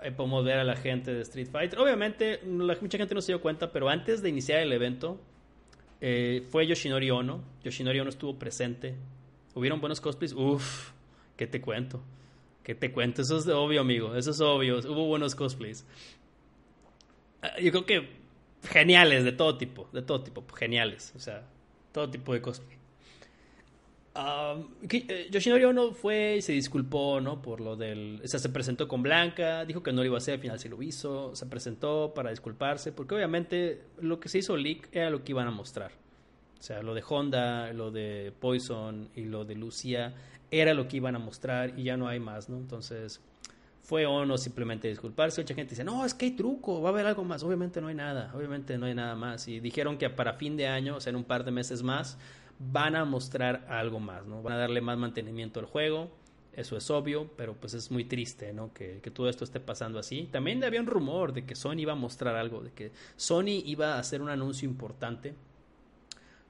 ahí 0.00 0.10
podemos 0.12 0.44
ver 0.44 0.58
a 0.58 0.64
la 0.64 0.76
gente 0.76 1.12
de 1.12 1.22
Street 1.22 1.48
Fighter. 1.50 1.78
Obviamente, 1.78 2.40
mucha 2.44 2.98
gente 2.98 3.14
no 3.14 3.20
se 3.20 3.32
dio 3.32 3.40
cuenta, 3.40 3.72
pero 3.72 3.88
antes 3.88 4.22
de 4.22 4.28
iniciar 4.28 4.60
el 4.60 4.72
evento, 4.72 5.20
eh, 6.00 6.46
fue 6.48 6.66
Yoshinori 6.66 7.10
Ono. 7.10 7.42
Yoshinori 7.64 8.00
Ono 8.00 8.10
estuvo 8.10 8.38
presente. 8.38 8.96
¿Hubieron 9.54 9.80
buenos 9.80 10.00
cosplays? 10.00 10.32
Uf, 10.32 10.92
¿qué 11.36 11.46
te 11.46 11.60
cuento? 11.60 12.02
¿Qué 12.62 12.74
te 12.74 12.92
cuento? 12.92 13.22
Eso 13.22 13.38
es 13.38 13.48
obvio, 13.48 13.80
amigo. 13.80 14.14
Eso 14.14 14.30
es 14.30 14.40
obvio. 14.40 14.78
Hubo 14.78 15.06
buenos 15.06 15.34
cosplays. 15.34 15.86
Ah, 17.42 17.58
yo 17.60 17.70
creo 17.70 17.86
que 17.86 18.17
geniales, 18.62 19.24
de 19.24 19.32
todo 19.32 19.56
tipo. 19.56 19.88
De 19.92 20.02
todo 20.02 20.22
tipo. 20.22 20.44
Geniales. 20.54 21.12
O 21.16 21.20
sea, 21.20 21.44
todo 21.92 22.10
tipo 22.10 22.32
de 22.32 22.40
cosplay. 22.40 22.78
Eh, 24.90 25.28
Yoshinori 25.30 25.64
Ono 25.64 25.92
fue 25.92 26.36
y 26.38 26.42
se 26.42 26.52
disculpó, 26.52 27.20
¿no? 27.20 27.40
Por 27.40 27.60
lo 27.60 27.76
del... 27.76 28.20
O 28.24 28.26
sea, 28.26 28.40
se 28.40 28.48
presentó 28.48 28.88
con 28.88 29.02
Blanca, 29.02 29.64
dijo 29.64 29.82
que 29.82 29.92
no 29.92 30.00
lo 30.00 30.06
iba 30.06 30.16
a 30.16 30.18
hacer, 30.18 30.34
al 30.34 30.40
final 30.40 30.58
sí 30.58 30.68
lo 30.68 30.82
hizo, 30.82 31.36
se 31.36 31.46
presentó 31.46 32.12
para 32.14 32.30
disculparse, 32.30 32.90
porque 32.90 33.14
obviamente 33.14 33.82
lo 34.00 34.18
que 34.18 34.28
se 34.28 34.38
hizo 34.38 34.56
leak 34.56 34.88
era 34.92 35.10
lo 35.10 35.22
que 35.22 35.32
iban 35.32 35.46
a 35.46 35.52
mostrar. 35.52 35.92
O 36.58 36.62
sea, 36.62 36.82
lo 36.82 36.94
de 36.94 37.04
Honda, 37.08 37.72
lo 37.72 37.92
de 37.92 38.32
Poison 38.40 39.08
y 39.14 39.24
lo 39.24 39.44
de 39.44 39.54
Lucia 39.54 40.14
era 40.50 40.74
lo 40.74 40.88
que 40.88 40.96
iban 40.96 41.14
a 41.14 41.20
mostrar 41.20 41.78
y 41.78 41.84
ya 41.84 41.96
no 41.96 42.08
hay 42.08 42.18
más, 42.18 42.48
¿no? 42.48 42.56
Entonces 42.56 43.20
fue 43.88 44.04
Ono 44.04 44.36
simplemente 44.36 44.86
disculparse. 44.86 45.40
Mucha 45.40 45.54
gente 45.54 45.70
dice, 45.70 45.82
no, 45.82 46.04
es 46.04 46.12
que 46.12 46.26
hay 46.26 46.32
truco, 46.32 46.82
va 46.82 46.90
a 46.90 46.92
haber 46.92 47.06
algo 47.06 47.24
más. 47.24 47.42
Obviamente 47.42 47.80
no 47.80 47.86
hay 47.88 47.94
nada, 47.94 48.30
obviamente 48.34 48.76
no 48.76 48.84
hay 48.84 48.94
nada 48.94 49.14
más. 49.14 49.48
Y 49.48 49.60
dijeron 49.60 49.96
que 49.96 50.10
para 50.10 50.34
fin 50.34 50.58
de 50.58 50.66
año, 50.66 50.96
o 50.96 51.00
sea, 51.00 51.08
en 51.08 51.16
un 51.16 51.24
par 51.24 51.42
de 51.42 51.52
meses 51.52 51.82
más, 51.82 52.18
van 52.58 52.96
a 52.96 53.06
mostrar 53.06 53.64
algo 53.66 53.98
más, 53.98 54.26
¿no? 54.26 54.42
Van 54.42 54.52
a 54.52 54.56
darle 54.58 54.82
más 54.82 54.98
mantenimiento 54.98 55.58
al 55.58 55.64
juego, 55.64 56.10
eso 56.52 56.76
es 56.76 56.90
obvio, 56.90 57.30
pero 57.34 57.54
pues 57.54 57.72
es 57.72 57.90
muy 57.90 58.04
triste, 58.04 58.52
¿no? 58.52 58.74
Que, 58.74 59.00
todo 59.10 59.26
esto 59.26 59.44
esté 59.44 59.58
pasando 59.58 59.98
así. 59.98 60.28
También 60.30 60.62
había 60.64 60.80
un 60.80 60.86
rumor 60.86 61.32
de 61.32 61.46
que 61.46 61.54
Sony 61.54 61.78
iba 61.78 61.94
a 61.94 61.96
mostrar 61.96 62.36
algo, 62.36 62.60
de 62.60 62.72
que 62.72 62.92
Sony 63.16 63.62
iba 63.64 63.94
a 63.94 64.00
hacer 64.00 64.20
un 64.20 64.28
anuncio 64.28 64.68
importante. 64.68 65.34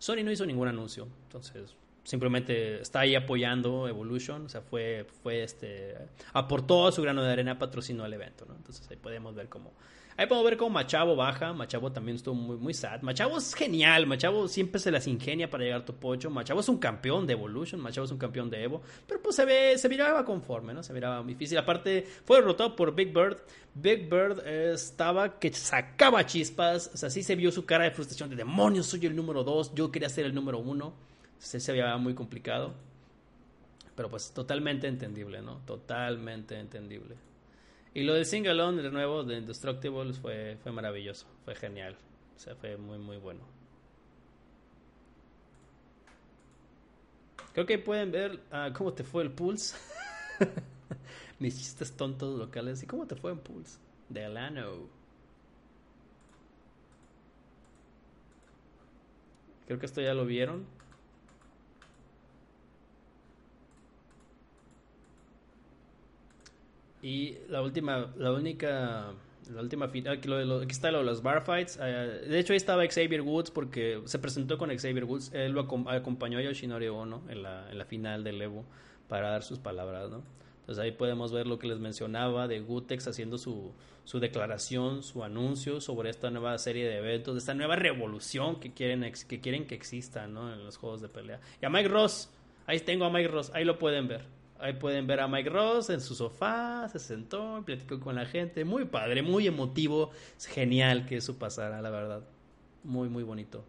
Sony 0.01 0.24
no 0.24 0.32
hizo 0.32 0.45
ningún 0.45 0.66
anuncio, 0.66 1.07
entonces 1.26 1.76
simplemente 2.09 2.80
está 2.80 3.00
ahí 3.00 3.14
apoyando 3.14 3.86
Evolution, 3.86 4.46
o 4.46 4.48
sea, 4.48 4.62
fue, 4.62 5.06
fue 5.22 5.42
este, 5.42 5.94
aportó 6.32 6.90
su 6.90 7.02
grano 7.02 7.22
de 7.22 7.30
arena, 7.30 7.59
patrocinó 7.59 8.06
el 8.06 8.14
evento, 8.14 8.46
¿no? 8.48 8.56
Entonces 8.56 8.90
ahí 8.90 8.96
podemos 8.96 9.34
ver 9.34 9.50
cómo, 9.50 9.74
ahí 10.16 10.26
podemos 10.26 10.48
ver 10.48 10.56
cómo 10.56 10.70
Machavo 10.70 11.16
baja, 11.16 11.52
Machavo 11.52 11.92
también 11.92 12.16
estuvo 12.16 12.34
muy, 12.34 12.56
muy 12.56 12.72
sad, 12.72 13.02
Machavo 13.02 13.36
es 13.36 13.52
genial, 13.52 14.06
Machavo 14.06 14.48
siempre 14.48 14.80
se 14.80 14.90
las 14.90 15.06
ingenia 15.06 15.50
para 15.50 15.64
llegar 15.64 15.82
a 15.82 15.84
tu 15.84 15.96
pocho, 15.96 16.30
Machavo 16.30 16.61
es 16.61 16.70
un 16.70 16.78
campeón 16.78 17.26
de 17.26 17.34
Evolution, 17.34 17.78
Machavo 17.78 18.06
es 18.06 18.11
un 18.11 18.16
campeón 18.16 18.48
de 18.48 18.62
Evo, 18.62 18.80
pero 19.06 19.20
pues 19.20 19.36
se 19.36 19.44
ve, 19.44 19.76
se 19.76 19.90
miraba 19.90 20.24
conforme, 20.24 20.72
¿no? 20.72 20.82
Se 20.82 20.94
miraba 20.94 21.22
difícil, 21.22 21.59
aparte 21.59 22.06
fue 22.24 22.38
derrotado 22.38 22.74
por 22.74 22.94
Big 22.94 23.12
Bird, 23.12 23.36
Big 23.74 24.09
Bird 24.09 24.46
estaba 24.46 25.38
que 25.38 25.52
sacaba 25.52 26.24
chispas, 26.24 26.90
o 26.94 26.96
sea, 26.96 27.11
sí 27.11 27.22
se 27.22 27.36
vio 27.36 27.52
su 27.52 27.66
cara 27.66 27.84
de 27.84 27.90
frustración 27.90 28.30
de 28.30 28.36
demonios, 28.36 28.86
soy 28.86 29.04
el 29.04 29.14
número 29.14 29.44
dos, 29.44 29.74
yo 29.74 29.92
quería 29.92 30.09
ser 30.09 30.24
el 30.24 30.34
número 30.34 30.59
uno, 30.59 30.94
se, 31.39 31.61
se 31.61 31.72
veía 31.72 31.97
muy 31.97 32.14
complicado. 32.14 32.74
Pero 33.95 34.09
pues 34.11 34.32
totalmente 34.32 34.86
entendible, 34.86 35.43
¿no? 35.43 35.57
Totalmente 35.66 36.59
entendible. 36.59 37.16
Y 37.95 38.05
lo 38.05 38.14
de 38.14 38.24
Singalone, 38.24 38.82
de 38.82 38.91
nuevo, 38.91 39.24
de 39.24 39.39
Indestructibles, 39.39 40.18
fue, 40.18 40.57
fue 40.62 40.70
maravilloso. 40.70 41.26
Fue 41.45 41.55
genial. 41.57 41.97
O 42.36 42.39
sea, 42.39 42.55
fue 42.55 42.76
muy, 42.76 42.99
muy 42.99 43.16
bueno. 43.16 43.41
Creo 47.53 47.66
que 47.66 47.78
pueden 47.78 48.12
ver 48.12 48.39
uh, 48.53 48.72
cómo 48.72 48.93
te 48.93 49.03
fue 49.03 49.24
el 49.24 49.32
Pulse. 49.32 49.76
Mis 51.41 51.59
chistes 51.59 51.97
tontos 51.97 52.39
locales. 52.39 52.80
¿Y 52.84 52.86
cómo 52.86 53.05
te 53.07 53.16
fue 53.16 53.32
en 53.32 53.39
Pulse? 53.39 53.78
De 54.09 54.24
Alano. 54.24 54.86
Creo 59.66 59.80
que 59.80 59.86
esto 59.86 60.01
ya 60.01 60.14
lo 60.14 60.24
vieron. 60.24 60.77
Y 67.03 67.36
la 67.49 67.62
última, 67.62 68.12
la 68.16 68.32
única, 68.32 69.12
la 69.53 69.61
última 69.61 69.88
final, 69.88 70.18
aquí, 70.18 70.28
lo, 70.28 70.59
aquí 70.59 70.72
está 70.72 70.90
lo 70.90 70.99
de 70.99 71.05
los 71.05 71.22
bar 71.22 71.44
fights. 71.44 71.76
Uh, 71.76 72.28
de 72.28 72.38
hecho, 72.38 72.53
ahí 72.53 72.57
estaba 72.57 72.86
Xavier 72.86 73.22
Woods 73.22 73.51
porque 73.51 74.01
se 74.05 74.18
presentó 74.18 74.59
con 74.59 74.70
Xavier 74.70 75.05
Woods. 75.05 75.32
Él 75.32 75.53
lo 75.53 75.61
acompañó 75.61 76.38
a 76.38 76.42
Yoshinori 76.42 76.88
Ono 76.88 77.22
en 77.28 77.42
la, 77.42 77.70
en 77.70 77.78
la 77.78 77.84
final 77.84 78.24
del 78.24 78.40
Evo 78.42 78.64
para 79.09 79.30
dar 79.30 79.42
sus 79.42 79.59
palabras, 79.59 80.11
¿no? 80.11 80.22
Entonces 80.61 80.84
ahí 80.84 80.92
podemos 80.92 81.32
ver 81.32 81.46
lo 81.46 81.59
que 81.59 81.66
les 81.66 81.78
mencionaba 81.78 82.46
de 82.46 82.61
Gutex 82.61 83.09
haciendo 83.09 83.38
su, 83.38 83.72
su 84.05 84.20
declaración, 84.20 85.03
su 85.03 85.24
anuncio 85.24 85.80
sobre 85.80 86.11
esta 86.11 86.30
nueva 86.30 86.59
serie 86.59 86.86
de 86.86 86.99
eventos, 86.99 87.38
esta 87.38 87.55
nueva 87.55 87.76
revolución 87.76 88.61
que 88.61 88.74
quieren, 88.74 89.11
que 89.28 89.40
quieren 89.40 89.66
que 89.66 89.74
exista 89.74 90.26
¿no? 90.26 90.53
en 90.53 90.62
los 90.64 90.76
juegos 90.76 91.01
de 91.01 91.09
pelea. 91.09 91.40
Y 91.62 91.64
a 91.64 91.70
Mike 91.70 91.88
Ross, 91.88 92.30
ahí 92.66 92.80
tengo 92.80 93.07
a 93.07 93.11
Mike 93.11 93.28
Ross, 93.28 93.51
ahí 93.55 93.64
lo 93.64 93.78
pueden 93.78 94.09
ver. 94.09 94.26
Ahí 94.61 94.72
pueden 94.72 95.06
ver 95.06 95.20
a 95.20 95.28
Mike 95.28 95.50
Ross 95.50 95.88
en 95.90 96.00
su 96.00 96.14
sofá, 96.14 96.88
se 96.88 96.98
sentó, 96.98 97.62
platicó 97.64 98.00
con 98.00 98.16
la 98.16 98.26
gente. 98.26 98.64
Muy 98.64 98.86
padre, 98.86 99.22
muy 99.22 99.46
emotivo. 99.46 100.11
Es 100.36 100.46
genial 100.46 101.06
que 101.06 101.16
eso 101.16 101.38
pasara, 101.38 101.80
la 101.80 101.90
verdad. 101.90 102.22
Muy, 102.82 103.09
muy 103.09 103.22
bonito. 103.22 103.64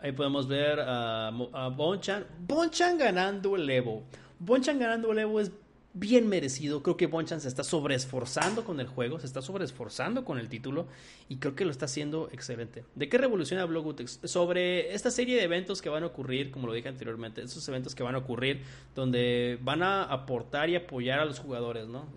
Ahí 0.00 0.12
podemos 0.12 0.46
ver 0.46 0.80
a, 0.80 1.28
a 1.28 1.68
Bonchan. 1.68 2.26
Bonchan 2.46 2.98
ganando 2.98 3.56
el 3.56 3.70
Evo. 3.70 4.02
Bonchan 4.38 4.78
ganando 4.78 5.12
el 5.12 5.18
Evo 5.20 5.40
es 5.40 5.50
bien 5.94 6.28
merecido. 6.28 6.82
Creo 6.82 6.96
que 6.96 7.06
Bonchan 7.06 7.40
se 7.40 7.48
está 7.48 7.64
sobreesforzando 7.64 8.64
con 8.64 8.80
el 8.80 8.88
juego, 8.88 9.20
se 9.20 9.26
está 9.26 9.40
sobreesforzando 9.40 10.24
con 10.24 10.38
el 10.38 10.48
título 10.48 10.86
y 11.28 11.36
creo 11.36 11.54
que 11.54 11.64
lo 11.64 11.70
está 11.70 11.86
haciendo 11.86 12.28
excelente. 12.32 12.84
¿De 12.94 13.08
qué 13.08 13.16
revolución 13.16 13.60
habló 13.60 13.82
Gutex? 13.82 14.20
Sobre 14.24 14.92
esta 14.92 15.10
serie 15.10 15.36
de 15.36 15.44
eventos 15.44 15.80
que 15.80 15.88
van 15.88 16.02
a 16.02 16.06
ocurrir, 16.06 16.50
como 16.50 16.66
lo 16.66 16.72
dije 16.72 16.88
anteriormente, 16.88 17.42
esos 17.42 17.66
eventos 17.68 17.94
que 17.94 18.02
van 18.02 18.16
a 18.16 18.18
ocurrir 18.18 18.62
donde 18.94 19.58
van 19.62 19.82
a 19.82 20.02
aportar 20.02 20.68
y 20.68 20.76
apoyar 20.76 21.20
a 21.20 21.24
los 21.24 21.38
jugadores, 21.38 21.86
¿no? 21.86 22.08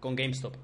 Con 0.00 0.16
GameStop. 0.16 0.54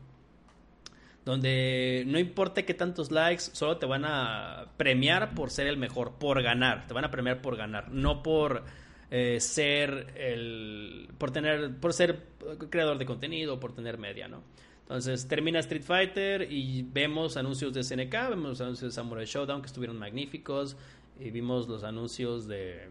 Donde 1.25 2.05
no 2.07 2.19
importa 2.19 2.63
qué 2.63 2.75
tantos 2.75 3.11
likes, 3.11 3.45
solo 3.53 3.79
te 3.79 3.87
van 3.87 4.05
a 4.05 4.67
premiar 4.77 5.35
por 5.35 5.51
ser 5.51 5.67
el 5.67 5.77
mejor, 5.77 6.13
por 6.19 6.41
ganar. 6.43 6.87
Te 6.87 6.95
van 6.95 7.05
a 7.05 7.11
premiar 7.11 7.43
por 7.43 7.57
ganar, 7.57 7.91
no 7.91 8.23
por 8.23 8.63
eh, 9.11 9.39
ser 9.41 10.13
el 10.17 11.09
por 11.19 11.31
tener 11.31 11.77
por 11.77 11.93
ser 11.93 12.25
creador 12.71 12.99
de 12.99 13.07
contenido 13.07 13.61
por 13.61 13.73
tener 13.73 13.99
media 13.99 14.29
no 14.29 14.43
entonces 14.83 15.27
termina 15.27 15.59
Street 15.61 15.83
Fighter 15.83 16.51
y 16.51 16.83
vemos 16.83 17.37
anuncios 17.37 17.73
de 17.73 17.83
SNK 17.83 18.31
vemos 18.31 18.61
anuncios 18.61 18.93
de 18.93 18.95
Samurai 18.95 19.27
Showdown 19.27 19.61
que 19.61 19.67
estuvieron 19.67 19.99
magníficos 19.99 20.77
y 21.19 21.31
vimos 21.31 21.69
los 21.69 21.85
anuncios 21.85 22.47
de 22.47 22.89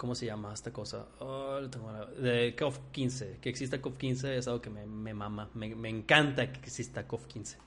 ¿Cómo 0.00 0.14
se 0.14 0.24
llama 0.24 0.54
esta 0.54 0.72
cosa? 0.72 1.04
Oh, 1.18 1.60
de 1.60 2.56
KOF 2.58 2.78
15. 2.90 3.36
Que 3.42 3.50
exista 3.50 3.82
KOF 3.82 3.98
15 3.98 4.38
es 4.38 4.48
algo 4.48 4.62
que 4.62 4.70
me, 4.70 4.86
me 4.86 5.12
mama. 5.12 5.50
Me, 5.52 5.74
me, 5.74 5.90
encanta 5.90 6.50
que 6.50 6.58
exista 6.60 7.06
KOF 7.06 7.26
15. 7.26 7.58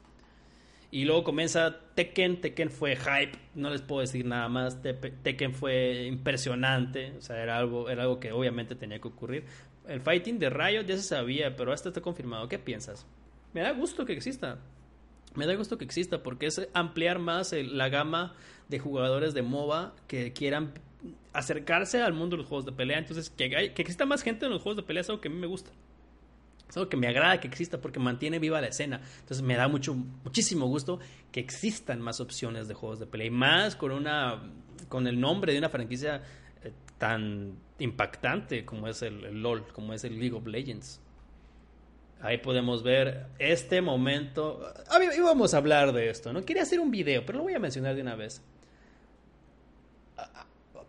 Y 0.94 1.06
luego 1.06 1.24
comienza 1.24 1.76
Tekken, 1.96 2.40
Tekken 2.40 2.70
fue 2.70 2.96
hype, 2.96 3.36
no 3.56 3.72
les 3.72 3.82
puedo 3.82 4.02
decir 4.02 4.28
nada 4.28 4.48
más, 4.48 4.80
Tekken 4.80 5.56
fue 5.56 6.06
impresionante, 6.06 7.14
o 7.18 7.22
sea, 7.22 7.42
era 7.42 7.58
algo, 7.58 7.90
era 7.90 8.04
algo 8.04 8.20
que 8.20 8.32
obviamente 8.32 8.76
tenía 8.76 9.00
que 9.00 9.08
ocurrir. 9.08 9.44
El 9.88 10.02
fighting 10.02 10.38
de 10.38 10.52
Riot 10.52 10.84
ya 10.86 10.96
se 10.96 11.02
sabía, 11.02 11.56
pero 11.56 11.74
hasta 11.74 11.90
está 11.90 12.02
confirmado. 12.02 12.48
¿Qué 12.48 12.60
piensas? 12.60 13.08
Me 13.54 13.62
da 13.62 13.72
gusto 13.72 14.06
que 14.06 14.14
exista. 14.14 14.60
Me 15.34 15.48
da 15.48 15.56
gusto 15.56 15.80
que 15.80 15.86
exista 15.86 16.22
porque 16.22 16.46
es 16.46 16.70
ampliar 16.76 17.18
más 17.18 17.54
la 17.54 17.90
gama 17.90 18.36
de 18.70 18.78
jugadores 18.78 19.34
de 19.34 19.42
MOBA 19.42 19.96
que 20.08 20.32
quieran 20.32 20.74
acercarse 21.34 22.04
al 22.04 22.14
mundo 22.14 22.36
de 22.36 22.44
los 22.44 22.48
juegos 22.48 22.66
de 22.66 22.72
pelea. 22.72 23.00
Entonces, 23.00 23.32
que, 23.32 23.50
que 23.50 23.82
exista 23.82 24.06
más 24.06 24.22
gente 24.22 24.46
en 24.46 24.52
los 24.52 24.62
juegos 24.62 24.78
de 24.78 24.84
pelea 24.84 25.02
es 25.02 25.10
algo 25.10 25.22
que 25.22 25.30
a 25.30 25.32
mí 25.32 25.40
me 25.40 25.48
gusta. 25.48 25.72
Es 26.74 26.78
algo 26.78 26.90
que 26.90 26.98
me 26.98 27.08
agrada 27.08 27.40
que 27.40 27.48
exista 27.48 27.80
porque 27.80 28.00
mantiene 28.00 28.40
viva 28.40 28.60
la 28.60 28.66
escena. 28.66 29.00
Entonces 29.20 29.44
me 29.44 29.56
da 29.56 29.68
mucho, 29.68 29.94
muchísimo 29.94 30.66
gusto 30.66 31.00
que 31.32 31.40
existan 31.40 32.02
más 32.02 32.20
opciones 32.20 32.68
de 32.68 32.74
juegos 32.74 32.98
de 32.98 33.06
pelea. 33.06 33.28
Y 33.28 33.30
más 33.30 33.76
con 33.76 33.92
una. 33.92 34.42
con 34.90 35.06
el 35.06 35.20
nombre 35.20 35.54
de 35.54 35.60
una 35.60 35.70
franquicia 35.70 36.24
eh, 36.64 36.72
tan 36.98 37.56
impactante 37.78 38.66
como 38.66 38.88
es 38.88 39.04
el, 39.04 39.40
LOL, 39.40 39.68
como 39.72 39.94
es 39.94 40.04
el 40.04 40.18
League 40.18 40.36
of 40.36 40.48
Legends. 40.48 41.00
Ahí 42.22 42.40
podemos 42.40 42.82
ver 42.82 43.28
este 43.38 43.80
momento. 43.80 44.74
Íbamos 45.16 45.54
a 45.54 45.58
hablar 45.58 45.94
de 45.94 46.10
esto, 46.10 46.34
¿no? 46.34 46.44
Quería 46.44 46.64
hacer 46.64 46.80
un 46.80 46.90
video, 46.90 47.24
pero 47.24 47.38
lo 47.38 47.44
voy 47.44 47.54
a 47.54 47.60
mencionar 47.60 47.94
de 47.94 48.02
una 48.02 48.16
vez 48.16 48.42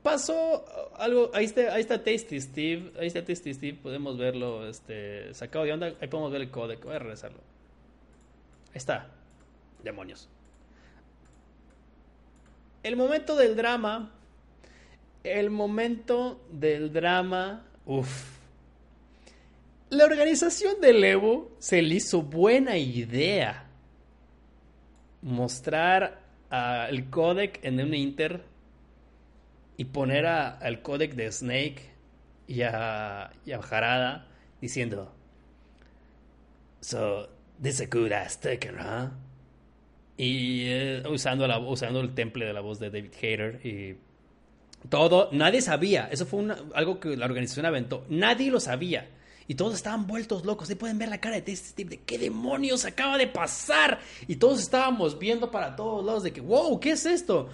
pasó 0.04 0.64
algo, 0.98 1.30
ahí 1.32 1.46
está, 1.46 1.74
ahí 1.74 1.80
está 1.80 2.04
Tasty 2.04 2.38
Steve, 2.38 2.92
ahí 3.00 3.06
está 3.06 3.24
Tasty 3.24 3.54
Steve, 3.54 3.78
podemos 3.82 4.18
verlo 4.18 4.68
este, 4.68 5.32
sacado 5.32 5.64
de 5.64 5.72
onda, 5.72 5.86
ahí 6.00 6.08
podemos 6.08 6.30
ver 6.30 6.42
el 6.42 6.50
código, 6.50 6.82
voy 6.84 6.94
a 6.94 6.98
regresarlo. 6.98 7.38
Ahí 8.68 8.76
está, 8.76 9.08
demonios. 9.82 10.28
El 12.82 12.96
momento 12.96 13.34
del 13.34 13.56
drama, 13.56 14.12
el 15.24 15.48
momento 15.48 16.38
del 16.52 16.92
drama, 16.92 17.64
uff. 17.86 18.34
La 19.88 20.04
organización 20.04 20.82
del 20.82 21.02
Evo 21.02 21.50
se 21.58 21.80
le 21.80 21.94
hizo 21.94 22.20
buena 22.20 22.76
idea 22.76 23.64
mostrar 25.22 26.20
el 26.90 27.08
codec 27.08 27.64
en 27.64 27.80
un 27.80 27.94
Inter 27.94 28.53
y 29.76 29.86
poner 29.86 30.26
al 30.26 30.82
codec 30.82 31.14
de 31.14 31.30
Snake 31.30 31.90
y 32.46 32.62
a, 32.62 33.30
y 33.44 33.52
a 33.52 33.58
Harada 33.58 34.28
diciendo, 34.60 35.12
So, 36.80 37.28
this 37.62 37.76
is 37.76 37.80
a 37.80 37.86
good 37.86 38.12
ass 38.12 38.38
Tekken, 38.38 38.76
huh? 38.78 39.10
Y 40.16 40.66
eh, 40.66 41.02
usando, 41.08 41.46
la, 41.48 41.58
usando 41.58 42.00
el 42.00 42.14
temple 42.14 42.44
de 42.46 42.52
la 42.52 42.60
voz 42.60 42.78
de 42.78 42.90
David 42.90 43.12
Hater 43.20 43.60
y 43.66 43.96
todo, 44.88 45.30
nadie 45.32 45.62
sabía, 45.62 46.08
eso 46.12 46.26
fue 46.26 46.46
algo 46.74 47.00
que 47.00 47.16
la 47.16 47.24
organización 47.24 47.66
aventó, 47.66 48.04
nadie 48.08 48.50
lo 48.50 48.60
sabía. 48.60 49.08
Y 49.46 49.56
todos 49.56 49.74
estaban 49.74 50.06
vueltos 50.06 50.46
locos. 50.46 50.70
Ahí 50.70 50.76
pueden 50.76 50.98
ver 50.98 51.10
la 51.10 51.20
cara 51.20 51.38
de 51.38 51.52
este 51.52 51.68
Steve 51.68 51.90
de 51.90 52.00
qué 52.00 52.16
demonios 52.16 52.86
acaba 52.86 53.18
de 53.18 53.26
pasar. 53.26 54.00
Y 54.26 54.36
todos 54.36 54.58
estábamos 54.60 55.18
viendo 55.18 55.50
para 55.50 55.76
todos 55.76 56.02
lados 56.02 56.22
de 56.22 56.32
que, 56.32 56.40
wow, 56.40 56.80
¿qué 56.80 56.92
es 56.92 57.04
esto? 57.04 57.50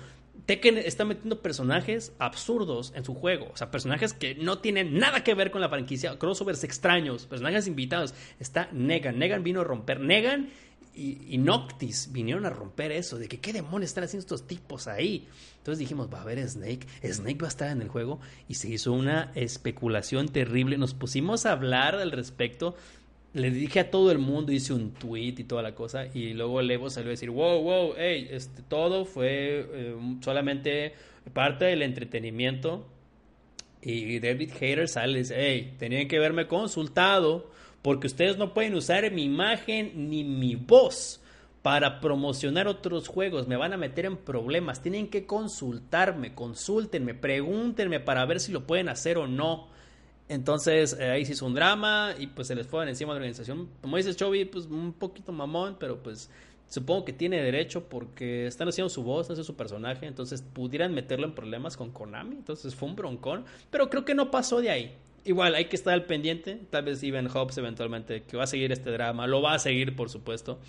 Tekken 0.51 0.79
está 0.79 1.05
metiendo 1.05 1.43
personajes 1.43 2.13
absurdos 2.19 2.93
en 2.97 3.05
su 3.05 3.15
juego. 3.15 3.53
O 3.55 3.57
sea, 3.57 3.71
personajes 3.71 4.13
que 4.13 4.35
no 4.35 4.59
tienen 4.59 4.99
nada 4.99 5.23
que 5.23 5.33
ver 5.35 5.53
con 5.53 5.61
la 5.61 5.69
franquicia. 5.69 6.19
Crossovers 6.19 6.65
extraños, 6.65 7.27
personajes 7.27 7.69
invitados. 7.69 8.15
Está 8.41 8.69
Negan. 8.73 9.17
Negan 9.17 9.45
vino 9.45 9.61
a 9.61 9.65
romper. 9.65 10.01
Negan 10.01 10.49
y, 10.93 11.39
Noctis 11.39 12.11
vinieron 12.11 12.47
a 12.47 12.51
romper 12.51 12.91
eso. 12.91 13.17
De 13.17 13.29
que 13.29 13.39
qué 13.39 13.53
demonios 13.53 13.91
están 13.91 14.03
haciendo 14.03 14.23
estos 14.25 14.49
tipos 14.49 14.89
ahí. 14.89 15.29
Entonces 15.59 15.79
dijimos, 15.79 16.13
va 16.13 16.19
a 16.19 16.23
haber 16.23 16.41
Snake. 16.49 16.85
Snake 17.05 17.39
va 17.41 17.47
a 17.47 17.51
estar 17.51 17.71
en 17.71 17.81
el 17.81 17.89
juego. 17.89 18.19
Y 18.49 18.55
se 18.55 18.69
hizo 18.69 18.93
una 18.93 19.31
especulación 19.37 20.31
terrible. 20.31 20.79
Nos 20.79 20.95
pusimos 20.95 21.47
a 21.47 21.53
hablar 21.53 21.95
al 21.95 22.11
respecto. 22.11 22.75
Le 23.33 23.51
dije 23.51 23.81
a 23.81 23.91
todo 23.91 24.11
el 24.11 24.19
mundo, 24.19 24.53
hice 24.53 24.73
un 24.73 24.93
tweet 24.93 25.35
y 25.39 25.45
toda 25.45 25.63
la 25.63 25.75
cosa, 25.75 26.07
y 26.13 26.33
luego 26.33 26.61
el 26.61 26.71
Evo 26.71 26.91
salió 26.91 27.11
a 27.11 27.13
decir, 27.13 27.31
wow, 27.31 27.63
wow, 27.63 27.95
hey, 27.97 28.29
este, 28.31 28.63
todo 28.63 29.05
fue 29.05 29.67
eh, 29.73 29.97
solamente 30.21 30.95
parte 31.33 31.67
del 31.67 31.83
entretenimiento. 31.83 32.87
Y 33.83 34.19
David 34.19 34.51
Hater 34.53 34.89
sale 34.89 35.13
y 35.13 35.23
dice, 35.23 35.35
hey, 35.39 35.75
tenían 35.79 36.07
que 36.07 36.19
haberme 36.19 36.47
consultado 36.47 37.51
porque 37.83 38.09
ustedes 38.09 38.37
no 38.37 38.53
pueden 38.53 38.75
usar 38.75 39.11
mi 39.11 39.25
imagen 39.25 40.11
ni 40.11 40.23
mi 40.23 40.55
voz 40.55 41.21
para 41.63 42.01
promocionar 42.01 42.69
otros 42.69 43.09
juegos, 43.09 43.47
me 43.47 43.57
van 43.57 43.73
a 43.75 43.77
meter 43.77 44.07
en 44.07 44.17
problemas, 44.17 44.83
tienen 44.83 45.09
que 45.09 45.27
consultarme, 45.27 46.35
consúltenme, 46.35 47.15
pregúntenme 47.15 48.01
para 48.01 48.25
ver 48.25 48.41
si 48.41 48.51
lo 48.51 48.67
pueden 48.67 48.89
hacer 48.89 49.19
o 49.19 49.27
no. 49.27 49.69
Entonces 50.31 50.97
eh, 51.01 51.11
ahí 51.11 51.27
se 51.27 51.33
hizo 51.33 51.45
un 51.45 51.55
drama 51.55 52.15
y 52.17 52.29
pues 52.29 52.47
se 52.47 52.55
les 52.55 52.65
fue 52.65 52.89
encima 52.89 53.13
de 53.13 53.19
la 53.19 53.25
organización. 53.25 53.69
Como 53.83 53.97
dices 53.97 54.17
Chovy, 54.17 54.45
pues 54.45 54.67
un 54.67 54.93
poquito 54.93 55.33
mamón, 55.33 55.77
pero 55.81 56.05
pues 56.05 56.31
supongo 56.69 57.05
que 57.05 57.13
tiene 57.13 57.43
derecho 57.43 57.89
porque 57.89 58.47
están 58.47 58.69
haciendo 58.69 58.89
su 58.91 59.03
voz, 59.03 59.27
haciendo 59.27 59.43
su 59.43 59.57
personaje, 59.57 60.07
entonces 60.07 60.41
pudieran 60.41 60.95
meterlo 60.95 61.27
en 61.27 61.35
problemas 61.35 61.77
con 61.77 61.91
Konami. 61.91 62.37
Entonces 62.37 62.77
fue 62.77 62.89
un 62.89 62.95
broncón, 62.95 63.45
pero 63.73 63.91
creo 63.91 64.05
que 64.05 64.15
no 64.15 64.31
pasó 64.31 64.61
de 64.61 64.71
ahí. 64.71 64.95
Igual 65.25 65.57
hay 65.57 65.65
que 65.65 65.75
estar 65.75 65.95
al 65.95 66.05
pendiente, 66.05 66.61
tal 66.71 66.85
vez 66.85 66.99
Steven 66.99 67.27
Hobbs 67.27 67.59
eventualmente 67.59 68.23
que 68.23 68.37
va 68.37 68.45
a 68.45 68.47
seguir 68.47 68.71
este 68.71 68.93
drama, 68.93 69.27
lo 69.27 69.43
va 69.43 69.55
a 69.55 69.59
seguir 69.59 69.97
por 69.97 70.11
supuesto. 70.11 70.61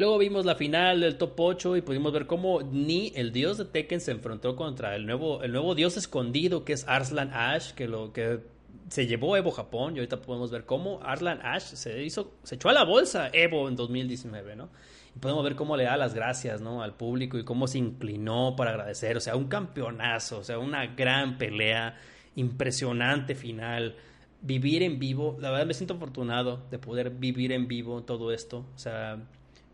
Luego 0.00 0.16
vimos 0.16 0.46
la 0.46 0.54
final 0.54 1.02
del 1.02 1.18
top 1.18 1.38
8 1.38 1.76
y 1.76 1.82
pudimos 1.82 2.10
ver 2.10 2.26
cómo 2.26 2.62
Ni, 2.62 3.12
el 3.16 3.32
dios 3.32 3.58
de 3.58 3.66
Tekken, 3.66 4.00
se 4.00 4.12
enfrentó 4.12 4.56
contra 4.56 4.96
el 4.96 5.04
nuevo, 5.04 5.42
el 5.42 5.52
nuevo 5.52 5.74
dios 5.74 5.98
escondido 5.98 6.64
que 6.64 6.72
es 6.72 6.88
Arslan 6.88 7.34
Ash, 7.34 7.72
que 7.72 7.86
lo 7.86 8.10
que 8.14 8.40
se 8.88 9.06
llevó 9.06 9.36
Evo 9.36 9.50
Japón 9.50 9.94
y 9.94 9.98
ahorita 9.98 10.22
podemos 10.22 10.50
ver 10.50 10.64
cómo 10.64 11.00
Arslan 11.02 11.40
Ash 11.42 11.64
se 11.74 12.02
hizo, 12.02 12.32
se 12.44 12.54
echó 12.54 12.70
a 12.70 12.72
la 12.72 12.84
bolsa 12.84 13.28
Evo 13.34 13.68
en 13.68 13.76
2019, 13.76 14.56
¿no? 14.56 14.70
Y 15.14 15.18
podemos 15.18 15.44
ver 15.44 15.54
cómo 15.54 15.76
le 15.76 15.84
da 15.84 15.98
las 15.98 16.14
gracias, 16.14 16.62
¿no? 16.62 16.82
Al 16.82 16.94
público 16.94 17.36
y 17.36 17.44
cómo 17.44 17.66
se 17.66 17.76
inclinó 17.76 18.56
para 18.56 18.70
agradecer, 18.70 19.18
o 19.18 19.20
sea, 19.20 19.36
un 19.36 19.48
campeonazo, 19.48 20.38
o 20.38 20.44
sea, 20.44 20.58
una 20.58 20.86
gran 20.86 21.36
pelea, 21.36 22.00
impresionante 22.36 23.34
final 23.34 23.96
vivir 24.40 24.82
en 24.82 24.98
vivo, 24.98 25.36
la 25.38 25.50
verdad 25.50 25.66
me 25.66 25.74
siento 25.74 25.92
afortunado 25.92 26.62
de 26.70 26.78
poder 26.78 27.10
vivir 27.10 27.52
en 27.52 27.68
vivo 27.68 28.02
todo 28.04 28.32
esto, 28.32 28.64
o 28.74 28.78
sea, 28.78 29.18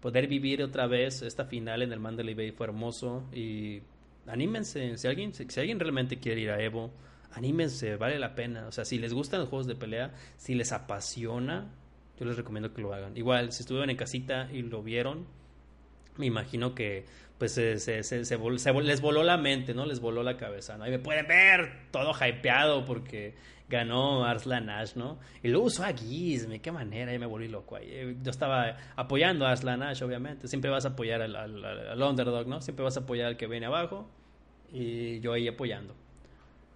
poder 0.07 0.28
vivir 0.28 0.62
otra 0.62 0.87
vez 0.87 1.23
esta 1.23 1.47
final 1.47 1.83
en 1.83 1.93
el 1.93 1.99
Mandalay 1.99 2.35
Bay 2.35 2.53
fue 2.53 2.69
hermoso 2.69 3.24
y 3.35 3.83
anímense, 4.28 4.97
si 4.99 5.09
alguien, 5.09 5.35
si 5.35 5.59
alguien 5.59 5.81
realmente 5.81 6.20
quiere 6.20 6.43
ir 6.43 6.51
a 6.51 6.62
Evo, 6.62 6.93
anímense, 7.33 7.97
vale 7.97 8.16
la 8.20 8.37
pena. 8.37 8.69
O 8.69 8.70
sea, 8.70 8.85
si 8.85 9.01
les 9.01 9.12
gustan 9.12 9.41
los 9.41 9.49
juegos 9.49 9.66
de 9.66 9.74
pelea, 9.74 10.15
si 10.37 10.55
les 10.55 10.70
apasiona, 10.70 11.73
yo 12.20 12.24
les 12.24 12.37
recomiendo 12.37 12.73
que 12.73 12.83
lo 12.83 12.95
hagan. 12.95 13.16
Igual, 13.16 13.51
si 13.51 13.65
estuvieron 13.65 13.91
en 13.91 13.97
casita 13.97 14.49
y 14.53 14.62
lo 14.62 14.81
vieron, 14.81 15.27
me 16.18 16.26
imagino 16.26 16.74
que 16.74 17.05
pues 17.38 17.52
se, 17.52 17.78
se, 17.78 18.02
se, 18.02 18.38
les 18.38 19.01
voló 19.01 19.22
la 19.22 19.36
mente, 19.36 19.74
¿no? 19.74 19.84
Les 19.84 20.01
voló 20.01 20.22
la 20.22 20.36
cabeza, 20.36 20.78
¿no? 20.78 20.86
Y 20.86 20.90
me 20.90 20.98
pueden 20.98 21.26
ver 21.26 21.88
todo 21.90 22.12
hypeado 22.12 22.84
porque 22.86 23.34
ganó 23.68 24.24
Arslan 24.24 24.70
Ash, 24.70 24.94
¿no? 24.94 25.18
Y 25.43 25.48
luego 25.48 25.66
usó 25.66 25.84
a 25.84 25.93
Gizme, 25.93 26.60
qué 26.60 26.72
manera, 26.72 27.12
ya 27.12 27.18
me 27.18 27.26
volví 27.26 27.48
loco 27.48 27.76
ahí. 27.76 27.88
Eh, 27.90 28.16
yo 28.22 28.30
estaba 28.30 28.76
apoyando 28.94 29.47
a 29.47 29.51
Arslan 29.51 29.82
Ash, 29.82 30.02
obviamente. 30.02 30.48
Siempre 30.48 30.70
vas 30.70 30.84
a 30.84 30.90
apoyar 30.90 31.20
al, 31.22 32.02
underdog, 32.02 32.47
¿no? 32.47 32.60
Siempre 32.60 32.84
vas 32.84 32.97
a 32.97 33.01
apoyar 33.01 33.26
al 33.26 33.36
que 33.36 33.47
viene 33.47 33.66
abajo. 33.66 34.09
Y 34.72 35.20
yo 35.20 35.32
ahí 35.32 35.48
apoyando. 35.48 35.94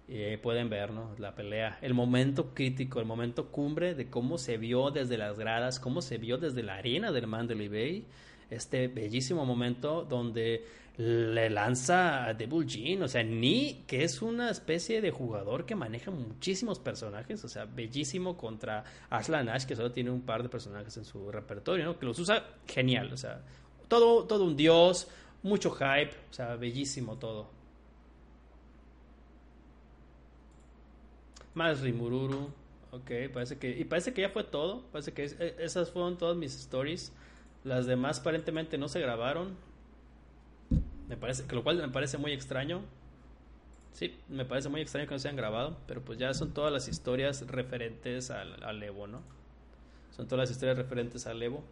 Y 0.07 0.35
pueden 0.37 0.69
ver, 0.69 0.91
¿no? 0.91 1.15
La 1.17 1.35
pelea, 1.35 1.77
el 1.81 1.93
momento 1.93 2.53
crítico, 2.53 2.99
el 2.99 3.05
momento 3.05 3.47
cumbre 3.49 3.95
de 3.95 4.09
cómo 4.09 4.37
se 4.37 4.57
vio 4.57 4.91
desde 4.91 5.17
las 5.17 5.39
gradas, 5.39 5.79
cómo 5.79 6.01
se 6.01 6.17
vio 6.17 6.37
desde 6.37 6.63
la 6.63 6.75
arena 6.75 7.11
del 7.13 7.27
Mandalay 7.27 7.69
Bay. 7.69 8.05
Este 8.51 8.87
bellísimo 8.87 9.45
momento 9.45 10.05
donde 10.07 10.65
le 10.97 11.49
lanza 11.49 12.25
a 12.25 12.33
Devil 12.33 12.67
Jean, 12.67 13.01
o 13.01 13.07
sea, 13.07 13.23
Ni, 13.23 13.83
que 13.87 14.03
es 14.03 14.21
una 14.21 14.51
especie 14.51 15.01
de 15.01 15.09
jugador 15.09 15.65
que 15.65 15.73
maneja 15.73 16.11
muchísimos 16.11 16.77
personajes, 16.79 17.43
o 17.43 17.47
sea, 17.47 17.65
bellísimo 17.65 18.37
contra 18.37 18.83
Aslan 19.09 19.49
Ash, 19.49 19.65
que 19.65 19.75
solo 19.75 19.91
tiene 19.91 20.11
un 20.11 20.21
par 20.21 20.43
de 20.43 20.49
personajes 20.49 20.95
en 20.97 21.05
su 21.05 21.31
repertorio. 21.31 21.97
Que 21.97 22.05
los 22.05 22.19
usa 22.19 22.45
genial, 22.67 23.11
o 23.13 23.17
sea, 23.17 23.41
todo, 23.87 24.25
todo 24.25 24.43
un 24.43 24.55
dios, 24.55 25.07
mucho 25.43 25.71
hype, 25.71 26.11
o 26.29 26.33
sea, 26.33 26.55
bellísimo 26.55 27.17
todo. 27.17 27.49
Más 31.53 31.81
Rimururu, 31.81 32.49
ok, 32.91 33.11
parece 33.33 33.57
que, 33.57 33.77
y 33.77 33.83
parece 33.85 34.13
que 34.13 34.21
ya 34.21 34.29
fue 34.29 34.43
todo, 34.43 34.83
parece 34.91 35.13
que 35.13 35.25
e, 35.25 35.55
esas 35.59 35.89
fueron 35.89 36.17
todas 36.17 36.37
mis 36.37 36.55
stories, 36.55 37.11
las 37.63 37.85
demás 37.85 38.19
aparentemente 38.19 38.77
no 38.77 38.87
se 38.87 38.99
grabaron, 38.99 39.55
me 41.07 41.17
parece, 41.17 41.45
que 41.45 41.55
lo 41.55 41.63
cual 41.63 41.77
me 41.77 41.89
parece 41.89 42.17
muy 42.17 42.31
extraño. 42.31 42.81
Sí, 43.91 44.15
me 44.29 44.45
parece 44.45 44.69
muy 44.69 44.79
extraño 44.79 45.07
que 45.07 45.13
no 45.13 45.19
se 45.19 45.27
hayan 45.27 45.35
grabado, 45.35 45.77
pero 45.85 46.01
pues 46.01 46.17
ya 46.17 46.33
son 46.33 46.53
todas 46.53 46.71
las 46.71 46.87
historias 46.87 47.45
referentes 47.47 48.31
al, 48.31 48.81
Evo, 48.81 49.07
¿no? 49.07 49.21
Son 50.15 50.27
todas 50.27 50.47
las 50.47 50.51
historias 50.51 50.77
referentes 50.77 51.27
al 51.27 51.43
Evo. 51.43 51.63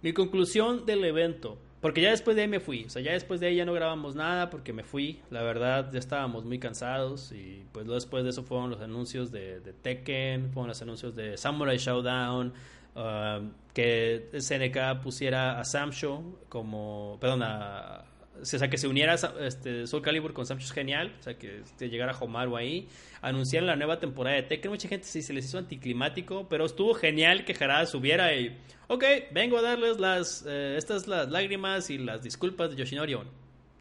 Mi 0.00 0.14
conclusión 0.14 0.86
del 0.86 1.04
evento, 1.04 1.58
porque 1.82 2.00
ya 2.00 2.10
después 2.10 2.34
de 2.36 2.42
ahí 2.42 2.48
me 2.48 2.60
fui, 2.60 2.84
o 2.84 2.90
sea, 2.90 3.02
ya 3.02 3.12
después 3.12 3.40
de 3.40 3.48
ahí 3.48 3.56
ya 3.56 3.66
no 3.66 3.74
grabamos 3.74 4.14
nada 4.14 4.48
porque 4.48 4.72
me 4.72 4.82
fui, 4.82 5.20
la 5.30 5.42
verdad 5.42 5.90
ya 5.92 5.98
estábamos 5.98 6.44
muy 6.44 6.58
cansados 6.58 7.32
y 7.32 7.64
pues 7.72 7.86
después 7.86 8.24
de 8.24 8.30
eso 8.30 8.42
fueron 8.42 8.70
los 8.70 8.80
anuncios 8.80 9.30
de, 9.32 9.60
de 9.60 9.72
Tekken, 9.72 10.50
fueron 10.52 10.68
los 10.68 10.80
anuncios 10.80 11.14
de 11.14 11.36
Samurai 11.36 11.76
Showdown, 11.76 12.52
Um, 12.94 13.50
que 13.72 14.28
SNK 14.32 15.02
pusiera 15.02 15.58
a 15.58 15.64
Samsho 15.64 16.38
como, 16.48 17.18
perdón, 17.20 17.42
a, 17.42 18.04
o 18.40 18.44
sea, 18.44 18.70
que 18.70 18.78
se 18.78 18.86
uniera 18.86 19.16
este, 19.40 19.88
Soul 19.88 20.00
Calibur 20.00 20.32
con 20.32 20.46
Samsho 20.46 20.66
es 20.66 20.72
genial, 20.72 21.12
o 21.18 21.22
sea, 21.22 21.36
que, 21.36 21.62
llegara 21.80 22.16
Homaru 22.16 22.56
ahí, 22.56 22.88
anunciaron 23.20 23.66
la 23.66 23.74
nueva 23.74 23.98
temporada 23.98 24.36
de 24.36 24.44
Tekken, 24.44 24.70
mucha 24.70 24.88
gente 24.88 25.06
sí 25.06 25.22
se 25.22 25.32
les 25.32 25.46
hizo 25.46 25.58
anticlimático, 25.58 26.48
pero 26.48 26.64
estuvo 26.66 26.94
genial 26.94 27.44
que 27.44 27.52
Harada 27.52 27.86
subiera 27.86 28.32
y, 28.36 28.56
ok, 28.86 29.04
vengo 29.32 29.58
a 29.58 29.62
darles 29.62 29.98
las, 29.98 30.44
eh, 30.46 30.76
estas 30.78 31.08
las 31.08 31.28
lágrimas 31.28 31.90
y 31.90 31.98
las 31.98 32.22
disculpas 32.22 32.70
de 32.70 32.76
Yoshinori 32.76 33.18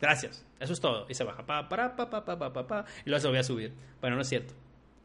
Gracias, 0.02 0.44
eso 0.60 0.74
es 0.74 0.82
todo. 0.82 1.06
Y 1.08 1.14
se 1.14 1.24
baja, 1.24 1.46
pa, 1.46 1.70
para, 1.70 1.96
pa, 1.96 2.10
pa, 2.10 2.26
pa, 2.26 2.38
pa, 2.38 2.52
pa, 2.52 2.68
pa, 2.68 2.86
y 3.06 3.10
luego 3.10 3.22
se 3.22 3.28
lo 3.28 3.32
voy 3.32 3.40
a 3.40 3.44
subir. 3.44 3.74
Bueno, 4.02 4.16
no 4.16 4.24
es 4.24 4.28
cierto. 4.28 4.54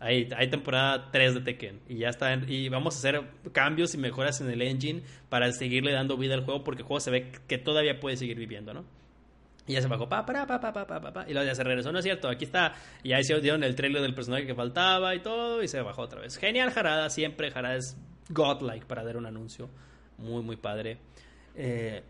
Hay, 0.01 0.29
hay 0.37 0.49
temporada 0.49 1.11
3 1.11 1.35
de 1.35 1.41
Tekken 1.41 1.81
y 1.89 1.99
ya 1.99 2.09
está. 2.09 2.33
Y 2.35 2.69
vamos 2.69 2.95
a 2.95 2.99
hacer 2.99 3.23
cambios 3.53 3.95
y 3.95 3.99
mejoras 3.99 4.41
en 4.41 4.51
el 4.51 4.63
engine 4.63 5.03
para 5.29 5.51
seguirle 5.53 5.93
dando 5.93 6.17
vida 6.17 6.35
al 6.35 6.45
juego 6.45 6.63
porque 6.63 6.83
el 6.83 6.87
juego 6.87 7.01
se 7.01 7.11
ve 7.11 7.33
que 7.47 7.59
todavía 7.59 7.99
puede 7.99 8.17
seguir 8.17 8.39
viviendo, 8.39 8.73
¿no? 8.73 8.85
Y 9.67 9.75
ya 9.75 9.83
se 9.83 9.89
bajó, 9.89 10.09
pa, 10.09 10.25
pa, 10.25 10.47
pa, 10.47 10.59
pa, 10.59 10.73
pa, 10.73 10.87
pa, 10.87 11.13
pa, 11.13 11.25
y 11.29 11.35
luego 11.35 11.47
ya 11.47 11.55
se 11.55 11.63
regresó, 11.63 11.93
no 11.93 11.99
es 11.99 12.05
cierto, 12.05 12.29
aquí 12.29 12.47
está. 12.47 12.75
Y 13.03 13.13
ahí 13.13 13.23
se 13.23 13.39
dieron 13.41 13.63
el 13.63 13.75
trailer 13.75 14.01
del 14.01 14.15
personaje 14.15 14.47
que 14.47 14.55
faltaba 14.55 15.15
y 15.15 15.21
todo, 15.21 15.63
y 15.63 15.69
se 15.69 15.83
bajó 15.83 16.03
otra 16.03 16.23
vez. 16.23 16.39
Genial 16.39 16.71
Jarada, 16.71 17.11
siempre 17.11 17.51
Jarada 17.51 17.77
es 17.77 17.95
godlike 18.31 18.87
para 18.87 19.05
dar 19.05 19.19
un 19.19 19.27
anuncio. 19.27 19.69
Muy, 20.17 20.43
muy 20.43 20.57
padre. 20.57 20.99
Eh, 21.55 22.03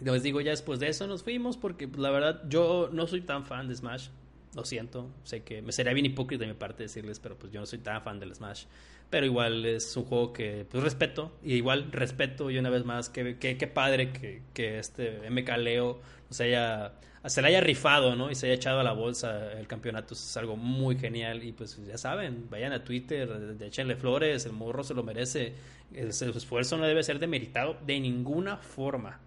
les 0.00 0.22
digo, 0.22 0.40
ya 0.40 0.50
después 0.50 0.78
de 0.78 0.88
eso 0.88 1.06
nos 1.08 1.24
fuimos 1.24 1.56
porque 1.56 1.88
la 1.96 2.10
verdad 2.10 2.42
yo 2.48 2.88
no 2.92 3.08
soy 3.08 3.22
tan 3.22 3.44
fan 3.44 3.66
de 3.66 3.74
Smash. 3.74 4.08
Lo 4.54 4.66
siento, 4.66 5.08
sé 5.24 5.42
que 5.42 5.62
me 5.62 5.72
sería 5.72 5.94
bien 5.94 6.04
hipócrita 6.04 6.44
de 6.44 6.52
mi 6.52 6.58
parte 6.58 6.82
decirles, 6.82 7.18
pero 7.20 7.38
pues 7.38 7.50
yo 7.52 7.60
no 7.60 7.66
soy 7.66 7.78
tan 7.78 8.02
fan 8.02 8.20
del 8.20 8.34
Smash. 8.34 8.64
Pero 9.08 9.24
igual 9.24 9.64
es 9.64 9.96
un 9.96 10.04
juego 10.04 10.32
que 10.32 10.66
pues 10.70 10.82
respeto, 10.82 11.32
y 11.42 11.54
igual 11.54 11.90
respeto 11.90 12.50
y 12.50 12.58
una 12.58 12.68
vez 12.68 12.84
más, 12.84 13.08
que, 13.08 13.38
que, 13.38 13.66
padre 13.66 14.12
que, 14.12 14.42
que, 14.52 14.78
este 14.78 15.30
MK 15.30 15.56
Leo 15.58 16.00
se 16.28 16.44
haya, 16.44 16.92
se 17.24 17.40
le 17.40 17.48
haya 17.48 17.60
rifado, 17.62 18.14
¿no? 18.14 18.30
Y 18.30 18.34
se 18.34 18.46
haya 18.46 18.54
echado 18.54 18.80
a 18.80 18.82
la 18.82 18.92
bolsa 18.92 19.52
el 19.52 19.66
campeonato, 19.66 20.12
es 20.12 20.36
algo 20.36 20.56
muy 20.56 20.98
genial. 20.98 21.42
Y 21.42 21.52
pues 21.52 21.78
ya 21.86 21.96
saben, 21.96 22.48
vayan 22.50 22.72
a 22.72 22.84
Twitter, 22.84 23.56
échenle 23.60 23.96
flores, 23.96 24.44
el 24.44 24.52
morro 24.52 24.84
se 24.84 24.92
lo 24.92 25.02
merece. 25.02 25.54
El, 25.94 26.08
el 26.08 26.36
esfuerzo 26.36 26.76
no 26.76 26.86
debe 26.86 27.02
ser 27.02 27.18
demeritado 27.18 27.78
de 27.86 28.00
ninguna 28.00 28.58
forma. 28.58 29.20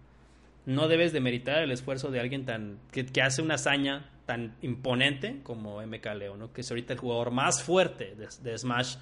No 0.66 0.88
debes 0.88 1.12
demeritar 1.12 1.62
el 1.62 1.70
esfuerzo 1.70 2.10
de 2.10 2.20
alguien 2.20 2.44
tan 2.44 2.78
que, 2.90 3.22
hace 3.22 3.40
una 3.40 3.54
hazaña 3.54 4.10
tan 4.26 4.56
imponente 4.62 5.40
como 5.42 5.80
MK 5.80 6.06
Leo, 6.16 6.52
que 6.52 6.62
es 6.62 6.70
ahorita 6.70 6.94
el 6.94 6.98
jugador 6.98 7.30
más 7.30 7.62
fuerte 7.62 8.16
de, 8.16 8.58
Smash 8.58 8.96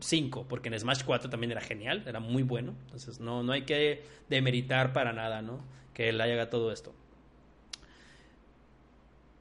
5, 0.00 0.40
eh, 0.40 0.44
porque 0.48 0.68
en 0.68 0.78
Smash 0.78 1.04
4 1.04 1.30
también 1.30 1.52
era 1.52 1.60
genial, 1.60 2.02
era 2.06 2.18
muy 2.18 2.42
bueno, 2.42 2.74
entonces 2.86 3.20
no, 3.20 3.44
no 3.44 3.52
hay 3.52 3.62
que 3.62 4.02
demeritar 4.28 4.92
para 4.92 5.12
nada 5.12 5.42
¿no? 5.42 5.60
que 5.94 6.08
él 6.08 6.20
haga 6.20 6.50
todo 6.50 6.72
esto. 6.72 6.92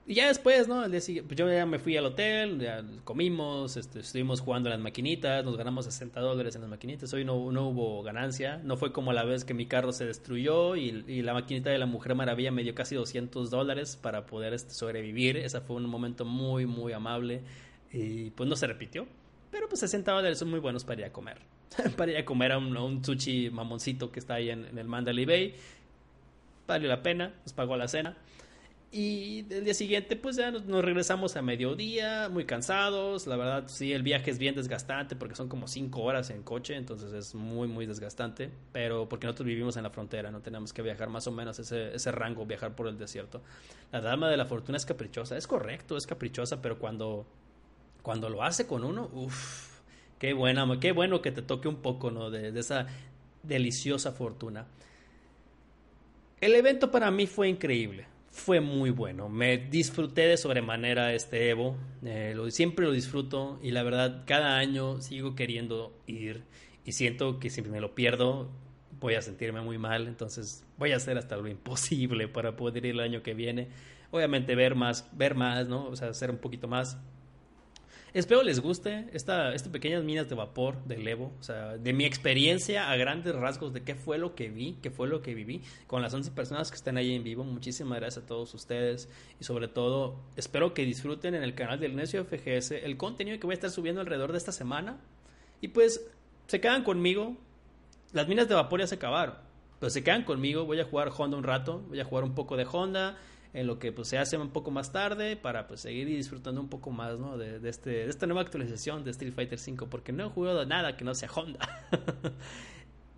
Y 0.09 0.15
ya 0.15 0.27
después, 0.27 0.67
¿no? 0.67 0.83
El 0.83 0.89
día 0.89 1.01
siguiente, 1.01 1.27
pues 1.27 1.37
yo 1.37 1.53
ya 1.53 1.67
me 1.67 1.77
fui 1.77 1.95
al 1.95 2.03
hotel, 2.03 2.67
comimos, 3.03 3.77
este, 3.77 3.99
estuvimos 3.99 4.41
jugando 4.41 4.67
en 4.67 4.71
las 4.71 4.79
maquinitas, 4.79 5.45
nos 5.45 5.55
ganamos 5.55 5.85
60 5.85 6.19
dólares 6.19 6.55
en 6.55 6.61
las 6.61 6.69
maquinitas. 6.71 7.13
Hoy 7.13 7.23
no, 7.23 7.51
no 7.51 7.67
hubo 7.67 8.01
ganancia, 8.01 8.59
no 8.63 8.75
fue 8.75 8.91
como 8.91 9.13
la 9.13 9.23
vez 9.23 9.45
que 9.45 9.53
mi 9.53 9.67
carro 9.67 9.91
se 9.91 10.07
destruyó 10.07 10.75
y, 10.75 11.21
la 11.21 11.35
maquinita 11.35 11.69
de 11.69 11.77
la 11.77 11.85
Mujer 11.85 12.15
Maravilla 12.15 12.49
me 12.51 12.63
dio 12.63 12.73
casi 12.73 12.95
200 12.95 13.51
dólares 13.51 13.97
para 13.97 14.25
poder 14.25 14.55
este, 14.55 14.73
sobrevivir. 14.73 15.37
Ese 15.37 15.61
fue 15.61 15.75
un 15.75 15.85
momento 15.85 16.25
muy, 16.25 16.65
muy 16.65 16.91
amable 16.91 17.41
y 17.93 18.31
pues 18.31 18.49
no 18.49 18.55
se 18.55 18.65
repitió. 18.65 19.05
Pero 19.51 19.69
pues 19.69 19.79
60 19.81 20.11
dólares 20.11 20.39
son 20.39 20.49
muy 20.49 20.59
buenos 20.59 20.85
para 20.85 21.01
ir 21.01 21.05
a 21.05 21.13
comer. 21.13 21.37
para 21.97 22.11
ir 22.11 22.17
a 22.17 22.25
comer 22.25 22.53
a 22.53 22.57
un, 22.57 23.05
sushi 23.05 23.51
mamoncito 23.51 24.11
que 24.11 24.19
está 24.19 24.33
ahí 24.33 24.49
en, 24.49 24.75
el 24.75 24.87
Mandalay 24.87 25.25
Bay. 25.25 25.53
Vale 26.65 26.87
la 26.87 27.03
pena, 27.03 27.31
nos 27.43 27.53
pagó 27.53 27.77
la 27.77 27.87
cena. 27.87 28.17
Y 28.91 29.45
el 29.51 29.65
día 29.65 29.75
siguiente, 29.75 30.15
pues 30.15 30.35
ya 30.35 30.49
nos, 30.49 30.65
regresamos 30.65 31.35
a 31.35 31.43
mediodía, 31.43 32.27
muy 32.27 32.45
cansados. 32.45 33.27
La 33.27 33.35
verdad, 33.35 33.65
sí, 33.67 33.93
el 33.93 34.01
viaje 34.01 34.31
es 34.31 34.39
bien 34.39 34.55
desgastante 34.55 35.15
porque 35.15 35.35
son 35.35 35.47
como 35.47 35.67
cinco 35.67 36.01
horas 36.01 36.31
en 36.31 36.41
coche, 36.41 36.75
entonces 36.75 37.13
es 37.13 37.35
muy, 37.35 37.67
muy 37.67 37.85
desgastante. 37.85 38.49
Pero 38.71 39.07
porque 39.07 39.27
nosotros 39.27 39.45
vivimos 39.45 39.77
en 39.77 39.83
la 39.83 39.91
frontera, 39.91 40.31
no 40.31 40.41
tenemos 40.41 40.73
que 40.73 40.81
viajar 40.81 41.07
más 41.09 41.27
o 41.27 41.31
menos 41.31 41.59
ese, 41.59 41.93
ese 41.93 42.11
rango, 42.11 42.47
viajar 42.47 42.75
por 42.75 42.87
el 42.87 42.97
desierto. 42.97 43.43
La 43.91 44.01
dama 44.01 44.27
de 44.27 44.37
la 44.37 44.45
fortuna 44.45 44.77
es 44.77 44.87
caprichosa, 44.87 45.37
es 45.37 45.45
correcto, 45.45 45.95
es 45.95 46.07
caprichosa, 46.07 46.59
pero 46.59 46.79
cuando, 46.79 47.27
cuando 48.01 48.27
lo 48.27 48.41
hace 48.41 48.65
con 48.65 48.83
uno, 48.83 49.07
uff, 49.13 49.81
qué, 50.17 50.33
buena, 50.33 50.67
qué 50.79 50.93
bueno 50.93 51.21
que 51.21 51.31
te 51.31 51.43
toque 51.43 51.67
un 51.67 51.83
poco, 51.83 52.09
¿no? 52.09 52.31
De, 52.31 52.51
de 52.51 52.59
esa 52.59 52.87
deliciosa 53.43 54.13
fortuna. 54.13 54.65
El 56.41 56.55
evento 56.55 56.89
para 56.89 57.11
mí 57.11 57.27
fue 57.27 57.49
increíble 57.49 58.07
fue 58.31 58.61
muy 58.61 58.89
bueno. 58.89 59.29
Me 59.29 59.57
disfruté 59.57 60.21
de 60.27 60.37
sobremanera 60.37 61.13
este 61.13 61.49
Evo. 61.49 61.77
Eh, 62.03 62.33
lo, 62.35 62.49
siempre 62.51 62.85
lo 62.85 62.91
disfruto 62.91 63.59
y 63.61 63.71
la 63.71 63.83
verdad 63.83 64.23
cada 64.25 64.57
año 64.57 65.01
sigo 65.01 65.35
queriendo 65.35 65.93
ir 66.07 66.43
y 66.85 66.93
siento 66.93 67.39
que 67.39 67.49
si 67.49 67.61
me 67.61 67.81
lo 67.81 67.95
pierdo 67.95 68.49
voy 68.99 69.15
a 69.15 69.21
sentirme 69.21 69.61
muy 69.61 69.77
mal. 69.77 70.07
Entonces 70.07 70.65
voy 70.77 70.91
a 70.91 70.97
hacer 70.97 71.17
hasta 71.17 71.37
lo 71.37 71.47
imposible 71.47 72.27
para 72.27 72.55
poder 72.55 72.85
ir 72.85 72.93
el 72.95 72.99
año 72.99 73.23
que 73.23 73.33
viene. 73.33 73.69
Obviamente 74.11 74.55
ver 74.55 74.75
más, 74.75 75.07
ver 75.13 75.35
más, 75.35 75.67
¿no? 75.67 75.85
O 75.85 75.95
sea, 75.95 76.09
hacer 76.09 76.31
un 76.31 76.37
poquito 76.37 76.67
más. 76.67 76.97
Espero 78.11 78.41
les 78.41 78.59
guste 78.59 79.07
esta, 79.13 79.53
estas 79.53 79.71
pequeñas 79.71 80.03
minas 80.03 80.27
de 80.27 80.33
vapor 80.33 80.83
del 80.85 81.07
Evo, 81.07 81.31
o 81.39 81.43
sea, 81.43 81.77
de 81.77 81.93
mi 81.93 82.05
experiencia 82.05 82.89
a 82.89 82.95
grandes 82.97 83.35
rasgos 83.35 83.71
de 83.71 83.83
qué 83.83 83.93
fue 83.93 84.17
lo 84.17 84.33
que 84.33 84.49
vi, 84.49 84.77
qué 84.81 84.89
fue 84.89 85.07
lo 85.07 85.21
que 85.21 85.35
viví 85.35 85.61
con 85.85 86.01
las 86.01 86.11
11 86.11 86.31
personas 86.31 86.71
que 86.71 86.75
están 86.75 86.97
ahí 86.97 87.13
en 87.13 87.23
vivo. 87.23 87.43
Muchísimas 87.43 87.99
gracias 87.99 88.23
a 88.23 88.27
todos 88.27 88.51
ustedes 88.55 89.09
y 89.39 89.43
sobre 89.43 89.67
todo 89.67 90.15
espero 90.35 90.73
que 90.73 90.85
disfruten 90.85 91.35
en 91.35 91.43
el 91.43 91.53
canal 91.53 91.79
del 91.79 91.95
Necio 91.95 92.25
FGS 92.25 92.71
el 92.71 92.97
contenido 92.97 93.39
que 93.39 93.45
voy 93.45 93.53
a 93.53 93.55
estar 93.55 93.69
subiendo 93.69 94.01
alrededor 94.01 94.31
de 94.31 94.39
esta 94.39 94.51
semana. 94.51 94.97
Y 95.61 95.67
pues 95.67 96.09
se 96.47 96.59
quedan 96.59 96.83
conmigo, 96.83 97.37
las 98.11 98.27
minas 98.27 98.47
de 98.49 98.55
vapor 98.55 98.79
ya 98.79 98.87
se 98.87 98.95
acabaron, 98.95 99.35
pero 99.79 99.91
se 99.91 100.03
quedan 100.03 100.23
conmigo, 100.23 100.65
voy 100.65 100.79
a 100.79 100.85
jugar 100.85 101.11
Honda 101.15 101.37
un 101.37 101.43
rato, 101.43 101.83
voy 101.89 101.99
a 101.99 102.05
jugar 102.05 102.23
un 102.23 102.33
poco 102.33 102.57
de 102.57 102.65
Honda 102.65 103.17
en 103.53 103.67
lo 103.67 103.79
que 103.79 103.91
pues 103.91 104.07
se 104.07 104.17
hace 104.17 104.37
un 104.37 104.51
poco 104.51 104.71
más 104.71 104.91
tarde 104.91 105.35
para 105.35 105.67
pues 105.67 105.81
seguir 105.81 106.07
disfrutando 106.07 106.61
un 106.61 106.69
poco 106.69 106.91
más 106.91 107.17
¿no? 107.17 107.37
de, 107.37 107.67
este, 107.67 107.89
de 107.89 108.09
esta 108.09 108.27
nueva 108.27 108.41
actualización 108.41 109.03
de 109.03 109.11
Street 109.11 109.33
Fighter 109.33 109.59
V 109.59 109.87
porque 109.87 110.11
no 110.11 110.27
he 110.27 110.29
jugado 110.29 110.65
nada 110.65 110.95
que 110.95 111.03
no 111.03 111.15
sea 111.15 111.29
Honda. 111.33 111.59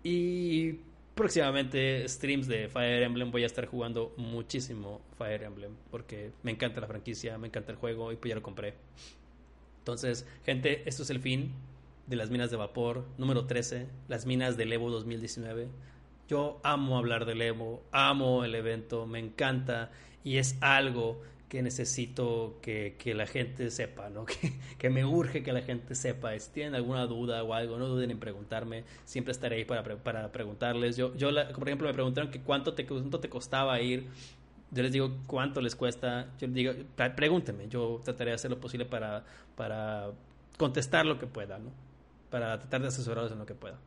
Y 0.04 0.80
próximamente 1.14 2.08
streams 2.08 2.48
de 2.48 2.68
Fire 2.68 3.04
Emblem 3.04 3.30
voy 3.30 3.44
a 3.44 3.46
estar 3.46 3.66
jugando 3.66 4.12
muchísimo 4.16 5.00
Fire 5.16 5.44
Emblem 5.44 5.76
porque 5.92 6.32
me 6.42 6.50
encanta 6.50 6.80
la 6.80 6.88
franquicia, 6.88 7.38
me 7.38 7.46
encanta 7.46 7.70
el 7.70 7.78
juego 7.78 8.10
y 8.10 8.16
pues 8.16 8.30
ya 8.30 8.34
lo 8.34 8.42
compré. 8.42 8.74
Entonces 9.78 10.26
gente 10.44 10.82
esto 10.86 11.04
es 11.04 11.10
el 11.10 11.20
fin 11.20 11.52
de 12.08 12.16
las 12.16 12.30
minas 12.30 12.50
de 12.50 12.56
vapor 12.56 13.06
número 13.16 13.46
13 13.46 13.86
las 14.08 14.26
minas 14.26 14.56
del 14.56 14.72
Evo 14.72 14.90
2019 14.90 15.68
yo 16.28 16.60
amo 16.62 16.96
hablar 16.96 17.26
del 17.26 17.42
Evo, 17.42 17.82
amo 17.92 18.44
el 18.44 18.54
evento, 18.54 19.06
me 19.06 19.18
encanta 19.18 19.90
y 20.24 20.38
es 20.38 20.56
algo 20.60 21.20
que 21.52 21.62
necesito 21.62 22.58
que, 22.62 22.96
la 23.14 23.26
gente 23.26 23.70
sepa, 23.70 24.08
¿no? 24.08 24.24
Que, 24.26 24.54
que, 24.78 24.88
me 24.88 25.04
urge 25.04 25.42
que 25.42 25.52
la 25.52 25.60
gente 25.60 25.94
sepa. 25.94 26.38
Si 26.38 26.50
tienen 26.50 26.74
alguna 26.74 27.04
duda 27.06 27.42
o 27.42 27.52
algo, 27.52 27.76
no 27.76 27.88
duden 27.88 28.10
en 28.10 28.18
preguntarme. 28.18 28.84
Siempre 29.04 29.32
estaré 29.32 29.56
ahí 29.56 29.66
para, 29.66 29.82
para 29.82 30.32
preguntarles. 30.32 30.96
Yo, 30.96 31.14
yo 31.14 31.28
por 31.54 31.68
ejemplo, 31.68 31.88
me 31.88 31.92
preguntaron 31.92 32.30
que 32.30 32.40
cuánto 32.40 32.72
te, 32.72 32.86
cuánto 32.86 33.20
te 33.20 33.28
costaba 33.28 33.78
ir. 33.82 34.06
Yo 34.70 34.82
les 34.82 34.92
digo 34.92 35.18
cuánto 35.26 35.60
les 35.60 35.76
cuesta. 35.76 36.30
Yo 36.40 36.46
les 36.46 36.54
digo, 36.54 36.72
pregúntenme. 37.14 37.68
Yo 37.68 38.00
trataré 38.02 38.30
de 38.30 38.36
hacer 38.36 38.50
lo 38.50 38.58
posible 38.58 38.86
para, 38.86 39.22
para 39.54 40.10
contestar 40.56 41.04
lo 41.04 41.18
que 41.18 41.26
pueda, 41.26 41.58
¿no? 41.58 41.70
Para 42.30 42.58
tratar 42.60 42.80
de 42.80 42.88
asesorarlos 42.88 43.30
en 43.30 43.38
lo 43.38 43.44
que 43.44 43.54
pueda. 43.54 43.78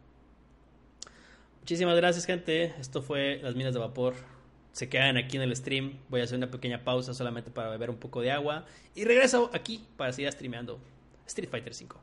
Muchísimas 1.62 1.96
gracias, 1.96 2.26
gente. 2.26 2.76
Esto 2.80 3.02
fue 3.02 3.40
Las 3.42 3.56
Minas 3.56 3.74
de 3.74 3.80
Vapor 3.80 4.35
se 4.76 4.90
quedan 4.90 5.16
aquí 5.16 5.38
en 5.38 5.44
el 5.44 5.56
stream. 5.56 5.94
Voy 6.10 6.20
a 6.20 6.26
hacer 6.26 6.38
una 6.38 6.52
pequeña 6.52 6.84
pausa 6.84 7.14
solamente 7.14 7.50
para 7.50 7.70
beber 7.70 7.90
un 7.90 7.96
poco 7.96 8.20
de 8.20 8.30
agua. 8.32 8.66
Y 8.94 9.06
regreso 9.06 9.50
aquí 9.54 9.86
para 9.96 10.12
seguir 10.12 10.30
streameando 10.34 10.82
Street 11.28 11.50
Fighter 11.50 11.74
5. 11.74 11.98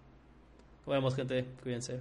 Nos 0.86 0.94
vemos, 0.94 1.15
gente. 1.15 1.44
Cuídense. 1.62 2.01